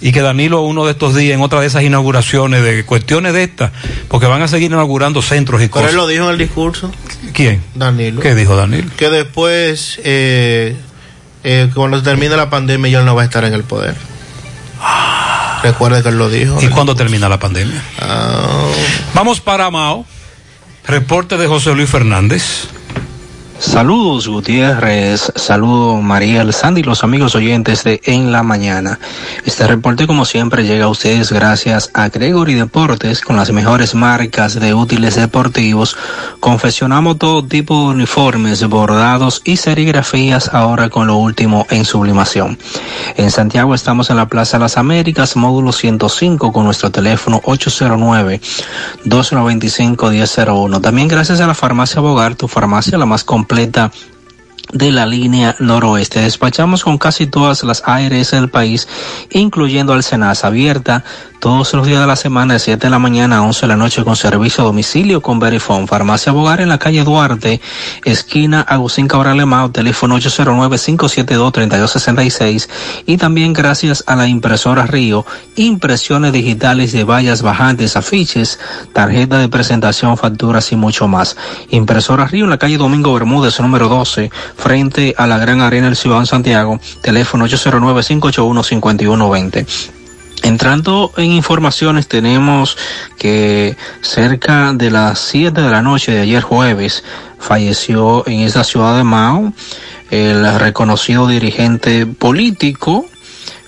y 0.00 0.12
que 0.12 0.22
Danilo 0.22 0.62
uno 0.62 0.84
de 0.86 0.92
estos 0.92 1.14
días 1.14 1.34
en 1.34 1.42
otra 1.42 1.60
de 1.60 1.66
esas 1.66 1.82
inauguraciones 1.82 2.62
de 2.62 2.84
cuestiones 2.84 3.32
de 3.34 3.44
estas, 3.44 3.70
porque 4.08 4.26
van 4.26 4.42
a 4.42 4.48
seguir 4.48 4.70
inaugurando 4.70 5.20
centros 5.22 5.60
y 5.60 5.64
Pero 5.64 5.72
cosas. 5.72 5.90
él 5.90 5.96
lo 5.96 6.06
dijo 6.06 6.24
en 6.24 6.30
el 6.30 6.38
discurso. 6.38 6.90
¿Quién? 7.32 7.62
Danilo. 7.74 8.20
¿Qué 8.20 8.34
dijo 8.34 8.56
Danilo? 8.56 8.88
Que 8.96 9.10
después, 9.10 10.00
eh, 10.04 10.76
eh, 11.44 11.70
cuando 11.74 11.98
se 11.98 12.04
termine 12.04 12.36
la 12.36 12.48
pandemia, 12.50 12.90
ya 12.90 12.98
él 13.00 13.04
no 13.04 13.14
va 13.14 13.22
a 13.22 13.24
estar 13.26 13.44
en 13.44 13.52
el 13.54 13.64
poder. 13.64 13.94
Recuerde 15.62 16.02
que 16.02 16.08
él 16.08 16.18
lo 16.18 16.30
dijo. 16.30 16.58
¿Y 16.62 16.68
cuándo 16.68 16.94
termina 16.94 17.28
la 17.28 17.38
pandemia? 17.38 17.82
Ah. 18.00 18.70
Vamos 19.14 19.40
para 19.40 19.70
Mao. 19.70 20.06
Reporte 20.86 21.36
de 21.36 21.46
José 21.46 21.74
Luis 21.74 21.90
Fernández. 21.90 22.68
Saludos 23.60 24.26
Gutiérrez, 24.26 25.32
saludos 25.36 26.02
María 26.02 26.50
Sandy 26.50 26.80
y 26.80 26.84
los 26.84 27.04
amigos 27.04 27.34
oyentes 27.34 27.84
de 27.84 28.00
En 28.04 28.32
la 28.32 28.42
Mañana. 28.42 28.98
Este 29.44 29.66
reporte 29.66 30.06
como 30.06 30.24
siempre 30.24 30.64
llega 30.64 30.86
a 30.86 30.88
ustedes 30.88 31.30
gracias 31.30 31.90
a 31.92 32.08
Gregory 32.08 32.54
Deportes 32.54 33.20
con 33.20 33.36
las 33.36 33.52
mejores 33.52 33.94
marcas 33.94 34.58
de 34.58 34.72
útiles 34.72 35.16
deportivos. 35.16 35.94
Confeccionamos 36.40 37.18
todo 37.18 37.44
tipo 37.44 37.74
de 37.74 37.96
uniformes, 37.96 38.66
bordados 38.66 39.42
y 39.44 39.58
serigrafías 39.58 40.54
ahora 40.54 40.88
con 40.88 41.06
lo 41.06 41.18
último 41.18 41.66
en 41.68 41.84
sublimación. 41.84 42.58
En 43.18 43.30
Santiago 43.30 43.74
estamos 43.74 44.08
en 44.08 44.16
la 44.16 44.26
Plaza 44.26 44.58
Las 44.58 44.78
Américas, 44.78 45.36
módulo 45.36 45.72
105 45.72 46.50
con 46.50 46.64
nuestro 46.64 46.90
teléfono 46.90 47.42
809 47.44 48.40
295 49.04 50.08
1001. 50.08 50.80
También 50.80 51.08
gracias 51.08 51.42
a 51.42 51.46
la 51.46 51.54
farmacia 51.54 52.00
Bogar, 52.00 52.36
tu 52.36 52.48
farmacia 52.48 52.96
la 52.96 53.04
más 53.04 53.22
completa 53.22 53.49
completa 53.50 53.90
de 54.72 54.92
la 54.92 55.06
línea 55.06 55.56
noroeste. 55.58 56.20
Despachamos 56.20 56.84
con 56.84 56.98
casi 56.98 57.26
todas 57.26 57.64
las 57.64 57.82
ARS 57.86 58.30
del 58.30 58.50
país, 58.50 58.88
incluyendo 59.30 59.92
al 59.92 60.02
Senasa, 60.02 60.48
abierta 60.48 61.04
todos 61.40 61.72
los 61.72 61.86
días 61.86 62.00
de 62.00 62.06
la 62.06 62.16
semana 62.16 62.52
de 62.54 62.60
7 62.60 62.86
de 62.86 62.90
la 62.90 62.98
mañana 62.98 63.38
a 63.38 63.42
11 63.42 63.62
de 63.62 63.68
la 63.68 63.76
noche 63.76 64.04
con 64.04 64.14
servicio 64.14 64.62
a 64.62 64.66
domicilio 64.66 65.22
con 65.22 65.40
Verifone. 65.40 65.86
Farmacia 65.86 66.32
Bogar 66.32 66.60
en 66.60 66.68
la 66.68 66.76
calle 66.78 67.02
Duarte, 67.02 67.62
esquina 68.04 68.60
Agustín 68.60 69.08
Cabral 69.08 69.38
Lemao, 69.38 69.70
teléfono 69.70 70.18
809-572-3266 70.18 72.68
y 73.06 73.16
también 73.16 73.54
gracias 73.54 74.04
a 74.06 74.16
la 74.16 74.28
impresora 74.28 74.84
Río, 74.86 75.24
impresiones 75.56 76.34
digitales 76.34 76.92
de 76.92 77.04
vallas 77.04 77.40
bajantes, 77.40 77.96
afiches, 77.96 78.60
tarjeta 78.92 79.38
de 79.38 79.48
presentación, 79.48 80.18
facturas 80.18 80.70
y 80.72 80.76
mucho 80.76 81.08
más. 81.08 81.38
Impresora 81.70 82.26
Río 82.26 82.44
en 82.44 82.50
la 82.50 82.58
calle 82.58 82.76
Domingo 82.76 83.14
Bermúdez, 83.14 83.58
número 83.60 83.88
12, 83.88 84.30
frente 84.60 85.14
a 85.16 85.26
la 85.26 85.38
Gran 85.38 85.62
Arena 85.62 85.86
del 85.86 85.96
Ciudad 85.96 86.26
Santiago, 86.26 86.78
teléfono 87.02 87.46
809-581-5120. 87.46 89.66
Entrando 90.42 91.12
en 91.16 91.32
informaciones, 91.32 92.06
tenemos 92.08 92.76
que 93.18 93.76
cerca 94.00 94.72
de 94.72 94.90
las 94.90 95.18
7 95.18 95.60
de 95.60 95.70
la 95.70 95.82
noche 95.82 96.12
de 96.12 96.20
ayer 96.20 96.42
jueves 96.42 97.04
falleció 97.38 98.26
en 98.26 98.40
esta 98.40 98.64
ciudad 98.64 98.96
de 98.96 99.04
Mao 99.04 99.52
el 100.10 100.58
reconocido 100.58 101.26
dirigente 101.26 102.06
político 102.06 103.04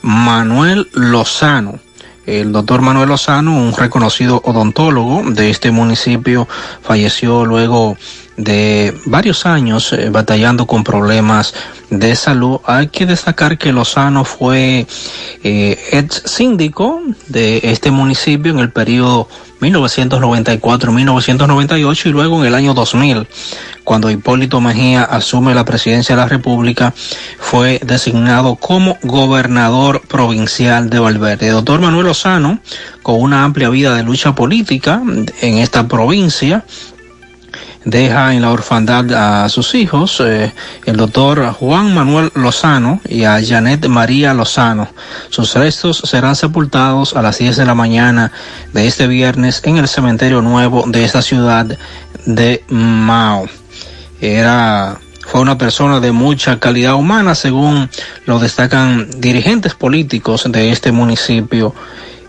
Manuel 0.03 0.89
Lozano. 0.93 1.79
El 2.27 2.53
doctor 2.53 2.83
Manuel 2.83 3.09
Lozano, 3.09 3.57
un 3.57 3.75
reconocido 3.75 4.41
odontólogo 4.45 5.23
de 5.31 5.51
este 5.51 5.73
municipio, 5.73 6.47
falleció 6.83 7.45
luego 7.45 7.97
de 8.37 8.95
varios 9.07 9.47
años 9.47 9.93
eh, 9.93 10.09
batallando 10.11 10.67
con 10.67 10.85
problemas 10.85 11.55
de 11.91 12.15
salud. 12.17 12.61
Hay 12.65 12.89
que 12.89 13.07
destacar 13.07 13.59
que 13.59 13.73
Lozano 13.73 14.25
fue 14.25 14.87
eh, 15.43 15.79
ex 15.93 16.23
síndico 16.25 17.03
de 17.29 17.61
este 17.65 17.91
municipio 17.91 18.53
en 18.53 18.59
el 18.59 18.71
periodo 18.71 19.29
1994-1998 19.63 22.07
y 22.07 22.11
luego 22.11 22.41
en 22.41 22.47
el 22.47 22.55
año 22.55 22.73
2000, 22.75 23.27
cuando 23.85 24.11
Hipólito 24.11 24.61
Mejía 24.61 25.05
asume 25.05 25.55
la 25.55 25.65
presidencia 25.65 26.17
de 26.17 26.23
la 26.23 26.29
República, 26.29 26.93
fue 27.39 27.81
designado 27.85 28.57
como 28.57 28.99
gobernador 29.03 30.03
provincial 30.09 30.91
de 30.91 30.99
Valverde. 30.99 31.51
Doctor 31.51 31.81
Manuel 31.81 32.07
Lozano, 32.07 32.59
con 33.03 33.21
una 33.21 33.45
amplia 33.45 33.69
vida 33.69 33.95
de 33.95 34.03
lucha 34.03 34.35
política 34.35 35.01
en 35.41 35.59
esta 35.59 35.87
provincia, 35.87 36.65
deja 37.85 38.35
en 38.35 38.43
la 38.43 38.51
orfandad 38.51 39.13
a 39.13 39.49
sus 39.49 39.75
hijos, 39.75 40.21
eh, 40.21 40.53
el 40.87 40.97
doctor 40.97 41.53
Juan 41.53 41.95
Manuel 41.95 42.31
Lozano 42.35 43.01
y 43.09 43.25
a 43.25 43.41
Janet 43.45 43.87
María 43.89 44.35
Lozano. 44.35 44.89
Sus 45.31 45.55
restos 45.55 46.03
serán 46.05 46.37
sepultados 46.37 47.15
a 47.15 47.23
las 47.23 47.39
10 47.39 47.57
de 47.57 47.67
la 47.67 47.75
mañana 47.75 48.33
de 48.73 48.87
este 48.87 49.07
viernes 49.07 49.61
en 49.65 49.79
el 49.79 49.89
cementerio 49.89 50.43
nuevo 50.43 50.85
de 50.87 51.05
esta 51.05 51.23
ciudad 51.23 51.67
de 52.27 52.65
Mao. 52.69 53.47
Era 54.21 54.99
fue 55.27 55.41
una 55.41 55.57
persona 55.57 55.99
de 55.99 56.13
mucha 56.13 56.59
calidad 56.59 56.95
humana, 56.95 57.35
según 57.35 57.89
lo 58.27 58.39
destacan 58.39 59.09
dirigentes 59.19 59.75
políticos 59.75 60.45
de 60.47 60.71
este 60.71 60.93
municipio 60.93 61.75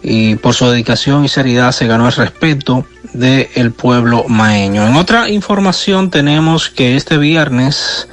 y 0.03 0.35
por 0.35 0.53
su 0.53 0.69
dedicación 0.69 1.23
y 1.23 1.29
seriedad 1.29 1.71
se 1.71 1.87
ganó 1.87 2.07
el 2.07 2.13
respeto 2.13 2.85
del 3.13 3.71
pueblo 3.71 4.25
maeño. 4.27 4.85
En 4.85 4.95
otra 4.95 5.29
información 5.29 6.09
tenemos 6.09 6.69
que 6.69 6.95
este 6.95 7.17
viernes 7.17 8.07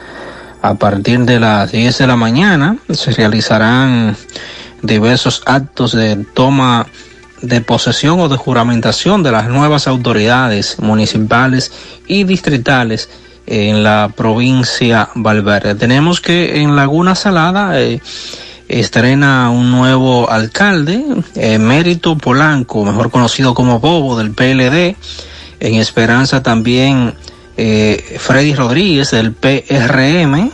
a 0.63 0.75
partir 0.75 1.21
de 1.21 1.41
las 1.41 1.73
10 1.73 1.99
de 1.99 2.07
la 2.07 2.17
mañana 2.17 2.77
se 2.91 3.13
realizarán 3.13 4.17
diversos 4.83 5.43
actos 5.47 5.93
de 5.93 6.17
toma 6.17 6.87
de 7.43 7.61
posesión 7.63 8.21
o 8.21 8.29
de 8.29 8.37
juramentación 8.37 9.23
de 9.23 9.33
las 9.33 9.49
nuevas 9.49 9.87
autoridades 9.87 10.79
municipales 10.79 11.73
y 12.07 12.25
distritales 12.25 13.09
en 13.47 13.83
la 13.83 14.13
provincia 14.15 15.09
Valverde. 15.15 15.75
Tenemos 15.75 16.21
que 16.21 16.61
en 16.61 16.77
Laguna 16.77 17.15
Salada 17.15 17.81
eh, 17.81 18.01
estrena 18.71 19.51
un 19.51 19.71
nuevo 19.71 20.31
alcalde, 20.31 21.05
eh, 21.35 21.59
Mérito 21.59 22.17
Polanco, 22.17 22.85
mejor 22.85 23.11
conocido 23.11 23.53
como 23.53 23.81
Bobo 23.81 24.17
del 24.17 24.31
PLD. 24.31 24.97
En 25.59 25.75
Esperanza 25.75 26.43
también 26.43 27.15
eh, 27.57 28.17
Freddy 28.19 28.55
Rodríguez 28.55 29.11
del 29.11 29.33
PRM. 29.33 30.51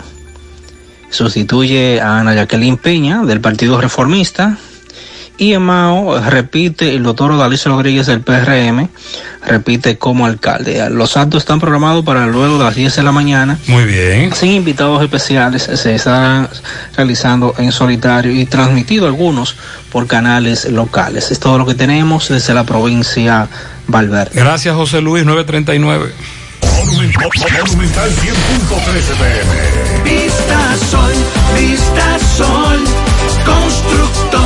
Sustituye 1.10 2.00
a 2.00 2.18
Ana 2.18 2.34
Jacqueline 2.34 2.78
Peña 2.78 3.22
del 3.22 3.40
Partido 3.40 3.80
Reformista. 3.80 4.58
Y 5.38 5.52
en 5.52 5.62
Mao 5.62 6.18
repite 6.18 6.94
el 6.94 7.02
doctor 7.02 7.36
Dalicio 7.36 7.70
Rodríguez 7.70 8.06
del 8.06 8.22
PRM, 8.22 8.88
repite 9.44 9.98
como 9.98 10.24
alcalde. 10.24 10.88
Los 10.90 11.16
actos 11.18 11.42
están 11.42 11.60
programados 11.60 12.04
para 12.04 12.26
luego 12.26 12.56
de 12.58 12.64
las 12.64 12.74
10 12.74 12.96
de 12.96 13.02
la 13.02 13.12
mañana. 13.12 13.58
Muy 13.66 13.84
bien. 13.84 14.32
Sin 14.34 14.52
invitados 14.52 15.02
especiales, 15.02 15.62
se 15.62 15.94
estarán 15.94 16.48
realizando 16.96 17.54
en 17.58 17.70
solitario 17.70 18.32
y 18.32 18.46
transmitido 18.46 19.06
algunos 19.06 19.56
por 19.92 20.06
canales 20.06 20.64
locales. 20.70 21.30
Es 21.30 21.38
todo 21.38 21.58
lo 21.58 21.66
que 21.66 21.74
tenemos 21.74 22.30
desde 22.30 22.54
la 22.54 22.64
provincia 22.64 23.48
Valverde. 23.88 24.30
Gracias, 24.34 24.74
José 24.74 25.02
Luis, 25.02 25.24
939. 25.26 26.12
Monumental 26.86 28.10
100.13 28.10 29.16
pm. 29.18 29.52
Vista 30.04 30.76
Sol, 30.90 31.12
Vista 31.58 32.18
Sol, 32.36 32.84
constructora 33.44 34.45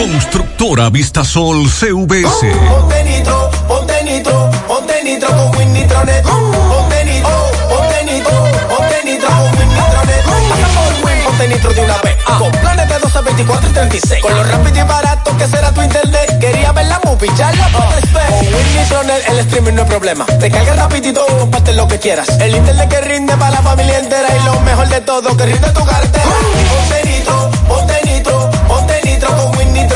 Constructora 0.00 0.88
Vistasol 0.88 1.68
CVS. 1.68 2.56
Ponte 2.70 3.04
nitro, 3.04 3.50
ponte 3.68 4.02
nitro, 4.02 4.50
ponte 4.66 5.04
nitro 5.04 5.28
con 5.28 5.56
Win 5.58 5.72
Nitronet. 5.74 6.22
Ponte 6.22 7.04
nitro, 7.04 7.50
ponte 7.68 8.04
nitro, 8.04 8.32
ponte 8.78 9.04
nitro 9.04 9.28
con 9.28 9.58
Win 9.58 9.68
Nitronet. 9.68 10.24
Pasa 10.48 10.68
por 10.72 11.04
Win, 11.04 11.22
ponte 11.22 11.48
nitro 11.48 11.74
de 11.74 11.80
una 11.82 11.98
vez. 11.98 12.16
Con 12.38 12.50
planes 12.50 12.88
de 12.88 12.98
12, 12.98 13.20
24 13.20 13.68
y 13.68 13.72
36. 13.74 14.22
Con 14.22 14.34
lo 14.34 14.42
rápido 14.42 14.78
y 14.78 14.88
barato 14.88 15.36
que 15.36 15.46
será 15.46 15.70
tu 15.70 15.82
internet. 15.82 16.38
Quería 16.40 16.72
ver 16.72 16.86
la 16.86 17.00
movie, 17.04 17.30
ya 17.36 17.52
la 17.52 17.68
ver. 17.68 18.30
Con 18.30 18.54
Win 18.54 18.76
Nitronet 18.80 19.28
el 19.28 19.38
streaming 19.40 19.74
no 19.74 19.82
es 19.82 19.88
problema. 19.88 20.24
Te 20.24 20.50
carga 20.50 20.76
rapidito, 20.76 21.26
comparte 21.26 21.74
lo 21.74 21.86
que 21.86 21.98
quieras. 21.98 22.26
El 22.40 22.56
internet 22.56 22.88
que 22.88 23.00
rinde 23.02 23.36
para 23.36 23.50
la 23.50 23.60
familia 23.60 23.98
entera 23.98 24.28
y 24.34 24.44
lo 24.46 24.60
mejor 24.60 24.88
de 24.88 25.02
todo, 25.02 25.36
que 25.36 25.44
rinde 25.44 25.68
tu 25.72 25.84
cartera. 25.84 26.24
Ponte 26.24 26.99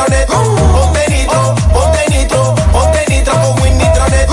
Nitronet. 0.05 0.27
Ponte 0.29 1.01
nitro, 1.11 1.55
ponte 1.73 2.05
nitro, 2.11 2.55
ponte 2.73 3.05
nitro 3.09 3.33
con 3.33 3.63
Win 3.63 3.79
Nitronet. 3.79 4.29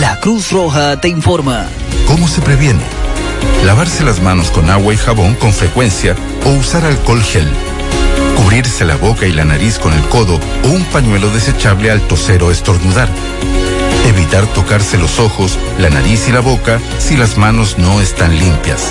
La 0.00 0.18
Cruz 0.20 0.50
Roja 0.50 1.00
te 1.00 1.08
informa. 1.08 1.66
¿Cómo 2.06 2.28
se 2.28 2.40
previene? 2.40 2.82
Lavarse 3.64 4.04
las 4.04 4.20
manos 4.20 4.50
con 4.50 4.70
agua 4.70 4.94
y 4.94 4.96
jabón 4.96 5.34
con 5.34 5.52
frecuencia 5.52 6.16
o 6.44 6.50
usar 6.50 6.84
alcohol 6.84 7.22
gel. 7.22 7.48
Cubrirse 8.36 8.84
la 8.84 8.96
boca 8.96 9.26
y 9.26 9.32
la 9.32 9.44
nariz 9.44 9.78
con 9.78 9.92
el 9.92 10.02
codo 10.08 10.40
o 10.64 10.68
un 10.68 10.84
pañuelo 10.86 11.30
desechable 11.30 11.90
al 11.90 12.00
toser 12.02 12.42
o 12.42 12.50
estornudar. 12.50 13.08
Evitar 14.06 14.46
tocarse 14.46 14.98
los 14.98 15.20
ojos, 15.20 15.58
la 15.78 15.90
nariz 15.90 16.28
y 16.28 16.32
la 16.32 16.40
boca 16.40 16.80
si 16.98 17.16
las 17.16 17.36
manos 17.36 17.78
no 17.78 18.00
están 18.00 18.36
limpias. 18.36 18.90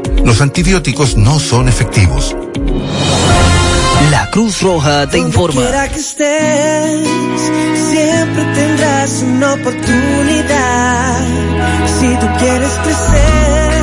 Los 0.23 0.41
antibióticos 0.41 1.17
no 1.17 1.39
son 1.39 1.67
efectivos. 1.67 2.35
La 4.09 4.29
Cruz 4.31 4.61
Roja 4.61 5.07
te 5.07 5.17
informa. 5.17 5.61
Quiera 5.61 5.87
que 5.89 5.99
estés, 5.99 7.07
siempre 7.91 8.43
tendrás 8.55 9.21
una 9.23 9.53
oportunidad. 9.53 11.25
Si 11.99 12.07
tú 12.15 12.27
quieres 12.39 12.71
crecer, 12.83 13.81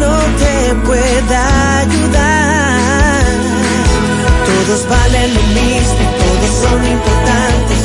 no 0.00 0.18
te 0.38 0.74
pueda 0.86 1.78
ayudar. 1.80 3.24
Todos 4.46 4.88
valen 4.88 5.34
lo 5.34 5.42
mismo, 5.42 6.04
todos 6.22 6.52
son 6.64 6.80
importantes. 6.96 7.80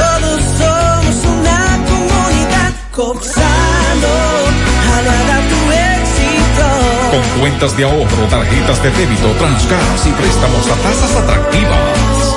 Todos 0.00 0.40
somos 0.60 1.16
una 1.36 1.60
comunidad. 1.90 2.70
Coxano, 2.92 4.14
hallará 4.90 5.36
tu 5.48 5.56
éxito. 5.56 5.59
Con 7.10 7.40
cuentas 7.40 7.76
de 7.76 7.82
ahorro, 7.82 8.26
tarjetas 8.28 8.80
de 8.84 8.90
débito, 8.92 9.32
transcas 9.32 10.06
y 10.06 10.12
préstamos 10.12 10.64
a 10.70 10.76
tasas 10.76 11.16
atractivas. 11.16 12.36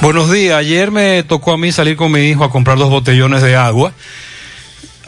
Buenos 0.02 0.32
días. 0.32 0.58
Ayer 0.58 0.90
me 0.92 1.22
tocó 1.24 1.52
a 1.54 1.58
mí 1.58 1.72
salir 1.72 1.96
con 1.96 2.12
mi 2.12 2.22
hijo 2.22 2.44
a 2.44 2.52
comprar 2.52 2.78
dos 2.78 2.90
botellones 2.90 3.42
de 3.42 3.56
agua 3.56 3.94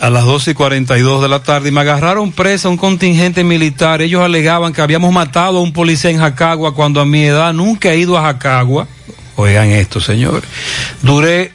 a 0.02 0.10
las 0.10 0.26
12 0.26 0.52
y 0.52 0.54
42 0.56 1.22
de 1.22 1.30
la 1.30 1.44
tarde 1.44 1.70
y 1.70 1.72
me 1.72 1.82
agarraron 1.82 2.32
presa 2.32 2.70
un 2.70 2.78
contingente 2.78 3.44
militar. 3.44 4.02
Ellos 4.02 4.24
alegaban 4.24 4.74
que 4.74 4.82
habíamos 4.82 5.14
matado 5.14 5.60
a 5.60 5.62
un 5.62 5.74
policía 5.74 6.10
en 6.10 6.18
Jacagua 6.18 6.74
cuando 6.74 7.00
a 7.00 7.06
mi 7.06 7.24
edad 7.24 7.54
nunca 7.54 7.94
he 7.94 8.00
ido 8.00 8.18
a 8.18 8.24
Jacagua. 8.24 8.88
Oigan 9.36 9.70
esto, 9.70 10.02
señores. 10.02 10.50
Duré, 11.04 11.54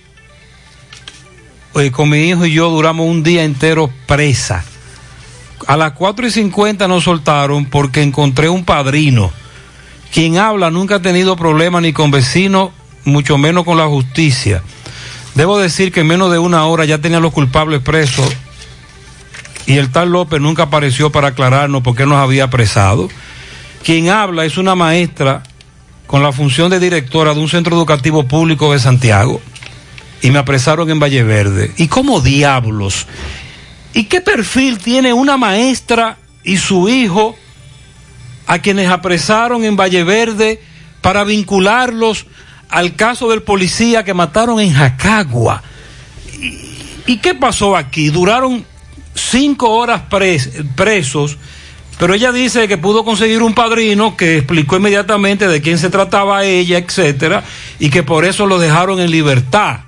con 1.91 2.09
mi 2.09 2.29
hijo 2.29 2.47
y 2.47 2.53
yo 2.53 2.71
duramos 2.71 3.09
un 3.09 3.25
día 3.25 3.43
entero 3.43 3.91
presa. 4.07 4.65
A 5.67 5.77
las 5.77 5.93
4 5.93 6.29
y 6.29 6.31
50 6.31 6.87
nos 6.87 7.03
soltaron 7.03 7.65
porque 7.65 8.03
encontré 8.03 8.49
un 8.49 8.65
padrino. 8.65 9.33
Quien 10.13 10.39
habla 10.39 10.71
nunca 10.71 10.97
ha 10.97 11.03
tenido 11.03 11.35
problemas 11.35 11.83
ni 11.83 11.93
con 11.93 12.13
vecinos, 12.13 12.71
mucho 13.05 13.39
menos 13.39 13.65
con 13.65 13.77
la 13.77 13.89
justicia. 13.89 14.63
Debo 15.37 15.59
decir 15.59 15.93
que 15.93 16.01
en 16.01 16.07
menos 16.07 16.33
de 16.33 16.39
una 16.39 16.65
hora 16.65 16.87
ya 16.87 16.99
tenían 16.99 17.23
los 17.23 17.33
culpables 17.33 17.83
presos 17.83 18.35
y 19.67 19.77
el 19.77 19.91
tal 19.91 20.09
López 20.09 20.41
nunca 20.41 20.65
apareció 20.65 21.13
para 21.13 21.29
aclararnos 21.29 21.83
por 21.83 21.95
qué 21.95 22.07
nos 22.07 22.17
había 22.17 22.45
apresado. 22.45 23.11
Quien 23.85 24.09
habla 24.09 24.47
es 24.47 24.57
una 24.57 24.75
maestra 24.75 25.43
con 26.07 26.23
la 26.23 26.33
función 26.33 26.71
de 26.71 26.81
directora 26.81 27.35
de 27.35 27.41
un 27.41 27.51
centro 27.51 27.77
educativo 27.77 28.27
público 28.27 28.73
de 28.73 28.79
Santiago 28.79 29.43
y 30.23 30.31
me 30.31 30.39
apresaron 30.39 30.89
en 30.89 31.01
Valle 31.01 31.23
Verde. 31.23 31.71
¿Y 31.77 31.89
cómo 31.89 32.23
diablos? 32.23 33.07
¿Y 33.93 34.05
qué 34.05 34.23
perfil 34.23 34.79
tiene 34.79 35.13
una 35.13 35.37
maestra 35.37 36.17
y 36.45 36.57
su 36.57 36.89
hijo 36.89 37.37
a 38.47 38.61
quienes 38.61 38.89
apresaron 38.89 39.65
en 39.65 39.77
Valle 39.77 40.03
Verde 40.03 40.63
para 41.03 41.25
vincularlos 41.25 42.27
al 42.69 42.95
caso 42.97 43.31
del 43.31 43.43
policía 43.43 44.05
que 44.05 44.15
mataron 44.15 44.61
en 44.61 44.73
Jacagua. 44.73 45.63
¿Y, 47.07 47.19
qué 47.19 47.35
pasó 47.35 47.77
aquí? 47.77 48.11
Duraron 48.11 48.65
cinco 49.15 49.71
horas 49.71 50.03
pres, 50.11 50.51
presos, 50.75 51.37
pero 51.99 52.15
ella 52.15 52.33
dice 52.33 52.69
que 52.69 52.77
pudo 52.77 53.05
conseguir 53.05 53.43
un 53.43 53.55
padrino 53.55 54.17
que 54.17 54.39
explicó 54.39 54.77
inmediatamente 54.77 55.49
de 55.49 55.63
quién 55.63 55.79
se 55.79 55.89
trataba 55.89 56.45
ella, 56.45 56.79
etcétera, 56.79 57.45
y 57.79 57.91
que 57.91 58.03
por 58.03 58.25
eso 58.25 58.47
lo 58.47 58.59
dejaron 58.59 59.01
en 59.01 59.11
libertad. 59.11 59.81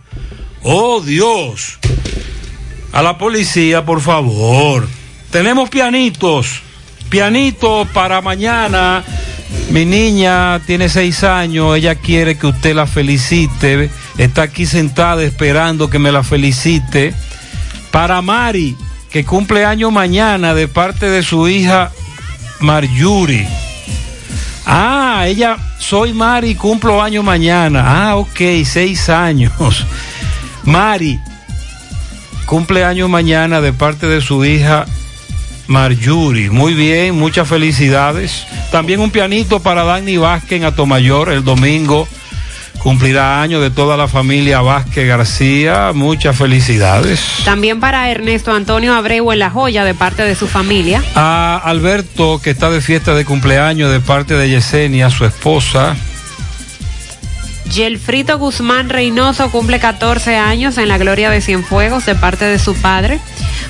Oh 0.62 1.00
Dios. 1.00 1.78
A 2.92 3.02
la 3.02 3.18
policía, 3.18 3.84
por 3.84 4.00
favor. 4.00 4.88
Tenemos 5.30 5.68
pianitos. 5.68 6.62
Pianito 7.10 7.86
para 7.92 8.20
mañana. 8.20 9.04
Mi 9.70 9.84
niña 9.84 10.60
tiene 10.66 10.88
seis 10.88 11.24
años, 11.24 11.76
ella 11.76 11.94
quiere 11.94 12.38
que 12.38 12.46
usted 12.46 12.74
la 12.74 12.86
felicite, 12.86 13.90
está 14.16 14.42
aquí 14.42 14.66
sentada 14.66 15.22
esperando 15.22 15.90
que 15.90 15.98
me 15.98 16.10
la 16.10 16.22
felicite. 16.22 17.14
Para 17.90 18.22
Mari, 18.22 18.76
que 19.10 19.24
cumple 19.24 19.64
año 19.64 19.90
mañana 19.90 20.54
de 20.54 20.68
parte 20.68 21.08
de 21.08 21.22
su 21.22 21.48
hija 21.48 21.90
Marjuri. 22.60 23.46
Ah, 24.66 25.24
ella, 25.26 25.56
soy 25.78 26.12
Mari, 26.12 26.54
cumplo 26.54 27.02
año 27.02 27.22
mañana. 27.22 27.84
Ah, 27.86 28.16
ok, 28.16 28.40
seis 28.64 29.08
años. 29.08 29.52
Mari, 30.64 31.18
cumple 32.44 32.84
año 32.84 33.08
mañana 33.08 33.60
de 33.60 33.72
parte 33.72 34.06
de 34.06 34.20
su 34.20 34.44
hija 34.44 34.86
Marjuri. 35.68 36.50
Muy 36.50 36.74
bien, 36.74 37.14
muchas 37.14 37.46
felicidades. 37.46 38.46
También 38.72 39.00
un 39.00 39.10
pianito 39.10 39.60
para 39.60 39.84
Dani 39.84 40.16
Vázquez 40.16 40.58
en 40.58 40.64
Atomayor 40.64 41.30
el 41.30 41.44
domingo. 41.44 42.08
Cumplirá 42.78 43.42
año 43.42 43.60
de 43.60 43.70
toda 43.70 43.96
la 43.96 44.08
familia 44.08 44.60
Vázquez 44.60 45.06
García. 45.06 45.92
Muchas 45.94 46.36
felicidades. 46.36 47.20
También 47.44 47.80
para 47.80 48.10
Ernesto 48.10 48.52
Antonio 48.52 48.94
Abreu 48.94 49.30
en 49.32 49.40
La 49.40 49.50
Joya 49.50 49.84
de 49.84 49.94
parte 49.94 50.22
de 50.22 50.34
su 50.34 50.46
familia. 50.46 51.02
A 51.14 51.60
Alberto, 51.64 52.40
que 52.42 52.50
está 52.50 52.70
de 52.70 52.80
fiesta 52.80 53.14
de 53.14 53.24
cumpleaños 53.24 53.92
de 53.92 54.00
parte 54.00 54.34
de 54.34 54.48
Yesenia, 54.48 55.10
su 55.10 55.24
esposa. 55.24 55.96
Yelfrito 57.72 58.38
Guzmán 58.38 58.88
Reynoso 58.88 59.50
cumple 59.50 59.78
14 59.78 60.36
años 60.36 60.78
en 60.78 60.88
la 60.88 60.98
Gloria 60.98 61.30
de 61.30 61.40
Cienfuegos 61.40 62.06
de 62.06 62.14
parte 62.14 62.44
de 62.44 62.58
su 62.58 62.74
padre. 62.74 63.20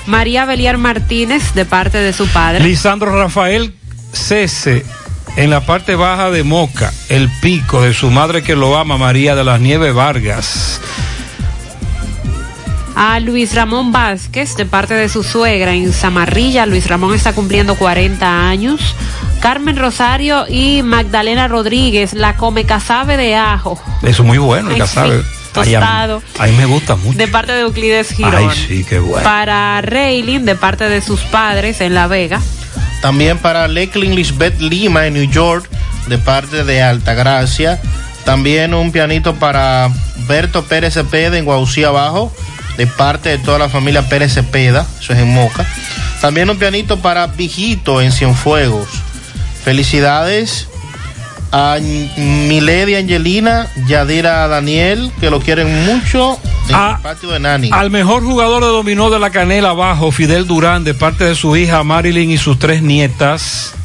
María 0.05 0.45
Beliar 0.45 0.77
Martínez 0.77 1.53
de 1.53 1.65
parte 1.65 1.97
de 1.97 2.13
su 2.13 2.27
padre. 2.27 2.63
Lisandro 2.63 3.15
Rafael 3.15 3.73
Cese 4.11 4.85
en 5.35 5.49
la 5.49 5.61
parte 5.65 5.95
baja 5.95 6.31
de 6.31 6.43
Moca, 6.43 6.91
el 7.07 7.29
pico 7.41 7.81
de 7.81 7.93
su 7.93 8.09
madre 8.09 8.43
que 8.43 8.55
lo 8.55 8.77
ama, 8.77 8.97
María 8.97 9.35
de 9.35 9.43
las 9.43 9.61
Nieves 9.61 9.93
Vargas. 9.93 10.81
A 12.95 13.19
Luis 13.21 13.55
Ramón 13.55 13.91
Vázquez, 13.91 14.57
de 14.57 14.65
parte 14.65 14.93
de 14.93 15.07
su 15.07 15.23
suegra 15.23 15.73
en 15.73 15.93
Zamarrilla. 15.93 16.65
Luis 16.65 16.87
Ramón 16.87 17.15
está 17.15 17.33
cumpliendo 17.33 17.75
40 17.75 18.49
años. 18.49 18.95
Carmen 19.39 19.77
Rosario 19.77 20.45
y 20.49 20.81
Magdalena 20.83 21.47
Rodríguez, 21.47 22.13
la 22.13 22.35
come 22.35 22.65
casabe 22.65 23.17
de 23.17 23.35
ajo. 23.35 23.81
Eso 24.03 24.21
es 24.23 24.27
muy 24.27 24.37
bueno, 24.37 24.67
el 24.69 24.75
Ay, 24.75 24.79
casabe. 24.81 25.21
sí, 25.21 25.25
Ay, 25.55 25.75
a 25.75 25.79
mí- 25.79 25.85
tostado. 25.85 26.21
a 26.39 26.45
mí 26.47 26.51
me 26.57 26.65
gusta 26.65 26.95
mucho. 26.95 27.17
De 27.17 27.27
parte 27.27 27.51
de 27.53 27.61
Euclides 27.61 28.11
Girón. 28.11 28.49
Ay, 28.49 28.65
sí, 28.67 28.85
qué 28.87 28.99
bueno. 28.99 29.23
Para 29.23 29.81
Reylin, 29.81 30.45
de 30.45 30.55
parte 30.55 30.89
de 30.89 31.01
sus 31.01 31.21
padres 31.21 31.81
en 31.81 31.93
La 31.95 32.07
Vega. 32.07 32.41
También 33.01 33.37
para 33.37 33.67
Lecklin 33.67 34.13
Lisbeth 34.13 34.59
Lima 34.59 35.07
en 35.07 35.13
New 35.13 35.29
York, 35.29 35.69
de 36.07 36.17
parte 36.17 36.63
de 36.65 36.81
Altagracia. 36.81 37.79
También 38.25 38.73
un 38.73 38.91
pianito 38.91 39.35
para 39.35 39.89
Berto 40.27 40.63
Pérez 40.65 40.93
Cepeda 40.95 41.37
en 41.37 41.45
Guaucí 41.45 41.83
Abajo, 41.85 42.31
de 42.77 42.85
parte 42.87 43.29
de 43.29 43.37
toda 43.37 43.57
la 43.57 43.69
familia 43.69 44.07
Pérez 44.09 44.33
Cepeda, 44.33 44.85
eso 44.99 45.13
es 45.13 45.19
en 45.19 45.33
Moca. 45.33 45.65
También 46.21 46.49
un 46.49 46.59
pianito 46.59 46.99
para 46.99 47.25
Vigito 47.27 48.01
en 48.01 48.11
Cienfuegos. 48.11 48.87
Felicidades 49.69 50.67
a 51.51 51.77
Milady 52.17 52.95
Angelina, 52.95 53.67
Yadira 53.87 54.47
Daniel, 54.47 55.11
que 55.19 55.29
lo 55.29 55.41
quieren 55.41 55.85
mucho 55.85 56.39
en 56.69 56.75
el 56.75 57.01
patio 57.03 57.29
de 57.29 57.39
Nani. 57.39 57.69
Al 57.71 57.91
mejor 57.91 58.23
jugador 58.23 58.63
de 58.63 58.69
dominó 58.69 59.11
de 59.11 59.19
la 59.19 59.29
canela 59.29 59.69
abajo, 59.69 60.11
Fidel 60.11 60.47
Durán, 60.47 60.83
de 60.83 60.95
parte 60.95 61.23
de 61.23 61.35
su 61.35 61.55
hija 61.55 61.83
Marilyn 61.83 62.31
y 62.31 62.39
sus 62.39 62.57
tres 62.57 62.81
nietas. 62.81 63.75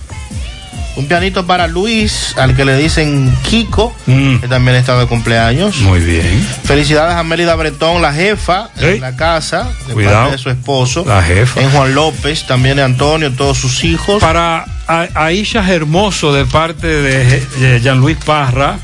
Un 0.97 1.09
pianito 1.09 1.45
para 1.45 1.67
Luis, 1.67 2.35
al 2.39 2.55
que 2.55 2.65
le 2.65 2.77
dicen 2.77 3.37
Kiko, 3.51 3.93
que 4.07 4.47
también 4.49 4.77
está 4.77 4.97
de 4.97 5.07
cumpleaños. 5.07 5.79
Mm. 5.81 5.85
Muy 5.85 5.99
bien. 6.01 6.47
Felicidades 6.65 7.17
a 7.17 7.25
Mélida 7.25 7.57
Bretón, 7.57 8.01
la 8.01 8.13
jefa 8.13 8.71
en 8.79 9.01
la 9.01 9.17
casa, 9.17 9.73
de 9.89 9.95
Cuidado. 9.95 10.17
parte 10.17 10.33
de 10.37 10.39
su 10.39 10.51
esposo. 10.51 11.05
La 11.05 11.21
jefa. 11.23 11.61
En 11.61 11.71
Juan 11.71 11.95
López, 11.97 12.47
también 12.47 12.77
de 12.77 12.85
Antonio, 12.85 13.33
todos 13.33 13.59
sus 13.59 13.83
hijos. 13.83 14.21
Para 14.21 14.67
Aisha 14.87 15.69
Hermoso, 15.69 16.33
de 16.33 16.45
parte 16.45 16.87
de 16.87 17.43
Je- 17.59 17.81
Jean-Luis 17.81 18.19
Parra. 18.25 18.79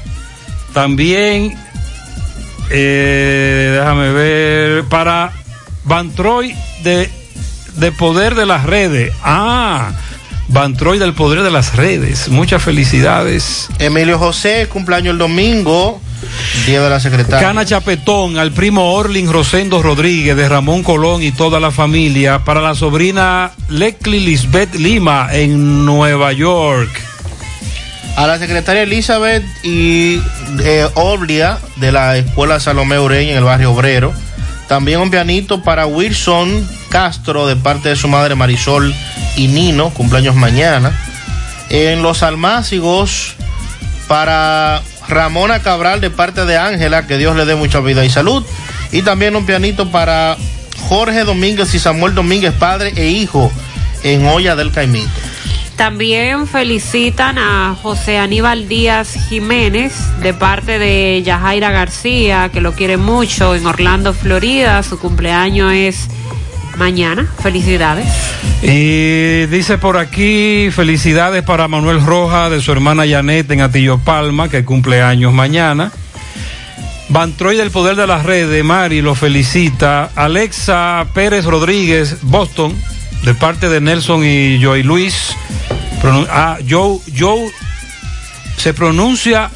También, 0.74 1.56
eh, 2.70 3.76
déjame 3.78 4.12
ver, 4.12 4.84
para 4.84 5.30
Van 5.84 6.10
Troy 6.10 6.54
de, 6.82 7.10
de 7.76 7.92
Poder 7.92 8.34
de 8.34 8.46
las 8.46 8.64
Redes. 8.64 9.12
Ah, 9.22 9.90
Van 10.52 10.76
Troy 10.76 10.98
del 10.98 11.14
Poder 11.14 11.42
de 11.42 11.50
las 11.50 11.76
Redes. 11.76 12.28
Muchas 12.28 12.62
felicidades. 12.62 13.68
Emilio 13.78 14.18
José, 14.18 14.66
cumpleaños 14.68 15.12
el 15.12 15.18
domingo, 15.18 16.00
día 16.66 16.82
de 16.82 16.90
la 16.90 16.98
secretaria. 16.98 17.46
Cana 17.46 17.64
Chapetón, 17.64 18.36
al 18.36 18.50
primo 18.50 18.92
Orlin 18.94 19.32
Rosendo 19.32 19.80
Rodríguez, 19.80 20.36
de 20.36 20.48
Ramón 20.48 20.82
Colón 20.82 21.22
y 21.22 21.30
toda 21.30 21.60
la 21.60 21.70
familia. 21.70 22.44
Para 22.44 22.60
la 22.60 22.74
sobrina 22.74 23.52
Lecli 23.68 24.18
Lisbeth 24.18 24.74
Lima 24.74 25.28
en 25.30 25.86
Nueva 25.86 26.32
York. 26.32 26.90
A 28.16 28.26
la 28.26 28.38
secretaria 28.38 28.82
Elizabeth 28.82 29.44
y 29.62 30.20
eh, 30.64 30.88
Oblia 30.94 31.58
de 31.76 31.92
la 31.92 32.16
Escuela 32.16 32.58
Salomé 32.58 32.98
Ureña 32.98 33.32
en 33.32 33.38
el 33.38 33.44
barrio 33.44 33.70
Obrero. 33.70 34.12
También 34.70 35.00
un 35.00 35.10
pianito 35.10 35.62
para 35.62 35.86
Wilson 35.86 36.64
Castro 36.90 37.48
de 37.48 37.56
parte 37.56 37.88
de 37.88 37.96
su 37.96 38.06
madre 38.06 38.36
Marisol 38.36 38.94
y 39.34 39.48
Nino, 39.48 39.90
cumpleaños 39.90 40.36
mañana. 40.36 40.96
En 41.70 42.04
los 42.04 42.22
almácigos 42.22 43.34
para 44.06 44.80
Ramona 45.08 45.58
Cabral 45.58 46.00
de 46.00 46.10
parte 46.10 46.46
de 46.46 46.56
Ángela, 46.56 47.08
que 47.08 47.18
Dios 47.18 47.34
le 47.34 47.46
dé 47.46 47.56
mucha 47.56 47.80
vida 47.80 48.04
y 48.04 48.10
salud. 48.10 48.46
Y 48.92 49.02
también 49.02 49.34
un 49.34 49.44
pianito 49.44 49.90
para 49.90 50.36
Jorge 50.88 51.24
Domínguez 51.24 51.74
y 51.74 51.80
Samuel 51.80 52.14
Domínguez, 52.14 52.52
padre 52.52 52.92
e 52.94 53.08
hijo, 53.08 53.50
en 54.04 54.24
Olla 54.24 54.54
del 54.54 54.70
Caimito. 54.70 55.10
También 55.80 56.46
felicitan 56.46 57.38
a 57.38 57.74
José 57.74 58.18
Aníbal 58.18 58.68
Díaz 58.68 59.14
Jiménez 59.30 59.94
de 60.20 60.34
parte 60.34 60.78
de 60.78 61.22
Yajaira 61.22 61.70
García, 61.70 62.50
que 62.52 62.60
lo 62.60 62.74
quiere 62.74 62.98
mucho 62.98 63.54
en 63.54 63.64
Orlando, 63.64 64.12
Florida. 64.12 64.82
Su 64.82 64.98
cumpleaños 64.98 65.72
es 65.72 66.08
mañana. 66.76 67.26
Felicidades. 67.42 68.06
Y 68.62 69.46
dice 69.46 69.78
por 69.78 69.96
aquí, 69.96 70.68
felicidades 70.70 71.42
para 71.44 71.66
Manuel 71.66 72.04
Roja 72.04 72.50
de 72.50 72.60
su 72.60 72.72
hermana 72.72 73.08
Janet 73.08 73.50
en 73.50 73.62
Atillo 73.62 73.96
Palma, 73.96 74.50
que 74.50 74.66
cumple 74.66 75.00
años 75.00 75.32
mañana. 75.32 75.90
Bantroy 77.08 77.56
del 77.56 77.70
Poder 77.70 77.96
de 77.96 78.06
las 78.06 78.26
Redes, 78.26 78.62
Mari 78.62 79.00
lo 79.00 79.14
felicita. 79.14 80.10
Alexa 80.14 81.06
Pérez 81.14 81.46
Rodríguez, 81.46 82.18
Boston, 82.20 82.76
de 83.22 83.34
parte 83.34 83.68
de 83.68 83.80
Nelson 83.80 84.24
y 84.24 84.58
Joy 84.60 84.82
Luis. 84.82 85.34
Ah, 86.30 86.58
Joe, 86.68 86.98
Joe, 87.16 87.50
se 88.56 88.72
pronuncia 88.72 89.50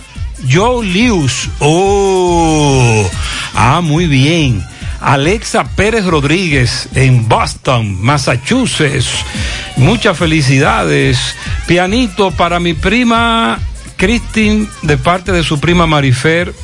Joe 0.50 0.86
Lewis. 0.86 1.48
Oh, 1.60 3.08
ah, 3.54 3.80
muy 3.82 4.06
bien. 4.06 4.64
Alexa 5.00 5.64
Pérez 5.76 6.06
Rodríguez 6.06 6.88
en 6.94 7.28
Boston, 7.28 8.02
Massachusetts. 8.02 9.08
Muchas 9.76 10.16
felicidades. 10.16 11.18
Pianito 11.66 12.30
para 12.30 12.60
mi 12.60 12.74
prima 12.74 13.58
Christine 13.96 14.66
de 14.82 14.96
parte 14.96 15.32
de 15.32 15.42
su 15.42 15.60
prima 15.60 15.86
Marifer 15.86 16.54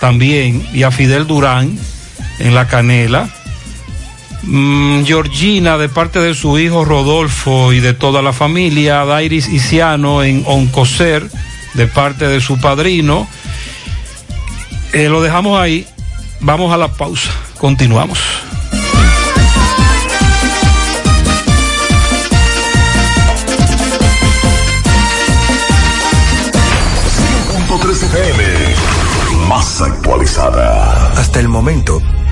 también 0.00 0.66
y 0.72 0.82
a 0.82 0.90
Fidel 0.90 1.26
Durán 1.26 1.78
en 2.38 2.54
La 2.54 2.66
Canela. 2.68 3.28
Mm, 4.42 5.04
Georgina 5.04 5.76
de 5.78 5.88
parte 5.88 6.18
de 6.18 6.34
su 6.34 6.58
hijo 6.58 6.84
Rodolfo 6.84 7.72
y 7.72 7.80
de 7.80 7.94
toda 7.94 8.22
la 8.22 8.32
familia. 8.32 9.04
Dairis 9.04 9.48
Isiano 9.48 10.22
en 10.22 10.44
Oncocer 10.46 11.28
de 11.74 11.86
parte 11.86 12.26
de 12.26 12.40
su 12.40 12.60
padrino. 12.60 13.28
Eh, 14.92 15.08
lo 15.08 15.22
dejamos 15.22 15.60
ahí. 15.60 15.86
Vamos 16.40 16.72
a 16.72 16.76
la 16.76 16.88
pausa. 16.88 17.30
Continuamos. 17.58 18.18
FM, 27.90 28.44
más 29.48 29.80
actualizada. 29.82 31.12
Hasta 31.12 31.40
el 31.40 31.48
momento, 31.48 32.00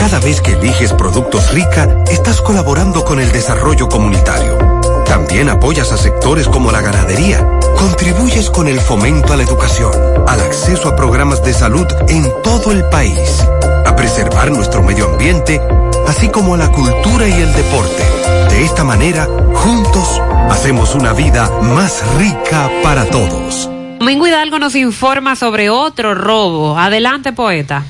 Cada 0.00 0.18
vez 0.18 0.40
que 0.40 0.52
eliges 0.52 0.94
productos 0.94 1.52
rica, 1.52 1.86
estás 2.10 2.40
colaborando 2.40 3.04
con 3.04 3.20
el 3.20 3.30
desarrollo 3.32 3.86
comunitario. 3.86 4.56
También 5.04 5.50
apoyas 5.50 5.92
a 5.92 5.98
sectores 5.98 6.48
como 6.48 6.72
la 6.72 6.80
ganadería. 6.80 7.46
Contribuyes 7.76 8.48
con 8.48 8.66
el 8.66 8.80
fomento 8.80 9.34
a 9.34 9.36
la 9.36 9.42
educación, 9.42 9.92
al 10.26 10.40
acceso 10.40 10.88
a 10.88 10.96
programas 10.96 11.44
de 11.44 11.52
salud 11.52 11.86
en 12.08 12.26
todo 12.42 12.72
el 12.72 12.82
país, 12.88 13.46
a 13.84 13.94
preservar 13.94 14.50
nuestro 14.50 14.82
medio 14.82 15.04
ambiente, 15.04 15.60
así 16.08 16.30
como 16.30 16.54
a 16.54 16.56
la 16.56 16.72
cultura 16.72 17.28
y 17.28 17.32
el 17.32 17.52
deporte. 17.52 18.02
De 18.48 18.64
esta 18.64 18.84
manera, 18.84 19.28
juntos, 19.52 20.18
hacemos 20.48 20.94
una 20.94 21.12
vida 21.12 21.50
más 21.60 22.02
rica 22.16 22.70
para 22.82 23.04
todos. 23.04 23.68
Domingo 23.98 24.26
Hidalgo 24.26 24.58
nos 24.58 24.74
informa 24.76 25.36
sobre 25.36 25.68
otro 25.68 26.14
robo. 26.14 26.78
Adelante, 26.78 27.34
poeta. 27.34 27.84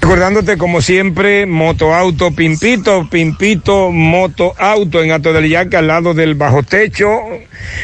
Recordándote 0.00 0.56
como 0.56 0.80
siempre, 0.80 1.44
Moto 1.46 1.94
Auto 1.94 2.32
Pimpito, 2.32 3.06
Pimpito 3.08 3.92
Moto 3.92 4.54
Auto 4.58 5.04
en 5.04 5.12
Ato 5.12 5.32
del 5.32 5.48
Yaque 5.48 5.76
al 5.76 5.86
lado 5.86 6.14
del 6.14 6.34
bajo 6.34 6.62
techo. 6.62 7.08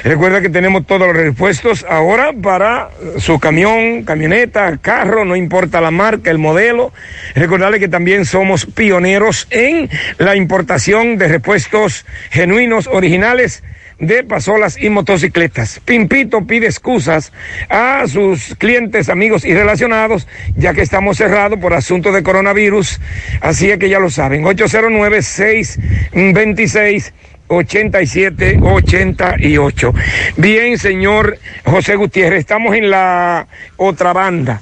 Recuerda 0.02 0.40
que 0.40 0.48
tenemos 0.48 0.86
todos 0.86 1.06
los 1.06 1.14
repuestos 1.14 1.84
ahora 1.88 2.32
para 2.32 2.90
su 3.18 3.38
camión, 3.38 4.02
camioneta, 4.04 4.76
carro, 4.78 5.24
no 5.24 5.36
importa 5.36 5.80
la 5.80 5.90
marca, 5.90 6.30
el 6.30 6.38
modelo. 6.38 6.92
Recordarle 7.34 7.78
que 7.78 7.86
también 7.86 8.24
somos 8.24 8.64
pioneros 8.66 9.46
en 9.50 9.88
la 10.16 10.34
importación 10.36 11.18
de 11.18 11.28
repuestos 11.28 12.06
genuinos, 12.30 12.88
originales 12.88 13.62
de 13.98 14.24
pasolas 14.24 14.76
y 14.80 14.88
motocicletas. 14.90 15.80
Pimpito 15.84 16.46
pide 16.46 16.66
excusas 16.66 17.32
a 17.68 18.06
sus 18.06 18.54
clientes, 18.56 19.08
amigos 19.08 19.44
y 19.44 19.52
relacionados, 19.54 20.28
ya 20.54 20.74
que 20.74 20.82
estamos 20.82 21.16
cerrados 21.16 21.58
por 21.58 21.74
asuntos 21.74 22.14
de 22.14 22.22
coronavirus. 22.22 23.00
Así 23.40 23.68
es 23.70 23.78
que 23.78 23.88
ya 23.88 23.98
lo 23.98 24.10
saben. 24.10 24.44
809-626. 24.44 27.12
8788. 27.48 29.94
Bien, 30.36 30.76
señor 30.78 31.38
José 31.64 31.94
Gutiérrez, 31.94 32.40
estamos 32.40 32.74
en 32.74 32.90
la 32.90 33.46
otra 33.76 34.12
banda. 34.12 34.60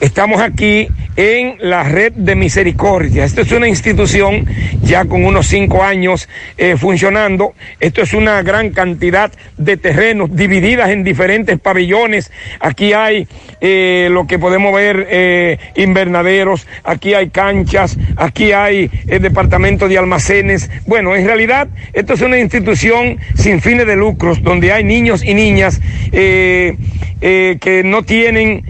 Estamos 0.00 0.42
aquí 0.42 0.88
en 1.16 1.56
la 1.60 1.82
red 1.82 2.12
de 2.12 2.36
misericordia. 2.36 3.24
Esto 3.24 3.40
es 3.40 3.50
una 3.52 3.66
institución 3.66 4.46
ya 4.82 5.06
con 5.06 5.24
unos 5.24 5.46
cinco 5.46 5.82
años 5.82 6.28
eh, 6.58 6.76
funcionando. 6.76 7.54
Esto 7.80 8.02
es 8.02 8.12
una 8.12 8.42
gran 8.42 8.70
cantidad 8.70 9.32
de 9.56 9.78
terrenos 9.78 10.34
divididas 10.36 10.90
en 10.90 11.02
diferentes 11.02 11.58
pabellones. 11.58 12.30
Aquí 12.60 12.92
hay 12.92 13.26
eh, 13.62 14.08
lo 14.10 14.26
que 14.26 14.38
podemos 14.38 14.74
ver 14.74 15.06
eh, 15.08 15.58
invernaderos, 15.76 16.66
aquí 16.84 17.14
hay 17.14 17.30
canchas, 17.30 17.96
aquí 18.16 18.52
hay 18.52 18.90
el 19.08 19.22
departamento 19.22 19.88
de 19.88 19.96
almacenes. 19.96 20.70
Bueno, 20.86 21.16
en 21.16 21.26
realidad 21.26 21.68
esto 21.94 22.12
es 22.12 22.20
una 22.20 22.38
institución 22.38 23.18
sin 23.34 23.62
fines 23.62 23.86
de 23.86 23.96
lucros 23.96 24.42
donde 24.42 24.72
hay 24.72 24.84
niños 24.84 25.24
y 25.24 25.32
niñas 25.32 25.80
que 26.12 27.82
no 27.84 28.02
tienen, 28.02 28.62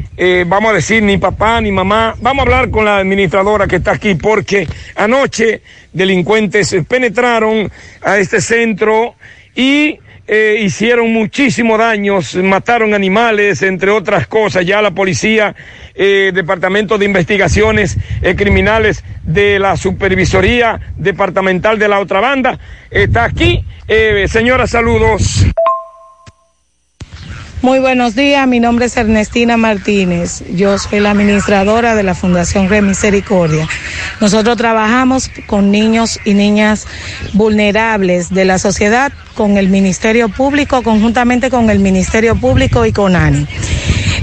vamos 0.46 0.70
a 0.70 0.74
decir, 0.74 1.02
ni 1.02 1.15
papá 1.18 1.60
ni 1.60 1.72
mamá. 1.72 2.14
Vamos 2.20 2.40
a 2.40 2.42
hablar 2.42 2.70
con 2.70 2.84
la 2.84 2.98
administradora 2.98 3.66
que 3.66 3.76
está 3.76 3.92
aquí 3.92 4.14
porque 4.14 4.66
anoche 4.94 5.62
delincuentes 5.92 6.76
penetraron 6.88 7.70
a 8.02 8.18
este 8.18 8.40
centro 8.40 9.14
y 9.54 9.98
eh, 10.28 10.58
hicieron 10.60 11.12
muchísimos 11.12 11.78
daños, 11.78 12.34
mataron 12.34 12.94
animales, 12.94 13.62
entre 13.62 13.90
otras 13.90 14.26
cosas. 14.26 14.66
Ya 14.66 14.82
la 14.82 14.90
policía, 14.90 15.54
eh, 15.94 16.32
Departamento 16.34 16.98
de 16.98 17.04
Investigaciones 17.04 17.96
eh, 18.22 18.34
Criminales 18.34 19.04
de 19.22 19.58
la 19.58 19.76
Supervisoría 19.76 20.80
Departamental 20.96 21.78
de 21.78 21.88
la 21.88 22.00
otra 22.00 22.20
banda, 22.20 22.58
está 22.90 23.24
aquí. 23.24 23.64
Eh, 23.86 24.26
señora, 24.28 24.66
saludos. 24.66 25.46
Muy 27.62 27.78
buenos 27.78 28.14
días, 28.14 28.46
mi 28.46 28.60
nombre 28.60 28.84
es 28.84 28.96
Ernestina 28.98 29.56
Martínez, 29.56 30.44
yo 30.54 30.78
soy 30.78 31.00
la 31.00 31.12
administradora 31.12 31.94
de 31.94 32.02
la 32.02 32.14
Fundación 32.14 32.68
Red 32.68 32.82
Misericordia. 32.82 33.66
Nosotros 34.20 34.58
trabajamos 34.58 35.30
con 35.46 35.70
niños 35.70 36.20
y 36.26 36.34
niñas 36.34 36.86
vulnerables 37.32 38.28
de 38.28 38.44
la 38.44 38.58
sociedad, 38.58 39.10
con 39.34 39.56
el 39.56 39.70
Ministerio 39.70 40.28
Público, 40.28 40.82
conjuntamente 40.82 41.48
con 41.48 41.70
el 41.70 41.78
Ministerio 41.78 42.36
Público 42.36 42.84
y 42.84 42.92
con 42.92 43.16
ANI. 43.16 43.46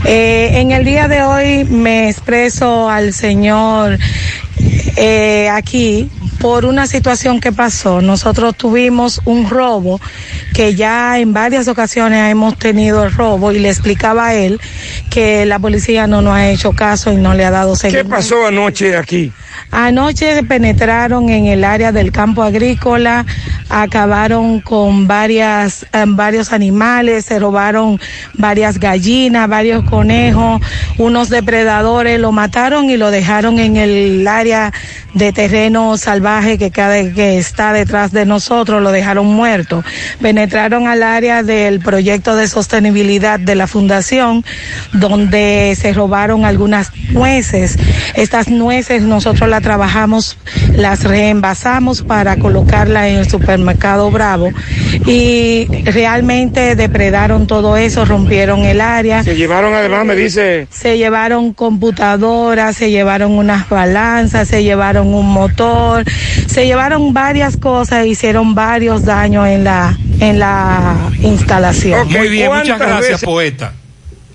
Eh, 0.06 0.59
en 0.59 0.72
el 0.72 0.83
día 0.83 1.07
de 1.07 1.23
hoy 1.23 1.64
me 1.64 2.09
expreso 2.09 2.90
al 2.90 3.14
señor 3.14 3.98
eh, 4.98 5.49
aquí 5.49 6.09
por 6.40 6.65
una 6.65 6.88
situación 6.88 7.40
que 7.40 7.53
pasó. 7.53 8.01
Nosotros 8.01 8.56
tuvimos 8.57 9.22
un 9.23 9.49
robo 9.49 10.01
que 10.53 10.75
ya 10.75 11.19
en 11.19 11.32
varias 11.32 11.69
ocasiones 11.69 12.30
hemos 12.30 12.57
tenido 12.59 13.06
el 13.06 13.14
robo 13.14 13.53
y 13.53 13.59
le 13.59 13.69
explicaba 13.69 14.27
a 14.27 14.35
él 14.35 14.59
que 15.09 15.45
la 15.45 15.57
policía 15.59 16.06
no 16.06 16.22
nos 16.22 16.35
ha 16.35 16.49
hecho 16.49 16.73
caso 16.73 17.14
y 17.14 17.15
no 17.15 17.33
le 17.33 17.45
ha 17.45 17.51
dado 17.51 17.77
seguimiento. 17.77 18.09
¿Qué 18.09 18.15
pasó 18.15 18.45
anoche 18.45 18.98
aquí? 18.98 19.32
Anoche 19.72 20.43
penetraron 20.43 21.30
en 21.30 21.48
el 21.48 21.64
área 21.64 21.91
del 21.91 22.11
campo 22.11 22.43
agrícola, 22.43 23.25
acabaron 23.69 24.61
con 24.61 25.07
varias, 25.07 25.85
eh, 25.93 26.03
varios 26.07 26.53
animales, 26.53 27.25
se 27.25 27.40
robaron 27.40 27.99
varias 28.35 28.80
gallinas, 28.80 29.49
varios 29.49 29.83
conejos, 29.90 30.61
unos 30.98 31.30
depredadores, 31.30 32.19
lo 32.19 32.32
mataron 32.32 32.90
y 32.90 32.98
lo 32.98 33.09
dejaron 33.11 33.59
en 33.59 33.77
el 33.77 34.27
área 34.27 34.72
de 35.14 35.32
terreno 35.32 35.98
salvaje 35.98 36.57
que, 36.57 36.72
que 36.72 37.38
está 37.38 37.73
detrás 37.73 38.11
de 38.11 38.25
nosotros, 38.25 38.82
lo 38.82 38.91
dejaron 38.91 39.27
muerto. 39.27 39.83
Penetraron 40.22 40.88
al 40.88 41.03
área 41.03 41.43
del 41.43 41.80
proyecto 41.80 42.35
de 42.35 42.48
sostenibilidad 42.48 43.40
de 43.40 43.56
la 43.56 43.67
fundación, 43.67 44.43
donde 44.91 45.75
se 45.80 45.93
robaron 45.93 46.45
algunas 46.45 46.91
nueces. 47.11 47.77
Estas 48.15 48.48
nueces 48.49 49.03
nosotros 49.03 49.42
las 49.47 49.61
trabajamos, 49.61 50.38
las 50.75 51.03
reenvasamos 51.03 52.01
para 52.01 52.38
colocarla 52.38 53.09
en 53.09 53.17
el 53.17 53.30
supermercado 53.30 54.11
Bravo 54.11 54.51
y 55.05 55.67
realmente 55.85 56.75
depredaron 56.75 57.47
todo 57.47 57.77
eso, 57.77 58.05
rompieron 58.05 58.61
el 58.61 58.81
área. 58.81 59.23
Se 59.23 59.35
llevaron 59.35 59.73
además, 59.73 60.05
me 60.05 60.15
dice. 60.15 60.67
Se 60.69 60.97
llevaron 60.97 61.53
computadoras, 61.53 62.75
se 62.75 62.91
llevaron 62.91 63.31
unas 63.31 63.69
balanzas, 63.69 64.47
se 64.47 64.63
llevaron 64.63 65.13
un 65.13 65.31
motor, 65.31 66.03
se 66.47 66.65
llevaron 66.65 67.13
varias 67.13 67.57
cosas, 67.57 68.05
hicieron 68.05 68.55
varios 68.55 69.05
daños 69.05 69.47
en 69.47 69.63
la 69.63 69.97
en 70.19 70.39
la 70.39 70.95
instalación. 71.22 72.07
Muy 72.11 72.30
bien, 72.30 72.51
muchas 72.51 72.80
gracias, 72.80 73.22
poeta 73.22 73.73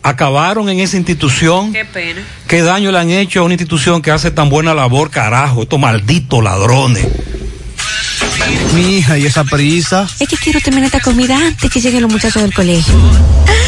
acabaron 0.09 0.69
en 0.69 0.81
esa 0.81 0.97
institución. 0.97 1.73
Qué 1.73 1.85
pena. 1.85 2.23
¿Qué 2.47 2.63
daño 2.63 2.91
le 2.91 2.99
han 2.99 3.11
hecho 3.11 3.41
a 3.41 3.43
una 3.43 3.55
institución 3.55 4.03
que 4.03 4.11
hace 4.11 4.31
tan 4.31 4.49
buena 4.49 4.75
labor, 4.75 5.11
carajo? 5.11 5.63
Estos 5.63 5.79
malditos 5.79 6.43
ladrones. 6.43 7.07
Mi 8.75 8.99
hija, 8.99 9.19
¿y 9.19 9.27
esa 9.27 9.45
prisa? 9.45 10.09
Es 10.19 10.29
que 10.29 10.37
quiero 10.37 10.61
terminar 10.61 10.87
esta 10.87 11.01
comida 11.01 11.37
antes 11.37 11.71
que 11.71 11.81
lleguen 11.81 12.03
los 12.03 12.13
muchachos 12.13 12.43
del 12.43 12.55
colegio. 12.55 12.95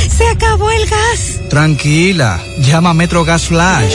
¡Se 0.08 0.26
acabó 0.28 0.70
el 0.70 0.86
gas! 0.86 1.40
Tranquila, 1.48 2.40
llama 2.58 2.90
a 2.90 2.94
Metro 2.94 3.24
Gas 3.24 3.46
Flash. 3.46 3.94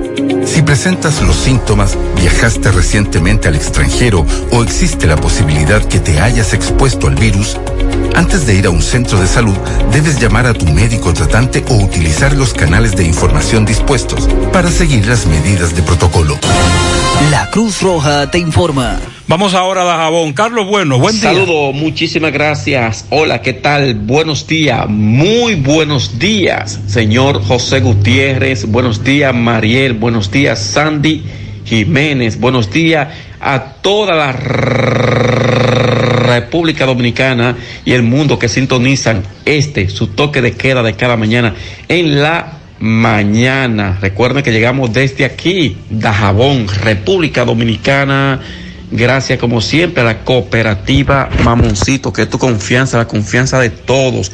Si 0.45 0.61
presentas 0.61 1.21
los 1.21 1.35
síntomas, 1.35 1.97
viajaste 2.15 2.71
recientemente 2.71 3.47
al 3.47 3.55
extranjero 3.55 4.25
o 4.51 4.63
existe 4.63 5.07
la 5.07 5.15
posibilidad 5.15 5.83
que 5.83 5.99
te 5.99 6.19
hayas 6.19 6.53
expuesto 6.53 7.07
al 7.07 7.15
virus, 7.15 7.57
antes 8.15 8.45
de 8.45 8.55
ir 8.55 8.65
a 8.65 8.69
un 8.69 8.81
centro 8.81 9.19
de 9.19 9.27
salud, 9.27 9.55
debes 9.91 10.19
llamar 10.19 10.45
a 10.45 10.53
tu 10.53 10.65
médico 10.65 11.13
tratante 11.13 11.63
o 11.69 11.75
utilizar 11.75 12.33
los 12.33 12.53
canales 12.53 12.95
de 12.95 13.03
información 13.03 13.65
dispuestos 13.65 14.27
para 14.51 14.69
seguir 14.69 15.07
las 15.07 15.25
medidas 15.25 15.75
de 15.75 15.81
protocolo. 15.81 16.37
La 17.29 17.49
Cruz 17.49 17.81
Roja 17.81 18.29
te 18.29 18.37
informa. 18.37 18.99
Vamos 19.31 19.53
ahora 19.53 19.83
a 19.83 19.85
Dajabón. 19.85 20.33
Carlos 20.33 20.67
Bueno, 20.67 20.99
buen 20.99 21.15
día. 21.15 21.31
Saludos, 21.31 21.73
muchísimas 21.73 22.33
gracias. 22.33 23.05
Hola, 23.11 23.41
¿qué 23.41 23.53
tal? 23.53 23.95
Buenos 23.95 24.45
días, 24.45 24.89
muy 24.89 25.55
buenos 25.55 26.19
días, 26.19 26.81
señor 26.87 27.41
José 27.41 27.79
Gutiérrez. 27.79 28.65
Buenos 28.65 29.05
días, 29.05 29.33
Mariel. 29.33 29.93
Buenos 29.93 30.31
días, 30.31 30.59
Sandy 30.59 31.23
Jiménez. 31.63 32.41
Buenos 32.41 32.69
días 32.71 33.07
a 33.39 33.75
toda 33.81 34.17
la 34.17 34.33
República 36.33 36.85
Dominicana 36.85 37.55
y 37.85 37.93
el 37.93 38.03
mundo 38.03 38.37
que 38.37 38.49
sintonizan 38.49 39.23
este, 39.45 39.87
su 39.87 40.07
toque 40.07 40.41
de 40.41 40.55
queda 40.57 40.83
de 40.83 40.97
cada 40.97 41.15
mañana 41.15 41.55
en 41.87 42.21
la 42.21 42.57
mañana. 42.79 43.97
Recuerden 44.01 44.43
que 44.43 44.51
llegamos 44.51 44.91
desde 44.91 45.23
aquí, 45.23 45.77
Dajabón, 45.89 46.67
República 46.67 47.45
Dominicana. 47.45 48.41
Gracias 48.91 49.39
como 49.39 49.61
siempre 49.61 50.01
a 50.01 50.05
la 50.05 50.23
cooperativa 50.25 51.29
Mamoncito, 51.43 52.11
que 52.11 52.23
es 52.23 52.29
tu 52.29 52.37
confianza, 52.37 52.97
la 52.97 53.07
confianza 53.07 53.59
de 53.59 53.69
todos. 53.69 54.31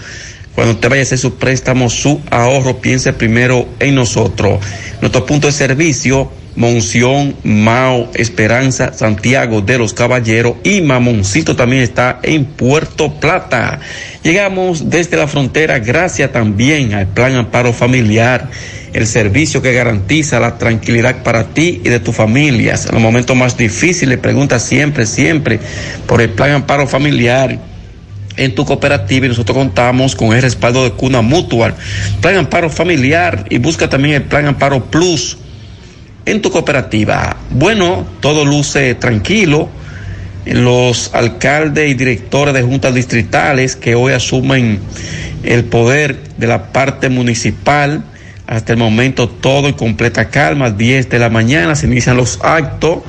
Cuando 0.55 0.73
usted 0.73 0.89
vaya 0.89 1.03
a 1.03 1.03
hacer 1.03 1.19
su 1.19 1.35
préstamo, 1.35 1.87
su 1.91 2.19
ahorro, 2.31 2.81
piense 2.81 3.13
primero 3.13 3.67
en 3.79 3.93
nosotros. 3.93 4.59
Nuestro 4.99 5.25
punto 5.27 5.45
de 5.45 5.53
servicio 5.53 6.31
Monción, 6.57 7.35
Mao, 7.43 8.09
Esperanza, 8.15 8.91
Santiago 8.91 9.61
de 9.61 9.77
los 9.77 9.93
Caballeros 9.93 10.55
y 10.63 10.81
Mamoncito 10.81 11.55
también 11.55 11.83
está 11.83 12.19
en 12.23 12.45
Puerto 12.45 13.13
Plata. 13.13 13.79
Llegamos 14.23 14.89
desde 14.89 15.17
la 15.17 15.27
frontera 15.27 15.77
gracias 15.77 16.31
también 16.31 16.95
al 16.95 17.05
Plan 17.05 17.35
Amparo 17.35 17.73
Familiar, 17.73 18.49
el 18.91 19.05
servicio 19.05 19.61
que 19.61 19.71
garantiza 19.71 20.39
la 20.39 20.57
tranquilidad 20.57 21.21
para 21.21 21.43
ti 21.43 21.79
y 21.83 21.89
de 21.89 21.99
tus 21.99 22.15
familias. 22.15 22.87
En 22.87 22.93
los 22.93 23.03
momentos 23.03 23.37
más 23.37 23.55
difíciles, 23.55 24.17
pregunta 24.17 24.57
siempre, 24.57 25.05
siempre 25.05 25.59
por 26.07 26.21
el 26.21 26.31
Plan 26.31 26.49
Amparo 26.49 26.87
Familiar 26.87 27.59
en 28.35 28.55
tu 28.55 28.65
cooperativa 28.65 29.27
y 29.27 29.29
nosotros 29.29 29.55
contamos 29.55 30.15
con 30.15 30.35
el 30.35 30.41
respaldo 30.41 30.83
de 30.83 30.91
Cuna 30.93 31.21
Mutual, 31.21 31.75
Plan 32.19 32.35
Amparo 32.35 32.71
Familiar 32.71 33.45
y 33.51 33.59
busca 33.59 33.87
también 33.87 34.15
el 34.15 34.23
Plan 34.23 34.47
Amparo 34.47 34.85
Plus 34.85 35.37
en 36.27 36.41
tu 36.41 36.51
cooperativa. 36.51 37.37
Bueno, 37.49 38.05
todo 38.19 38.43
luce 38.43 38.93
tranquilo. 38.95 39.69
Los 40.45 41.11
alcaldes 41.13 41.89
y 41.89 41.93
directores 41.93 42.53
de 42.53 42.63
juntas 42.63 42.93
distritales 42.93 43.77
que 43.77 43.95
hoy 43.95 44.13
asumen 44.13 44.79
el 45.43 45.63
poder 45.63 46.17
de 46.37 46.47
la 46.47 46.71
parte 46.73 47.09
municipal, 47.09 48.03
hasta 48.45 48.73
el 48.73 48.79
momento 48.79 49.29
todo 49.29 49.67
en 49.67 49.73
completa 49.73 50.29
calma, 50.29 50.69
10 50.69 51.09
de 51.09 51.19
la 51.19 51.29
mañana 51.29 51.75
se 51.75 51.87
inician 51.87 52.17
los 52.17 52.39
actos 52.41 52.99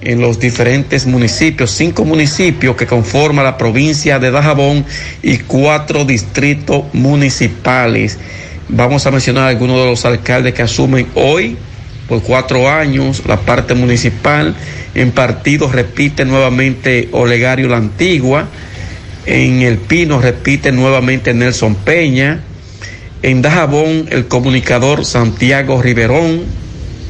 en 0.00 0.20
los 0.20 0.38
diferentes 0.38 1.06
municipios, 1.06 1.72
cinco 1.72 2.04
municipios 2.04 2.76
que 2.76 2.86
conforman 2.86 3.44
la 3.44 3.58
provincia 3.58 4.20
de 4.20 4.30
Dajabón 4.30 4.84
y 5.22 5.38
cuatro 5.38 6.04
distritos 6.04 6.84
municipales. 6.92 8.18
Vamos 8.68 9.04
a 9.06 9.10
mencionar 9.10 9.48
algunos 9.48 9.78
de 9.78 9.86
los 9.86 10.04
alcaldes 10.04 10.54
que 10.54 10.62
asumen 10.62 11.08
hoy 11.14 11.56
por 12.08 12.22
cuatro 12.22 12.68
años 12.68 13.22
la 13.26 13.40
parte 13.40 13.74
municipal. 13.74 14.54
En 14.94 15.12
partido 15.12 15.70
repite 15.70 16.24
nuevamente 16.24 17.08
Olegario 17.12 17.68
la 17.68 17.76
Antigua. 17.76 18.48
En 19.26 19.60
El 19.62 19.76
Pino 19.76 20.20
repite 20.20 20.72
nuevamente 20.72 21.34
Nelson 21.34 21.74
Peña. 21.74 22.40
En 23.22 23.42
Dajabón 23.42 24.06
el 24.10 24.26
comunicador 24.26 25.04
Santiago 25.04 25.82
Riverón 25.82 26.44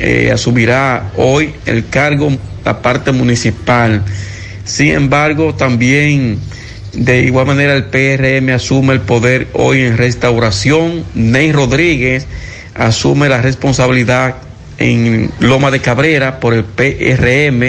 eh, 0.01 0.31
asumirá 0.33 1.13
hoy 1.17 1.55
el 1.67 1.89
cargo, 1.89 2.31
la 2.65 2.83
parte 2.83 3.13
municipal. 3.13 4.03
Sin 4.65 4.89
embargo, 4.89 5.55
también 5.55 6.39
de 6.93 7.23
igual 7.23 7.47
manera 7.47 7.75
el 7.75 7.85
PRM 7.85 8.51
asume 8.55 8.95
el 8.95 9.01
poder 9.01 9.49
hoy 9.53 9.83
en 9.83 9.97
restauración. 9.97 11.05
Ney 11.15 11.53
Rodríguez 11.53 12.27
asume 12.75 13.29
la 13.29 13.41
responsabilidad 13.41 14.37
en 14.79 15.31
Loma 15.41 15.71
de 15.71 15.81
Cabrera 15.81 16.41
por 16.41 16.55
el 16.55 16.65
PRM. 16.65 17.61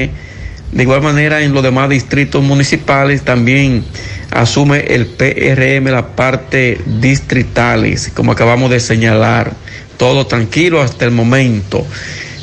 De 0.71 0.83
igual 0.83 1.01
manera, 1.01 1.41
en 1.41 1.53
los 1.53 1.63
demás 1.63 1.89
distritos 1.89 2.43
municipales 2.43 3.23
también 3.23 3.83
asume 4.31 4.85
el 4.93 5.07
PRM 5.07 5.85
la 5.91 6.15
parte 6.15 6.79
distritales, 6.85 8.11
como 8.13 8.31
acabamos 8.31 8.69
de 8.69 8.79
señalar. 8.79 9.53
Todo 9.97 10.27
tranquilo 10.27 10.81
hasta 10.81 11.05
el 11.05 11.11
momento. 11.11 11.85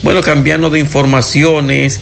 Bueno, 0.03 0.21
cambiando 0.21 0.69
de 0.69 0.81
informaciones, 0.81 2.01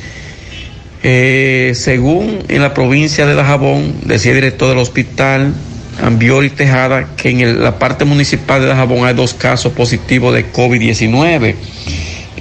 eh, 1.02 1.72
según 1.74 2.44
en 2.48 2.62
la 2.62 2.74
provincia 2.74 3.26
de 3.26 3.34
Dajabón, 3.34 3.94
decía 4.04 4.32
el 4.32 4.38
director 4.38 4.70
del 4.70 4.78
hospital, 4.78 5.54
Ambiori 6.02 6.50
Tejada, 6.50 7.14
que 7.16 7.30
en 7.30 7.62
la 7.62 7.78
parte 7.78 8.04
municipal 8.04 8.60
de 8.60 8.68
Dajabón 8.68 9.06
hay 9.06 9.14
dos 9.14 9.34
casos 9.34 9.72
positivos 9.72 10.34
de 10.34 10.50
COVID-19. 10.50 11.54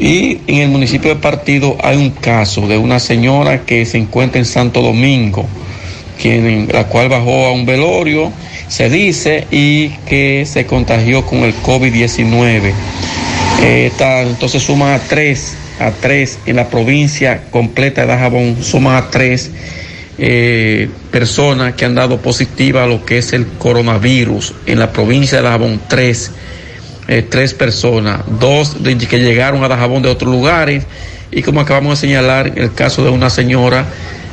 Y 0.04 0.42
en 0.48 0.58
el 0.58 0.68
municipio 0.68 1.16
de 1.16 1.22
Partido 1.22 1.78
hay 1.82 1.96
un 1.96 2.10
caso 2.10 2.68
de 2.68 2.78
una 2.78 3.00
señora 3.00 3.62
que 3.62 3.86
se 3.86 3.98
encuentra 3.98 4.38
en 4.38 4.44
Santo 4.44 4.82
Domingo, 4.82 5.46
quien, 6.22 6.68
la 6.70 6.88
cual 6.90 7.08
bajó 7.08 7.46
a 7.46 7.54
un 7.54 7.66
velorio, 7.66 8.30
se 8.68 8.90
dice, 8.90 9.48
y 9.50 9.92
que 10.06 10.46
se 10.46 10.66
contagió 10.66 11.26
con 11.26 11.40
el 11.46 11.56
COVID-19. 11.56 12.74
entonces 13.62 14.62
suman 14.62 14.94
a 14.94 15.00
tres, 15.00 15.56
a 15.80 15.92
tres 15.92 16.38
en 16.46 16.58
la 16.58 16.68
provincia 16.68 17.44
completa 17.50 18.02
de 18.02 18.08
Dajabón, 18.08 18.62
suman 18.62 18.98
a 18.98 19.10
tres 19.10 19.52
eh, 20.18 20.90
personas 21.12 21.76
que 21.76 21.86
han 21.86 21.96
dado 21.96 22.18
positiva 22.18 22.84
a 22.84 22.88
lo 22.88 23.06
que 23.06 23.20
es 23.20 23.32
el 23.32 23.48
coronavirus. 23.48 24.54
En 24.66 24.80
la 24.80 24.92
provincia 24.92 25.38
de 25.38 25.46
Dajabón, 25.46 25.80
tres 25.88 26.32
eh, 27.14 27.22
tres 27.22 27.54
personas, 27.54 28.22
dos 28.40 28.82
de, 28.82 28.98
que 28.98 29.20
llegaron 29.20 29.64
a 29.64 29.68
Dajabón 29.68 30.02
de 30.02 30.10
otros 30.10 30.34
lugares 30.34 30.84
y 31.32 31.44
como 31.44 31.62
acabamos 31.62 32.02
de 32.02 32.08
señalar, 32.08 32.54
el 32.56 32.74
caso 32.74 33.04
de 33.04 33.12
una 33.12 33.30
señora 33.30 33.86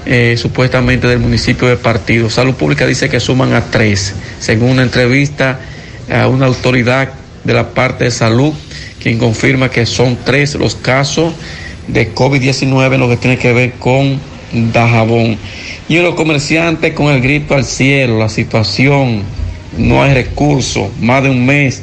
eh, 0.07 0.37
supuestamente 0.39 1.07
del 1.07 1.19
municipio 1.19 1.69
de 1.69 1.77
Partido. 1.77 2.31
Salud 2.31 2.55
Pública 2.55 2.87
dice 2.87 3.11
que 3.11 3.21
suman 3.21 3.53
a 3.53 3.67
tres, 3.67 4.15
según 4.39 4.71
una 4.71 4.83
entrevista 4.83 5.61
a 6.11 6.27
una 6.29 6.47
autoridad 6.47 7.11
de 7.45 7.53
la 7.53 7.69
parte 7.69 8.05
de 8.05 8.11
salud, 8.11 8.55
quien 8.99 9.19
confirma 9.19 9.69
que 9.69 9.85
son 9.85 10.17
tres 10.25 10.55
los 10.55 10.75
casos 10.75 11.35
de 11.87 12.15
COVID-19 12.15 12.95
en 12.95 13.01
lo 13.01 13.11
que 13.11 13.19
tiene 13.19 13.37
que 13.37 13.53
ver 13.53 13.73
con 13.73 14.19
Dajabón. 14.73 15.37
Y 15.87 15.99
los 15.99 16.15
comerciantes 16.15 16.95
con 16.95 17.13
el 17.13 17.21
grito 17.21 17.55
al 17.55 17.67
cielo, 17.67 18.19
la 18.19 18.31
situación, 18.31 19.23
no 19.77 20.03
hay 20.03 20.15
recursos, 20.15 20.89
más 20.99 21.23
de 21.23 21.29
un 21.29 21.45
mes 21.45 21.83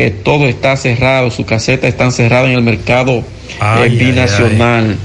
que 0.00 0.10
todo 0.10 0.46
está 0.46 0.78
cerrado, 0.78 1.30
su 1.30 1.44
caseta 1.44 1.86
está 1.86 2.10
cerrada 2.10 2.46
en 2.46 2.52
el 2.52 2.62
mercado 2.62 3.22
eh, 3.60 3.88
binacional, 3.90 4.96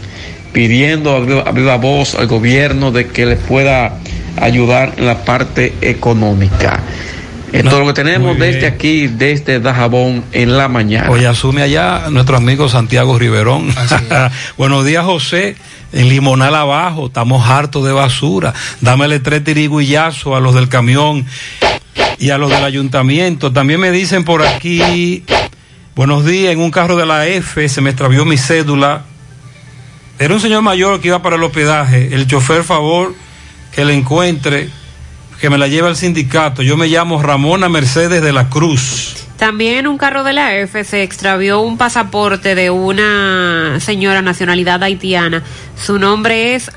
pidiendo 0.53 1.43
a 1.45 1.51
viva, 1.51 1.75
voz 1.75 2.15
al 2.15 2.27
gobierno 2.27 2.93
de 2.93 3.07
que 3.07 3.25
le 3.25 3.35
pueda 3.35 3.98
ayudar 4.40 4.93
en 4.95 5.06
la 5.06 5.25
parte 5.25 5.74
económica. 5.82 6.80
Esto 7.51 7.72
es 7.72 7.80
lo 7.80 7.88
que 7.88 7.93
tenemos 7.93 8.40
desde 8.40 8.67
aquí, 8.67 9.07
desde 9.07 9.59
Dajabón, 9.59 10.24
en 10.32 10.56
la 10.56 10.69
mañana. 10.69 11.09
Hoy 11.09 11.25
asume 11.25 11.61
allá 11.61 12.06
nuestro 12.09 12.38
amigo 12.38 12.69
Santiago 12.69 13.19
Riverón. 13.19 13.75
Buenos 14.57 14.85
días, 14.85 15.03
José. 15.03 15.57
En 15.91 16.07
Limonal 16.07 16.56
abajo, 16.56 17.07
estamos 17.07 17.49
hartos 17.49 17.83
de 17.83 17.91
basura. 17.91 18.53
Dámele 18.80 19.19
tres 19.19 19.43
tiriguillazos 19.43 20.38
a 20.38 20.40
los 20.40 20.56
del 20.56 20.69
camión 20.69 21.25
y 22.19 22.30
a 22.30 22.38
los 22.38 22.50
del 22.50 22.64
ayuntamiento. 22.64 23.52
También 23.52 23.80
me 23.80 23.92
dicen 23.92 24.24
por 24.24 24.45
aquí, 24.45 25.24
buenos 25.95 26.26
días, 26.26 26.53
en 26.53 26.60
un 26.60 26.72
carro 26.72 26.95
de 26.95 27.06
la 27.06 27.27
F 27.27 27.68
se 27.69 27.82
me 27.82 27.92
extravió 27.92 28.26
mi 28.26 28.38
cédula. 28.38 29.03
Era 30.18 30.34
un 30.34 30.40
señor 30.40 30.61
mayor 30.61 31.02
que 31.02 31.10
iba 31.10 31.22
para 31.22 31.35
el 31.35 31.44
hospedaje. 31.44 32.16
El 32.16 32.26
chofer, 32.26 32.64
favor, 32.64 33.14
que 33.74 33.84
le 33.84 33.94
encuentre, 33.94 34.69
que 35.42 35.50
me 35.50 35.58
la 35.58 35.68
lleve 35.68 35.90
al 35.90 35.98
sindicato. 35.98 36.64
Yo 36.64 36.77
me 36.77 36.88
llamo 36.88 37.22
Ramona 37.22 37.68
Mercedes 37.68 38.22
de 38.22 38.32
la 38.32 38.50
Cruz. 38.50 39.05
También 39.38 39.85
un 39.88 39.97
carro 39.97 40.23
de 40.23 40.31
la 40.31 40.55
F 40.55 40.83
se 40.85 41.03
extravió 41.03 41.59
un 41.59 41.77
pasaporte 41.77 42.55
de 42.55 42.69
una 42.69 43.80
señora 43.81 44.22
nacionalidad 44.22 44.81
haitiana. 44.81 45.43
Su 45.81 45.99
nombre 45.99 46.55
es 46.55 46.72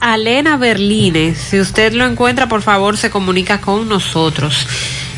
Alena 0.00 0.56
Berline. 0.56 1.34
Si 1.34 1.60
usted 1.60 1.92
lo 1.92 2.06
encuentra, 2.06 2.48
por 2.48 2.62
favor, 2.62 2.96
se 2.96 3.10
comunica 3.10 3.60
con 3.60 3.88
nosotros. 3.88 4.66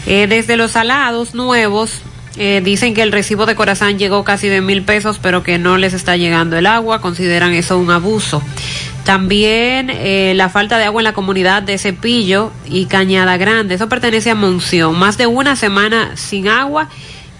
Eh, 0.07 0.27
desde 0.27 0.57
los 0.57 0.73
salados 0.73 1.35
nuevos, 1.35 2.03
eh, 2.37 2.61
dicen 2.65 2.95
que 2.95 3.03
el 3.03 3.13
recibo 3.13 3.47
de 3.47 3.55
Corazán 3.55 3.99
llegó 3.99 4.25
casi 4.25 4.49
de 4.49 4.61
mil 4.61 4.83
pesos, 4.83 5.21
pero 5.23 5.45
que 5.45 5.59
no 5.59 5.79
les 5.79 5.93
está 5.93 6.17
llegando 6.17 6.57
el 6.57 6.67
agua. 6.67 7.01
Consideran 7.01 7.55
eso 7.55 7.79
un 7.79 7.91
abuso. 7.91 8.43
También 9.05 9.91
eh, 9.91 10.33
la 10.37 10.49
falta 10.49 10.79
de 10.79 10.85
agua 10.85 11.01
en 11.01 11.05
la 11.05 11.13
comunidad 11.13 11.63
de 11.63 11.79
Cepillo 11.79 12.53
y 12.67 12.87
Cañada 12.87 13.37
Grande. 13.37 13.75
Eso 13.75 13.89
pertenece 13.89 14.31
a 14.31 14.35
Monción. 14.35 14.99
Más 14.99 15.19
de 15.19 15.27
una 15.27 15.57
semana 15.57 16.17
sin 16.17 16.49
agua 16.49 16.89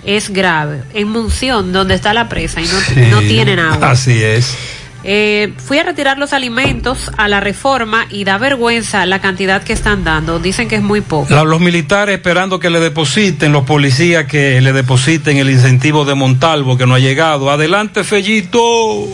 es 0.05 0.31
grave. 0.31 0.83
En 0.95 1.09
Monción, 1.09 1.73
donde 1.73 1.95
está 1.95 2.15
la 2.15 2.29
presa 2.29 2.61
y 2.61 2.65
no, 2.65 3.11
no 3.11 3.21
tienen 3.21 3.59
agua. 3.59 3.91
Así 3.91 4.23
es. 4.23 4.57
Eh, 5.03 5.55
fui 5.57 5.79
a 5.79 5.83
retirar 5.83 6.19
los 6.19 6.35
alimentos 6.35 7.11
a 7.17 7.27
la 7.27 7.41
reforma 7.41 8.07
y 8.11 8.25
da 8.25 8.37
vergüenza 8.37 9.07
la 9.07 9.21
cantidad 9.21 9.63
que 9.63 9.73
están 9.73 10.05
dando. 10.05 10.39
Dicen 10.39 10.69
que 10.69 10.77
es 10.77 10.83
muy 10.83 11.01
poco. 11.01 11.33
los 11.45 11.61
militares 11.61 12.17
esperando 12.17 12.61
que 12.61 12.69
le 12.69 12.81
depositen, 12.81 13.53
los 13.53 13.65
policías 13.65 14.27
que 14.27 14.61
le 14.61 14.73
depositen 14.73 15.39
el 15.39 15.49
incentivo 15.49 16.05
de 16.05 16.15
Montalvo 16.15 16.77
que 16.77 16.87
no 16.87 16.95
ha 16.95 16.99
llegado. 16.99 17.51
Adelante, 17.51 18.05
Fellito. 18.05 19.09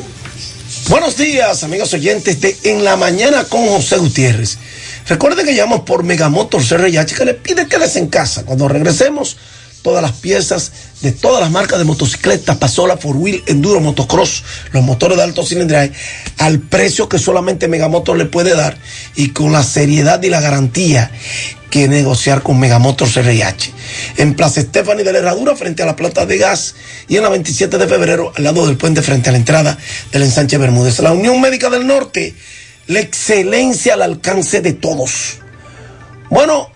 Buenos 0.89 1.17
días, 1.17 1.65
amigos 1.65 1.93
oyentes 1.95 2.41
de 2.41 2.57
En 2.63 2.85
la 2.85 2.97
Mañana 2.97 3.43
con 3.43 3.67
José 3.67 3.97
Gutiérrez. 3.97 4.57
Recuerden 5.09 5.45
que 5.45 5.53
llamamos 5.53 5.85
por 5.85 6.05
Megamotor 6.05 6.63
CRH 6.63 7.17
que 7.17 7.25
le 7.25 7.35
pide 7.35 7.67
que 7.67 7.77
en 7.99 8.07
casa. 8.07 8.45
Cuando 8.45 8.69
regresemos, 8.69 9.37
todas 9.87 10.03
las 10.03 10.15
piezas 10.15 10.73
de 11.01 11.13
todas 11.13 11.41
las 11.41 11.53
marcas 11.53 11.79
de 11.79 11.85
motocicletas, 11.85 12.57
pasola, 12.57 12.97
four 12.97 13.15
wheel, 13.15 13.45
enduro, 13.47 13.79
motocross, 13.79 14.43
los 14.73 14.83
motores 14.83 15.17
de 15.17 15.23
alto 15.23 15.45
cilindraje, 15.47 15.93
al 16.39 16.59
precio 16.59 17.09
que 17.09 17.21
solamente 17.21 17.69
Megamotor 17.69 18.19
le 18.19 18.25
puede 18.25 18.57
dar 18.57 18.77
y 19.15 19.29
con 19.29 19.53
la 19.53 19.63
seriedad 19.63 20.21
y 20.25 20.29
la 20.29 20.41
garantía 20.41 21.13
que 21.71 21.87
negociar 21.87 22.43
con 22.43 22.59
Megamotor 22.59 23.09
CRIH. 23.09 23.73
En 24.17 24.35
Plaza 24.35 24.59
Estefani 24.59 25.05
de 25.05 25.13
la 25.13 25.19
Herradura, 25.21 25.55
frente 25.55 25.85
a 25.85 25.87
la 25.87 25.95
plata 25.95 26.27
de 26.27 26.39
gas, 26.39 26.75
y 27.07 27.19
en 27.19 27.23
la 27.23 27.29
27 27.29 27.79
de 27.79 27.87
febrero, 27.87 28.33
al 28.35 28.43
lado 28.43 28.67
del 28.67 28.77
puente, 28.77 29.03
frente 29.03 29.29
a 29.29 29.33
la 29.33 29.39
entrada 29.39 29.79
del 30.11 30.25
ensanche 30.25 30.59
Bermúdez. 30.59 30.99
La 30.99 31.13
Unión 31.13 31.41
Médica 31.41 31.71
del 31.71 31.87
Norte, 31.87 32.35
la 32.89 32.99
excelencia 32.99 33.95
al 33.95 34.03
alcance 34.03 34.61
de 34.63 34.73
todos. 34.73 35.37
Bueno, 36.29 36.73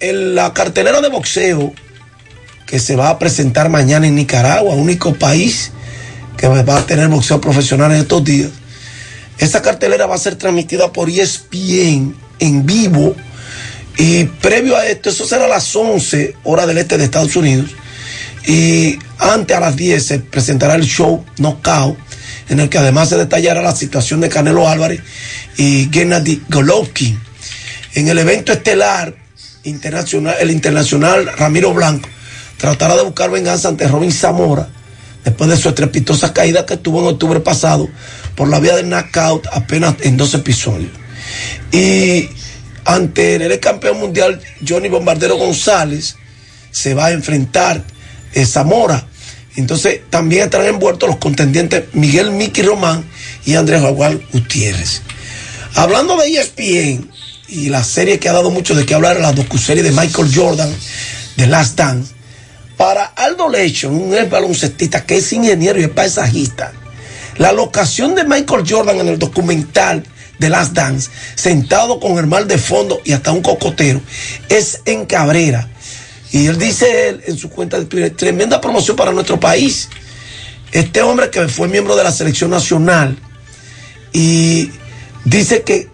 en 0.00 0.34
la 0.34 0.52
cartelera 0.52 1.00
de 1.00 1.10
boxeo 1.10 1.72
que 2.70 2.78
se 2.78 2.94
va 2.94 3.10
a 3.10 3.18
presentar 3.18 3.68
mañana 3.68 4.06
en 4.06 4.14
Nicaragua, 4.14 4.76
único 4.76 5.12
país 5.14 5.72
que 6.36 6.46
va 6.46 6.60
a 6.60 6.86
tener 6.86 7.08
boxeo 7.08 7.40
profesional 7.40 7.90
en 7.90 7.98
estos 7.98 8.22
días. 8.22 8.50
Esa 9.38 9.60
cartelera 9.60 10.06
va 10.06 10.14
a 10.14 10.18
ser 10.18 10.36
transmitida 10.36 10.92
por 10.92 11.10
ESPN 11.10 12.14
en 12.38 12.66
vivo 12.66 13.16
y 13.98 14.24
previo 14.24 14.76
a 14.76 14.86
esto, 14.86 15.10
eso 15.10 15.26
será 15.26 15.46
a 15.46 15.48
las 15.48 15.74
11 15.74 16.36
horas 16.44 16.68
del 16.68 16.78
este 16.78 16.96
de 16.96 17.04
Estados 17.04 17.34
Unidos 17.34 17.70
y 18.46 19.00
antes 19.18 19.56
a 19.56 19.60
las 19.60 19.74
10 19.74 20.06
se 20.06 20.18
presentará 20.20 20.76
el 20.76 20.84
show 20.84 21.24
Knockout 21.38 21.98
en 22.50 22.60
el 22.60 22.68
que 22.68 22.78
además 22.78 23.08
se 23.08 23.16
detallará 23.16 23.62
la 23.62 23.74
situación 23.74 24.20
de 24.20 24.28
Canelo 24.28 24.68
Álvarez 24.68 25.00
y 25.56 25.88
Gennady 25.92 26.42
Golovkin. 26.48 27.20
En 27.94 28.06
el 28.06 28.18
evento 28.18 28.52
estelar 28.52 29.16
internacional, 29.64 30.36
el 30.38 30.52
internacional 30.52 31.32
Ramiro 31.36 31.74
Blanco 31.74 32.08
tratará 32.60 32.96
de 32.96 33.02
buscar 33.02 33.30
venganza 33.30 33.68
ante 33.68 33.88
Robin 33.88 34.12
Zamora 34.12 34.68
después 35.24 35.50
de 35.50 35.56
su 35.56 35.68
estrepitosa 35.68 36.32
caída 36.32 36.66
que 36.66 36.76
tuvo 36.76 37.00
en 37.00 37.08
octubre 37.08 37.40
pasado 37.40 37.88
por 38.34 38.48
la 38.48 38.60
vía 38.60 38.76
del 38.76 38.88
knockout 38.88 39.46
apenas 39.52 39.96
en 40.00 40.16
dos 40.16 40.34
episodios. 40.34 40.90
Y 41.72 42.28
ante 42.84 43.36
el 43.36 43.60
campeón 43.60 43.98
mundial 43.98 44.40
Johnny 44.66 44.88
Bombardero 44.88 45.36
González 45.36 46.16
se 46.70 46.94
va 46.94 47.06
a 47.06 47.12
enfrentar 47.12 47.82
eh, 48.34 48.46
Zamora. 48.46 49.06
Entonces 49.56 50.00
también 50.10 50.44
estarán 50.44 50.68
envueltos 50.68 51.08
los 51.08 51.18
contendientes 51.18 51.84
Miguel 51.92 52.30
Miki 52.30 52.62
Román 52.62 53.04
y 53.44 53.54
Andrés 53.56 53.82
Jaguar 53.82 54.18
Gutiérrez. 54.32 55.02
Hablando 55.74 56.16
de 56.16 56.28
ESPN 56.28 57.10
y 57.48 57.68
la 57.68 57.82
serie 57.84 58.18
que 58.18 58.28
ha 58.28 58.32
dado 58.32 58.50
mucho 58.50 58.74
de 58.74 58.86
qué 58.86 58.94
hablar, 58.94 59.20
la 59.20 59.32
docuserie 59.32 59.82
de 59.82 59.90
Michael 59.90 60.32
Jordan, 60.34 60.72
The 61.36 61.46
Last 61.46 61.76
Dance, 61.76 62.14
para 62.80 63.04
Aldo 63.04 63.50
Lechon, 63.50 63.94
un 63.94 64.14
ex 64.14 64.30
baloncestista 64.30 65.04
que 65.04 65.18
es 65.18 65.30
ingeniero 65.34 65.78
y 65.78 65.82
es 65.82 65.90
paisajista, 65.90 66.72
la 67.36 67.52
locación 67.52 68.14
de 68.14 68.24
Michael 68.24 68.64
Jordan 68.66 69.00
en 69.00 69.08
el 69.08 69.18
documental 69.18 70.02
de 70.38 70.48
Last 70.48 70.72
Dance, 70.72 71.10
sentado 71.34 72.00
con 72.00 72.16
el 72.16 72.26
mar 72.26 72.46
de 72.46 72.56
fondo 72.56 73.02
y 73.04 73.12
hasta 73.12 73.32
un 73.32 73.42
cocotero, 73.42 74.00
es 74.48 74.80
en 74.86 75.04
Cabrera. 75.04 75.68
Y 76.32 76.46
él 76.46 76.56
dice 76.56 77.10
él, 77.10 77.22
en 77.26 77.36
su 77.36 77.50
cuenta 77.50 77.78
de 77.78 77.84
Twitter, 77.84 78.16
tremenda 78.16 78.62
promoción 78.62 78.96
para 78.96 79.12
nuestro 79.12 79.38
país. 79.38 79.90
Este 80.72 81.02
hombre 81.02 81.28
que 81.28 81.48
fue 81.48 81.68
miembro 81.68 81.96
de 81.96 82.04
la 82.04 82.12
selección 82.12 82.48
nacional 82.48 83.18
y 84.10 84.70
dice 85.26 85.64
que 85.64 85.90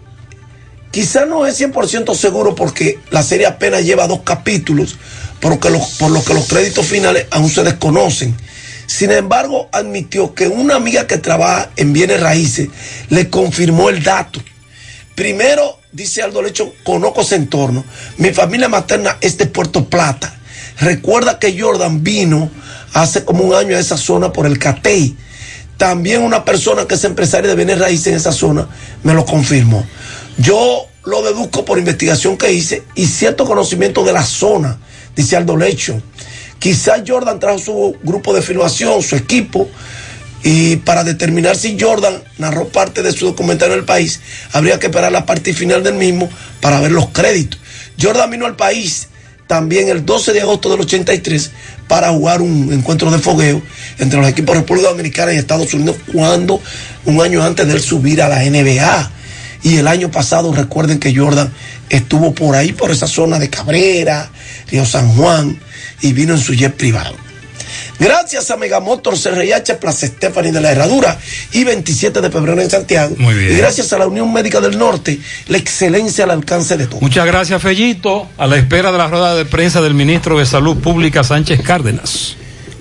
quizá 0.91 1.25
no 1.25 1.45
es 1.45 1.59
100% 1.59 2.15
seguro 2.15 2.55
porque 2.55 2.97
la 3.11 3.23
serie 3.23 3.45
apenas 3.45 3.83
lleva 3.83 4.07
dos 4.07 4.21
capítulos, 4.23 4.95
por, 5.39 5.59
que 5.59 5.69
los, 5.69 5.81
por 5.97 6.11
lo 6.11 6.23
que 6.23 6.33
los 6.33 6.47
créditos 6.47 6.85
finales 6.85 7.27
aún 7.31 7.49
se 7.49 7.63
desconocen. 7.63 8.35
Sin 8.87 9.11
embargo, 9.11 9.67
admitió 9.71 10.33
que 10.33 10.47
una 10.47 10.75
amiga 10.75 11.07
que 11.07 11.17
trabaja 11.17 11.69
en 11.75 11.93
bienes 11.93 12.21
raíces 12.21 12.69
le 13.09 13.29
confirmó 13.29 13.89
el 13.89 14.01
dato. 14.01 14.41
Primero, 15.13 15.79
dice 15.91 16.21
Aldo 16.21 16.41
Lecho, 16.41 16.73
conozco 16.83 17.21
ese 17.21 17.35
entorno. 17.35 17.83
Mi 18.17 18.31
familia 18.31 18.69
materna 18.69 19.17
es 19.19 19.37
de 19.37 19.47
Puerto 19.47 19.85
Plata. 19.89 20.33
Recuerda 20.79 21.39
que 21.39 21.59
Jordan 21.59 22.03
vino 22.03 22.51
hace 22.93 23.25
como 23.25 23.43
un 23.43 23.55
año 23.55 23.75
a 23.75 23.79
esa 23.79 23.97
zona 23.97 24.31
por 24.31 24.45
el 24.45 24.59
Catey. 24.59 25.17
También 25.77 26.23
una 26.23 26.45
persona 26.45 26.85
que 26.85 26.95
es 26.95 27.03
empresaria 27.03 27.49
de 27.49 27.55
bienes 27.55 27.79
raíces 27.79 28.07
en 28.07 28.15
esa 28.15 28.31
zona 28.31 28.67
me 29.03 29.13
lo 29.13 29.25
confirmó. 29.25 29.85
Yo 30.37 30.87
lo 31.03 31.23
deduzco 31.23 31.65
por 31.65 31.79
investigación 31.79 32.37
que 32.37 32.51
hice 32.51 32.83
y 32.95 33.05
cierto 33.07 33.45
conocimiento 33.45 34.03
de 34.03 34.13
la 34.13 34.23
zona, 34.23 34.77
dice 35.17 35.35
Aldo 35.35 35.57
Lecho. 35.57 36.01
Quizás 36.59 37.01
Jordan 37.05 37.39
trajo 37.39 37.59
su 37.59 37.97
grupo 38.01 38.33
de 38.33 38.41
filmación, 38.41 39.03
su 39.03 39.17
equipo, 39.17 39.69
y 40.43 40.77
para 40.77 41.03
determinar 41.03 41.57
si 41.57 41.77
Jordan 41.79 42.23
narró 42.37 42.69
parte 42.69 43.03
de 43.03 43.11
su 43.11 43.25
documental 43.25 43.71
en 43.71 43.79
el 43.79 43.85
país, 43.85 44.21
habría 44.53 44.79
que 44.79 44.87
esperar 44.87 45.11
la 45.11 45.25
parte 45.25 45.53
final 45.53 45.83
del 45.83 45.95
mismo 45.95 46.29
para 46.61 46.79
ver 46.79 46.91
los 46.91 47.09
créditos. 47.09 47.59
Jordan 48.01 48.31
vino 48.31 48.45
al 48.45 48.55
país 48.55 49.09
también 49.47 49.89
el 49.89 50.05
12 50.05 50.33
de 50.33 50.41
agosto 50.41 50.69
del 50.69 50.81
83 50.81 51.51
para 51.87 52.09
jugar 52.09 52.41
un 52.41 52.71
encuentro 52.71 53.09
de 53.09 53.17
fogueo 53.17 53.61
entre 53.97 54.19
los 54.19 54.29
equipos 54.29 54.53
de 54.53 54.61
República 54.61 54.89
Dominicana 54.89 55.33
y 55.33 55.37
Estados 55.37 55.73
Unidos 55.73 55.97
cuando 56.11 56.61
un 57.05 57.21
año 57.21 57.43
antes 57.43 57.65
de 57.65 57.73
él 57.73 57.81
subir 57.81 58.21
a 58.21 58.29
la 58.29 58.43
NBA. 58.43 59.11
Y 59.63 59.77
el 59.77 59.87
año 59.87 60.11
pasado 60.11 60.53
recuerden 60.53 60.99
que 60.99 61.15
Jordan 61.15 61.51
estuvo 61.89 62.33
por 62.33 62.55
ahí, 62.55 62.71
por 62.71 62.91
esa 62.91 63.07
zona 63.07 63.39
de 63.39 63.49
Cabrera, 63.49 64.29
Río 64.69 64.85
San 64.85 65.09
Juan, 65.09 65.59
y 66.01 66.13
vino 66.13 66.33
en 66.33 66.39
su 66.39 66.53
jet 66.53 66.75
privado. 66.75 67.15
Gracias 67.99 68.51
a 68.51 68.57
Megamotor 68.57 69.15
CRH 69.15 69.75
Plaza 69.79 70.05
Estefani 70.05 70.51
de 70.51 70.61
la 70.61 70.71
Herradura 70.71 71.17
y 71.51 71.63
27 71.63 72.21
de 72.21 72.29
febrero 72.29 72.61
en 72.61 72.69
Santiago. 72.69 73.15
Muy 73.17 73.33
bien. 73.33 73.53
Y 73.53 73.55
gracias 73.57 73.91
a 73.91 73.97
la 73.97 74.07
Unión 74.07 74.31
Médica 74.31 74.61
del 74.61 74.77
Norte, 74.77 75.19
la 75.47 75.57
excelencia 75.57 76.25
al 76.25 76.31
alcance 76.31 76.77
de 76.77 76.85
todos. 76.85 77.01
Muchas 77.01 77.25
gracias, 77.25 77.59
Fellito. 77.61 78.29
A 78.37 78.45
la 78.45 78.57
espera 78.57 78.91
de 78.91 78.99
la 78.99 79.07
rueda 79.07 79.35
de 79.35 79.45
prensa 79.45 79.81
del 79.81 79.95
ministro 79.95 80.37
de 80.37 80.45
Salud 80.45 80.77
Pública, 80.77 81.23
Sánchez 81.23 81.61
Cárdenas. 81.63 82.35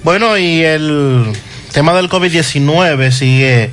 Bueno, 0.04 0.36
y 0.36 0.62
el 0.62 1.32
tema 1.72 1.94
del 1.94 2.10
COVID-19 2.10 3.10
sigue 3.10 3.70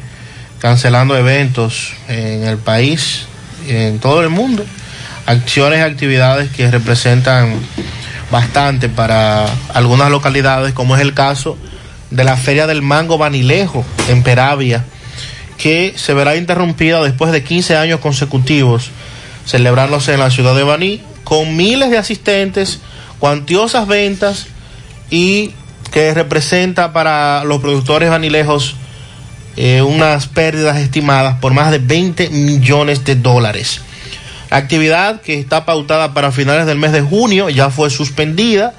cancelando 0.64 1.18
eventos 1.18 1.92
en 2.08 2.46
el 2.46 2.58
país, 2.58 3.26
en 3.68 4.00
todo 4.00 4.22
el 4.22 4.30
mundo. 4.30 4.64
Acciones 5.26 5.80
y 5.80 5.82
actividades 5.82 6.50
que 6.52 6.72
representan 6.72 7.60
bastante 8.32 8.88
para 8.88 9.46
algunas 9.74 10.10
localidades, 10.10 10.72
como 10.72 10.96
es 10.96 11.02
el 11.02 11.14
caso 11.14 11.58
de 12.12 12.24
la 12.24 12.38
Feria 12.38 12.66
del 12.66 12.82
Mango 12.82 13.18
Banilejo 13.18 13.84
en 14.08 14.24
Peravia, 14.24 14.86
que 15.58 15.96
se 15.98 16.14
verá 16.14 16.38
interrumpida 16.38 17.04
después 17.04 17.34
de 17.34 17.44
15 17.44 17.76
años 17.76 18.00
consecutivos, 18.00 18.90
celebrándose 19.46 20.14
en 20.14 20.22
la 20.22 20.32
ciudad 20.32 20.56
de 20.56 20.64
Baní, 20.64 21.02
con 21.26 21.58
miles 21.58 21.92
de 21.92 21.98
asistentes, 21.98 22.80
cuantiosas 23.20 23.86
ventas 23.86 24.48
y 25.10 25.52
que 25.92 26.14
representa 26.14 26.94
para 26.94 27.44
los 27.44 27.60
productores 27.60 28.10
banilejos 28.10 28.78
eh, 29.56 29.82
unas 29.82 30.28
pérdidas 30.28 30.78
estimadas 30.78 31.38
por 31.40 31.54
más 31.54 31.72
de 31.72 31.80
20 31.80 32.30
millones 32.30 33.04
de 33.06 33.16
dólares. 33.16 33.82
La 34.50 34.58
actividad 34.58 35.22
que 35.22 35.40
está 35.40 35.66
pautada 35.66 36.14
para 36.14 36.32
finales 36.32 36.66
del 36.66 36.78
mes 36.78 36.92
de 36.92 37.02
junio 37.02 37.50
ya 37.50 37.70
fue 37.70 37.90
suspendida, 37.90 38.74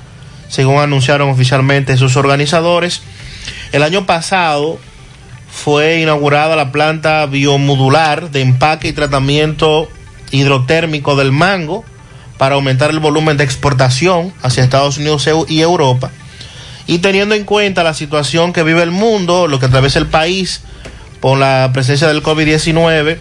según 0.48 0.78
anunciaron 0.78 1.30
oficialmente 1.30 1.96
sus 1.96 2.16
organizadores. 2.16 3.02
El 3.72 3.82
año 3.82 4.06
pasado 4.06 4.78
fue 5.50 6.00
inaugurada 6.00 6.56
la 6.56 6.72
planta 6.72 7.26
biomodular 7.26 8.30
de 8.30 8.42
empaque 8.42 8.88
y 8.88 8.92
tratamiento 8.92 9.88
hidrotérmico 10.30 11.16
del 11.16 11.32
mango 11.32 11.84
para 12.38 12.56
aumentar 12.56 12.90
el 12.90 12.98
volumen 12.98 13.36
de 13.36 13.44
exportación 13.44 14.32
hacia 14.42 14.64
Estados 14.64 14.98
Unidos 14.98 15.28
y 15.48 15.60
Europa. 15.60 16.10
Y 16.86 16.98
teniendo 16.98 17.34
en 17.34 17.44
cuenta 17.44 17.82
la 17.82 17.94
situación 17.94 18.52
que 18.52 18.62
vive 18.62 18.82
el 18.82 18.90
mundo, 18.90 19.46
lo 19.46 19.58
que 19.58 19.66
atraviesa 19.66 19.98
el 19.98 20.06
país 20.06 20.62
por 21.20 21.38
la 21.38 21.70
presencia 21.72 22.06
del 22.08 22.22
COVID-19, 22.22 23.16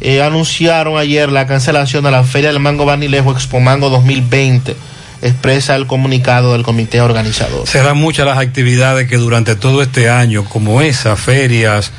eh, 0.00 0.22
anunciaron 0.22 0.98
ayer 0.98 1.30
la 1.30 1.46
cancelación 1.46 2.04
de 2.04 2.10
la 2.10 2.24
Feria 2.24 2.50
del 2.52 2.60
Mango 2.60 2.84
Banilejo 2.84 3.32
Expo 3.32 3.58
Mango 3.58 3.90
2020, 3.90 4.76
expresa 5.22 5.74
el 5.76 5.86
comunicado 5.86 6.52
del 6.52 6.62
comité 6.62 7.00
organizador. 7.00 7.66
Serán 7.66 7.96
muchas 7.96 8.26
las 8.26 8.38
actividades 8.38 9.08
que 9.08 9.16
durante 9.16 9.56
todo 9.56 9.82
este 9.82 10.10
año, 10.10 10.44
como 10.44 10.80
esas 10.82 11.18
ferias, 11.18 11.90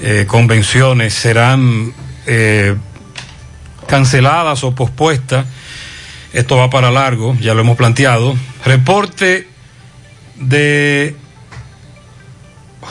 eh, 0.00 0.26
convenciones, 0.28 1.14
serán 1.14 1.92
eh, 2.26 2.76
canceladas 3.86 4.62
o 4.62 4.74
pospuestas. 4.74 5.46
Esto 6.32 6.56
va 6.56 6.70
para 6.70 6.90
largo, 6.90 7.36
ya 7.40 7.54
lo 7.54 7.62
hemos 7.62 7.76
planteado. 7.76 8.36
Reporte 8.64 9.48
de 10.40 11.14